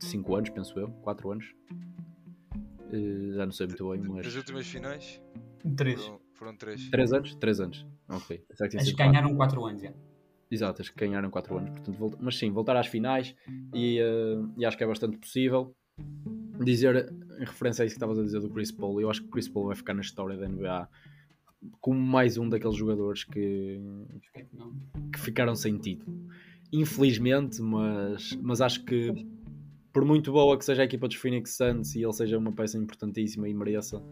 5 0.00 0.34
anos, 0.34 0.50
penso 0.50 0.78
eu, 0.78 0.88
4 1.02 1.30
anos. 1.30 1.54
Eh, 2.92 3.32
já 3.34 3.44
não 3.46 3.52
sei 3.52 3.66
muito 3.68 3.88
bem, 3.90 4.00
As 4.00 4.08
mas. 4.26 4.36
últimas 4.36 4.66
finais 4.66 5.22
3. 5.76 6.12
Foram, 6.42 6.56
três. 6.56 6.90
3 6.90 7.12
anos? 7.12 7.34
3 7.36 7.60
anos. 7.60 7.86
Ok. 8.08 8.44
Pensava 8.48 8.70
que 8.70 8.76
que 8.76 8.84
quatro. 8.84 8.96
ganharam 8.96 9.36
4 9.36 9.64
anos, 9.66 9.84
é. 9.84 9.94
Exato, 10.50 10.82
acho 10.82 10.92
que 10.92 11.00
ganharam 11.06 11.30
4 11.30 11.56
anos. 11.56 11.70
Portanto, 11.70 11.96
volta- 11.98 12.18
Mas 12.20 12.36
sim, 12.38 12.50
voltar 12.50 12.76
às 12.76 12.86
finais 12.86 13.34
e, 13.74 13.98
eh, 13.98 14.36
e 14.58 14.64
acho 14.66 14.76
que 14.76 14.84
é 14.84 14.86
bastante 14.86 15.16
possível. 15.16 15.74
Dizer, 16.62 17.10
em 17.38 17.44
referência 17.44 17.82
a 17.82 17.86
isso 17.86 17.94
que 17.94 17.96
estavas 17.96 18.18
a 18.18 18.22
dizer 18.22 18.40
do 18.40 18.50
Chris 18.50 18.70
Paul, 18.70 19.00
eu 19.00 19.08
acho 19.10 19.22
que 19.22 19.28
o 19.28 19.30
Chris 19.30 19.48
Paul 19.48 19.66
vai 19.66 19.74
ficar 19.76 19.94
na 19.94 20.00
história 20.02 20.36
da 20.36 20.46
NBA 20.48 20.88
como 21.80 21.98
mais 22.00 22.36
um 22.36 22.48
daqueles 22.48 22.76
jogadores 22.76 23.24
que, 23.24 23.80
não? 24.52 24.74
que 25.12 25.18
ficaram 25.20 25.54
sem 25.54 25.78
título. 25.78 26.26
Infelizmente, 26.72 27.60
mas, 27.62 28.36
mas 28.42 28.60
acho 28.60 28.84
que 28.84 29.26
por 29.92 30.04
muito 30.04 30.32
boa 30.32 30.56
que 30.56 30.64
seja 30.64 30.82
a 30.82 30.84
equipa 30.84 31.06
dos 31.06 31.16
Phoenix 31.16 31.56
Suns 31.56 31.94
e 31.94 32.02
ele 32.02 32.12
seja 32.12 32.38
uma 32.38 32.52
peça 32.52 32.78
importantíssima 32.78 33.48
e 33.48 33.54
mereça, 33.54 34.02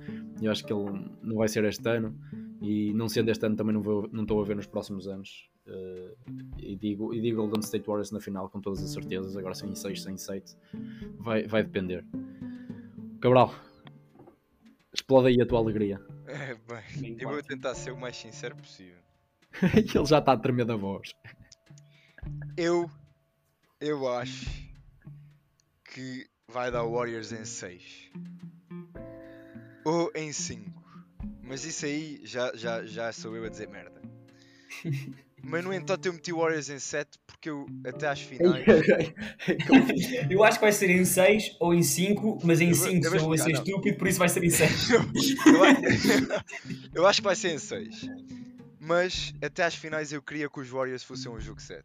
eu 0.41 0.51
acho 0.51 0.65
que 0.65 0.73
ele 0.73 1.11
não 1.23 1.37
vai 1.37 1.49
ser 1.49 1.65
este 1.65 1.89
ano 1.89 2.15
e 2.61 2.93
não 2.93 3.09
sendo 3.09 3.31
este 3.31 3.47
ano 3.47 3.57
também 3.57 3.75
não, 3.75 3.83
vou, 3.83 4.09
não 4.13 4.23
estou 4.23 4.41
a 4.41 4.45
ver 4.45 4.57
nos 4.57 4.67
próximos 4.67 5.09
anos. 5.09 5.49
Eh, 5.67 6.15
e, 6.59 6.77
digo, 6.77 7.15
e 7.15 7.21
digo 7.21 7.39
Golden 7.39 7.61
State 7.61 7.87
Warriors 7.87 8.11
na 8.11 8.21
final 8.21 8.49
com 8.51 8.61
todas 8.61 8.83
as 8.83 8.93
certezas, 8.93 9.37
agora 9.37 9.55
sem 9.55 9.75
6, 9.75 10.03
sem 10.03 10.17
7, 10.19 10.57
vai, 11.19 11.47
vai 11.47 11.63
depender. 11.63 12.05
Cabral, 13.21 13.55
explode 14.93 15.29
aí 15.29 15.41
a 15.41 15.47
tua 15.47 15.61
alegria. 15.61 16.01
É, 16.27 16.55
bem, 16.55 17.17
eu 17.19 17.31
vou 17.31 17.43
tentar 17.43 17.75
ser 17.75 17.93
o 17.93 17.97
mais 17.97 18.17
sincero 18.17 18.55
possível. 18.57 19.01
e 19.75 19.79
ele 19.97 20.07
já 20.07 20.19
está 20.19 20.33
a 20.33 20.37
tremer 20.37 20.67
da 20.67 20.77
voz. 20.77 21.15
Eu, 22.57 22.91
eu 23.81 24.07
acho 24.07 24.70
que 25.95 26.27
vai 26.49 26.71
dar 26.71 26.85
Warriors 26.85 27.33
em 27.33 27.45
6 27.45 28.11
ou 29.85 30.11
em 30.15 30.33
5. 30.33 30.81
Mas 31.43 31.65
isso 31.65 31.85
aí 31.85 32.21
já, 32.25 32.53
já, 32.55 32.85
já 32.85 33.13
sou 33.13 33.37
eu 33.37 33.45
a 33.45 33.49
dizer 33.49 33.69
merda. 33.69 34.01
Mas 35.43 35.65
no 35.65 35.73
entanto 35.73 36.07
eu 36.07 36.13
meti 36.13 36.33
Warriors 36.33 36.69
em 36.71 36.79
7 36.79 37.19
porque 37.27 37.51
eu 37.51 37.67
até 37.87 38.07
às 38.09 38.21
finais. 38.21 38.65
eu 40.31 40.45
acho 40.45 40.59
que 40.59 40.65
vai 40.65 40.73
ser 40.73 40.91
em 40.91 41.05
6 41.05 41.57
ou 41.59 41.75
em 41.75 41.83
5, 41.83 42.39
mas 42.45 42.61
em 42.61 42.69
Eu 42.69 42.75
5 42.75 42.87
vou- 42.87 42.95
eu 42.95 43.11
sou 43.11 43.21
vou 43.21 43.33
a 43.35 43.39
ser 43.39 43.51
estúpido, 43.53 43.97
por 43.99 44.07
isso 44.09 44.19
vai 44.19 44.29
ser 44.29 44.45
em 44.45 44.51
6. 44.51 44.91
eu, 45.47 45.65
a- 45.65 46.45
eu 46.95 47.07
acho 47.07 47.21
que 47.21 47.25
vai 47.25 47.35
ser 47.37 47.55
em 47.55 47.59
6. 47.59 48.07
Mas 48.79 49.33
até 49.43 49.65
às 49.65 49.75
finais 49.75 50.13
eu 50.13 50.23
queria 50.23 50.49
que 50.49 50.61
os 50.61 50.69
Warriors 50.69 51.03
fossem 51.03 51.31
um 51.33 51.41
jogo 51.41 51.61
7. 51.61 51.85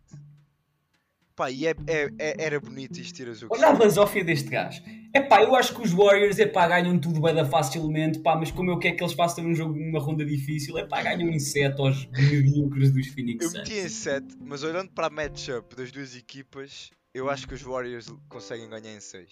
Pá, 1.35 1.51
e 1.51 1.67
é, 1.67 1.75
é- 1.87 2.09
é- 2.17 2.45
era 2.45 2.59
bonito 2.61 2.97
isto 2.97 3.19
ir 3.19 3.27
a 3.27 3.33
jogo 3.33 3.53
Olha 3.53 3.67
a 3.67 3.71
7. 3.71 3.79
basófia 3.79 4.23
deste 4.23 4.49
gajo. 4.49 4.81
É 5.13 5.19
pá, 5.19 5.43
eu 5.43 5.53
acho 5.53 5.75
que 5.75 5.81
os 5.81 5.91
Warriors 5.91 6.39
é 6.39 6.45
pá, 6.45 6.65
ganham 6.65 6.97
tudo 6.97 7.19
bem 7.21 7.35
da 7.35 7.43
facilmente, 7.43 8.19
pá, 8.19 8.37
mas 8.37 8.51
como 8.51 8.71
eu 8.71 8.79
quero 8.79 8.95
que 8.95 9.03
eles 9.03 9.13
façam 9.13 9.45
um 9.45 9.53
jogo 9.53 9.77
numa 9.77 9.99
ronda 9.99 10.23
difícil, 10.25 10.77
é 10.77 10.85
pá, 10.87 11.01
ganham 11.03 11.29
em 11.29 11.37
7 11.39 11.77
aos 11.81 12.05
medíocres 12.07 12.91
dos 12.91 13.07
Phoenix 13.07 13.43
Eu 13.45 13.51
meti 13.51 13.73
em 13.73 13.89
7, 13.89 14.33
mas 14.39 14.63
olhando 14.63 14.91
para 14.91 15.07
a 15.07 15.09
matchup 15.09 15.75
das 15.75 15.91
duas 15.91 16.15
equipas, 16.15 16.89
eu 17.13 17.29
acho 17.29 17.45
que 17.47 17.53
os 17.53 17.61
Warriors 17.61 18.07
conseguem 18.29 18.69
ganhar 18.69 18.95
em 18.95 19.01
6. 19.01 19.29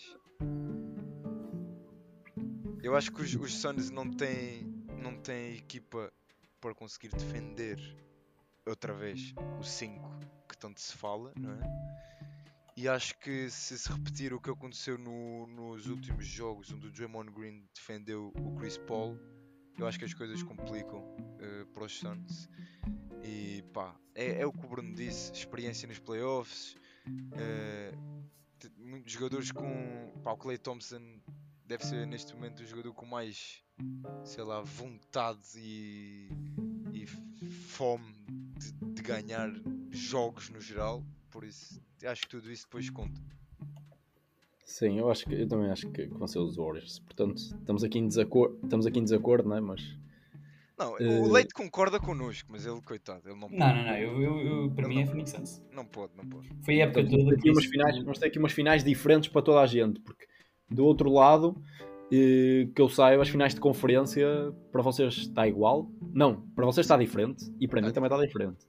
Eu 2.83 2.97
acho 2.97 3.13
que 3.13 3.21
os, 3.21 3.33
os 3.33 3.55
Suns 3.61 3.89
não 3.89 4.09
têm, 4.11 4.67
não 5.01 5.15
têm 5.15 5.55
equipa 5.55 6.11
para 6.59 6.75
conseguir 6.75 7.09
defender 7.15 7.79
outra 8.65 8.93
vez 8.93 9.33
o 9.57 9.63
5 9.63 10.11
que 10.42 10.42
tanto 10.63 10.79
se 10.81 10.95
fala, 10.95 11.33
não 11.35 11.51
é? 11.51 11.59
E 12.75 12.87
acho 12.87 13.17
que 13.19 13.49
se 13.49 13.77
se 13.77 13.87
repetir 13.91 14.33
o 14.33 14.41
que 14.41 14.49
aconteceu 14.49 14.97
no- 14.97 15.45
nos 15.47 15.87
últimos 15.87 16.25
jogos 16.25 16.71
onde 16.71 16.87
o 16.87 16.91
Draymond 16.91 17.31
Green 17.31 17.67
defendeu 17.75 18.31
o 18.35 18.55
Chris 18.55 18.77
Paul, 18.77 19.19
eu 19.77 19.85
acho 19.85 19.99
que 19.99 20.05
as 20.05 20.13
coisas 20.13 20.41
complicam 20.41 21.03
eh, 21.39 21.65
para 21.73 21.83
os 21.83 21.97
Suns. 21.99 22.49
E 23.23 23.61
pá, 23.73 23.95
é, 24.15 24.41
é 24.41 24.45
o 24.45 24.51
que 24.51 24.65
o 24.65 24.69
Bruno 24.69 24.93
disse: 24.95 25.31
experiência 25.33 25.87
nos 25.87 25.99
playoffs. 25.99 26.75
te- 28.59 28.71
muitos 28.77 29.11
jogadores 29.11 29.51
com. 29.51 30.11
Pá, 30.23 30.31
o 30.33 30.37
Clay 30.37 30.57
Thompson 30.57 31.01
deve 31.65 31.85
ser 31.85 32.07
neste 32.07 32.33
momento 32.33 32.61
o 32.61 32.65
jogador 32.65 32.93
com 32.93 33.05
mais, 33.05 33.63
sei 34.25 34.43
lá, 34.43 34.61
vontade 34.61 35.41
e, 35.57 36.29
e 36.93 37.05
fome 37.05 38.13
de, 38.57 38.71
de 38.95 39.01
ganhar 39.01 39.49
jogos 39.97 40.49
no 40.49 40.59
geral. 40.59 41.03
Por 41.31 41.43
isso, 41.43 41.81
acho 42.05 42.21
que 42.23 42.29
tudo 42.29 42.51
isso 42.51 42.63
depois 42.65 42.89
conta. 42.89 43.19
Sim, 44.65 44.97
eu 44.99 45.09
acho 45.11 45.25
que 45.25 45.33
eu 45.33 45.47
também 45.47 45.69
acho 45.69 45.89
que, 45.91 46.05
vão 46.07 46.27
ser 46.27 46.39
os 46.39 46.55
Warriors. 46.55 46.99
Portanto, 46.99 47.35
estamos 47.37 47.83
aqui 47.83 47.99
em 47.99 48.07
desacordo, 48.07 48.57
estamos 48.63 48.85
aqui 48.85 48.99
em 48.99 49.03
desacordo, 49.03 49.49
não 49.49 49.57
é? 49.57 49.61
Mas 49.61 49.81
Não, 50.77 50.97
Eh, 50.99 51.19
o 51.19 51.31
Leite 51.31 51.53
concorda 51.53 51.99
connosco, 51.99 52.49
mas 52.51 52.65
ele, 52.65 52.81
coitado, 52.81 53.29
ele 53.29 53.39
não 53.39 53.47
pode. 53.47 53.57
Não, 53.59 53.75
não, 53.75 53.83
não, 53.83 53.95
eu, 53.97 54.21
eu, 54.21 54.39
eu- 54.39 54.71
para 54.71 54.85
Ele 54.85 54.95
mim 54.95 55.01
é 55.01 55.05
Phoenix 55.05 55.29
Suns. 55.31 55.61
Não 55.71 55.85
pode, 55.85 56.13
não 56.17 56.25
pode. 56.27 56.49
Foi 56.63 56.81
a 56.81 56.85
época 56.85 57.01
portanto, 57.01 57.11
toda 57.11 57.23
vamos, 57.23 57.35
ter 57.35 57.35
que 57.35 57.39
aqui 57.41 57.49
umas 57.51 57.63
isso- 57.63 57.71
finais, 57.71 57.97
vamos 57.99 58.19
ter 58.19 58.25
aqui 58.27 58.39
umas 58.39 58.51
finais 58.53 58.83
diferentes 58.83 59.29
para 59.29 59.41
toda 59.43 59.59
a 59.61 59.67
gente, 59.67 59.99
porque 60.01 60.25
do 60.69 60.83
outro 60.85 61.11
lado, 61.11 61.55
eh, 62.11 62.67
que 62.75 62.81
eu 62.81 62.89
saiba, 62.89 63.21
as 63.21 63.29
finais 63.29 63.53
de 63.53 63.59
conferência 63.61 64.27
para 64.71 64.81
vocês 64.81 65.13
está 65.15 65.47
igual. 65.47 65.91
Não, 66.11 66.41
para 66.55 66.65
vocês 66.65 66.85
está 66.85 66.97
diferente 66.97 67.45
e 67.59 67.67
para 67.67 67.79
mim 67.81 67.87
Tá. 67.89 67.93
também 67.93 68.09
está 68.11 68.25
diferente. 68.25 68.65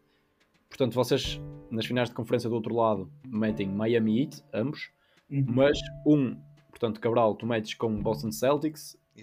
Portanto, 0.76 0.92
vocês 0.94 1.40
nas 1.70 1.86
finais 1.86 2.08
de 2.08 2.16
conferência 2.16 2.50
do 2.50 2.56
outro 2.56 2.74
lado 2.74 3.08
metem 3.28 3.68
Miami 3.68 4.22
Heat, 4.22 4.42
ambos, 4.52 4.90
Uhum. 5.30 5.44
mas 5.46 5.78
um, 6.04 6.36
portanto, 6.68 7.00
Cabral, 7.00 7.36
tu 7.36 7.46
metes 7.46 7.74
com 7.74 8.02
Boston 8.02 8.32
Celtics, 8.32 8.96
eh, 9.16 9.22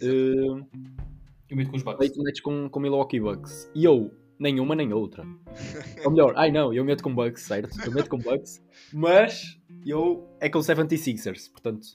Eu 1.49 1.58
meto 1.58 1.70
com 1.72 1.76
os 1.76 1.84
Bucks. 1.84 2.02
Aí 2.02 2.10
tu 2.10 2.24
metes 2.24 2.39
com, 2.41 2.70
com 2.70 2.80
Milwaukee 2.80 3.20
Bucks. 3.20 3.70
E 3.76 3.84
eu, 3.84 4.12
nenhuma 4.39 4.76
nem 4.76 4.93
outra. 4.93 5.26
Ou 6.06 6.12
melhor, 6.12 6.34
ai 6.38 6.52
não, 6.52 6.74
eu 6.74 6.86
meto 6.86 7.04
com 7.04 7.14
Bucks, 7.14 7.43
certo? 7.43 7.78
Eu 7.86 7.91
meto 7.91 8.10
com 8.10 8.18
Bucks. 8.18 8.64
Mas 8.93 9.60
eu 9.86 10.26
é 10.39 10.49
com 10.49 10.60
76ers. 10.60 11.52
Portanto, 11.52 11.86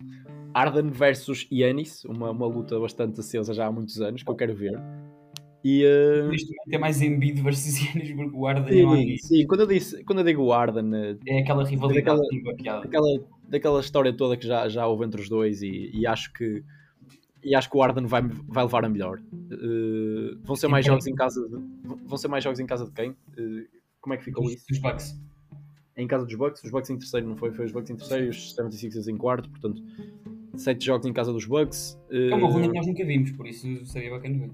Arden 0.52 0.90
versus 0.90 1.48
Yanis. 1.50 2.04
Uma, 2.04 2.30
uma 2.30 2.46
luta 2.46 2.78
bastante 2.78 3.20
acesa 3.20 3.54
já 3.54 3.66
há 3.66 3.72
muitos 3.72 4.00
anos 4.02 4.22
que 4.22 4.30
eu 4.30 4.36
quero 4.36 4.54
ver. 4.54 4.78
E. 5.66 5.82
eh, 5.84 6.28
Neste 6.28 6.48
momento 6.48 6.74
é 6.74 6.78
mais 6.78 7.02
Embiid 7.02 7.40
versus 7.42 7.76
Giannis 7.78 8.12
porque 8.14 8.36
o 8.36 8.46
Arden 8.46 8.82
não 8.84 8.92
há 8.92 8.94
sim, 8.96 9.00
ninguém. 9.00 9.18
sim, 9.18 9.46
quando 9.46 9.60
eu, 9.60 9.66
disse, 9.66 10.04
quando 10.04 10.18
eu 10.20 10.24
digo 10.24 10.42
o 10.42 10.52
Arden, 10.52 10.94
eh, 10.94 11.16
É 11.26 11.40
aquela 11.40 11.64
rivalidade 11.64 12.04
Daquela- 12.04 12.28
desbloqueada. 12.30 12.80
daquela, 12.82 13.08
daquela 13.48 13.80
história 13.80 14.12
toda 14.12 14.36
que 14.36 14.46
já, 14.46 14.68
já 14.68 14.86
houve 14.86 15.04
entre 15.04 15.20
os 15.20 15.28
dois 15.28 15.62
e, 15.62 15.90
e 15.92 16.06
acho 16.06 16.32
que 16.32 16.62
e 17.42 17.54
acho 17.54 17.70
que 17.70 17.76
o 17.76 17.82
Arden 17.82 18.06
vai, 18.06 18.22
vai 18.48 18.64
levar 18.64 18.84
a 18.84 18.88
melhor. 18.88 19.20
Eh, 19.52 20.36
vão 20.42 20.56
ser 20.56 20.68
mais 20.68 20.84
Sim, 20.84 20.90
jogos 20.92 21.06
em 21.06 21.14
casa 21.14 21.48
de, 21.48 21.56
vão 22.04 22.18
ser 22.18 22.28
mais 22.28 22.42
jogos 22.44 22.58
em 22.60 22.66
casa 22.66 22.84
de 22.84 22.90
quem? 22.92 23.14
Eh, 23.38 23.66
como 24.00 24.14
é 24.14 24.16
que 24.16 24.24
ficou 24.24 24.44
isso? 24.50 24.64
dos 24.68 24.78
Bucks. 24.78 25.20
Em 25.96 26.06
casa 26.06 26.24
dos 26.26 26.34
Bucks, 26.34 26.62
os 26.62 26.70
Bucks 26.70 26.90
em 26.90 26.98
terceiro, 26.98 27.26
não 27.28 27.36
foi? 27.36 27.50
Foi 27.52 27.64
os 27.64 27.72
Bucks 27.72 27.90
em 27.90 27.96
terceiro 27.96 28.26
e 28.26 28.28
os 28.28 28.54
76ers 28.54 29.08
em 29.08 29.16
quarto, 29.16 29.48
portanto, 29.48 29.82
sete 30.56 30.84
jogos 30.84 31.06
em 31.06 31.12
casa 31.12 31.32
dos 31.32 31.44
Bucks. 31.46 31.98
É 32.10 32.34
uma 32.34 32.48
ronda 32.48 32.68
que 32.68 32.74
nós 32.74 32.86
nunca 32.86 33.04
vimos, 33.04 33.30
por 33.32 33.46
isso 33.46 33.86
seria 33.86 34.10
bacana 34.10 34.38
ver. 34.38 34.50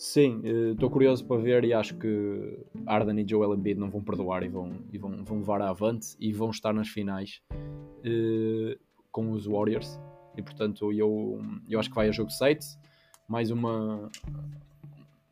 Sim, 0.00 0.40
estou 0.72 0.88
curioso 0.88 1.26
para 1.26 1.42
ver 1.42 1.62
e 1.62 1.74
acho 1.74 1.94
que 1.98 2.58
Arden 2.86 3.20
e 3.20 3.28
Joel 3.28 3.54
Embiid 3.54 3.78
não 3.78 3.90
vão 3.90 4.02
perdoar 4.02 4.42
e 4.42 4.48
vão, 4.48 4.82
e 4.90 4.96
vão, 4.96 5.22
vão 5.22 5.40
levar 5.40 5.60
avante 5.60 6.16
e 6.18 6.32
vão 6.32 6.48
estar 6.48 6.72
nas 6.72 6.88
finais 6.88 7.42
eh, 8.02 8.78
com 9.12 9.30
os 9.32 9.44
Warriors. 9.44 10.00
E 10.38 10.42
portanto 10.42 10.90
eu, 10.90 11.38
eu 11.68 11.78
acho 11.78 11.90
que 11.90 11.94
vai 11.94 12.08
a 12.08 12.12
jogo 12.12 12.30
7. 12.30 12.64
Mais 13.28 13.50
uma. 13.50 14.10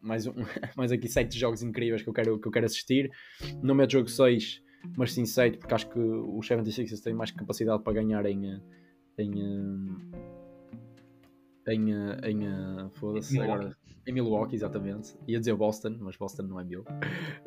Mais, 0.02 0.26
um, 0.26 0.34
mais 0.76 0.92
aqui 0.92 1.08
7 1.08 1.38
jogos 1.38 1.62
incríveis 1.62 2.02
que 2.02 2.08
eu 2.10 2.12
quero, 2.12 2.38
que 2.38 2.46
eu 2.46 2.52
quero 2.52 2.66
assistir. 2.66 3.10
Não 3.62 3.74
meto 3.74 3.92
jogo 3.92 4.08
6, 4.10 4.62
mas 4.98 5.14
sim 5.14 5.24
7, 5.24 5.56
porque 5.56 5.72
acho 5.72 5.88
que 5.88 5.98
os 5.98 6.46
76ers 6.46 7.02
têm 7.02 7.14
mais 7.14 7.30
capacidade 7.30 7.82
para 7.82 7.94
ganhar 7.94 8.26
em. 8.26 8.60
em 9.16 9.32
em, 11.68 11.92
eh, 11.92 12.30
em, 12.30 12.46
eh, 12.46 12.88
foda-se, 12.94 13.38
agora, 13.38 13.76
em 14.08 14.12
Milwaukee, 14.12 14.54
exatamente. 14.56 15.14
Ia 15.26 15.38
dizer 15.38 15.54
Boston, 15.54 15.96
mas 16.00 16.16
Boston 16.16 16.42
não 16.44 16.58
é 16.58 16.64
meu. 16.64 16.84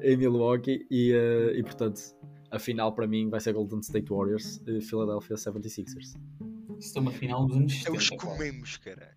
em 0.01 0.16
Milwaukee, 0.16 0.86
e, 0.89 1.12
eh, 1.12 1.57
e 1.57 1.64
portanto, 1.64 1.99
a 2.51 2.59
final 2.59 2.93
para 2.93 3.07
mim 3.07 3.30
vai 3.30 3.39
ser 3.39 3.53
Golden 3.53 3.80
State 3.80 4.09
Warriors, 4.09 4.62
eh, 4.68 4.80
Philadelphia 4.82 5.36
76ers. 5.36 6.14
Isto 6.80 6.97
é 6.97 7.01
uma 7.01 7.12
final 7.12 7.45
dos 7.47 7.57
anos 7.57 7.74
É 7.86 7.91
os 7.91 8.05
70. 8.07 8.16
quase. 8.24 8.38
comemos, 8.38 8.78
cara. 8.78 9.12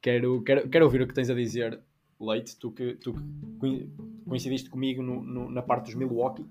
Quero, 0.00 0.42
quero, 0.42 0.68
quero 0.68 0.84
ouvir 0.84 1.02
o 1.02 1.06
que 1.06 1.14
tens 1.14 1.30
a 1.30 1.34
dizer, 1.34 1.80
Leite, 2.20 2.56
tu 2.58 2.70
que, 2.70 2.94
tu 2.96 3.14
que 3.14 3.20
coi- 3.58 3.88
coincidiste 4.28 4.68
comigo 4.70 5.02
no- 5.02 5.22
no- 5.22 5.50
na 5.50 5.62
parte 5.62 5.86
dos 5.86 5.94
Milwaukee. 5.94 6.44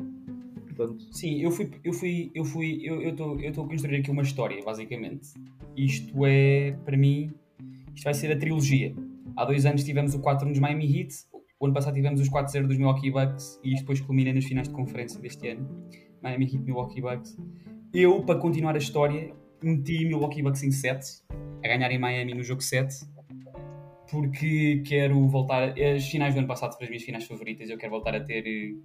Portanto, 0.65 1.03
Sim, 1.11 1.41
eu 1.41 1.51
fui, 1.51 1.69
eu 1.83 1.93
fui, 1.93 2.31
eu 2.33 2.45
fui, 2.45 2.79
eu 2.83 3.09
estou 3.09 3.39
eu 3.39 3.49
estou 3.49 3.65
a 3.65 3.67
construir 3.67 3.97
aqui 3.97 4.09
uma 4.11 4.21
história, 4.23 4.63
basicamente. 4.63 5.33
Isto 5.75 6.25
é, 6.25 6.71
para 6.85 6.95
mim, 6.97 7.31
isto 7.93 8.03
vai 8.03 8.13
ser 8.13 8.31
a 8.31 8.37
trilogia. 8.37 8.93
Há 9.36 9.45
dois 9.45 9.65
anos 9.65 9.84
tivemos 9.84 10.13
o 10.13 10.19
4 10.19 10.47
nos 10.47 10.59
Miami 10.59 10.86
Heat, 10.86 11.13
o 11.59 11.65
ano 11.65 11.73
passado 11.73 11.93
tivemos 11.93 12.21
os 12.21 12.30
4-0 12.30 12.67
dos 12.67 12.77
Milwaukee 12.77 13.11
Bucks 13.11 13.59
e 13.61 13.73
isto 13.73 13.82
depois 13.82 13.99
culmina 13.99 14.32
nas 14.32 14.45
finais 14.45 14.69
de 14.69 14.73
conferência 14.73 15.19
deste 15.19 15.49
ano. 15.49 15.67
Miami 16.21 16.45
Heat, 16.45 16.59
Milwaukee 16.59 17.01
Bucks. 17.01 17.38
Eu, 17.93 18.23
para 18.23 18.39
continuar 18.39 18.75
a 18.75 18.77
história, 18.77 19.34
meti 19.61 20.05
Milwaukee 20.05 20.41
Bucks 20.41 20.63
em 20.63 20.71
7, 20.71 21.21
a 21.63 21.67
ganhar 21.67 21.91
em 21.91 21.99
Miami 21.99 22.34
no 22.34 22.43
jogo 22.43 22.61
7, 22.61 22.95
porque 24.09 24.82
quero 24.86 25.27
voltar. 25.27 25.73
As 25.77 26.07
finais 26.07 26.34
do 26.34 26.38
ano 26.38 26.47
passado 26.47 26.73
foram 26.73 26.86
as 26.86 26.89
minhas 26.89 27.03
finais 27.03 27.25
favoritas, 27.25 27.69
eu 27.69 27.77
quero 27.77 27.91
voltar 27.91 28.15
a 28.15 28.21
ter 28.21 28.47
eh, 28.47 28.75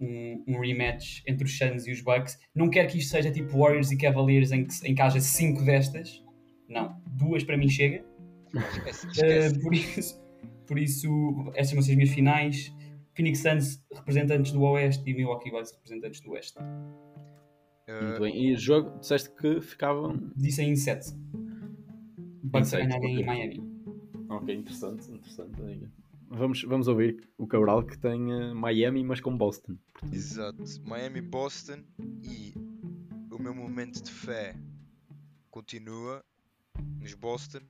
um, 0.00 0.44
um 0.48 0.60
rematch 0.60 1.22
entre 1.24 1.44
os 1.44 1.56
Suns 1.56 1.86
e 1.86 1.92
os 1.92 2.00
Bucks. 2.00 2.36
Não 2.52 2.68
quero 2.68 2.88
que 2.88 2.98
isto 2.98 3.10
seja 3.10 3.30
tipo 3.30 3.56
Warriors 3.56 3.92
e 3.92 3.96
Cavaliers 3.96 4.50
em 4.50 4.64
que, 4.64 4.74
em 4.88 4.94
que 4.94 5.02
haja 5.02 5.20
5 5.20 5.62
destas. 5.62 6.24
Não, 6.68 7.00
duas 7.06 7.44
para 7.44 7.56
mim 7.56 7.68
chega. 7.68 8.04
Esquece, 8.54 9.06
Uh, 9.06 9.10
esquece. 9.10 9.58
por, 9.60 9.74
isso, 9.74 10.20
por 10.66 10.78
isso, 10.78 11.08
estas 11.54 11.72
vão 11.72 11.82
ser 11.82 11.92
as 11.92 11.96
minhas 11.96 12.14
finais. 12.14 12.72
Phoenix 13.14 13.40
Suns 13.40 13.84
representantes 13.92 14.52
do 14.52 14.62
Oeste 14.62 15.08
e 15.10 15.14
Milwaukee 15.14 15.50
Bucks 15.50 15.72
representantes 15.72 16.20
do 16.20 16.30
Oeste. 16.30 16.58
Uh, 17.88 18.04
muito 18.04 18.20
bem. 18.20 18.36
E 18.36 18.52
o 18.52 18.56
jogo, 18.58 18.98
disseste 19.00 19.30
que 19.30 19.60
ficavam. 19.60 20.30
Disse 20.36 20.62
em 20.62 20.76
7. 20.76 21.12
Bucks 22.44 22.72
a 22.74 22.78
sete, 22.78 22.86
ganharem 22.88 23.10
em 23.10 23.16
ok. 23.16 23.26
Miami. 23.26 23.62
Ok, 24.28 24.54
interessante, 24.54 25.10
interessante. 25.10 25.90
Vamos, 26.30 26.62
vamos 26.62 26.88
ouvir 26.88 27.28
o 27.38 27.46
Cabral 27.46 27.82
que 27.82 27.96
tem 27.98 28.30
eh, 28.32 28.54
Miami, 28.54 29.02
mas 29.02 29.20
com 29.20 29.36
Boston. 29.36 29.76
Exato. 30.12 30.62
Miami, 30.84 31.22
Boston 31.22 31.82
e 32.22 32.52
o 33.30 33.38
meu 33.38 33.54
momento 33.54 34.02
de 34.02 34.10
fé 34.10 34.54
continua 35.50 36.22
nos 37.00 37.14
Boston. 37.14 37.60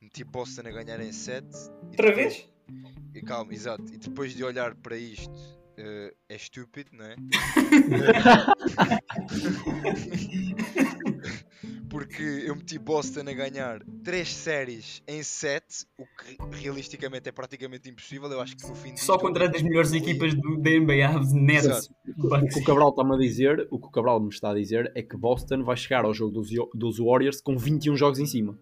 Meti 0.00 0.24
Boston 0.24 0.68
a 0.68 0.70
ganhar 0.70 1.00
em 1.00 1.12
7. 1.12 1.46
Outra 1.82 2.14
vez? 2.14 2.48
E 3.14 3.20
calma, 3.22 3.52
exato. 3.52 3.84
E 3.92 3.98
depois 3.98 4.34
de 4.34 4.44
olhar 4.44 4.74
para 4.76 4.96
isto, 4.96 5.32
eh, 5.76 6.14
é 6.28 6.36
estúpido, 6.36 6.90
não 6.92 7.04
é? 7.04 7.16
porque 11.88 12.22
eu 12.22 12.54
meti 12.56 12.78
Boston 12.78 13.20
a 13.20 13.32
ganhar 13.32 13.82
3 14.04 14.28
séries 14.28 15.02
em 15.06 15.22
7, 15.22 15.86
o 15.98 16.04
que 16.04 16.56
realisticamente 16.60 17.28
é 17.28 17.32
praticamente 17.32 17.88
impossível. 17.88 18.30
Eu 18.30 18.40
acho 18.40 18.56
que 18.56 18.66
no 18.68 18.74
fim 18.74 18.96
Só 18.96 19.14
disto- 19.14 19.18
contra 19.26 19.48
as 19.50 19.62
melhores 19.62 19.92
equipas 19.92 20.34
do, 20.34 20.56
da 20.60 20.70
NBA, 20.70 21.20
Nets, 21.32 21.64
Exato. 21.64 21.88
O 22.18 22.48
que 22.48 22.60
o 22.60 22.64
Cabral 22.64 22.90
está-me 22.90 23.14
a 23.14 23.18
dizer, 23.18 23.66
o 23.70 23.78
que 23.78 23.86
o 23.86 23.90
Cabral 23.90 24.20
me 24.20 24.28
está 24.28 24.50
a 24.50 24.54
dizer 24.54 24.90
é 24.94 25.02
que 25.02 25.16
Boston 25.16 25.62
vai 25.62 25.76
chegar 25.76 26.04
ao 26.04 26.12
jogo 26.14 26.32
dos, 26.32 26.48
dos 26.74 26.98
Warriors 26.98 27.40
com 27.40 27.56
21 27.56 27.96
jogos 27.96 28.18
em 28.18 28.26
cima. 28.26 28.58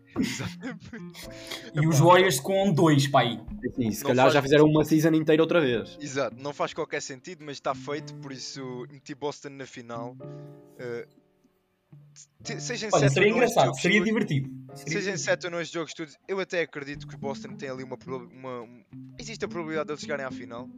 e 1.74 1.86
os 1.86 1.98
Warriors 2.00 2.40
com 2.40 2.72
dois, 2.72 3.06
pai. 3.08 3.40
Assim, 3.68 3.90
se 3.90 4.02
Não 4.02 4.08
calhar 4.08 4.24
faz 4.24 4.34
já 4.34 4.42
fizeram 4.42 4.64
uma 4.66 4.84
season 4.84 5.10
inteira 5.14 5.42
outra 5.42 5.60
vez. 5.60 5.96
Exato, 6.00 6.36
não 6.40 6.52
faz 6.52 6.72
qualquer 6.74 7.00
sentido, 7.02 7.44
mas 7.44 7.56
está 7.56 7.74
feito, 7.74 8.14
por 8.16 8.32
isso 8.32 8.86
meti 8.90 9.14
Boston 9.14 9.50
na 9.50 9.66
final. 9.66 10.16
Uh, 10.20 11.25
seja 12.58 12.86
em 12.86 12.90
Olha, 12.92 13.02
7 13.08 13.14
seria 13.14 13.30
engraçado, 13.30 13.64
jogos 13.66 13.80
seria 13.82 13.98
todos- 13.98 14.08
divertido. 14.12 14.48
Seria 14.48 14.76
Seja 14.76 14.98
em 14.98 15.00
divertido. 15.00 15.18
7 15.18 15.44
ou 15.46 15.50
não 15.50 15.60
estes 15.60 15.74
jogos 15.74 15.94
todos, 15.94 16.16
eu 16.28 16.40
até 16.40 16.60
acredito 16.62 17.06
que 17.06 17.14
o 17.14 17.18
Boston 17.18 17.54
tem 17.56 17.68
ali 17.68 17.82
uma, 17.82 17.98
uma, 18.32 18.62
um- 18.62 18.84
Existe 19.18 19.44
a 19.44 19.48
probabilidade 19.48 19.86
de 19.88 19.92
eles 19.92 20.00
chegarem 20.02 20.24
à 20.24 20.30
final. 20.30 20.68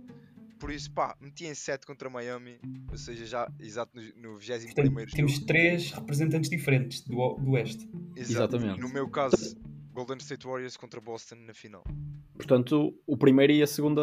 Por 0.59 0.73
isso, 0.73 0.91
pá, 0.91 1.17
meti 1.21 1.47
em 1.47 1.55
7 1.55 1.87
contra 1.87 2.11
Miami, 2.11 2.59
ou 2.91 2.99
seja, 2.99 3.25
já 3.27 3.49
exato 3.61 3.93
no, 3.95 4.33
no 4.33 4.39
21 4.39 4.75
Portanto, 4.75 5.15
temos 5.15 5.33
jogo. 5.35 5.47
três 5.47 5.93
representantes 5.93 6.51
diferentes 6.51 7.01
do, 7.03 7.35
do 7.35 7.51
Oeste. 7.53 7.89
Exato. 8.17 8.57
Exatamente. 8.57 8.81
No 8.81 8.89
meu 8.89 9.09
caso, 9.09 9.57
Golden 9.93 10.17
State 10.19 10.45
Warriors 10.47 10.77
contra 10.77 11.01
Boston 11.01 11.37
na 11.47 11.55
final. 11.55 11.85
Portanto, 12.35 12.93
o 13.07 13.17
primeiro 13.17 13.53
e 13.53 13.63
a 13.63 13.67
segunda 13.69 14.03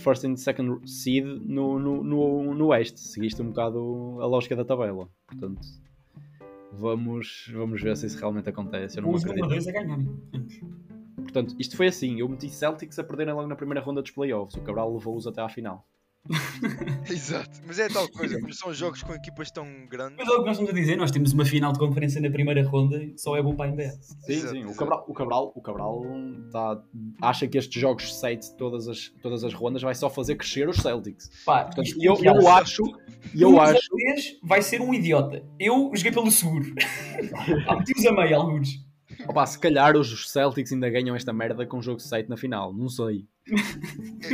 first 0.00 0.24
and 0.24 0.36
second 0.36 0.80
seed 0.86 1.24
no, 1.24 1.78
no, 1.78 2.02
no, 2.02 2.54
no 2.54 2.66
Oeste. 2.68 3.00
Seguiste 3.00 3.40
um 3.42 3.48
bocado 3.48 4.18
a 4.20 4.26
lógica 4.26 4.56
da 4.56 4.64
tabela. 4.64 5.08
Portanto, 5.26 5.60
vamos, 6.72 7.50
vamos 7.52 7.82
ver 7.82 7.96
se 7.96 8.06
isso 8.06 8.18
realmente 8.18 8.48
acontece. 8.48 8.98
Eu 8.98 9.02
não 9.02 9.10
Os 9.10 9.24
acredito. 9.24 9.68
a 9.68 9.72
ganharem. 9.72 10.08
Portanto, 11.16 11.54
isto 11.58 11.76
foi 11.76 11.86
assim. 11.88 12.20
Eu 12.20 12.28
meti 12.28 12.48
Celtics 12.48 12.98
a 12.98 13.04
perderem 13.04 13.34
logo 13.34 13.48
na 13.48 13.56
primeira 13.56 13.80
ronda 13.80 14.02
dos 14.02 14.10
playoffs. 14.10 14.56
O 14.56 14.62
Cabral 14.62 14.92
levou-os 14.92 15.26
até 15.26 15.40
à 15.40 15.48
final. 15.48 15.86
Exato, 17.10 17.60
mas 17.66 17.78
é 17.78 17.88
tal 17.88 18.08
coisa, 18.08 18.38
como 18.40 18.52
são 18.54 18.72
jogos 18.72 19.02
com 19.02 19.12
equipas 19.12 19.50
tão 19.50 19.66
grandes. 19.88 20.16
Mas 20.18 20.28
é 20.28 20.30
o 20.30 20.38
que 20.38 20.44
nós 20.46 20.52
estamos 20.52 20.70
a 20.70 20.74
dizer, 20.74 20.96
nós 20.96 21.10
temos 21.10 21.32
uma 21.32 21.44
final 21.44 21.72
de 21.72 21.78
conferência 21.78 22.20
na 22.20 22.30
primeira 22.30 22.66
ronda 22.66 23.02
e 23.02 23.18
só 23.18 23.36
é 23.36 23.42
bom 23.42 23.54
para 23.54 23.70
a 23.70 23.74
NBA. 23.74 23.90
Sim, 23.90 24.32
Exato, 24.32 24.52
sim. 24.54 24.64
O. 24.64 24.74
Cabral, 24.74 25.04
o 25.08 25.12
Cabral, 25.12 25.52
o 25.54 25.60
Cabral 25.60 26.02
tá, 26.50 26.82
acha 27.20 27.46
que 27.48 27.58
estes 27.58 27.80
jogos 27.80 28.14
7, 28.18 28.56
todas 28.56 28.88
as, 28.88 29.08
todas 29.22 29.42
as 29.44 29.52
rondas, 29.52 29.82
vai 29.82 29.94
só 29.94 30.08
fazer 30.08 30.36
crescer 30.36 30.68
os 30.68 30.76
Celtics. 30.76 31.28
Pá, 31.44 31.64
Portanto, 31.64 31.86
isto- 31.86 32.02
eu, 32.02 32.16
eu 32.22 32.48
acho, 32.48 32.82
eu 33.34 33.50
um 33.50 33.60
acho, 33.60 33.80
vai 34.42 34.62
ser 34.62 34.80
um 34.80 34.94
idiota. 34.94 35.44
Eu 35.58 35.90
joguei 35.94 36.12
pelo 36.12 36.30
seguro. 36.30 36.72
Há 37.66 37.76
meti-os 37.76 38.06
a 38.06 38.12
meio, 38.12 38.36
alguns. 38.36 38.91
Opa, 39.28 39.46
se 39.46 39.58
calhar 39.58 39.96
os 39.96 40.30
Celtics 40.30 40.72
ainda 40.72 40.88
ganham 40.90 41.14
esta 41.16 41.32
merda 41.32 41.66
com 41.66 41.78
o 41.78 41.82
jogo 41.82 42.00
7 42.00 42.28
na 42.28 42.36
final. 42.36 42.72
Não 42.72 42.88
sei. 42.88 43.24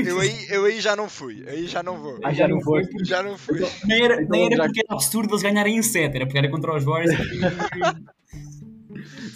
Eu 0.06 0.20
aí, 0.20 0.46
eu 0.50 0.64
aí 0.66 0.80
já 0.80 0.94
não 0.94 1.08
fui, 1.08 1.42
aí 1.48 1.66
já 1.66 1.82
não 1.82 1.98
vou. 1.98 2.18
Ah, 2.22 2.32
já 2.32 2.46
não 2.46 2.60
foi? 2.60 2.82
Já 3.04 3.22
não 3.22 3.36
fui. 3.38 3.58
Nem 3.86 4.04
era, 4.04 4.14
Então, 4.22 4.28
nem 4.30 4.46
era 4.46 4.56
já- 4.56 4.64
porque 4.64 4.80
era 4.80 4.94
absurdo 4.94 5.30
eles 5.32 5.42
ganharem 5.42 5.76
em 5.76 5.82
7, 5.82 6.14
era 6.16 6.26
porque 6.26 6.38
era 6.38 6.50
contra 6.50 6.76
os 6.76 6.84
Warriors. 6.84 7.16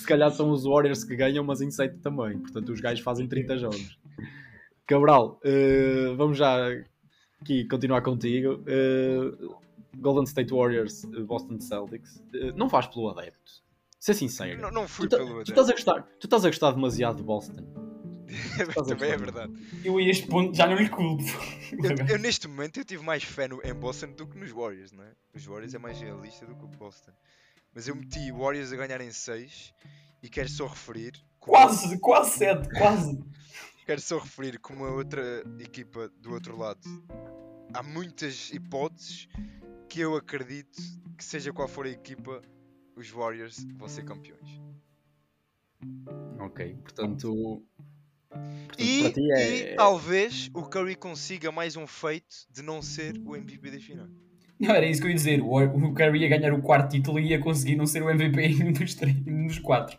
Se 0.00 0.06
calhar 0.06 0.30
são 0.32 0.50
os 0.50 0.64
Warriors 0.64 1.04
que 1.04 1.14
ganham, 1.14 1.44
mas 1.44 1.60
em 1.60 1.70
7 1.70 1.98
também. 1.98 2.38
Portanto, 2.38 2.70
os 2.72 2.80
gajos 2.80 3.02
fazem 3.04 3.26
30 3.28 3.58
jogos. 3.58 3.98
Cabral, 4.86 5.38
eh, 5.44 6.12
vamos 6.16 6.36
já 6.36 6.56
aqui 7.40 7.64
continuar 7.66 8.02
contigo. 8.02 8.62
Eh, 8.66 9.30
Golden 9.96 10.24
State 10.24 10.52
Warriors, 10.52 11.04
eh, 11.04 11.20
Boston 11.20 11.60
Celtics. 11.60 12.22
Eh, 12.34 12.52
não 12.56 12.68
vais 12.68 12.86
pelo 12.88 13.08
adepto. 13.10 13.61
Ser 14.02 14.14
sincero. 14.14 14.60
Não, 14.60 14.72
não 14.72 14.88
fui 14.88 15.06
Tu, 15.06 15.10
tá- 15.10 15.16
pelo 15.18 15.44
tu 15.44 15.52
estás 15.52 15.68
a 15.68 15.72
gostar, 15.72 16.02
tu 16.18 16.26
estás 16.26 16.44
a 16.44 16.48
gostar 16.48 16.72
demasiado 16.72 17.18
de 17.18 17.22
Boston. 17.22 17.62
Também 18.88 19.12
é 19.12 19.16
verdade. 19.16 19.52
Eu 19.84 19.96
a 19.96 20.02
este 20.02 20.26
ponto 20.26 20.56
já 20.56 20.66
não 20.66 20.74
lhe 20.74 20.88
culpo. 20.88 21.22
Eu, 21.80 22.08
eu, 22.08 22.18
neste 22.18 22.48
momento 22.48 22.80
eu 22.80 22.84
tive 22.84 23.04
mais 23.04 23.22
fé 23.22 23.46
no, 23.46 23.60
em 23.64 23.72
Boston 23.72 24.10
do 24.10 24.26
que 24.26 24.36
nos 24.36 24.50
Warriors, 24.50 24.90
não 24.90 25.04
é? 25.04 25.12
Os 25.32 25.44
Warriors 25.44 25.72
é 25.74 25.78
mais 25.78 26.00
realista 26.00 26.44
do 26.44 26.56
que 26.56 26.64
o 26.64 26.66
Boston. 26.66 27.12
Mas 27.72 27.86
eu 27.86 27.94
meti 27.94 28.32
Warriors 28.32 28.72
a 28.72 28.76
ganhar 28.76 29.00
em 29.00 29.12
6 29.12 29.72
e 30.20 30.28
quero 30.28 30.48
só 30.48 30.66
referir. 30.66 31.12
Quase, 31.38 31.96
quase 32.00 32.38
7, 32.38 32.70
quase. 32.76 33.24
Quero 33.86 34.00
só 34.00 34.18
referir 34.18 34.58
como 34.58 34.84
a 34.84 34.90
outra 34.92 35.44
equipa 35.60 36.08
do 36.20 36.32
outro 36.32 36.56
lado. 36.56 36.80
Há 37.74 37.82
muitas 37.82 38.50
hipóteses 38.52 39.28
que 39.88 40.00
eu 40.00 40.16
acredito 40.16 40.80
que 41.16 41.24
seja 41.24 41.52
qual 41.52 41.66
for 41.66 41.86
a 41.86 41.90
equipa, 41.90 42.40
os 42.96 43.10
Warriors 43.10 43.64
vão 43.76 43.88
ser 43.88 44.04
campeões. 44.04 44.60
Ok, 46.38 46.76
portanto. 46.82 47.62
portanto, 48.28 49.18
E, 49.18 49.32
é. 49.32 49.72
e 49.72 49.76
talvez 49.76 50.50
o 50.54 50.62
Curry 50.62 50.94
consiga 50.96 51.50
mais 51.50 51.76
um 51.76 51.86
feito 51.86 52.46
de 52.50 52.62
não 52.62 52.80
ser 52.82 53.20
o 53.24 53.36
MVP 53.36 53.70
da 53.70 53.78
final. 53.78 54.06
Não, 54.58 54.74
era 54.74 54.86
isso 54.86 55.00
que 55.00 55.06
eu 55.06 55.10
ia 55.10 55.16
dizer. 55.16 55.40
O, 55.40 55.56
o 55.56 55.94
Curry 55.94 56.20
ia 56.20 56.28
ganhar 56.28 56.52
o 56.52 56.62
quarto 56.62 56.92
título 56.92 57.18
e 57.18 57.30
ia 57.30 57.40
conseguir 57.40 57.76
não 57.76 57.86
ser 57.86 58.02
o 58.02 58.10
MVP 58.10 58.72
dos, 58.78 58.94
três, 58.94 59.16
dos 59.16 59.58
quatro. 59.58 59.98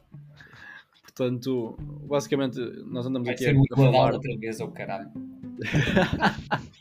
Portanto, 1.02 1.76
basicamente, 2.08 2.60
nós 2.86 3.06
andamos 3.06 3.26
Vai 3.28 3.36
aqui 3.36 3.44
ser 3.44 3.56
a, 3.56 3.76
falar. 3.76 4.14
Outra 4.14 4.38
vez, 4.38 4.60
oh 4.62 4.70
caralho. 4.70 5.12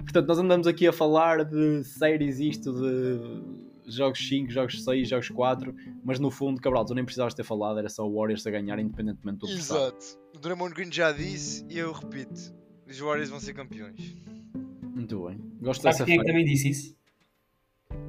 Portanto, 0.00 0.26
nós 0.26 0.38
andamos 0.38 0.66
aqui 0.66 0.88
a 0.88 0.92
falar 0.92 1.44
de 1.44 1.84
séries, 1.84 2.40
isto 2.40 2.72
de 2.72 3.67
jogos 3.88 4.26
5, 4.28 4.50
jogos 4.50 4.84
6, 4.84 5.08
jogos 5.08 5.28
4, 5.28 5.74
mas 6.04 6.18
no 6.18 6.30
fundo, 6.30 6.60
Cabral, 6.60 6.84
tu 6.84 6.94
nem 6.94 7.04
precisavas 7.04 7.34
ter 7.34 7.44
falado, 7.44 7.78
era 7.78 7.88
só 7.88 8.06
o 8.06 8.14
Warriors 8.14 8.46
a 8.46 8.50
ganhar, 8.50 8.78
independentemente 8.78 9.38
do 9.38 9.46
resultado. 9.46 9.96
Exato. 9.96 10.18
O 10.34 10.38
Draymond 10.38 10.74
Green 10.74 10.92
já 10.92 11.12
disse 11.12 11.64
e 11.68 11.78
eu 11.78 11.92
repito: 11.92 12.54
os 12.86 12.98
Warriors 12.98 13.30
vão 13.30 13.40
ser 13.40 13.54
campeões. 13.54 14.16
Muito 14.82 15.26
bem. 15.26 15.38
Gosto 15.60 15.82
Sabe 15.82 15.94
dessa 15.94 16.04
quem 16.04 16.16
é 16.16 16.18
que 16.18 16.24
também 16.24 16.44
disse 16.44 16.70
isso? 16.70 16.97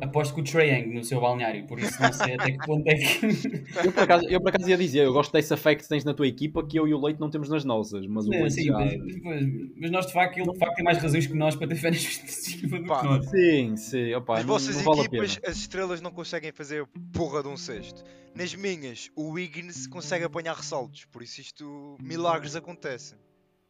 Aposto 0.01 0.33
que 0.33 0.41
o 0.41 0.43
Trae 0.43 0.69
Young 0.71 0.93
no 0.93 1.03
seu 1.03 1.19
balneário, 1.21 1.65
por 1.67 1.79
isso 1.79 2.01
não 2.01 2.11
sei 2.11 2.35
até 2.35 2.51
que 2.51 2.57
ponto 2.65 2.87
é 2.87 2.95
que. 2.95 3.25
Eu 3.85 3.91
por, 3.91 4.03
acaso, 4.03 4.25
eu 4.29 4.41
por 4.41 4.49
acaso 4.49 4.69
ia 4.69 4.77
dizer, 4.77 5.05
eu 5.05 5.13
gosto 5.13 5.31
dessa 5.31 5.55
fé 5.57 5.75
que 5.75 5.87
tens 5.87 6.03
na 6.03 6.13
tua 6.13 6.27
equipa 6.27 6.65
que 6.65 6.77
eu 6.79 6.87
e 6.87 6.93
o 6.93 7.01
Leite 7.01 7.19
não 7.19 7.29
temos 7.29 7.49
nas 7.49 7.63
nossas, 7.63 8.05
mas 8.07 8.25
o 8.25 8.29
Não, 8.29 8.39
Leite 8.39 8.53
sim, 8.55 8.63
já... 8.65 8.73
mas, 8.73 8.95
mas- 9.23 9.45
mas 9.77 9.91
nós 9.91 10.05
de 10.07 10.13
facto, 10.13 10.37
ele 10.37 10.51
de 10.51 10.57
facto 10.57 10.75
tem 10.75 10.83
mais 10.85 10.97
razões 10.97 11.27
que 11.27 11.33
nós 11.33 11.55
para 11.55 11.67
ter 11.67 11.75
fé 11.75 11.91
nesta 11.91 12.49
equipa 12.51 12.79
do 12.79 12.85
Pá, 12.87 12.99
que 13.01 13.05
nós. 13.07 13.29
Sim, 13.29 13.75
sim, 13.77 14.13
opa, 14.15 14.35
Nas 14.35 14.45
não, 14.45 14.53
vossas 14.53 14.75
não 14.77 14.83
vale 14.83 15.01
a 15.01 15.03
equipas, 15.05 15.35
pena. 15.37 15.51
as 15.51 15.57
estrelas 15.57 16.01
não 16.01 16.11
conseguem 16.11 16.51
fazer 16.51 16.85
porra 17.13 17.41
de 17.43 17.49
um 17.49 17.57
cesto. 17.57 18.03
Nas 18.35 18.53
minhas, 18.55 19.09
o 19.15 19.31
Wiggins 19.31 19.87
consegue 19.87 20.23
apanhar 20.25 20.55
ressaltos, 20.55 21.05
por 21.05 21.21
isso 21.21 21.39
isto, 21.41 21.97
milagres 22.01 22.55
acontecem. 22.55 23.17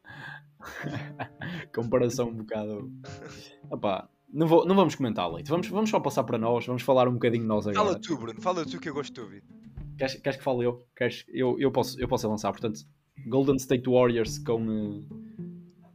Comparação 1.74 2.28
um 2.28 2.34
bocado... 2.34 2.90
Opa, 3.70 4.08
não, 4.32 4.46
vou, 4.46 4.66
não 4.66 4.74
vamos 4.74 4.94
comentar, 4.94 5.30
Leite, 5.32 5.48
vamos, 5.48 5.68
vamos 5.68 5.90
só 5.90 6.00
passar 6.00 6.24
para 6.24 6.38
nós, 6.38 6.66
vamos 6.66 6.82
falar 6.82 7.08
um 7.08 7.14
bocadinho 7.14 7.44
nós 7.44 7.66
agora. 7.66 7.84
Fala 7.86 8.00
tu, 8.00 8.16
Bruno, 8.16 8.40
fala 8.40 8.64
tu 8.64 8.78
que 8.80 8.88
eu 8.88 8.94
gosto 8.94 9.12
de 9.14 9.20
ouvir. 9.20 9.44
Queres, 9.98 10.14
queres 10.14 10.38
que 10.38 10.44
fale 10.44 10.64
eu? 10.64 10.86
Queres, 10.96 11.24
eu, 11.28 11.58
eu, 11.58 11.70
posso, 11.70 12.00
eu 12.00 12.08
posso 12.08 12.26
avançar. 12.26 12.50
Portanto, 12.52 12.80
Golden 13.26 13.56
State 13.56 13.88
Warriors 13.88 14.38
com. 14.38 14.62
eh, 14.70 15.14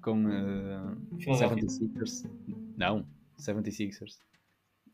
com. 0.01 0.29
eh, 0.29 0.95
Philadelphia. 1.19 1.63
76ers. 1.65 2.29
Não, 2.77 3.05
76ers. 3.39 4.19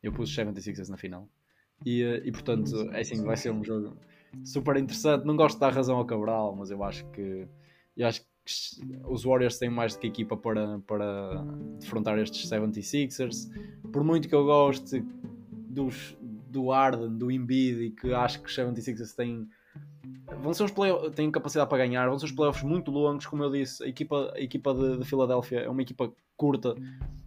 Eu 0.02 0.14
pus 0.14 0.30
os 0.30 0.36
76ers 0.36 0.88
na 0.90 0.98
final. 0.98 1.28
E, 1.86 2.02
eh, 2.04 2.22
e 2.26 2.32
portanto, 2.32 2.74
é 2.92 3.02
assim, 3.02 3.22
vai 3.24 3.36
ser 3.36 3.52
um 3.52 3.64
jogo 3.64 3.98
super 4.46 4.78
interessante. 4.78 5.26
Não 5.26 5.36
gosto 5.36 5.56
de 5.56 5.62
dar 5.62 5.74
razão 5.74 5.98
ao 5.98 6.06
Cabral, 6.06 6.56
mas 6.56 6.72
eu 6.72 6.82
acho 6.84 7.06
que. 7.12 7.48
Eu 7.98 8.08
acho 8.08 8.22
que 8.22 8.28
os 9.08 9.24
Warriors 9.24 9.58
têm 9.58 9.70
mais 9.70 9.94
do 9.94 10.00
que 10.00 10.08
equipa 10.08 10.38
para, 10.38 10.80
para 10.80 11.46
defrontar 11.80 12.18
estes 12.20 12.50
76ers. 12.50 13.50
Por 13.92 14.04
muito 14.04 14.28
que 14.28 14.36
eu 14.36 14.46
goste 14.46 15.04
dos, 15.70 16.18
do 16.50 16.72
Arden, 16.72 17.18
do 17.18 17.32
Embiid 17.32 17.84
e 17.84 17.92
que 17.92 18.14
acho 18.14 18.42
que 18.42 18.48
os 18.48 18.56
76ers 18.56 19.16
têm 19.16 19.48
vão 20.40 20.54
ser 20.54 20.72
play 20.72 20.92
têm 21.12 21.30
capacidade 21.32 21.70
para 21.70 21.80
ganhar, 21.80 22.08
vão 22.08 22.18
ser 22.18 22.26
uns 22.26 22.32
playoffs 22.32 22.64
muito 22.64 22.92
longos, 22.92 23.26
como 23.26 23.44
eu 23.44 23.52
disse, 23.52 23.84
a 23.84 23.88
equipa, 23.88 24.32
a 24.36 24.40
equipa 24.40 24.74
de, 24.74 24.98
de 24.98 25.06
Filadélfia 25.06 25.60
é 25.60 25.70
uma 25.70 25.82
equipa 25.82 26.12
curta, 26.36 26.76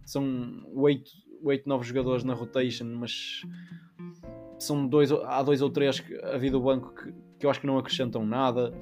são 0.05 0.65
8, 0.73 1.11
8 1.43 1.69
9 1.69 1.85
jogadores 1.85 2.23
na 2.23 2.33
rotation, 2.33 2.85
mas 2.85 3.41
são 4.59 4.87
dois, 4.87 5.11
há 5.11 5.41
dois 5.43 5.61
ou 5.61 5.69
três 5.69 6.03
a 6.23 6.37
vida 6.37 6.57
do 6.57 6.63
banco 6.63 6.93
que, 6.93 7.13
que 7.39 7.45
eu 7.45 7.49
acho 7.49 7.59
que 7.59 7.67
não 7.67 7.77
acrescentam 7.77 8.25
nada, 8.25 8.73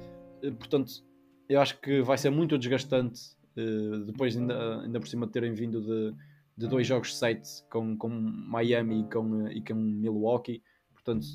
portanto 0.58 1.04
eu 1.48 1.60
acho 1.60 1.80
que 1.80 2.02
vai 2.02 2.18
ser 2.18 2.30
muito 2.30 2.58
desgastante 2.58 3.34
eh, 3.56 4.04
depois 4.06 4.36
ainda, 4.36 4.80
ainda 4.80 5.00
por 5.00 5.08
cima 5.08 5.26
de 5.26 5.32
terem 5.32 5.54
vindo 5.54 5.80
de, 5.80 6.14
de 6.56 6.68
dois 6.68 6.86
jogos 6.86 7.16
7 7.16 7.64
com, 7.70 7.96
com 7.96 8.08
Miami 8.08 9.00
e 9.00 9.04
com, 9.04 9.48
e 9.48 9.60
com 9.62 9.74
Milwaukee. 9.74 10.62
Portanto, 10.92 11.26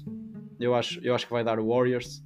eu 0.59 0.73
acho, 0.73 0.99
eu 1.03 1.13
acho 1.13 1.25
que 1.25 1.31
vai 1.31 1.43
dar 1.43 1.59
o 1.59 1.67
Warriors. 1.67 2.23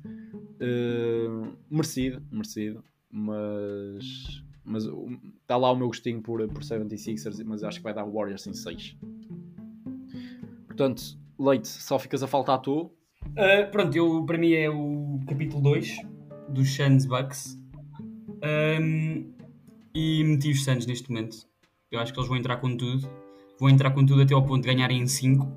Eh, 0.60 1.28
merecido, 1.70 2.24
merecido. 2.32 2.84
Mas, 3.12 4.44
mas 4.64 4.86
está 5.42 5.56
lá 5.58 5.72
o 5.72 5.76
meu 5.76 5.88
gostinho 5.88 6.22
por, 6.22 6.48
por 6.48 6.64
76ers, 6.64 7.44
mas 7.46 7.64
acho 7.64 7.78
que 7.78 7.84
vai 7.84 7.94
dar 7.94 8.06
Warriors 8.06 8.48
em 8.48 8.54
6. 8.54 8.98
Portanto, 10.66 11.20
Leite, 11.38 11.68
só 11.68 12.00
ficas 12.00 12.24
a 12.24 12.28
faltar 12.28 12.60
tu. 12.62 12.92
Uh, 13.28 13.70
pronto, 13.72 13.96
eu, 13.96 14.26
para 14.26 14.38
mim 14.38 14.54
é 14.54 14.70
o 14.70 15.20
capítulo 15.28 15.62
2 15.62 15.98
dos 16.50 16.76
Suns 16.76 17.06
Bucks. 17.06 17.63
Um, 18.44 19.34
e 19.96 20.24
meti 20.24 20.52
os 20.52 20.64
Suns 20.64 20.86
neste 20.86 21.10
momento. 21.10 21.48
Eu 21.90 22.00
acho 22.00 22.12
que 22.12 22.20
eles 22.20 22.28
vão 22.28 22.38
entrar 22.38 22.58
com 22.58 22.76
tudo. 22.76 23.10
Vão 23.60 23.70
entrar 23.70 23.92
com 23.92 24.06
tudo 24.06 24.22
até 24.22 24.34
ao 24.34 24.46
ponto 24.46 24.62
de 24.64 24.68
ganharem 24.68 25.00
em 25.00 25.08
5. 25.08 25.48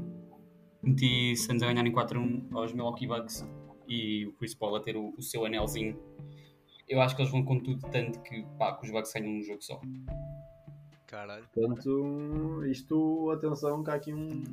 Meti 0.82 1.36
Suns 1.36 1.62
a 1.62 1.66
ganharem 1.66 1.92
4-1 1.92 2.46
aos 2.52 2.72
Milwaukee 2.72 3.06
Bucks 3.06 3.44
e 3.88 4.26
o 4.26 4.32
Chris 4.34 4.54
Paul 4.54 4.76
a 4.76 4.80
ter 4.80 4.96
o, 4.96 5.12
o, 5.16 5.22
seu 5.22 5.44
anelzinho. 5.44 5.98
Eu 6.88 7.00
acho 7.00 7.16
que 7.16 7.22
eles 7.22 7.32
vão 7.32 7.44
com 7.44 7.58
tudo 7.58 7.80
tanto 7.90 8.20
que, 8.20 8.44
pá, 8.56 8.76
que 8.76 8.86
os 8.86 8.92
Bucks 8.92 9.12
ganham 9.12 9.32
um 9.32 9.42
jogo 9.42 9.62
só. 9.62 9.80
Caralho. 11.08 11.44
Portanto, 11.52 12.64
isto, 12.66 13.30
atenção, 13.30 13.82
que 13.82 13.90
há 13.90 13.94
aqui 13.94 14.12
um, 14.12 14.44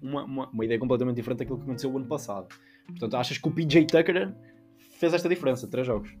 uma, 0.00 0.24
uma, 0.24 0.48
uma, 0.50 0.64
ideia 0.64 0.78
completamente 0.78 1.16
diferente 1.16 1.38
daquilo 1.38 1.58
que 1.58 1.64
aconteceu 1.64 1.92
o 1.92 1.96
ano 1.96 2.06
passado. 2.06 2.48
Portanto, 2.86 3.16
achas 3.16 3.38
que 3.38 3.48
o 3.48 3.52
PJ 3.52 3.86
Tucker 3.86 4.34
fez 4.98 5.14
esta 5.14 5.28
diferença? 5.28 5.66
Três 5.68 5.86
jogos. 5.86 6.16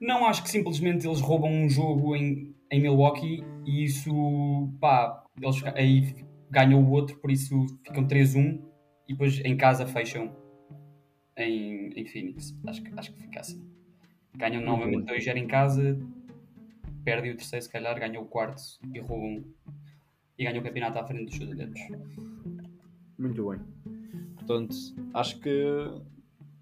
Não, 0.00 0.26
acho 0.26 0.42
que 0.42 0.50
simplesmente 0.50 1.06
eles 1.06 1.20
roubam 1.20 1.50
um 1.50 1.68
jogo 1.68 2.14
em, 2.14 2.54
em 2.70 2.80
Milwaukee 2.80 3.42
e 3.64 3.84
isso, 3.84 4.12
pá, 4.80 5.24
eles 5.40 5.62
aí 5.74 6.14
ganham 6.50 6.82
o 6.82 6.90
outro, 6.90 7.16
por 7.18 7.30
isso 7.30 7.66
ficam 7.84 8.06
3-1 8.06 8.60
e 9.08 9.12
depois 9.12 9.40
em 9.44 9.56
casa 9.56 9.86
fecham 9.86 10.34
em, 11.36 11.88
em 11.96 12.06
Phoenix. 12.06 12.56
Acho 12.66 12.82
que, 12.82 12.98
acho 12.98 13.12
que 13.12 13.20
fica 13.22 13.40
assim. 13.40 13.66
Ganham 14.34 14.62
novamente 14.62 15.10
2-0 15.10 15.36
em 15.36 15.46
casa, 15.46 15.98
perdem 17.04 17.32
o 17.32 17.36
terceiro, 17.36 17.64
se 17.64 17.70
calhar, 17.70 17.98
ganham 17.98 18.22
o 18.22 18.26
quarto 18.26 18.62
e 18.92 18.98
roubam 19.00 19.44
e 20.38 20.44
ganham 20.44 20.60
o 20.60 20.62
campeonato 20.62 20.98
à 20.98 21.06
frente 21.06 21.26
dos 21.26 21.36
seus 21.36 21.50
adeptos. 21.50 21.80
Muito 23.18 23.48
bem. 23.48 23.60
Portanto, 24.34 24.76
acho 25.14 25.40
que 25.40 25.50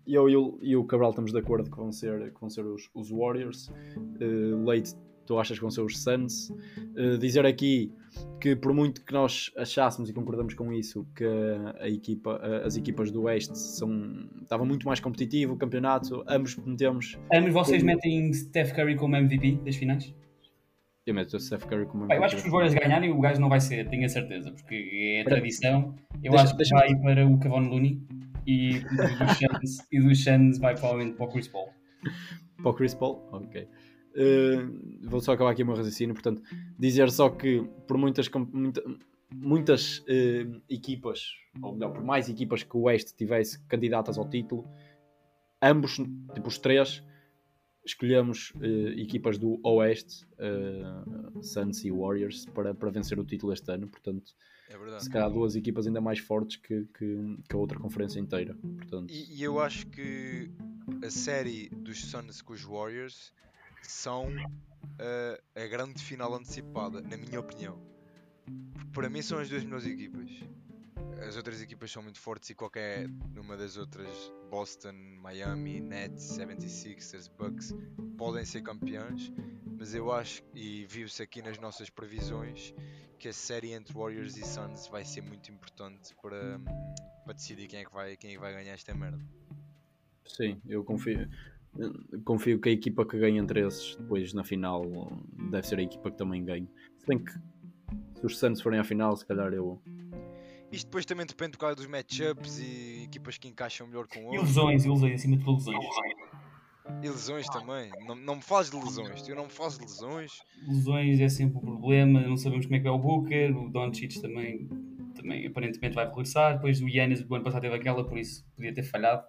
eu 0.07 0.29
e 0.29 0.37
o, 0.37 0.59
e 0.61 0.77
o 0.77 0.85
Cabral 0.85 1.11
estamos 1.11 1.33
de 1.33 1.39
acordo 1.39 1.71
que 1.71 1.77
vão 1.77 1.93
ser, 1.93 2.33
que 2.33 2.41
vão 2.41 2.51
ser 2.51 2.65
os, 2.65 2.91
os 2.95 3.11
Warriors. 3.11 3.69
Uh, 3.97 4.65
Leite, 4.65 4.95
tu 5.27 5.39
achas 5.39 5.57
que 5.57 5.63
vão 5.63 5.71
ser 5.71 5.83
os 5.83 6.03
Suns. 6.03 6.51
Uh, 6.97 7.19
dizer 7.19 7.47
aqui 7.47 7.93
que 8.41 8.55
por 8.55 8.73
muito 8.73 9.05
que 9.05 9.13
nós 9.13 9.51
achássemos 9.57 10.09
e 10.09 10.13
concordamos 10.13 10.55
com 10.55 10.73
isso 10.73 11.07
que 11.17 11.25
a 11.81 11.89
equipa, 11.89 12.37
as 12.65 12.77
equipas 12.77 13.11
do 13.11 13.23
Oeste 13.23 13.59
são 13.59 14.29
estava 14.43 14.65
muito 14.65 14.87
mais 14.87 15.01
competitivo 15.01 15.55
o 15.55 15.57
campeonato, 15.57 16.23
ambos 16.29 16.57
metemos. 16.57 17.19
Ambos 17.33 17.53
vocês 17.53 17.83
metem 17.83 18.33
Steph 18.33 18.73
Curry 18.73 18.97
como 18.97 19.17
MVP 19.17 19.61
das 19.65 19.77
finais? 19.77 20.15
Eu 21.07 21.15
meto 21.15 21.37
o 21.37 21.41
Steph 21.41 21.65
Curry 21.65 21.87
como 21.87 22.05
MVP. 22.05 22.19
eu 22.19 22.25
acho 22.25 22.37
que 22.37 22.43
os 22.47 22.51
Warriors 22.51 22.75
ganharem 22.75 23.11
o 23.11 23.21
gajo 23.21 23.41
não 23.41 23.49
vai 23.49 23.61
ser, 23.61 23.89
tenho 23.89 24.07
a 24.07 24.09
certeza, 24.09 24.53
porque 24.53 24.91
é 25.17 25.21
a 25.21 25.25
tradição. 25.25 25.95
Eu 26.23 26.33
deixa, 26.33 26.45
acho 26.45 26.57
que 26.57 26.65
vai 26.71 26.97
para 26.97 27.27
o 27.27 27.39
Kevon 27.39 27.69
Looney 27.69 28.01
e 28.47 28.81
dos 28.81 29.39
Suns, 29.39 29.87
e 29.93 30.01
dos 30.01 30.25
Suns 30.25 30.59
vai 30.59 30.75
provavelmente 30.75 31.17
para 31.17 31.27
o 31.27 31.29
Chris 31.29 31.49
Paul. 31.49 31.69
Para 32.59 32.71
o 32.71 32.75
Chris 32.75 32.95
Paul? 32.95 33.29
Ok. 33.33 33.69
Uh, 34.17 35.09
vou 35.09 35.21
só 35.21 35.33
acabar 35.33 35.51
aqui 35.51 35.63
o 35.63 35.67
meu 35.67 35.75
raciocínio. 35.75 36.15
Portanto, 36.15 36.43
dizer 36.79 37.11
só 37.11 37.31
que 37.31 37.63
por 37.87 37.99
muitas, 37.99 38.29
muita, 38.53 38.83
muitas 39.33 39.99
uh, 40.01 40.63
equipas, 40.69 41.21
ou 41.61 41.73
melhor, 41.73 41.93
por 41.93 42.05
mais 42.05 42.29
equipas 42.29 42.63
que 42.63 42.77
o 42.77 42.83
West 42.83 43.17
tivesse 43.17 43.61
candidatas 43.67 44.17
ao 44.19 44.29
título, 44.29 44.69
ambos, 45.63 45.97
tipo 46.35 46.49
os 46.49 46.59
três, 46.59 47.03
escolhemos 47.85 48.53
uh, 48.57 48.99
equipas 48.99 49.39
do 49.39 49.61
Oeste, 49.63 50.27
uh, 50.39 51.43
Suns 51.43 51.85
e 51.85 51.91
Warriors, 51.91 52.47
para, 52.47 52.75
para 52.75 52.91
vencer 52.91 53.19
o 53.19 53.25
título 53.25 53.53
este 53.53 53.71
ano. 53.71 53.89
Portanto, 53.89 54.33
é 54.69 55.01
se 55.01 55.11
calhar 55.11 55.31
duas 55.31 55.55
equipas 55.55 55.87
ainda 55.87 56.01
mais 56.01 56.19
fortes 56.19 56.57
que, 56.57 56.87
que, 56.97 57.37
que 57.49 57.55
a 57.55 57.59
outra 57.59 57.79
conferência 57.79 58.19
inteira. 58.19 58.55
Portanto... 58.55 59.11
E, 59.13 59.39
e, 59.39 59.43
eu 59.43 59.61
acho 59.61 59.87
que 59.89 60.51
a 61.05 61.11
série 61.11 61.69
dos 61.69 62.01
Suns 62.07 62.41
com 62.41 62.55
os 62.55 62.63
Warriors 62.63 63.33
são 63.83 64.29
uh, 64.29 65.43
a 65.55 65.67
grande 65.67 66.03
final 66.03 66.35
antecipada, 66.35 67.03
na 67.03 67.17
minha 67.17 67.39
opinião. 67.39 67.79
Para 68.93 69.09
mim 69.11 69.23
são 69.23 69.39
as 69.39 69.49
duas 69.49 69.65
melhores 69.65 69.87
equipas. 69.87 70.31
As 71.27 71.37
outras 71.37 71.63
equipas 71.63 71.91
são 71.91 72.03
muito 72.03 72.21
fortes 72.21 72.51
e 72.51 72.55
qualquer 72.55 73.09
uma 73.37 73.57
das 73.57 73.77
outras, 73.77 74.33
Boston, 74.51 74.93
Miami, 75.21 75.81
Nets, 75.81 76.37
76ers, 76.39 77.31
Bucks, 77.37 77.75
podem 78.17 78.45
ser 78.45 78.63
campeões, 78.63 79.33
mas 79.79 79.95
eu 79.95 80.13
acho, 80.13 80.43
e 80.55 80.85
viu-se 80.87 81.23
aqui 81.23 81.41
nas 81.43 81.59
nossas 81.59 81.89
previsões, 81.89 82.75
que 83.19 83.29
a 83.29 83.33
série 83.33 83.73
entre 83.73 83.95
Warriors 83.95 84.37
e 84.37 84.45
Suns 84.45 84.87
vai 84.89 85.05
ser 85.05 85.23
muito 85.23 85.51
importante 85.51 86.15
para, 86.21 86.61
para 87.25 87.33
decidir 87.33 87.69
quem 87.69 87.81
é, 87.81 87.85
que 87.85 87.93
vai, 87.93 88.17
quem 88.17 88.31
é 88.31 88.35
que 88.35 88.41
vai 88.41 88.53
ganhar 88.53 88.75
esta 88.75 88.95
merda. 88.95 89.19
Sim, 90.27 90.61
eu 90.67 90.85
confio 90.85 91.29
confio 92.25 92.61
que 92.61 92.69
a 92.69 92.73
equipa 92.73 93.05
que 93.05 93.19
ganha 93.19 93.41
entre 93.41 93.67
esses 93.67 93.97
depois 93.97 94.33
na 94.33 94.45
final 94.45 94.85
deve 95.51 95.67
ser 95.67 95.79
a 95.79 95.83
equipa 95.83 96.11
que 96.11 96.17
também 96.17 96.45
ganha. 96.45 96.69
Se 96.99 97.07
bem 97.07 97.19
que 97.19 97.33
se 97.33 98.27
os 98.27 98.39
Suns 98.39 98.61
forem 98.61 98.79
à 98.79 98.85
final, 98.85 99.17
se 99.17 99.27
calhar 99.27 99.53
eu. 99.53 99.81
Isto 100.75 100.87
depois 100.87 101.05
também 101.05 101.25
depende 101.25 101.53
do 101.53 101.59
caso 101.59 101.77
dos 101.77 101.87
matchups 101.87 102.59
e 102.59 103.05
equipas 103.05 103.39
que 103.39 103.47
encaixam 103.47 103.87
melhor 103.87 104.09
com 104.09 104.25
outros. 104.25 104.43
Ilusões, 104.43 104.85
ilusões, 104.85 105.15
acima 105.15 105.37
de 105.37 105.45
tudo 105.45 105.59
lesões. 105.59 105.85
E 107.01 107.09
lesões 107.09 107.47
também. 107.47 107.91
Não, 108.07 108.17
não 108.17 108.37
me 108.37 108.43
fales 108.43 108.71
de 108.71 108.77
lesões. 108.77 109.29
Eu 109.29 109.37
não 109.37 109.45
me 109.45 109.51
faço 109.51 109.79
de 109.79 109.85
lesões. 109.85 110.33
Lesões 110.67 111.21
é 111.21 111.29
sempre 111.29 111.59
um 111.59 111.61
problema. 111.61 112.21
Não 112.23 112.37
sabemos 112.37 112.67
como 112.67 112.77
é 112.77 112.81
que 112.81 112.89
é 112.89 112.91
o 112.91 112.99
Booker. 112.99 113.57
O 113.57 113.71
Doncic 113.71 114.21
também, 114.21 114.69
também 115.15 115.47
aparentemente 115.47 115.95
vai 115.95 116.07
regressar. 116.07 116.55
Depois 116.55 116.83
o 116.83 116.89
Yannis 116.89 117.23
do 117.23 117.35
ano 117.35 117.45
passado 117.45 117.63
teve 117.63 117.77
aquela, 117.77 118.05
por 118.05 118.19
isso 118.19 118.45
podia 118.57 118.75
ter 118.75 118.83
falhado. 118.83 119.25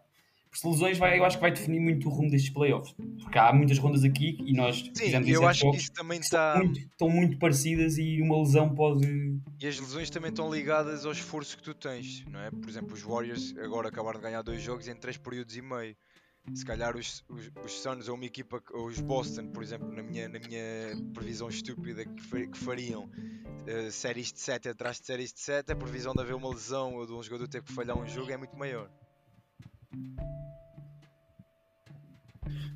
Porque 0.55 0.69
lesões 0.69 0.97
vai, 0.97 1.19
eu 1.19 1.25
acho 1.25 1.35
que 1.35 1.41
vai 1.41 1.51
definir 1.51 1.81
muito 1.81 2.07
o 2.07 2.11
rumo 2.11 2.29
destes 2.29 2.49
playoffs. 2.49 2.95
Porque 3.21 3.37
há 3.37 3.51
muitas 3.51 3.77
rondas 3.77 4.05
aqui 4.05 4.37
e 4.45 4.53
nós 4.53 4.77
Sim, 4.77 4.93
fizemos 4.93 5.27
eu 5.27 5.45
acho 5.45 5.69
que 5.69 5.77
isso 5.77 5.91
também 5.91 6.19
está. 6.19 6.55
Muito, 6.57 6.79
estão 6.79 7.09
muito 7.09 7.37
parecidas 7.37 7.97
e 7.97 8.21
uma 8.21 8.39
lesão 8.39 8.73
pode. 8.73 9.05
E 9.59 9.67
as 9.67 9.77
lesões 9.77 10.09
também 10.09 10.29
estão 10.29 10.53
ligadas 10.53 11.05
ao 11.05 11.11
esforço 11.11 11.57
que 11.57 11.63
tu 11.63 11.73
tens, 11.73 12.23
não 12.31 12.39
é? 12.39 12.49
Por 12.51 12.69
exemplo, 12.69 12.93
os 12.93 13.01
Warriors 13.01 13.53
agora 13.57 13.89
acabaram 13.89 14.17
de 14.17 14.25
ganhar 14.25 14.41
dois 14.43 14.61
jogos 14.61 14.87
em 14.87 14.95
três 14.95 15.17
períodos 15.17 15.57
e 15.57 15.61
meio. 15.61 15.95
Se 16.53 16.63
calhar 16.63 16.95
os, 16.95 17.25
os, 17.27 17.51
os 17.65 17.71
Suns 17.81 18.07
ou 18.07 18.15
uma 18.15 18.25
equipa, 18.25 18.61
ou 18.71 18.85
os 18.85 18.99
Boston, 19.01 19.47
por 19.47 19.61
exemplo, 19.61 19.91
na 19.91 20.03
minha, 20.03 20.29
na 20.29 20.39
minha 20.39 20.63
previsão 21.13 21.49
estúpida 21.49 22.05
que, 22.05 22.47
que 22.47 22.57
fariam 22.57 23.05
uh, 23.05 23.91
séries 23.91 24.31
de 24.31 24.39
7 24.39 24.69
atrás 24.69 24.99
de 24.99 25.07
séries 25.07 25.33
de 25.33 25.39
7, 25.41 25.73
a 25.73 25.75
previsão 25.75 26.13
de 26.13 26.21
haver 26.21 26.35
uma 26.35 26.49
lesão 26.49 26.93
ou 26.95 27.05
de 27.05 27.13
um 27.13 27.21
jogador 27.21 27.47
ter 27.47 27.63
que 27.63 27.73
falhar 27.73 27.97
um 27.97 28.05
jogo 28.05 28.31
é 28.31 28.37
muito 28.37 28.55
maior. 28.55 28.89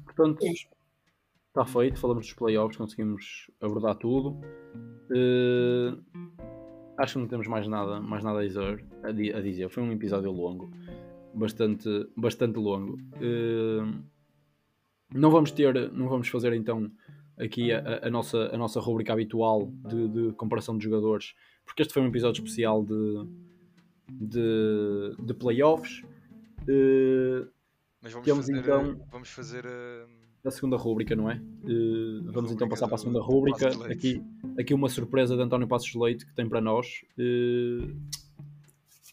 Portanto, 0.06 0.40
está 0.44 1.66
feito. 1.66 2.00
Falamos 2.00 2.26
dos 2.26 2.34
playoffs, 2.34 2.78
conseguimos 2.78 3.50
abordar 3.62 3.96
tudo. 3.96 4.40
Uh, 5.12 6.02
acho 6.98 7.14
que 7.14 7.20
não 7.20 7.28
temos 7.28 7.48
mais 7.48 7.68
nada, 7.68 8.00
mais 8.00 8.24
nada 8.24 8.40
a 8.40 8.44
dizer, 8.44 8.86
a 9.04 9.42
dizer. 9.42 9.70
Foi 9.70 9.84
um 9.84 9.92
episódio 9.92 10.32
longo, 10.32 10.72
bastante, 11.34 12.08
bastante 12.16 12.58
longo. 12.58 12.94
Uh, 13.16 14.04
não 15.14 15.32
vamos 15.32 15.52
ter, 15.52 15.92
não 15.92 16.08
vamos 16.08 16.28
fazer 16.28 16.54
então 16.54 16.92
aqui 17.38 17.72
a, 17.72 18.02
a 18.04 18.10
nossa, 18.10 18.54
a 18.54 18.58
nossa 18.58 18.80
rubrica 18.80 19.14
habitual 19.14 19.72
de, 19.88 20.08
de, 20.10 20.34
comparação 20.34 20.78
de 20.78 20.84
jogadores, 20.84 21.34
porque 21.66 21.82
este 21.82 21.94
foi 21.94 22.04
um 22.04 22.08
episódio 22.08 22.44
especial 22.44 22.84
de, 22.84 23.26
de, 24.10 25.16
de 25.18 25.34
playoffs. 25.34 26.04
Uh, 26.70 27.50
Mas 28.02 28.12
vamos 28.12 28.26
Temos, 28.26 28.46
fazer, 28.46 28.60
então, 28.60 29.02
vamos 29.12 29.30
fazer 29.30 29.66
a... 29.66 30.48
a 30.48 30.52
segunda 30.52 30.78
rúbrica, 30.78 31.16
não 31.16 31.30
é? 31.30 31.42
Uh, 31.64 32.32
vamos 32.32 32.52
então 32.52 32.70
passar 32.70 32.86
para 32.86 32.96
a 32.96 33.00
segunda 33.00 33.20
rúbrica. 33.22 33.70
Aqui, 33.92 34.24
aqui 34.60 34.74
uma 34.74 34.88
surpresa 34.88 35.36
de 35.36 35.42
António 35.42 35.68
Passos 35.68 35.94
Leite 35.96 36.26
que 36.26 36.34
tem 36.36 36.48
para 36.48 36.62
nós. 36.62 37.02
Uh, 37.18 37.96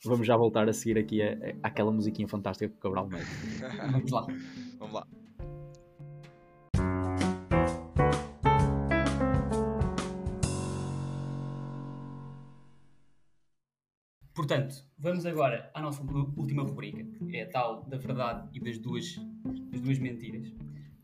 vamos 0.05 0.27
já 0.27 0.37
voltar 0.37 0.69
a 0.69 0.73
seguir 0.73 0.99
aqui 0.99 1.23
a, 1.23 1.33
a, 1.33 1.69
aquela 1.69 1.91
musiquinha 1.91 2.29
fantástica 2.29 2.69
que 2.69 2.77
o 2.77 2.81
Cabral 2.81 3.09
mete. 3.09 3.25
vamos 3.91 4.11
lá. 4.11 4.27
Vamos 4.79 4.95
lá. 4.95 5.07
Portanto, 14.47 14.77
vamos 14.97 15.27
agora 15.27 15.69
à 15.75 15.83
nossa 15.83 16.01
última 16.37 16.63
rubrica, 16.63 17.05
que 17.29 17.37
é 17.37 17.43
a 17.43 17.51
tal 17.51 17.83
da 17.83 17.97
verdade 17.97 18.49
e 18.53 18.61
das 18.61 18.79
duas, 18.79 19.17
das 19.73 19.81
duas 19.81 19.99
mentiras. 19.99 20.47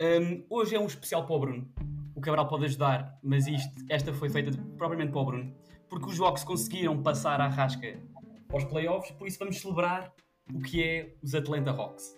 Um, 0.00 0.46
hoje 0.48 0.76
é 0.76 0.78
um 0.78 0.86
especial 0.86 1.26
para 1.26 1.34
o 1.34 1.40
Bruno. 1.40 1.68
O 2.14 2.20
Cabral 2.20 2.46
pode 2.46 2.66
ajudar, 2.66 3.18
mas 3.20 3.48
isto, 3.48 3.84
esta 3.90 4.14
foi 4.14 4.30
feita 4.30 4.52
de, 4.52 4.58
propriamente 4.76 5.10
para 5.10 5.20
o 5.20 5.24
Bruno, 5.24 5.52
porque 5.88 6.06
os 6.06 6.20
Hawks 6.20 6.44
conseguiram 6.44 7.02
passar 7.02 7.40
à 7.40 7.48
rasca 7.48 8.00
aos 8.48 8.62
playoffs, 8.62 9.10
por 9.10 9.26
isso 9.26 9.40
vamos 9.40 9.60
celebrar 9.60 10.14
o 10.54 10.60
que 10.60 10.80
é 10.80 11.16
os 11.20 11.34
Atlanta 11.34 11.72
Hawks. 11.72 12.16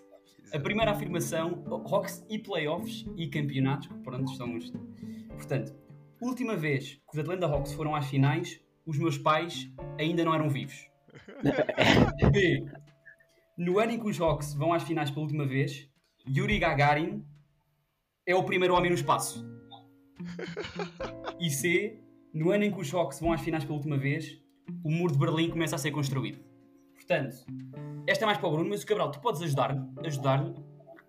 A 0.53 0.59
primeira 0.59 0.91
afirmação, 0.91 1.65
Hawks 1.91 2.23
e 2.29 2.37
playoffs 2.37 3.03
e 3.17 3.27
campeonatos, 3.29 3.87
pronto, 4.03 4.31
estão 4.31 4.55
os... 4.55 4.71
Portanto, 5.29 5.75
última 6.21 6.55
vez 6.55 7.01
que 7.09 7.13
os 7.13 7.17
Atlanta 7.17 7.47
Hawks 7.47 7.73
foram 7.73 7.95
às 7.95 8.05
finais, 8.05 8.61
os 8.85 8.99
meus 8.99 9.17
pais 9.17 9.67
ainda 9.97 10.23
não 10.23 10.31
eram 10.31 10.49
vivos. 10.49 10.93
B. 12.31 12.65
No 13.57 13.79
ano 13.79 13.93
em 13.93 13.99
que 13.99 14.07
os 14.07 14.19
Hawks 14.19 14.53
vão 14.53 14.73
às 14.73 14.83
finais 14.83 15.09
pela 15.09 15.21
última 15.21 15.45
vez, 15.45 15.89
Yuri 16.27 16.59
Gagarin 16.59 17.25
é 18.25 18.35
o 18.35 18.43
primeiro 18.43 18.75
homem 18.75 18.89
no 18.89 18.95
espaço. 18.95 19.45
E 21.39 21.49
C. 21.49 21.99
No 22.33 22.51
ano 22.51 22.65
em 22.65 22.71
que 22.71 22.79
os 22.79 22.93
Hawks 22.93 23.19
vão 23.19 23.31
às 23.31 23.41
finais 23.41 23.63
pela 23.63 23.75
última 23.75 23.97
vez, 23.97 24.41
o 24.83 24.91
muro 24.91 25.13
de 25.13 25.19
Berlim 25.19 25.49
começa 25.49 25.75
a 25.75 25.79
ser 25.79 25.91
construído. 25.91 26.43
Portanto, 26.93 27.45
esta 28.07 28.25
é 28.25 28.27
mais 28.27 28.37
para 28.37 28.47
o 28.47 28.51
Bruno, 28.51 28.69
mas 28.69 28.83
o 28.83 28.85
Cabral, 28.85 29.11
tu 29.11 29.19
podes 29.19 29.41
ajudar-me 29.41 29.87
ajudar 30.05 30.43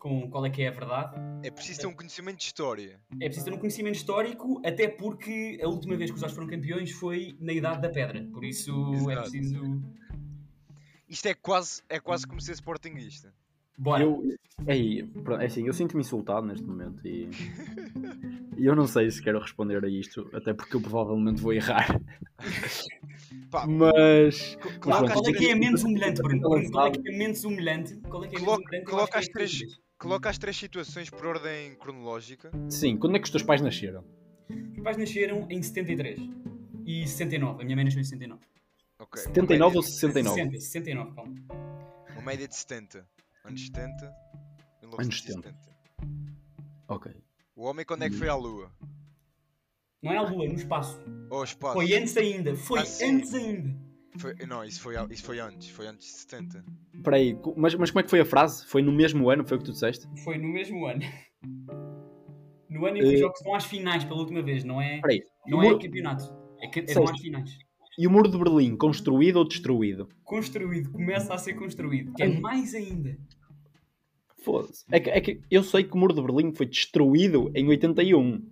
com 0.06 0.30
qual 0.30 0.46
é 0.46 0.50
que 0.50 0.62
é 0.62 0.68
a 0.68 0.70
verdade. 0.70 1.16
É 1.42 1.50
preciso 1.50 1.80
ter 1.80 1.86
um 1.88 1.92
conhecimento 1.92 2.36
de 2.36 2.44
história. 2.44 3.00
É 3.20 3.24
preciso 3.26 3.46
ter 3.46 3.52
um 3.52 3.58
conhecimento 3.58 3.96
histórico, 3.96 4.62
até 4.64 4.86
porque 4.86 5.58
a 5.60 5.66
última 5.66 5.96
vez 5.96 6.10
que 6.12 6.16
os 6.16 6.22
Hawks 6.22 6.34
foram 6.36 6.48
campeões 6.48 6.92
foi 6.92 7.36
na 7.40 7.52
Idade 7.52 7.82
da 7.82 7.88
Pedra. 7.88 8.22
Por 8.32 8.44
isso 8.44 8.70
é 8.70 9.12
Exato. 9.12 9.30
preciso. 9.30 9.82
Isto 11.08 11.26
é 11.26 11.34
quase, 11.34 11.82
é 11.88 11.98
quase 11.98 12.24
como 12.24 12.40
ser 12.40 12.52
sportinguista. 12.52 13.34
Bora! 13.76 14.04
Eu, 14.04 14.22
pronto, 15.22 15.42
é 15.42 15.46
assim, 15.46 15.66
eu 15.66 15.72
sinto-me 15.72 16.00
insultado 16.00 16.46
neste 16.46 16.64
momento 16.64 17.00
e, 17.06 17.28
eu 18.56 18.74
não 18.74 18.86
sei 18.86 19.10
se 19.10 19.20
quero 19.20 19.38
responder 19.38 19.84
a 19.84 19.88
isto, 19.88 20.30
até 20.32 20.54
porque 20.54 20.76
eu 20.76 20.80
provavelmente 20.80 21.42
vou 21.42 21.52
errar. 21.52 22.00
Pá, 23.50 23.66
Mas. 23.66 24.56
Qual, 24.80 25.02
mas 25.02 25.12
qual 25.12 25.28
é 25.28 25.32
que 25.32 25.48
é 25.50 25.54
menos 25.54 25.82
humilhante, 25.84 26.22
Bruno? 26.22 26.70
Qual 26.70 26.86
é 26.86 26.90
que 26.92 27.08
é 27.08 27.18
menos 27.18 27.44
humilhante? 27.44 27.96
Qual 28.08 28.24
é 28.24 28.28
que 28.28 28.36
é 28.36 28.38
menos 28.38 28.44
Coloca- 28.46 28.62
humilhante? 28.68 28.84
Eu 28.86 28.90
coloca 28.90 29.16
é 29.16 29.20
as 29.20 29.28
três-. 29.28 29.80
Coloca 29.98 30.28
as 30.28 30.38
três 30.38 30.56
situações 30.56 31.08
por 31.08 31.26
ordem 31.26 31.74
cronológica. 31.76 32.50
Sim, 32.68 32.96
quando 32.96 33.16
é 33.16 33.18
que 33.18 33.24
os 33.24 33.30
teus 33.30 33.42
pais 33.42 33.60
nasceram? 33.62 34.04
Os 34.76 34.82
pais 34.82 34.96
nasceram 34.96 35.46
em 35.50 35.62
73 35.62 36.20
e 36.84 37.06
69. 37.06 37.62
A 37.62 37.64
minha 37.64 37.76
mãe 37.76 37.84
nasceu 37.84 38.00
em 38.00 38.04
69. 38.04 38.40
Ok, 38.98 39.22
uma 39.22 39.34
79 39.34 39.76
ou 39.76 39.82
média- 39.82 39.92
69? 39.92 40.36
60, 40.36 40.60
69, 40.60 41.14
calma. 41.14 41.34
Uma 42.12 42.22
média 42.22 42.46
de 42.48 42.56
70. 42.56 43.06
Anos 43.44 43.66
70. 43.66 44.04
Anos 44.82 44.96
1970. 44.98 45.54
Ok. 46.88 47.12
O 47.54 47.64
homem 47.64 47.84
quando 47.84 48.02
é 48.04 48.10
que 48.10 48.16
foi 48.16 48.28
à 48.28 48.34
Lua? 48.34 48.70
Não 50.02 50.12
é 50.12 50.16
a 50.18 50.22
Lua, 50.22 50.46
no 50.46 50.54
espaço. 50.54 51.00
Ou 51.30 51.38
ao 51.38 51.44
espaço? 51.44 51.74
Foi 51.74 51.94
antes 51.94 52.16
ainda. 52.16 52.54
Foi 52.54 52.80
Ah, 52.80 52.82
antes 52.82 53.34
ainda. 53.34 53.74
Foi- 54.18 54.34
Não, 54.46 54.64
isso 54.64 54.80
foi, 54.80 54.94
isso 55.10 55.22
foi 55.24 55.38
antes. 55.38 55.68
Foi 55.70 55.86
antes 55.86 56.06
de 56.08 56.14
70. 56.20 56.64
Espera 56.94 57.16
aí, 57.16 57.34
co- 57.34 57.54
mas, 57.56 57.74
mas 57.74 57.90
como 57.90 58.00
é 58.00 58.02
que 58.02 58.10
foi 58.10 58.20
a 58.20 58.24
frase? 58.24 58.64
Foi 58.66 58.82
no 58.82 58.92
mesmo 58.92 59.28
ano, 59.30 59.46
foi 59.46 59.56
o 59.56 59.60
que 59.60 59.66
tu 59.66 59.72
disseste? 59.72 60.06
Foi 60.24 60.38
no 60.38 60.48
mesmo 60.48 60.86
ano. 60.86 61.02
No 62.68 62.84
ano 62.86 62.96
em 62.96 63.00
que 63.00 63.06
os 63.06 63.12
Eh, 63.14 63.16
jogos 63.18 63.40
vão 63.44 63.54
às 63.54 63.64
finais 63.64 64.04
pela 64.04 64.18
última 64.20 64.42
vez, 64.42 64.64
não 64.64 64.80
é, 64.80 64.96
Espera 64.96 65.12
aí. 65.12 65.22
não 65.46 65.62
é 65.62 65.66
muro- 65.66 65.78
campeonato. 65.78 66.24
É 66.60 66.66
que 66.68 66.80
é 66.80 66.94
vão 66.94 67.04
às 67.04 67.20
finais. 67.20 67.56
E 67.98 68.06
o 68.06 68.10
muro 68.10 68.30
de 68.30 68.36
Berlim, 68.36 68.76
construído 68.76 69.36
ou 69.36 69.48
destruído? 69.48 70.08
Construído, 70.24 70.90
começa 70.90 71.32
a 71.32 71.38
ser 71.38 71.54
construído. 71.54 72.12
Que 72.14 72.22
é 72.24 72.26
Ai. 72.26 72.40
mais 72.40 72.74
ainda. 72.74 73.16
Foda-se. 74.42 74.84
É 74.92 75.00
que, 75.00 75.10
é 75.10 75.20
que 75.20 75.40
eu 75.50 75.62
sei 75.62 75.82
que 75.84 75.94
o 75.94 75.96
muro 75.98 76.12
de 76.14 76.20
Berlim 76.22 76.52
foi 76.52 76.66
destruído 76.66 77.50
em 77.54 77.66
81. 77.68 78.42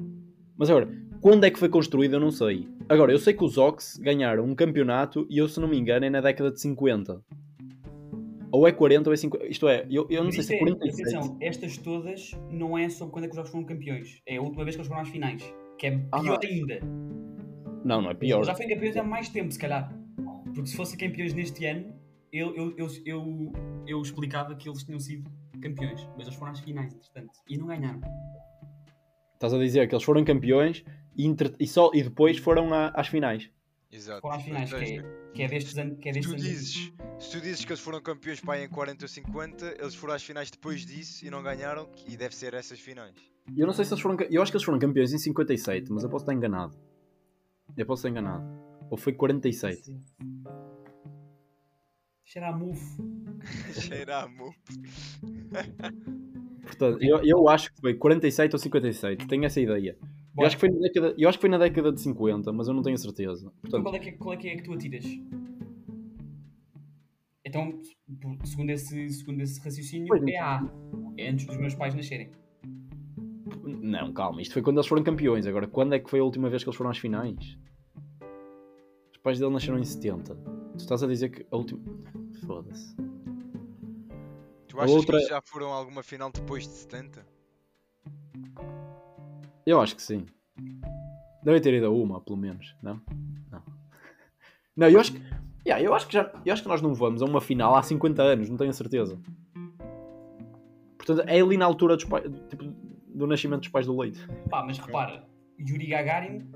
Mas 0.56 0.70
agora, 0.70 0.88
quando 1.20 1.44
é 1.44 1.50
que 1.50 1.58
foi 1.58 1.68
construído 1.68 2.14
eu 2.14 2.20
não 2.20 2.30
sei. 2.30 2.68
Agora, 2.88 3.12
eu 3.12 3.18
sei 3.18 3.32
que 3.34 3.44
os 3.44 3.56
Ox 3.56 3.96
ganharam 3.98 4.44
um 4.44 4.54
campeonato 4.54 5.26
e 5.30 5.38
eu, 5.38 5.48
se 5.48 5.58
não 5.60 5.66
me 5.68 5.78
engano, 5.78 6.04
é 6.04 6.10
na 6.10 6.20
década 6.20 6.50
de 6.50 6.60
50. 6.60 7.22
Ou 8.52 8.68
é 8.68 8.72
40 8.72 9.08
ou 9.10 9.14
é 9.14 9.16
50. 9.16 9.46
Isto 9.46 9.68
é, 9.68 9.86
eu, 9.90 10.06
eu 10.10 10.18
não 10.18 10.26
Mas 10.26 10.34
sei 10.36 10.44
se 10.44 10.52
é 10.54 10.56
é- 10.56 10.58
47. 10.60 11.00
Atenção, 11.16 11.36
estas 11.40 11.76
todas 11.78 12.30
não 12.50 12.76
é 12.78 12.88
sobre 12.88 13.12
quando 13.12 13.24
é 13.24 13.28
que 13.28 13.32
os 13.32 13.36
jogos 13.36 13.50
foram 13.50 13.64
campeões. 13.64 14.20
É 14.26 14.36
a 14.36 14.42
última 14.42 14.64
vez 14.64 14.76
que 14.76 14.80
eles 14.82 14.88
foram 14.88 15.02
às 15.02 15.08
finais. 15.08 15.42
Que 15.78 15.86
é 15.88 16.00
Ah, 16.12 16.20
pior 16.20 16.38
não. 16.42 16.48
ainda. 16.50 16.80
Não, 17.84 18.02
não 18.02 18.10
é 18.10 18.14
pior. 18.14 18.36
Eles 18.36 18.46
já 18.46 18.54
foram 18.54 18.68
campeões 18.68 18.96
há 18.96 19.02
mais 19.02 19.28
tempo, 19.28 19.50
se 19.50 19.58
calhar. 19.58 19.92
Porque 20.54 20.66
se 20.66 20.76
fossem 20.76 20.96
campeões 20.98 21.34
neste 21.34 21.64
ano, 21.66 21.92
eu, 22.32 22.54
eu, 22.54 22.74
eu, 22.76 22.86
eu, 23.04 23.52
eu 23.86 24.02
explicava 24.02 24.54
que 24.54 24.68
eles 24.68 24.84
tinham 24.84 25.00
sido 25.00 25.28
campeões. 25.60 26.06
Mas 26.16 26.26
eles 26.26 26.34
foram 26.38 26.52
às 26.52 26.60
finais, 26.60 26.94
entretanto. 26.94 27.32
E 27.48 27.56
não 27.58 27.66
ganharam. 27.66 28.00
Estás 29.34 29.52
a 29.52 29.58
dizer 29.58 29.88
que 29.88 29.94
eles 29.94 30.04
foram 30.04 30.24
campeões 30.24 30.84
e, 31.16 31.26
entre- 31.26 31.54
e 31.58 31.66
só, 31.66 31.90
e 31.94 32.02
depois 32.02 32.38
foram 32.38 32.72
à- 32.72 32.88
às 32.88 33.08
finais. 33.08 33.50
Exato. 33.90 34.20
Foram 34.22 34.36
às 34.36 34.42
finais, 34.42 34.70
que 34.70 34.76
é, 34.76 35.30
que 35.34 35.42
é 35.42 35.48
destes 35.48 35.78
anos. 35.78 35.98
Que 36.00 36.08
é 36.08 36.12
se, 36.12 36.18
destes 36.20 36.26
tu 36.26 36.30
anos. 36.36 36.42
dizes, 36.42 36.92
se 37.20 37.30
tu 37.30 37.40
dizes 37.40 37.64
que 37.64 37.70
eles 37.72 37.80
foram 37.80 38.00
campeões 38.02 38.40
para 38.40 38.54
aí 38.54 38.64
em 38.64 38.68
40 38.68 39.04
ou 39.04 39.08
50, 39.08 39.76
eles 39.78 39.94
foram 39.94 40.14
às 40.14 40.22
finais 40.24 40.50
depois 40.50 40.84
disso 40.84 41.24
e 41.24 41.30
não 41.30 41.42
ganharam, 41.42 41.88
e 42.08 42.16
deve 42.16 42.34
ser 42.34 42.54
essas 42.54 42.80
finais. 42.80 43.14
Eu 43.56 43.66
não 43.66 43.72
sei 43.74 43.84
se 43.84 43.92
eles 43.92 44.02
foram. 44.02 44.16
Eu 44.30 44.42
acho 44.42 44.50
que 44.50 44.56
eles 44.56 44.64
foram 44.64 44.78
campeões 44.78 45.12
em 45.12 45.18
57, 45.18 45.92
mas 45.92 46.02
eu 46.02 46.08
posso 46.10 46.24
estar 46.24 46.32
enganado. 46.34 46.76
Eu 47.76 47.86
posso 47.86 48.00
estar 48.00 48.08
enganado. 48.10 48.44
Ou 48.90 48.96
foi 48.96 49.12
47. 49.12 49.96
Cheira 52.24 52.48
a 52.48 52.52
mufo. 52.56 52.96
Cheira 53.80 54.22
a 54.22 54.28
mu. 54.28 54.52
Portanto, 56.62 56.98
eu, 57.02 57.22
eu 57.22 57.48
acho 57.48 57.72
que 57.72 57.80
foi 57.80 57.94
47 57.94 58.54
ou 58.54 58.58
57. 58.58 59.26
Tenho 59.28 59.44
essa 59.44 59.60
ideia. 59.60 59.96
Eu 60.36 60.46
acho, 60.46 60.56
que 60.56 60.60
foi 60.60 60.68
na 60.70 60.80
década, 60.80 61.14
eu 61.16 61.28
acho 61.28 61.38
que 61.38 61.42
foi 61.42 61.50
na 61.50 61.58
década 61.58 61.92
de 61.92 62.00
50, 62.00 62.52
mas 62.52 62.66
eu 62.68 62.74
não 62.74 62.82
tenho 62.82 62.98
certeza. 62.98 63.52
Então 63.64 63.82
Portanto, 63.82 63.82
qual 63.84 63.94
é, 63.94 63.98
que, 64.00 64.12
qual 64.12 64.34
é 64.34 64.36
que 64.36 64.48
é 64.48 64.56
que 64.56 64.62
tu 64.64 64.72
atiras? 64.72 65.04
Então, 67.44 67.78
segundo 68.44 68.70
esse, 68.70 69.10
segundo 69.10 69.40
esse 69.42 69.60
raciocínio, 69.60 70.08
Pois, 70.08 70.22
é 70.26 70.38
A. 70.38 70.60
É 71.16 71.28
antes 71.30 71.46
dos 71.46 71.56
meus 71.56 71.74
pais 71.74 71.94
nascerem. 71.94 72.30
não, 73.64 74.12
calma. 74.12 74.40
Isto 74.42 74.54
foi 74.54 74.62
quando 74.62 74.78
eles 74.78 74.86
foram 74.88 75.02
campeões. 75.04 75.46
Agora, 75.46 75.66
quando 75.68 75.94
é 75.94 75.98
que 76.00 76.10
foi 76.10 76.18
a 76.20 76.24
última 76.24 76.48
vez 76.50 76.62
que 76.64 76.68
eles 76.68 76.76
foram 76.76 76.90
às 76.90 76.98
finais? 76.98 77.56
Os 79.12 79.18
pais 79.22 79.38
dele 79.38 79.52
nasceram 79.52 79.78
em 79.78 79.84
70. 79.84 80.34
Tu 80.34 80.78
estás 80.78 81.02
a 81.02 81.06
dizer 81.06 81.28
que 81.28 81.46
a 81.50 81.56
última. 81.56 81.80
Foda-se. 82.46 82.96
Tu 84.68 84.80
achas 84.80 84.90
outra- 84.90 85.12
que 85.12 85.16
eles 85.22 85.28
já 85.28 85.40
foram 85.42 85.72
a 85.72 85.76
alguma 85.76 86.02
final 86.02 86.32
depois 86.32 86.64
de 86.66 86.70
70? 86.74 87.24
Eu 89.66 89.80
acho 89.80 89.96
que 89.96 90.02
sim. 90.02 90.26
Deve 91.42 91.60
ter 91.60 91.74
ido 91.74 91.86
a 91.86 91.90
uma, 91.90 92.20
pelo 92.20 92.36
menos, 92.36 92.74
não? 92.82 93.00
Não. 93.50 93.62
Não, 94.76 94.88
eu 94.88 94.98
acho 94.98 95.12
que. 95.12 95.22
Yeah, 95.64 95.82
eu, 95.82 95.94
acho 95.94 96.08
que 96.08 96.14
já, 96.14 96.30
eu 96.44 96.52
acho 96.52 96.62
que 96.62 96.68
nós 96.68 96.82
não 96.82 96.92
vamos 96.92 97.22
a 97.22 97.24
uma 97.24 97.40
final 97.40 97.74
há 97.74 97.82
50 97.82 98.22
anos, 98.22 98.50
não 98.50 98.56
tenho 98.56 98.70
a 98.70 98.72
certeza. 98.74 99.18
Portanto, 100.98 101.26
é 101.26 101.40
ali 101.40 101.56
na 101.56 101.64
altura 101.64 101.94
dos 101.96 102.04
pais, 102.04 102.24
tipo, 102.50 102.64
do 103.06 103.26
nascimento 103.26 103.60
dos 103.60 103.68
pais 103.68 103.86
do 103.86 103.96
leite. 103.96 104.20
Pá, 104.50 104.62
mas 104.62 104.78
repara, 104.78 105.24
Yuri 105.58 105.86
Gagarin 105.86 106.50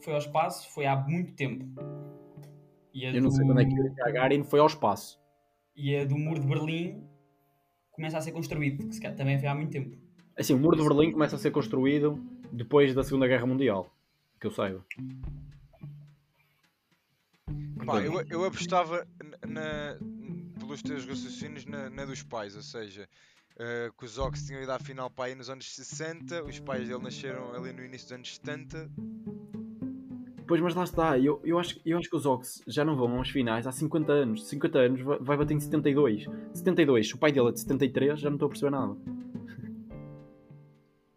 foi 0.00 0.12
ao 0.12 0.18
espaço, 0.18 0.72
foi 0.72 0.86
há 0.86 0.96
muito 0.96 1.34
tempo. 1.34 1.66
Eu 2.94 3.20
não 3.20 3.30
sei 3.30 3.44
do, 3.44 3.48
quando 3.48 3.60
é 3.60 3.64
que 3.64 3.80
o 3.80 3.94
Gagarin 3.96 4.44
foi 4.44 4.60
ao 4.60 4.66
espaço. 4.66 5.20
e 5.76 5.96
a 5.96 6.04
do 6.04 6.16
muro 6.16 6.40
de 6.40 6.46
Berlim 6.46 7.02
começa 7.90 8.16
a 8.16 8.20
ser 8.20 8.32
construído, 8.32 8.86
que 8.86 8.94
se 8.94 9.00
calhar 9.00 9.16
também 9.16 9.38
foi 9.38 9.48
há 9.48 9.54
muito 9.54 9.72
tempo. 9.72 9.96
Assim, 10.38 10.54
o 10.54 10.58
muro 10.58 10.76
de 10.76 10.82
Berlim 10.82 11.12
começa 11.12 11.36
a 11.36 11.38
ser 11.38 11.50
construído 11.50 12.22
depois 12.54 12.94
da 12.94 13.02
Segunda 13.02 13.26
Guerra 13.26 13.46
Mundial. 13.46 13.90
Que 14.40 14.46
eu 14.46 14.50
saiba. 14.50 14.84
Pá, 17.84 18.00
eu, 18.02 18.20
eu 18.28 18.44
apostava 18.44 19.06
na, 19.46 19.60
na- 19.60 19.98
pelos 20.58 20.82
teus 20.82 21.04
raciocínios 21.06 21.66
na, 21.66 21.90
na 21.90 22.04
dos 22.04 22.22
pais, 22.22 22.56
ou 22.56 22.62
seja, 22.62 23.08
eh, 23.58 23.90
que 23.98 24.04
os 24.04 24.16
Ox 24.18 24.46
tinham 24.46 24.62
ido 24.62 24.72
à 24.72 24.78
final 24.78 25.10
para 25.10 25.26
aí 25.26 25.34
nos 25.34 25.50
anos 25.50 25.74
60, 25.74 26.44
os 26.44 26.58
pais 26.60 26.88
dele 26.88 27.02
nasceram 27.02 27.52
ali 27.54 27.72
no 27.72 27.84
início 27.84 28.06
dos 28.06 28.12
anos 28.12 28.34
70. 28.36 28.90
Pois, 30.46 30.60
mas 30.60 30.74
lá 30.74 30.84
está. 30.84 31.18
Eu, 31.18 31.40
eu, 31.44 31.58
acho, 31.58 31.80
eu 31.84 31.98
acho 31.98 32.08
que 32.08 32.16
os 32.16 32.24
Ox 32.26 32.62
já 32.66 32.84
não 32.84 32.96
vão 32.96 33.16
aos 33.18 33.30
finais 33.30 33.66
há 33.66 33.72
50 33.72 34.12
anos. 34.12 34.46
50 34.48 34.78
anos 34.78 35.00
vai, 35.00 35.18
vai 35.18 35.36
bater 35.36 35.54
em 35.54 35.60
72. 35.60 36.26
72. 36.54 37.08
Se 37.08 37.14
o 37.14 37.18
pai 37.18 37.32
dele 37.32 37.48
é 37.48 37.52
de 37.52 37.60
73, 37.60 38.20
já 38.20 38.28
não 38.30 38.36
estou 38.36 38.46
a 38.46 38.48
perceber 38.50 38.70
nada. 38.70 38.96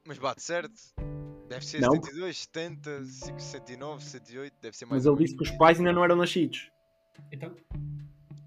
Mas 0.06 0.18
bate 0.18 0.42
certo. 0.42 0.74
Deve 1.58 1.66
ser 1.66 1.82
Não. 1.82 1.92
72, 1.92 2.38
70, 2.38 3.06
69, 3.40 4.04
78, 4.04 4.54
deve 4.62 4.78
ser 4.78 4.86
mais 4.86 5.04
Mas 5.04 5.06
ele 5.06 5.26
disse 5.26 5.36
que 5.36 5.44
os 5.44 5.52
pais 5.52 5.80
ainda 5.80 5.92
não 5.92 6.04
eram 6.04 6.16
nascidos. 6.16 6.72
Então, 7.32 7.56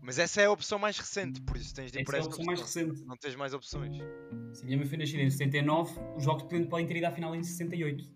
Mas 0.01 0.19
essa 0.19 0.41
é 0.41 0.45
a 0.47 0.51
opção 0.53 0.79
mais 0.79 0.97
recente, 0.97 1.41
por 1.43 1.57
isso 1.57 1.75
tens 1.75 1.91
de 1.91 1.99
ir 1.99 2.03
essa 2.03 2.17
é 2.17 2.21
a 2.21 2.25
opção 2.25 2.45
mais 2.45 2.61
recente. 2.61 3.05
Não 3.05 3.17
tens 3.17 3.35
mais 3.35 3.53
opções. 3.53 3.97
Se 4.53 4.63
a 4.63 4.65
minha 4.65 4.79
mãe 4.79 4.87
foi 4.87 4.97
nascida 4.97 5.23
em 5.23 5.31
79, 5.31 5.93
os 6.17 6.25
jogos 6.25 6.45
podem 6.45 6.65
podem 6.67 6.87
ter 6.87 6.97
ido 6.97 7.07
à 7.07 7.11
final 7.11 7.35
em 7.35 7.43
68. 7.43 8.09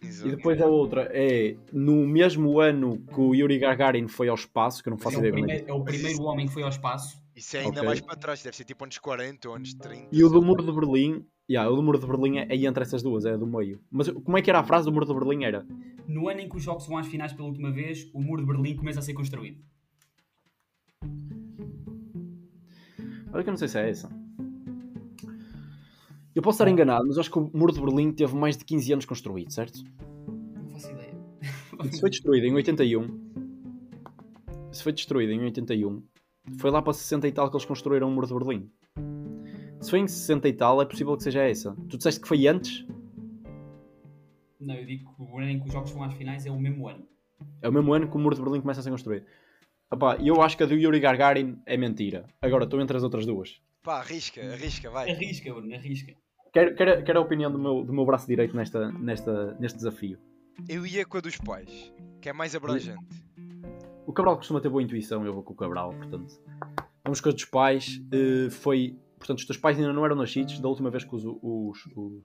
Exato. 0.00 0.28
E 0.28 0.36
depois 0.36 0.60
a 0.60 0.66
outra 0.66 1.08
é 1.12 1.56
no 1.72 2.06
mesmo 2.06 2.60
ano 2.60 2.98
que 3.06 3.20
o 3.20 3.34
Yuri 3.34 3.58
Gagarin 3.58 4.06
foi 4.06 4.28
ao 4.28 4.36
espaço, 4.36 4.82
que 4.82 4.88
eu 4.88 4.92
não 4.92 4.98
faço 4.98 5.16
é, 5.16 5.18
o 5.18 5.20
ideia 5.20 5.32
como 5.32 5.44
é 5.44 5.46
primeiro, 5.46 5.70
é 5.70 5.74
o 5.74 5.84
primeiro 5.84 6.22
homem 6.22 6.46
que 6.46 6.52
foi 6.52 6.62
ao 6.62 6.68
espaço. 6.68 7.20
Isso 7.34 7.56
é 7.56 7.60
ainda 7.60 7.80
Ok. 7.80 7.84
mais 7.84 8.00
para 8.00 8.16
trás, 8.16 8.42
deve 8.42 8.56
ser 8.56 8.64
tipo 8.64 8.84
anos 8.84 8.98
40 8.98 9.48
ou 9.48 9.54
anos 9.54 9.74
30. 9.74 10.08
E 10.12 10.22
o 10.22 10.28
do 10.28 10.42
Muro 10.42 10.64
de 10.64 10.72
Berlim, 10.72 11.26
yeah, 11.48 11.70
o 11.70 11.76
do 11.76 11.82
Muro 11.82 11.98
de 11.98 12.06
Berlim 12.06 12.38
é, 12.38 12.54
entre 12.54 12.82
essas 12.82 13.02
duas, 13.02 13.24
é 13.24 13.36
do 13.36 13.46
meio. 13.46 13.80
Mas 13.90 14.08
como 14.10 14.36
é 14.36 14.42
que 14.42 14.50
era 14.50 14.60
a 14.60 14.64
frase 14.64 14.84
do 14.86 14.92
Muro 14.92 15.06
de 15.06 15.14
Berlim? 15.14 15.44
Era 15.44 15.66
No 16.06 16.28
ano 16.28 16.40
em 16.40 16.48
que 16.48 16.56
os 16.56 16.62
jogos 16.62 16.86
vão 16.86 16.98
às 16.98 17.06
finais 17.06 17.32
pela 17.32 17.48
última 17.48 17.70
vez, 17.70 18.10
o 18.12 18.20
muro 18.20 18.42
de 18.42 18.48
Berlim 18.48 18.76
começa 18.76 18.98
a 19.00 19.02
ser 19.02 19.14
construído. 19.14 19.58
Olha 23.32 23.42
que 23.42 23.48
eu 23.48 23.52
não 23.52 23.58
sei 23.58 23.68
se 23.68 23.78
é 23.78 23.90
essa. 23.90 24.08
Eu 26.34 26.42
posso 26.42 26.62
estar 26.62 26.70
enganado, 26.70 27.06
mas 27.06 27.18
acho 27.18 27.30
que 27.30 27.38
o 27.38 27.50
Muro 27.52 27.72
de 27.72 27.80
Berlim 27.80 28.12
teve 28.12 28.34
mais 28.34 28.56
de 28.56 28.64
15 28.64 28.92
anos 28.92 29.04
construído, 29.04 29.50
certo? 29.50 29.82
Não 30.56 30.70
faço 30.70 30.90
ideia. 30.92 31.14
Isso 31.84 32.00
foi 32.00 32.10
destruído 32.10 32.46
em 32.46 32.54
81. 32.54 33.20
se 34.70 34.82
foi 34.82 34.92
destruída 34.92 35.32
em 35.32 35.40
81, 35.40 36.02
foi 36.58 36.70
lá 36.70 36.80
para 36.80 36.92
60 36.92 37.26
e 37.26 37.32
tal 37.32 37.50
que 37.50 37.56
eles 37.56 37.66
construíram 37.66 38.08
o 38.08 38.12
muro 38.12 38.26
de 38.26 38.34
Berlim. 38.34 38.70
Se 39.80 39.90
foi 39.90 40.00
em 40.00 40.08
60 40.08 40.48
e 40.48 40.52
tal, 40.52 40.82
é 40.82 40.84
possível 40.84 41.16
que 41.16 41.22
seja 41.22 41.42
essa. 41.42 41.74
Tu 41.88 41.96
disseste 41.96 42.20
que 42.20 42.28
foi 42.28 42.46
antes? 42.46 42.84
Não, 44.60 44.74
eu 44.74 44.84
digo 44.84 45.14
que 45.14 45.22
o 45.22 45.38
ano 45.38 45.50
em 45.50 45.60
que 45.60 45.66
os 45.68 45.72
jogos 45.72 45.90
vão 45.92 46.02
às 46.02 46.14
finais 46.14 46.44
é 46.46 46.50
o 46.50 46.58
mesmo 46.58 46.88
ano. 46.88 47.06
É 47.62 47.68
o 47.68 47.72
mesmo 47.72 47.92
ano 47.92 48.08
que 48.08 48.16
o 48.16 48.18
muro 48.18 48.34
de 48.34 48.42
Berlim 48.42 48.60
começa 48.60 48.80
a 48.80 48.82
ser 48.82 48.90
construído. 48.90 49.24
Epá, 49.92 50.16
eu 50.16 50.42
acho 50.42 50.56
que 50.56 50.64
a 50.64 50.66
do 50.66 50.74
Yuri 50.74 51.00
Gagarin 51.00 51.58
é 51.64 51.76
mentira. 51.76 52.26
Agora, 52.42 52.64
estou 52.64 52.80
entre 52.80 52.96
as 52.96 53.02
outras 53.02 53.24
duas. 53.24 53.60
Pá, 53.82 54.00
arrisca, 54.00 54.40
arrisca, 54.52 54.90
vai. 54.90 55.10
Arrisca, 55.10 55.52
Bruno, 55.54 55.72
arrisca. 55.74 56.12
Quero, 56.52 56.74
quero, 56.74 57.04
quero 57.04 57.18
a 57.20 57.22
opinião 57.22 57.50
do 57.50 57.58
meu, 57.58 57.84
do 57.84 57.92
meu 57.92 58.04
braço 58.04 58.26
direito 58.26 58.56
nesta, 58.56 58.90
nesta, 58.92 59.54
neste 59.60 59.76
desafio. 59.76 60.18
Eu 60.68 60.84
ia 60.84 61.06
com 61.06 61.18
a 61.18 61.20
dos 61.20 61.36
pais, 61.36 61.92
que 62.20 62.28
é 62.28 62.32
mais 62.32 62.54
abrangente. 62.54 62.98
O 64.06 64.12
Cabral 64.12 64.36
costuma 64.36 64.60
ter 64.60 64.68
boa 64.68 64.82
intuição, 64.82 65.24
eu 65.24 65.32
vou 65.32 65.42
com 65.42 65.52
o 65.52 65.56
Cabral, 65.56 65.94
portanto. 65.94 66.34
Vamos 67.04 67.20
com 67.20 67.28
a 67.28 67.32
dos 67.32 67.44
pais. 67.44 68.00
eh, 68.12 68.50
foi. 68.50 68.98
Portanto, 69.18 69.38
os 69.38 69.44
teus 69.46 69.58
pais 69.58 69.78
ainda 69.78 69.92
não 69.92 70.04
eram 70.04 70.16
nascidos 70.16 70.58
da 70.60 70.68
última 70.68 70.90
vez 70.90 71.04
que 71.04 71.14
os. 71.14 71.24
os, 71.24 71.86
os... 71.96 72.22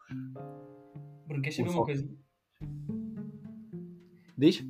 Bruno, 1.27 1.41
queres 1.41 1.55
saber 1.55 1.69
uma 1.69 1.83
coisa? 1.83 2.07
Diz? 4.37 4.65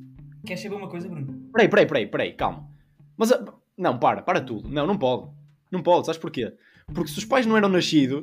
Queres 0.46 0.62
saber 0.62 0.74
uma 0.76 0.88
coisa, 0.88 1.08
Bruno? 1.08 1.48
Peraí, 1.52 1.68
peraí, 1.68 1.86
peraí, 1.86 2.06
peraí, 2.06 2.32
calma. 2.34 2.68
Mas. 3.16 3.32
ah, 3.32 3.44
Não, 3.76 3.98
para, 3.98 4.22
para 4.22 4.40
tudo. 4.40 4.68
Não, 4.68 4.86
não 4.86 4.98
pode. 4.98 5.30
Não 5.70 5.82
pode, 5.82 6.06
sabes 6.06 6.20
porquê? 6.20 6.52
Porque 6.94 7.10
se 7.10 7.18
os 7.18 7.24
pais 7.24 7.46
não 7.46 7.56
eram 7.56 7.68
nascidos, 7.68 8.22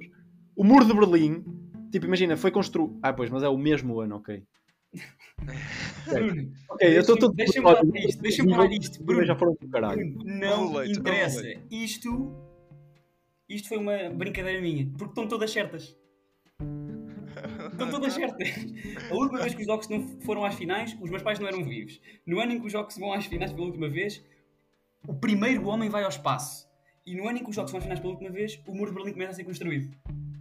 o 0.56 0.64
muro 0.64 0.86
de 0.86 0.94
Berlim, 0.94 1.44
tipo, 1.92 2.06
imagina, 2.06 2.38
foi 2.38 2.52
construído. 2.52 2.98
Ah, 3.02 3.12
pois, 3.12 3.30
mas 3.30 3.44
é 3.44 3.50
o 3.50 3.58
mesmo 3.58 4.00
ano, 4.00 4.16
ok. 4.18 4.44
Bruno, 6.08 6.52
Ok, 6.70 6.88
eu 6.98 7.02
estou 7.02 7.18
todo. 7.18 7.34
deixa-me 7.34 7.64
falar 7.64 7.82
isto, 7.96 8.22
deixa-me 8.22 8.52
falar 8.54 8.72
isto. 8.72 9.04
Bruno, 9.04 9.26
já 9.26 9.36
foram 9.36 9.58
do 9.60 9.68
caralho. 9.70 10.14
Bruno, 10.14 10.40
não 10.40 10.86
interessa. 10.86 11.44
Isto, 11.72 12.36
isto 13.56 13.68
foi 13.68 13.78
uma 13.78 14.10
brincadeira 14.10 14.62
minha, 14.62 14.86
porque 14.98 15.12
estão 15.12 15.28
todas 15.28 15.52
certas. 15.52 15.96
Estão 17.72 17.90
todas 17.90 18.14
certas. 18.14 18.48
A 19.10 19.14
última 19.14 19.40
vez 19.40 19.54
que 19.54 19.62
os 19.62 19.68
jogos 19.68 19.88
não 19.90 20.08
foram 20.22 20.46
às 20.46 20.56
finais, 20.56 20.96
os 21.02 21.10
meus 21.10 21.24
pais 21.24 21.40
não 21.40 21.48
eram 21.48 21.64
vivos. 21.64 22.00
No 22.26 22.40
ano 22.40 22.54
em 22.54 22.60
que 22.60 22.66
os 22.66 22.72
jogos 22.72 22.98
vão 22.98 23.14
às 23.14 23.26
finais 23.26 23.52
pela 23.52 23.66
última 23.66 23.90
vez, 23.90 24.24
o 25.08 25.14
primeiro 25.14 25.68
homem 25.68 25.90
vai 25.90 26.04
ao 26.04 26.10
espaço. 26.10 26.70
E 27.06 27.16
no 27.16 27.28
ano 27.28 27.40
em 27.40 27.44
que 27.44 27.50
os 27.50 27.56
jogos 27.56 27.72
vão 27.72 27.80
às 27.80 27.84
finais 27.84 28.00
pela 28.00 28.14
última 28.14 28.30
vez, 28.30 28.62
o 28.68 28.76
muro 28.76 28.92
de 28.92 28.96
Berlim 28.96 29.14
começa 29.14 29.32
a 29.32 29.36
ser 29.36 29.44
construído. 29.44 29.96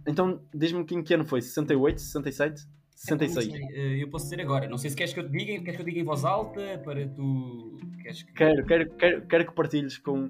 Então, 0.07 0.41
diz-me 0.53 0.83
que 0.83 1.13
ano 1.13 1.25
foi? 1.25 1.41
68, 1.41 1.99
67, 1.99 2.67
66? 3.01 3.47
Não 3.47 3.53
sei, 3.53 3.65
eh, 3.73 4.03
Eu 4.03 4.09
posso 4.09 4.25
dizer 4.25 4.41
agora. 4.41 4.67
Não 4.67 4.77
sei 4.77 4.91
se 4.91 4.95
queres 4.95 5.13
que 5.13 5.19
eu 5.19 5.25
te 5.29 5.31
diga, 5.31 5.63
queres 5.63 5.75
que 5.75 5.81
eu 5.81 5.85
diga 5.85 5.99
em 5.99 6.03
voz 6.03 6.23
alta 6.23 6.79
para 6.83 7.07
tu. 7.07 7.77
Queres 8.01 8.21
que... 8.23 8.33
Quero, 8.33 8.65
quero, 8.65 8.95
quero, 8.95 9.27
quero 9.27 9.45
que 9.47 9.53
partilhes 9.55 9.97
com, 9.97 10.29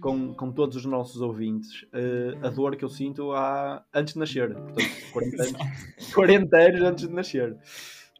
com, 0.00 0.34
com 0.34 0.52
todos 0.52 0.76
os 0.76 0.84
nossos 0.84 1.22
ouvintes 1.22 1.86
eh, 1.94 2.36
a 2.42 2.50
dor 2.50 2.76
que 2.76 2.84
eu 2.84 2.90
sinto 2.90 3.32
há, 3.32 3.82
antes 3.94 4.14
de 4.14 4.20
nascer. 4.20 4.54
Portanto, 4.54 4.78
40 5.12 5.42
anos, 5.42 6.14
40 6.14 6.56
anos 6.58 6.80
antes 6.82 7.08
de 7.08 7.14
nascer. 7.14 7.56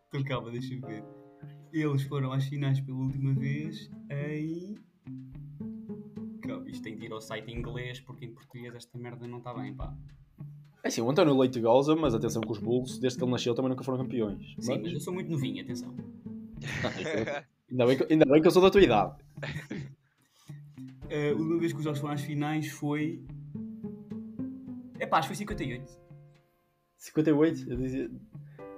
Então 0.08 0.24
calma, 0.24 0.50
deixa-me 0.50 0.80
ver. 0.80 1.04
Eles 1.72 2.02
foram 2.04 2.32
às 2.32 2.44
finais 2.46 2.80
pela 2.80 2.98
última 2.98 3.34
vez 3.34 3.90
em. 4.10 4.76
Calma, 6.40 6.68
isto 6.70 6.82
tem 6.82 6.96
de 6.96 7.04
ir 7.04 7.12
ao 7.12 7.20
site 7.20 7.50
em 7.50 7.58
inglês 7.58 8.00
porque 8.00 8.24
em 8.24 8.32
português 8.32 8.74
esta 8.74 8.98
merda 8.98 9.28
não 9.28 9.38
está 9.38 9.52
bem, 9.52 9.74
pá. 9.74 9.94
É 10.82 10.88
assim, 10.88 11.00
o 11.00 11.10
António 11.10 11.36
Leite 11.38 11.60
goza, 11.60 11.94
mas 11.94 12.14
atenção 12.14 12.42
com 12.42 12.52
os 12.52 12.58
Bulls, 12.58 12.98
desde 12.98 13.18
que 13.18 13.24
ele 13.24 13.30
nasceu 13.32 13.54
também 13.54 13.70
nunca 13.70 13.84
foram 13.84 13.98
campeões. 13.98 14.54
Sim, 14.58 14.72
mas 14.72 14.82
Mas- 14.82 14.92
eu 14.92 15.00
sou 15.00 15.12
muito 15.12 15.30
novinho, 15.30 15.62
atenção. 15.62 15.94
ainda, 17.70 17.86
bem 17.86 17.96
que, 17.96 18.12
ainda 18.12 18.24
bem 18.26 18.40
que 18.40 18.46
eu 18.46 18.50
sou 18.50 18.62
da 18.62 18.70
tua 18.70 18.82
idade. 18.82 19.14
Eh, 21.08 21.30
a 21.30 21.32
última 21.32 21.58
vez 21.58 21.72
que 21.72 21.78
os 21.78 21.84
jogos 21.84 22.00
foram 22.00 22.14
às 22.14 22.20
finais 22.20 22.68
foi. 22.68 23.22
É 24.98 25.06
pá, 25.06 25.20
que 25.20 25.26
foi 25.26 25.36
58. 25.36 25.98
58? 26.96 27.70
Eu 27.70 27.76
dizia... 27.76 28.10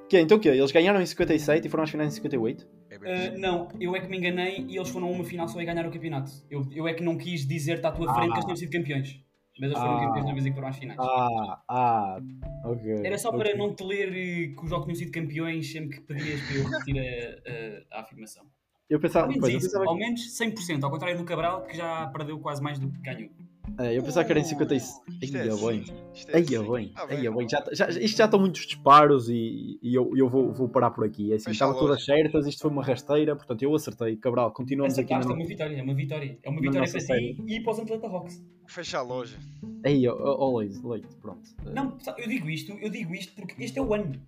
Que, 0.09 0.20
então 0.20 0.37
o 0.39 0.41
quê? 0.41 0.49
Eles 0.49 0.70
ganharam 0.70 1.01
em 1.01 1.07
57 1.07 1.66
e 1.66 1.70
foram 1.70 1.85
às 1.85 1.91
finais 1.91 2.12
em 2.12 2.15
58? 2.16 2.69
É 2.91 2.99
bem 2.99 3.12
Eh, 3.12 3.39
não, 3.39 3.69
eu 3.81 3.95
é 3.97 4.01
que 4.01 4.09
me 4.09 4.19
enganei 4.19 4.65
e 4.69 4.77
eles 4.77 4.89
foram 4.89 5.09
a 5.09 5.11
uma 5.11 5.24
final 5.24 5.49
só 5.49 5.61
e 5.61 5.65
ganharam 5.65 5.91
o 5.91 5.93
campeonato. 5.93 6.31
Eu, 6.51 6.66
eu 6.73 6.87
é 6.87 6.95
que 6.95 7.03
não 7.03 7.16
quis 7.16 7.47
dizer-te 7.47 7.87
à 7.87 7.91
tua 7.93 8.12
frente 8.15 8.29
que 8.29 8.35
eles 8.35 8.45
tinham 8.45 8.57
sido 8.57 8.70
campeões. 8.73 9.20
Mas 9.61 9.70
eles 9.70 9.79
foram 9.79 9.99
Ah. 9.99 10.07
campeões 10.07 10.27
na 10.27 10.33
vez 10.33 10.47
em 10.47 10.49
que 10.51 10.55
foram 10.55 10.69
às 10.69 10.77
finais. 10.79 10.99
Ah, 11.01 11.62
ah, 11.69 12.19
ok. 12.65 13.07
Era 13.07 13.19
só 13.19 13.29
ok. 13.29 13.39
para 13.41 13.57
não 13.57 13.74
te 13.74 13.85
ler 13.85 14.09
eh, 14.09 14.55
que 14.55 14.65
os 14.65 14.70
jogos 14.70 14.87
tinham 14.87 14.97
sido 14.97 15.12
campeões 15.12 15.70
sempre 15.70 15.97
que 15.99 16.03
pedias 16.03 16.41
para 16.41 16.57
eu 16.57 16.65
repetir 16.69 16.99
a, 16.99 17.97
a, 17.97 17.99
a 17.99 18.01
afirmação. 18.03 18.47
Eu 18.93 19.01
pensava, 19.01 19.24
Ao 19.24 19.28
menos 19.31 19.40
pois, 19.40 19.55
isso, 19.55 19.66
pensava, 19.69 19.86
ao 19.86 19.97
menos 19.97 20.20
100%, 20.39 20.85
ao 20.85 20.90
contrário 20.90 21.16
do 21.16 21.24
Cabral 21.24 21.62
que 21.62 21.74
já 21.74 22.09
perdeu 22.09 22.39
quase 22.39 22.62
mais 22.62 22.78
do 22.78 22.90
que 22.90 22.98
ganhou. 23.01 23.31
é, 23.78 23.97
eu 23.97 24.02
pensava 24.02 24.23
que 24.27 24.32
era 24.32 24.40
em 24.40 24.44
56. 24.44 25.01
Isto 25.23 25.36
é 25.39 25.44
bem. 25.44 25.85
isto 26.12 26.31
é 26.31 26.36
Aí 26.36 26.43
é 26.43 26.59
bem, 26.59 26.93
aí 27.09 27.27
é 27.27 27.31
bem. 27.31 27.48
Já, 27.48 27.64
já, 27.73 27.89
isto 27.89 28.19
já 28.19 28.27
estão 28.27 28.39
muitos 28.39 28.66
disparos 28.66 29.31
e, 29.31 29.78
e 29.82 29.94
eu, 29.94 30.14
eu 30.14 30.28
vou, 30.28 30.52
vou 30.52 30.69
parar 30.69 30.90
por 30.90 31.06
aqui. 31.06 31.32
É 31.32 31.36
assim, 31.36 31.52
estava 31.52 31.73
todas 31.73 32.05
certas, 32.05 32.47
isto 32.47 32.60
foi 32.60 32.70
uma 32.70 32.85
rasteira, 32.85 33.35
portanto 33.35 33.62
eu 33.62 33.74
acertei. 33.74 34.14
Cabral, 34.16 34.52
continuamos 34.52 34.98
aqui. 34.98 35.14
Acertaste, 35.14 35.28
Na... 35.28 35.32
é 35.32 35.39
uma 35.39 35.48
vitória, 35.48 35.77
é 35.78 35.82
uma 35.82 35.94
vitória. 35.94 36.39
É 36.43 36.51
uma 36.51 36.60
vitória 36.60 36.90
para 36.93 37.01
ti 37.01 37.44
e 37.47 37.60
para 37.60 37.73
os 37.73 37.78
Atlanta 37.78 38.06
Hawks. 38.09 38.44
Fecha 38.66 38.98
a 38.98 39.02
loja. 39.02 39.39
Aí, 39.86 40.06
ó, 40.06 40.14
ó, 40.14 40.59
Leite, 40.59 40.78
Leite, 40.85 41.16
pronto. 41.16 41.48
Não, 41.73 41.97
eu 42.19 42.28
digo 42.28 42.51
isto, 42.51 42.73
eu 42.73 42.90
digo 42.90 43.14
isto 43.14 43.32
porque 43.32 43.64
este 43.64 43.78
é 43.78 43.82
o 43.82 43.94
ano. 43.94 44.20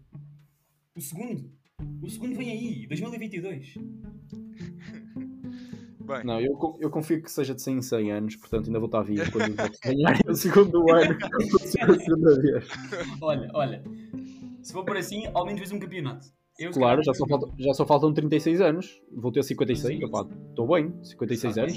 O 0.97 1.01
segundo. 1.03 1.53
O 2.01 2.09
segundo 2.09 2.35
vem 2.35 2.51
aí, 2.51 2.87
2022. 2.87 3.75
Bem, 6.07 6.25
Não, 6.25 6.41
eu, 6.41 6.77
eu 6.81 6.91
confio 6.91 7.23
que 7.23 7.31
seja 7.31 7.55
de 7.55 7.63
100 7.63 7.77
em 7.79 7.83
100 7.83 8.13
anos, 8.13 8.37
portanto 8.37 8.67
ainda 8.67 8.79
vou 8.79 8.87
estar 8.87 9.03
vivo 9.03 9.31
quando 9.33 9.55
Bucks 9.57 9.79
ganharem 9.85 10.21
o 10.29 10.35
segundo 10.35 10.91
ano 10.93 11.17
pela 11.19 11.99
segunda 12.01 12.41
vez. 12.41 12.69
Olha, 13.21 13.51
olha. 13.55 13.83
Se 14.63 14.73
for 14.73 14.85
por 14.85 14.97
assim, 14.97 15.25
ao 15.33 15.45
menos 15.45 15.61
vês 15.61 15.73
um 15.73 15.79
campeonato. 15.79 16.27
Eu, 16.59 16.71
Claro, 16.71 17.03
já 17.03 17.13
só, 17.15 17.27
faltam, 17.27 17.53
já 17.59 17.75
só 17.75 17.85
faltam 17.87 18.13
36 18.13 18.61
anos. 18.61 19.03
Vou 19.13 19.33
ter 19.33 19.43
56, 19.43 20.03
opá, 20.05 20.27
estou 20.51 20.69
bem, 20.69 20.95
56 21.03 21.59
anos, 21.59 21.75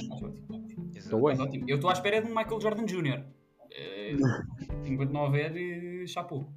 estou 0.95 1.23
bem. 1.23 1.63
Eu 1.67 1.75
estou 1.75 1.89
à 1.89 1.93
espera 1.93 2.21
de 2.21 2.27
um 2.31 2.35
Michael 2.35 2.61
Jordan 2.61 2.85
Jr. 2.85 3.23
Enquanto 4.85 5.11
não 5.11 5.21
houver, 5.21 5.53
eh, 5.55 6.05
chapou. 6.07 6.47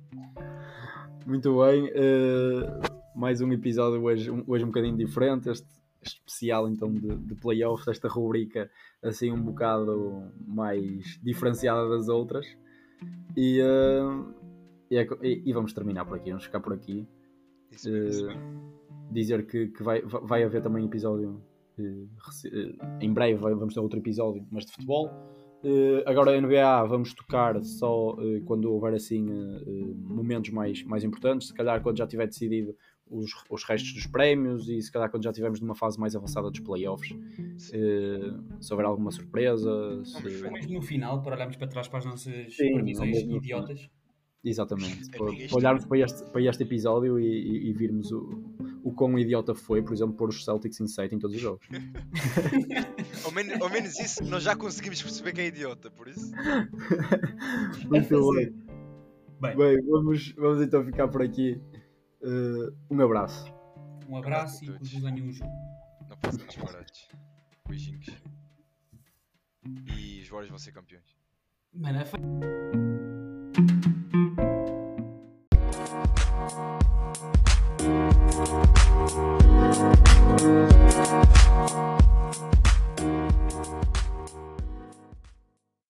Muito 1.27 1.57
bem, 1.63 1.91
eh, 1.95 2.81
mais 3.15 3.41
um 3.41 3.51
episódio 3.53 4.03
hoje, 4.03 4.31
um- 4.31 4.45
hoje 4.47 4.65
um 4.65 4.69
bocadinho 4.69 4.97
diferente, 4.97 5.49
este 5.51 5.67
especial 6.03 6.69
então 6.69 6.93
de, 6.93 7.09
de 7.17 7.35
playoffs, 7.35 7.87
esta 7.89 8.09
rubrica 8.09 8.71
assim 9.03 9.31
um 9.31 9.41
bocado 9.43 10.31
mais 10.47 11.19
diferenciada 11.23 11.89
das 11.89 12.09
outras. 12.09 12.47
E, 13.37 13.61
eh, 13.61 15.07
e, 15.23 15.43
e- 15.47 15.53
vamos 15.53 15.73
terminar 15.73 16.05
por 16.05 16.17
aqui, 16.17 16.31
vamos 16.31 16.45
ficar 16.45 16.61
por 16.61 16.73
aqui. 16.73 17.07
isso 17.71 17.91
mesmo, 17.91 18.09
isso 18.09 18.27
mesmo. 18.27 18.43
dizer 19.11 19.47
que, 19.47 19.69
que 19.69 19.83
vai, 19.83 20.03
va- 20.03 20.21
vai 20.21 20.43
haver 20.43 20.63
também 20.63 20.85
episódio 20.85 21.41
eh, 21.79 22.07
em 23.01 23.13
breve 23.13 23.37
vamos 23.39 23.73
ter 23.75 23.81
outro 23.81 23.99
episódio 23.99 24.45
mas 24.51 24.67
de 24.67 24.73
futebol 24.73 25.11
agora 26.07 26.33
a 26.33 26.41
NBA 26.41 26.85
vamos 26.85 27.15
tocar 27.15 27.63
só 27.63 28.17
quando 28.47 28.73
houver 28.73 28.95
assim 28.95 29.27
momentos 29.95 30.51
mais, 30.51 30.83
mais 30.85 31.05
importantes 31.05 31.49
se 31.49 31.55
calhar 31.55 31.83
quando 31.83 31.99
já 31.99 32.07
tiver 32.07 32.27
decidido 32.27 32.75
os, 33.11 33.31
os 33.51 33.65
restos 33.65 33.93
dos 33.93 34.07
prémios 34.07 34.69
e 34.69 34.81
se 34.81 34.91
calhar 34.93 35.11
quando 35.11 35.25
já 35.25 35.31
estivermos 35.31 35.61
numa 35.61 35.75
fase 35.75 35.99
mais 35.99 36.15
avançada 36.15 36.51
dos 36.51 36.61
playoffs 36.61 37.11
eh, 37.73 38.33
se 38.61 38.73
houver 38.73 38.87
alguma 38.87 39.11
surpresa 39.11 40.03
se- 40.05 40.45
Ou 40.45 40.53
mesmo 40.53 40.75
no 40.75 40.83
final, 40.83 41.21
para 41.23 41.35
olharmos 41.35 41.57
para 41.57 41.67
trás 41.67 41.89
para 41.89 41.99
as 41.99 42.05
nossas 42.05 42.57
Sim, 42.57 42.75
previsões 42.75 43.27
no 43.27 43.37
idiotas. 43.37 43.91
Exatamente. 44.43 45.11
É 45.15 45.19
Para, 45.19 45.27
para 45.49 45.57
olharmos 45.57 45.85
para 45.85 45.99
este, 45.99 46.25
para 46.31 46.41
este 46.43 46.63
episódio 46.63 47.21
e, 47.21 47.27
e- 47.27 47.69
e 47.69 47.73
virmos 47.75 48.11
o, 48.11 48.43
o 48.83 48.91
quão 48.91 49.19
idiota 49.19 49.55
foi, 49.55 49.83
por 49.83 49.93
exemplo, 49.93 50.15
pôr 50.15 50.31
os 50.31 50.43
Celtics 50.45 50.81
em 50.81 50.87
7 50.87 51.15
em 51.15 51.19
todos 51.19 51.37
os 51.37 51.43
jogos. 51.43 51.67
Ao, 53.25 53.31
menos, 53.33 53.61
ao 53.61 53.69
menos 53.69 53.99
isso 54.01 54.25
nós 54.25 54.43
já 54.43 54.57
conseguimos 54.57 55.03
perceber 55.03 55.33
que 55.35 55.41
é 55.43 55.47
idiota, 55.49 55.91
por 55.91 56.09
isso. 56.09 56.33
Muito 57.91 58.09
fazer. 58.09 58.51
bem. 58.51 58.55
Bem. 59.43 59.57
Bem, 59.57 59.83
vamos, 59.87 60.33
vamos 60.37 60.63
então 60.63 60.85
ficar 60.85 61.09
por 61.09 61.23
aqui. 61.23 61.61
Uh, 62.23 62.77
um 62.91 63.01
abraço. 63.01 63.53
Um 64.09 64.17
abraço, 64.17 64.65
e 64.65 64.79
que 64.79 64.95
vos 64.95 65.03
ganhe 65.03 65.23
um 65.23 65.33
jogo. 65.33 65.51
Não 66.09 66.17
passamos 66.19 66.57
baratos. 66.57 67.09
Beijinhos. 67.67 68.07
E 69.65 70.21
os 70.21 70.29
Warriors 70.29 70.51
vão 70.51 70.59
ser 70.59 70.73
campeões. 70.73 71.17
Mano, 71.73 72.01
é. 72.01 72.05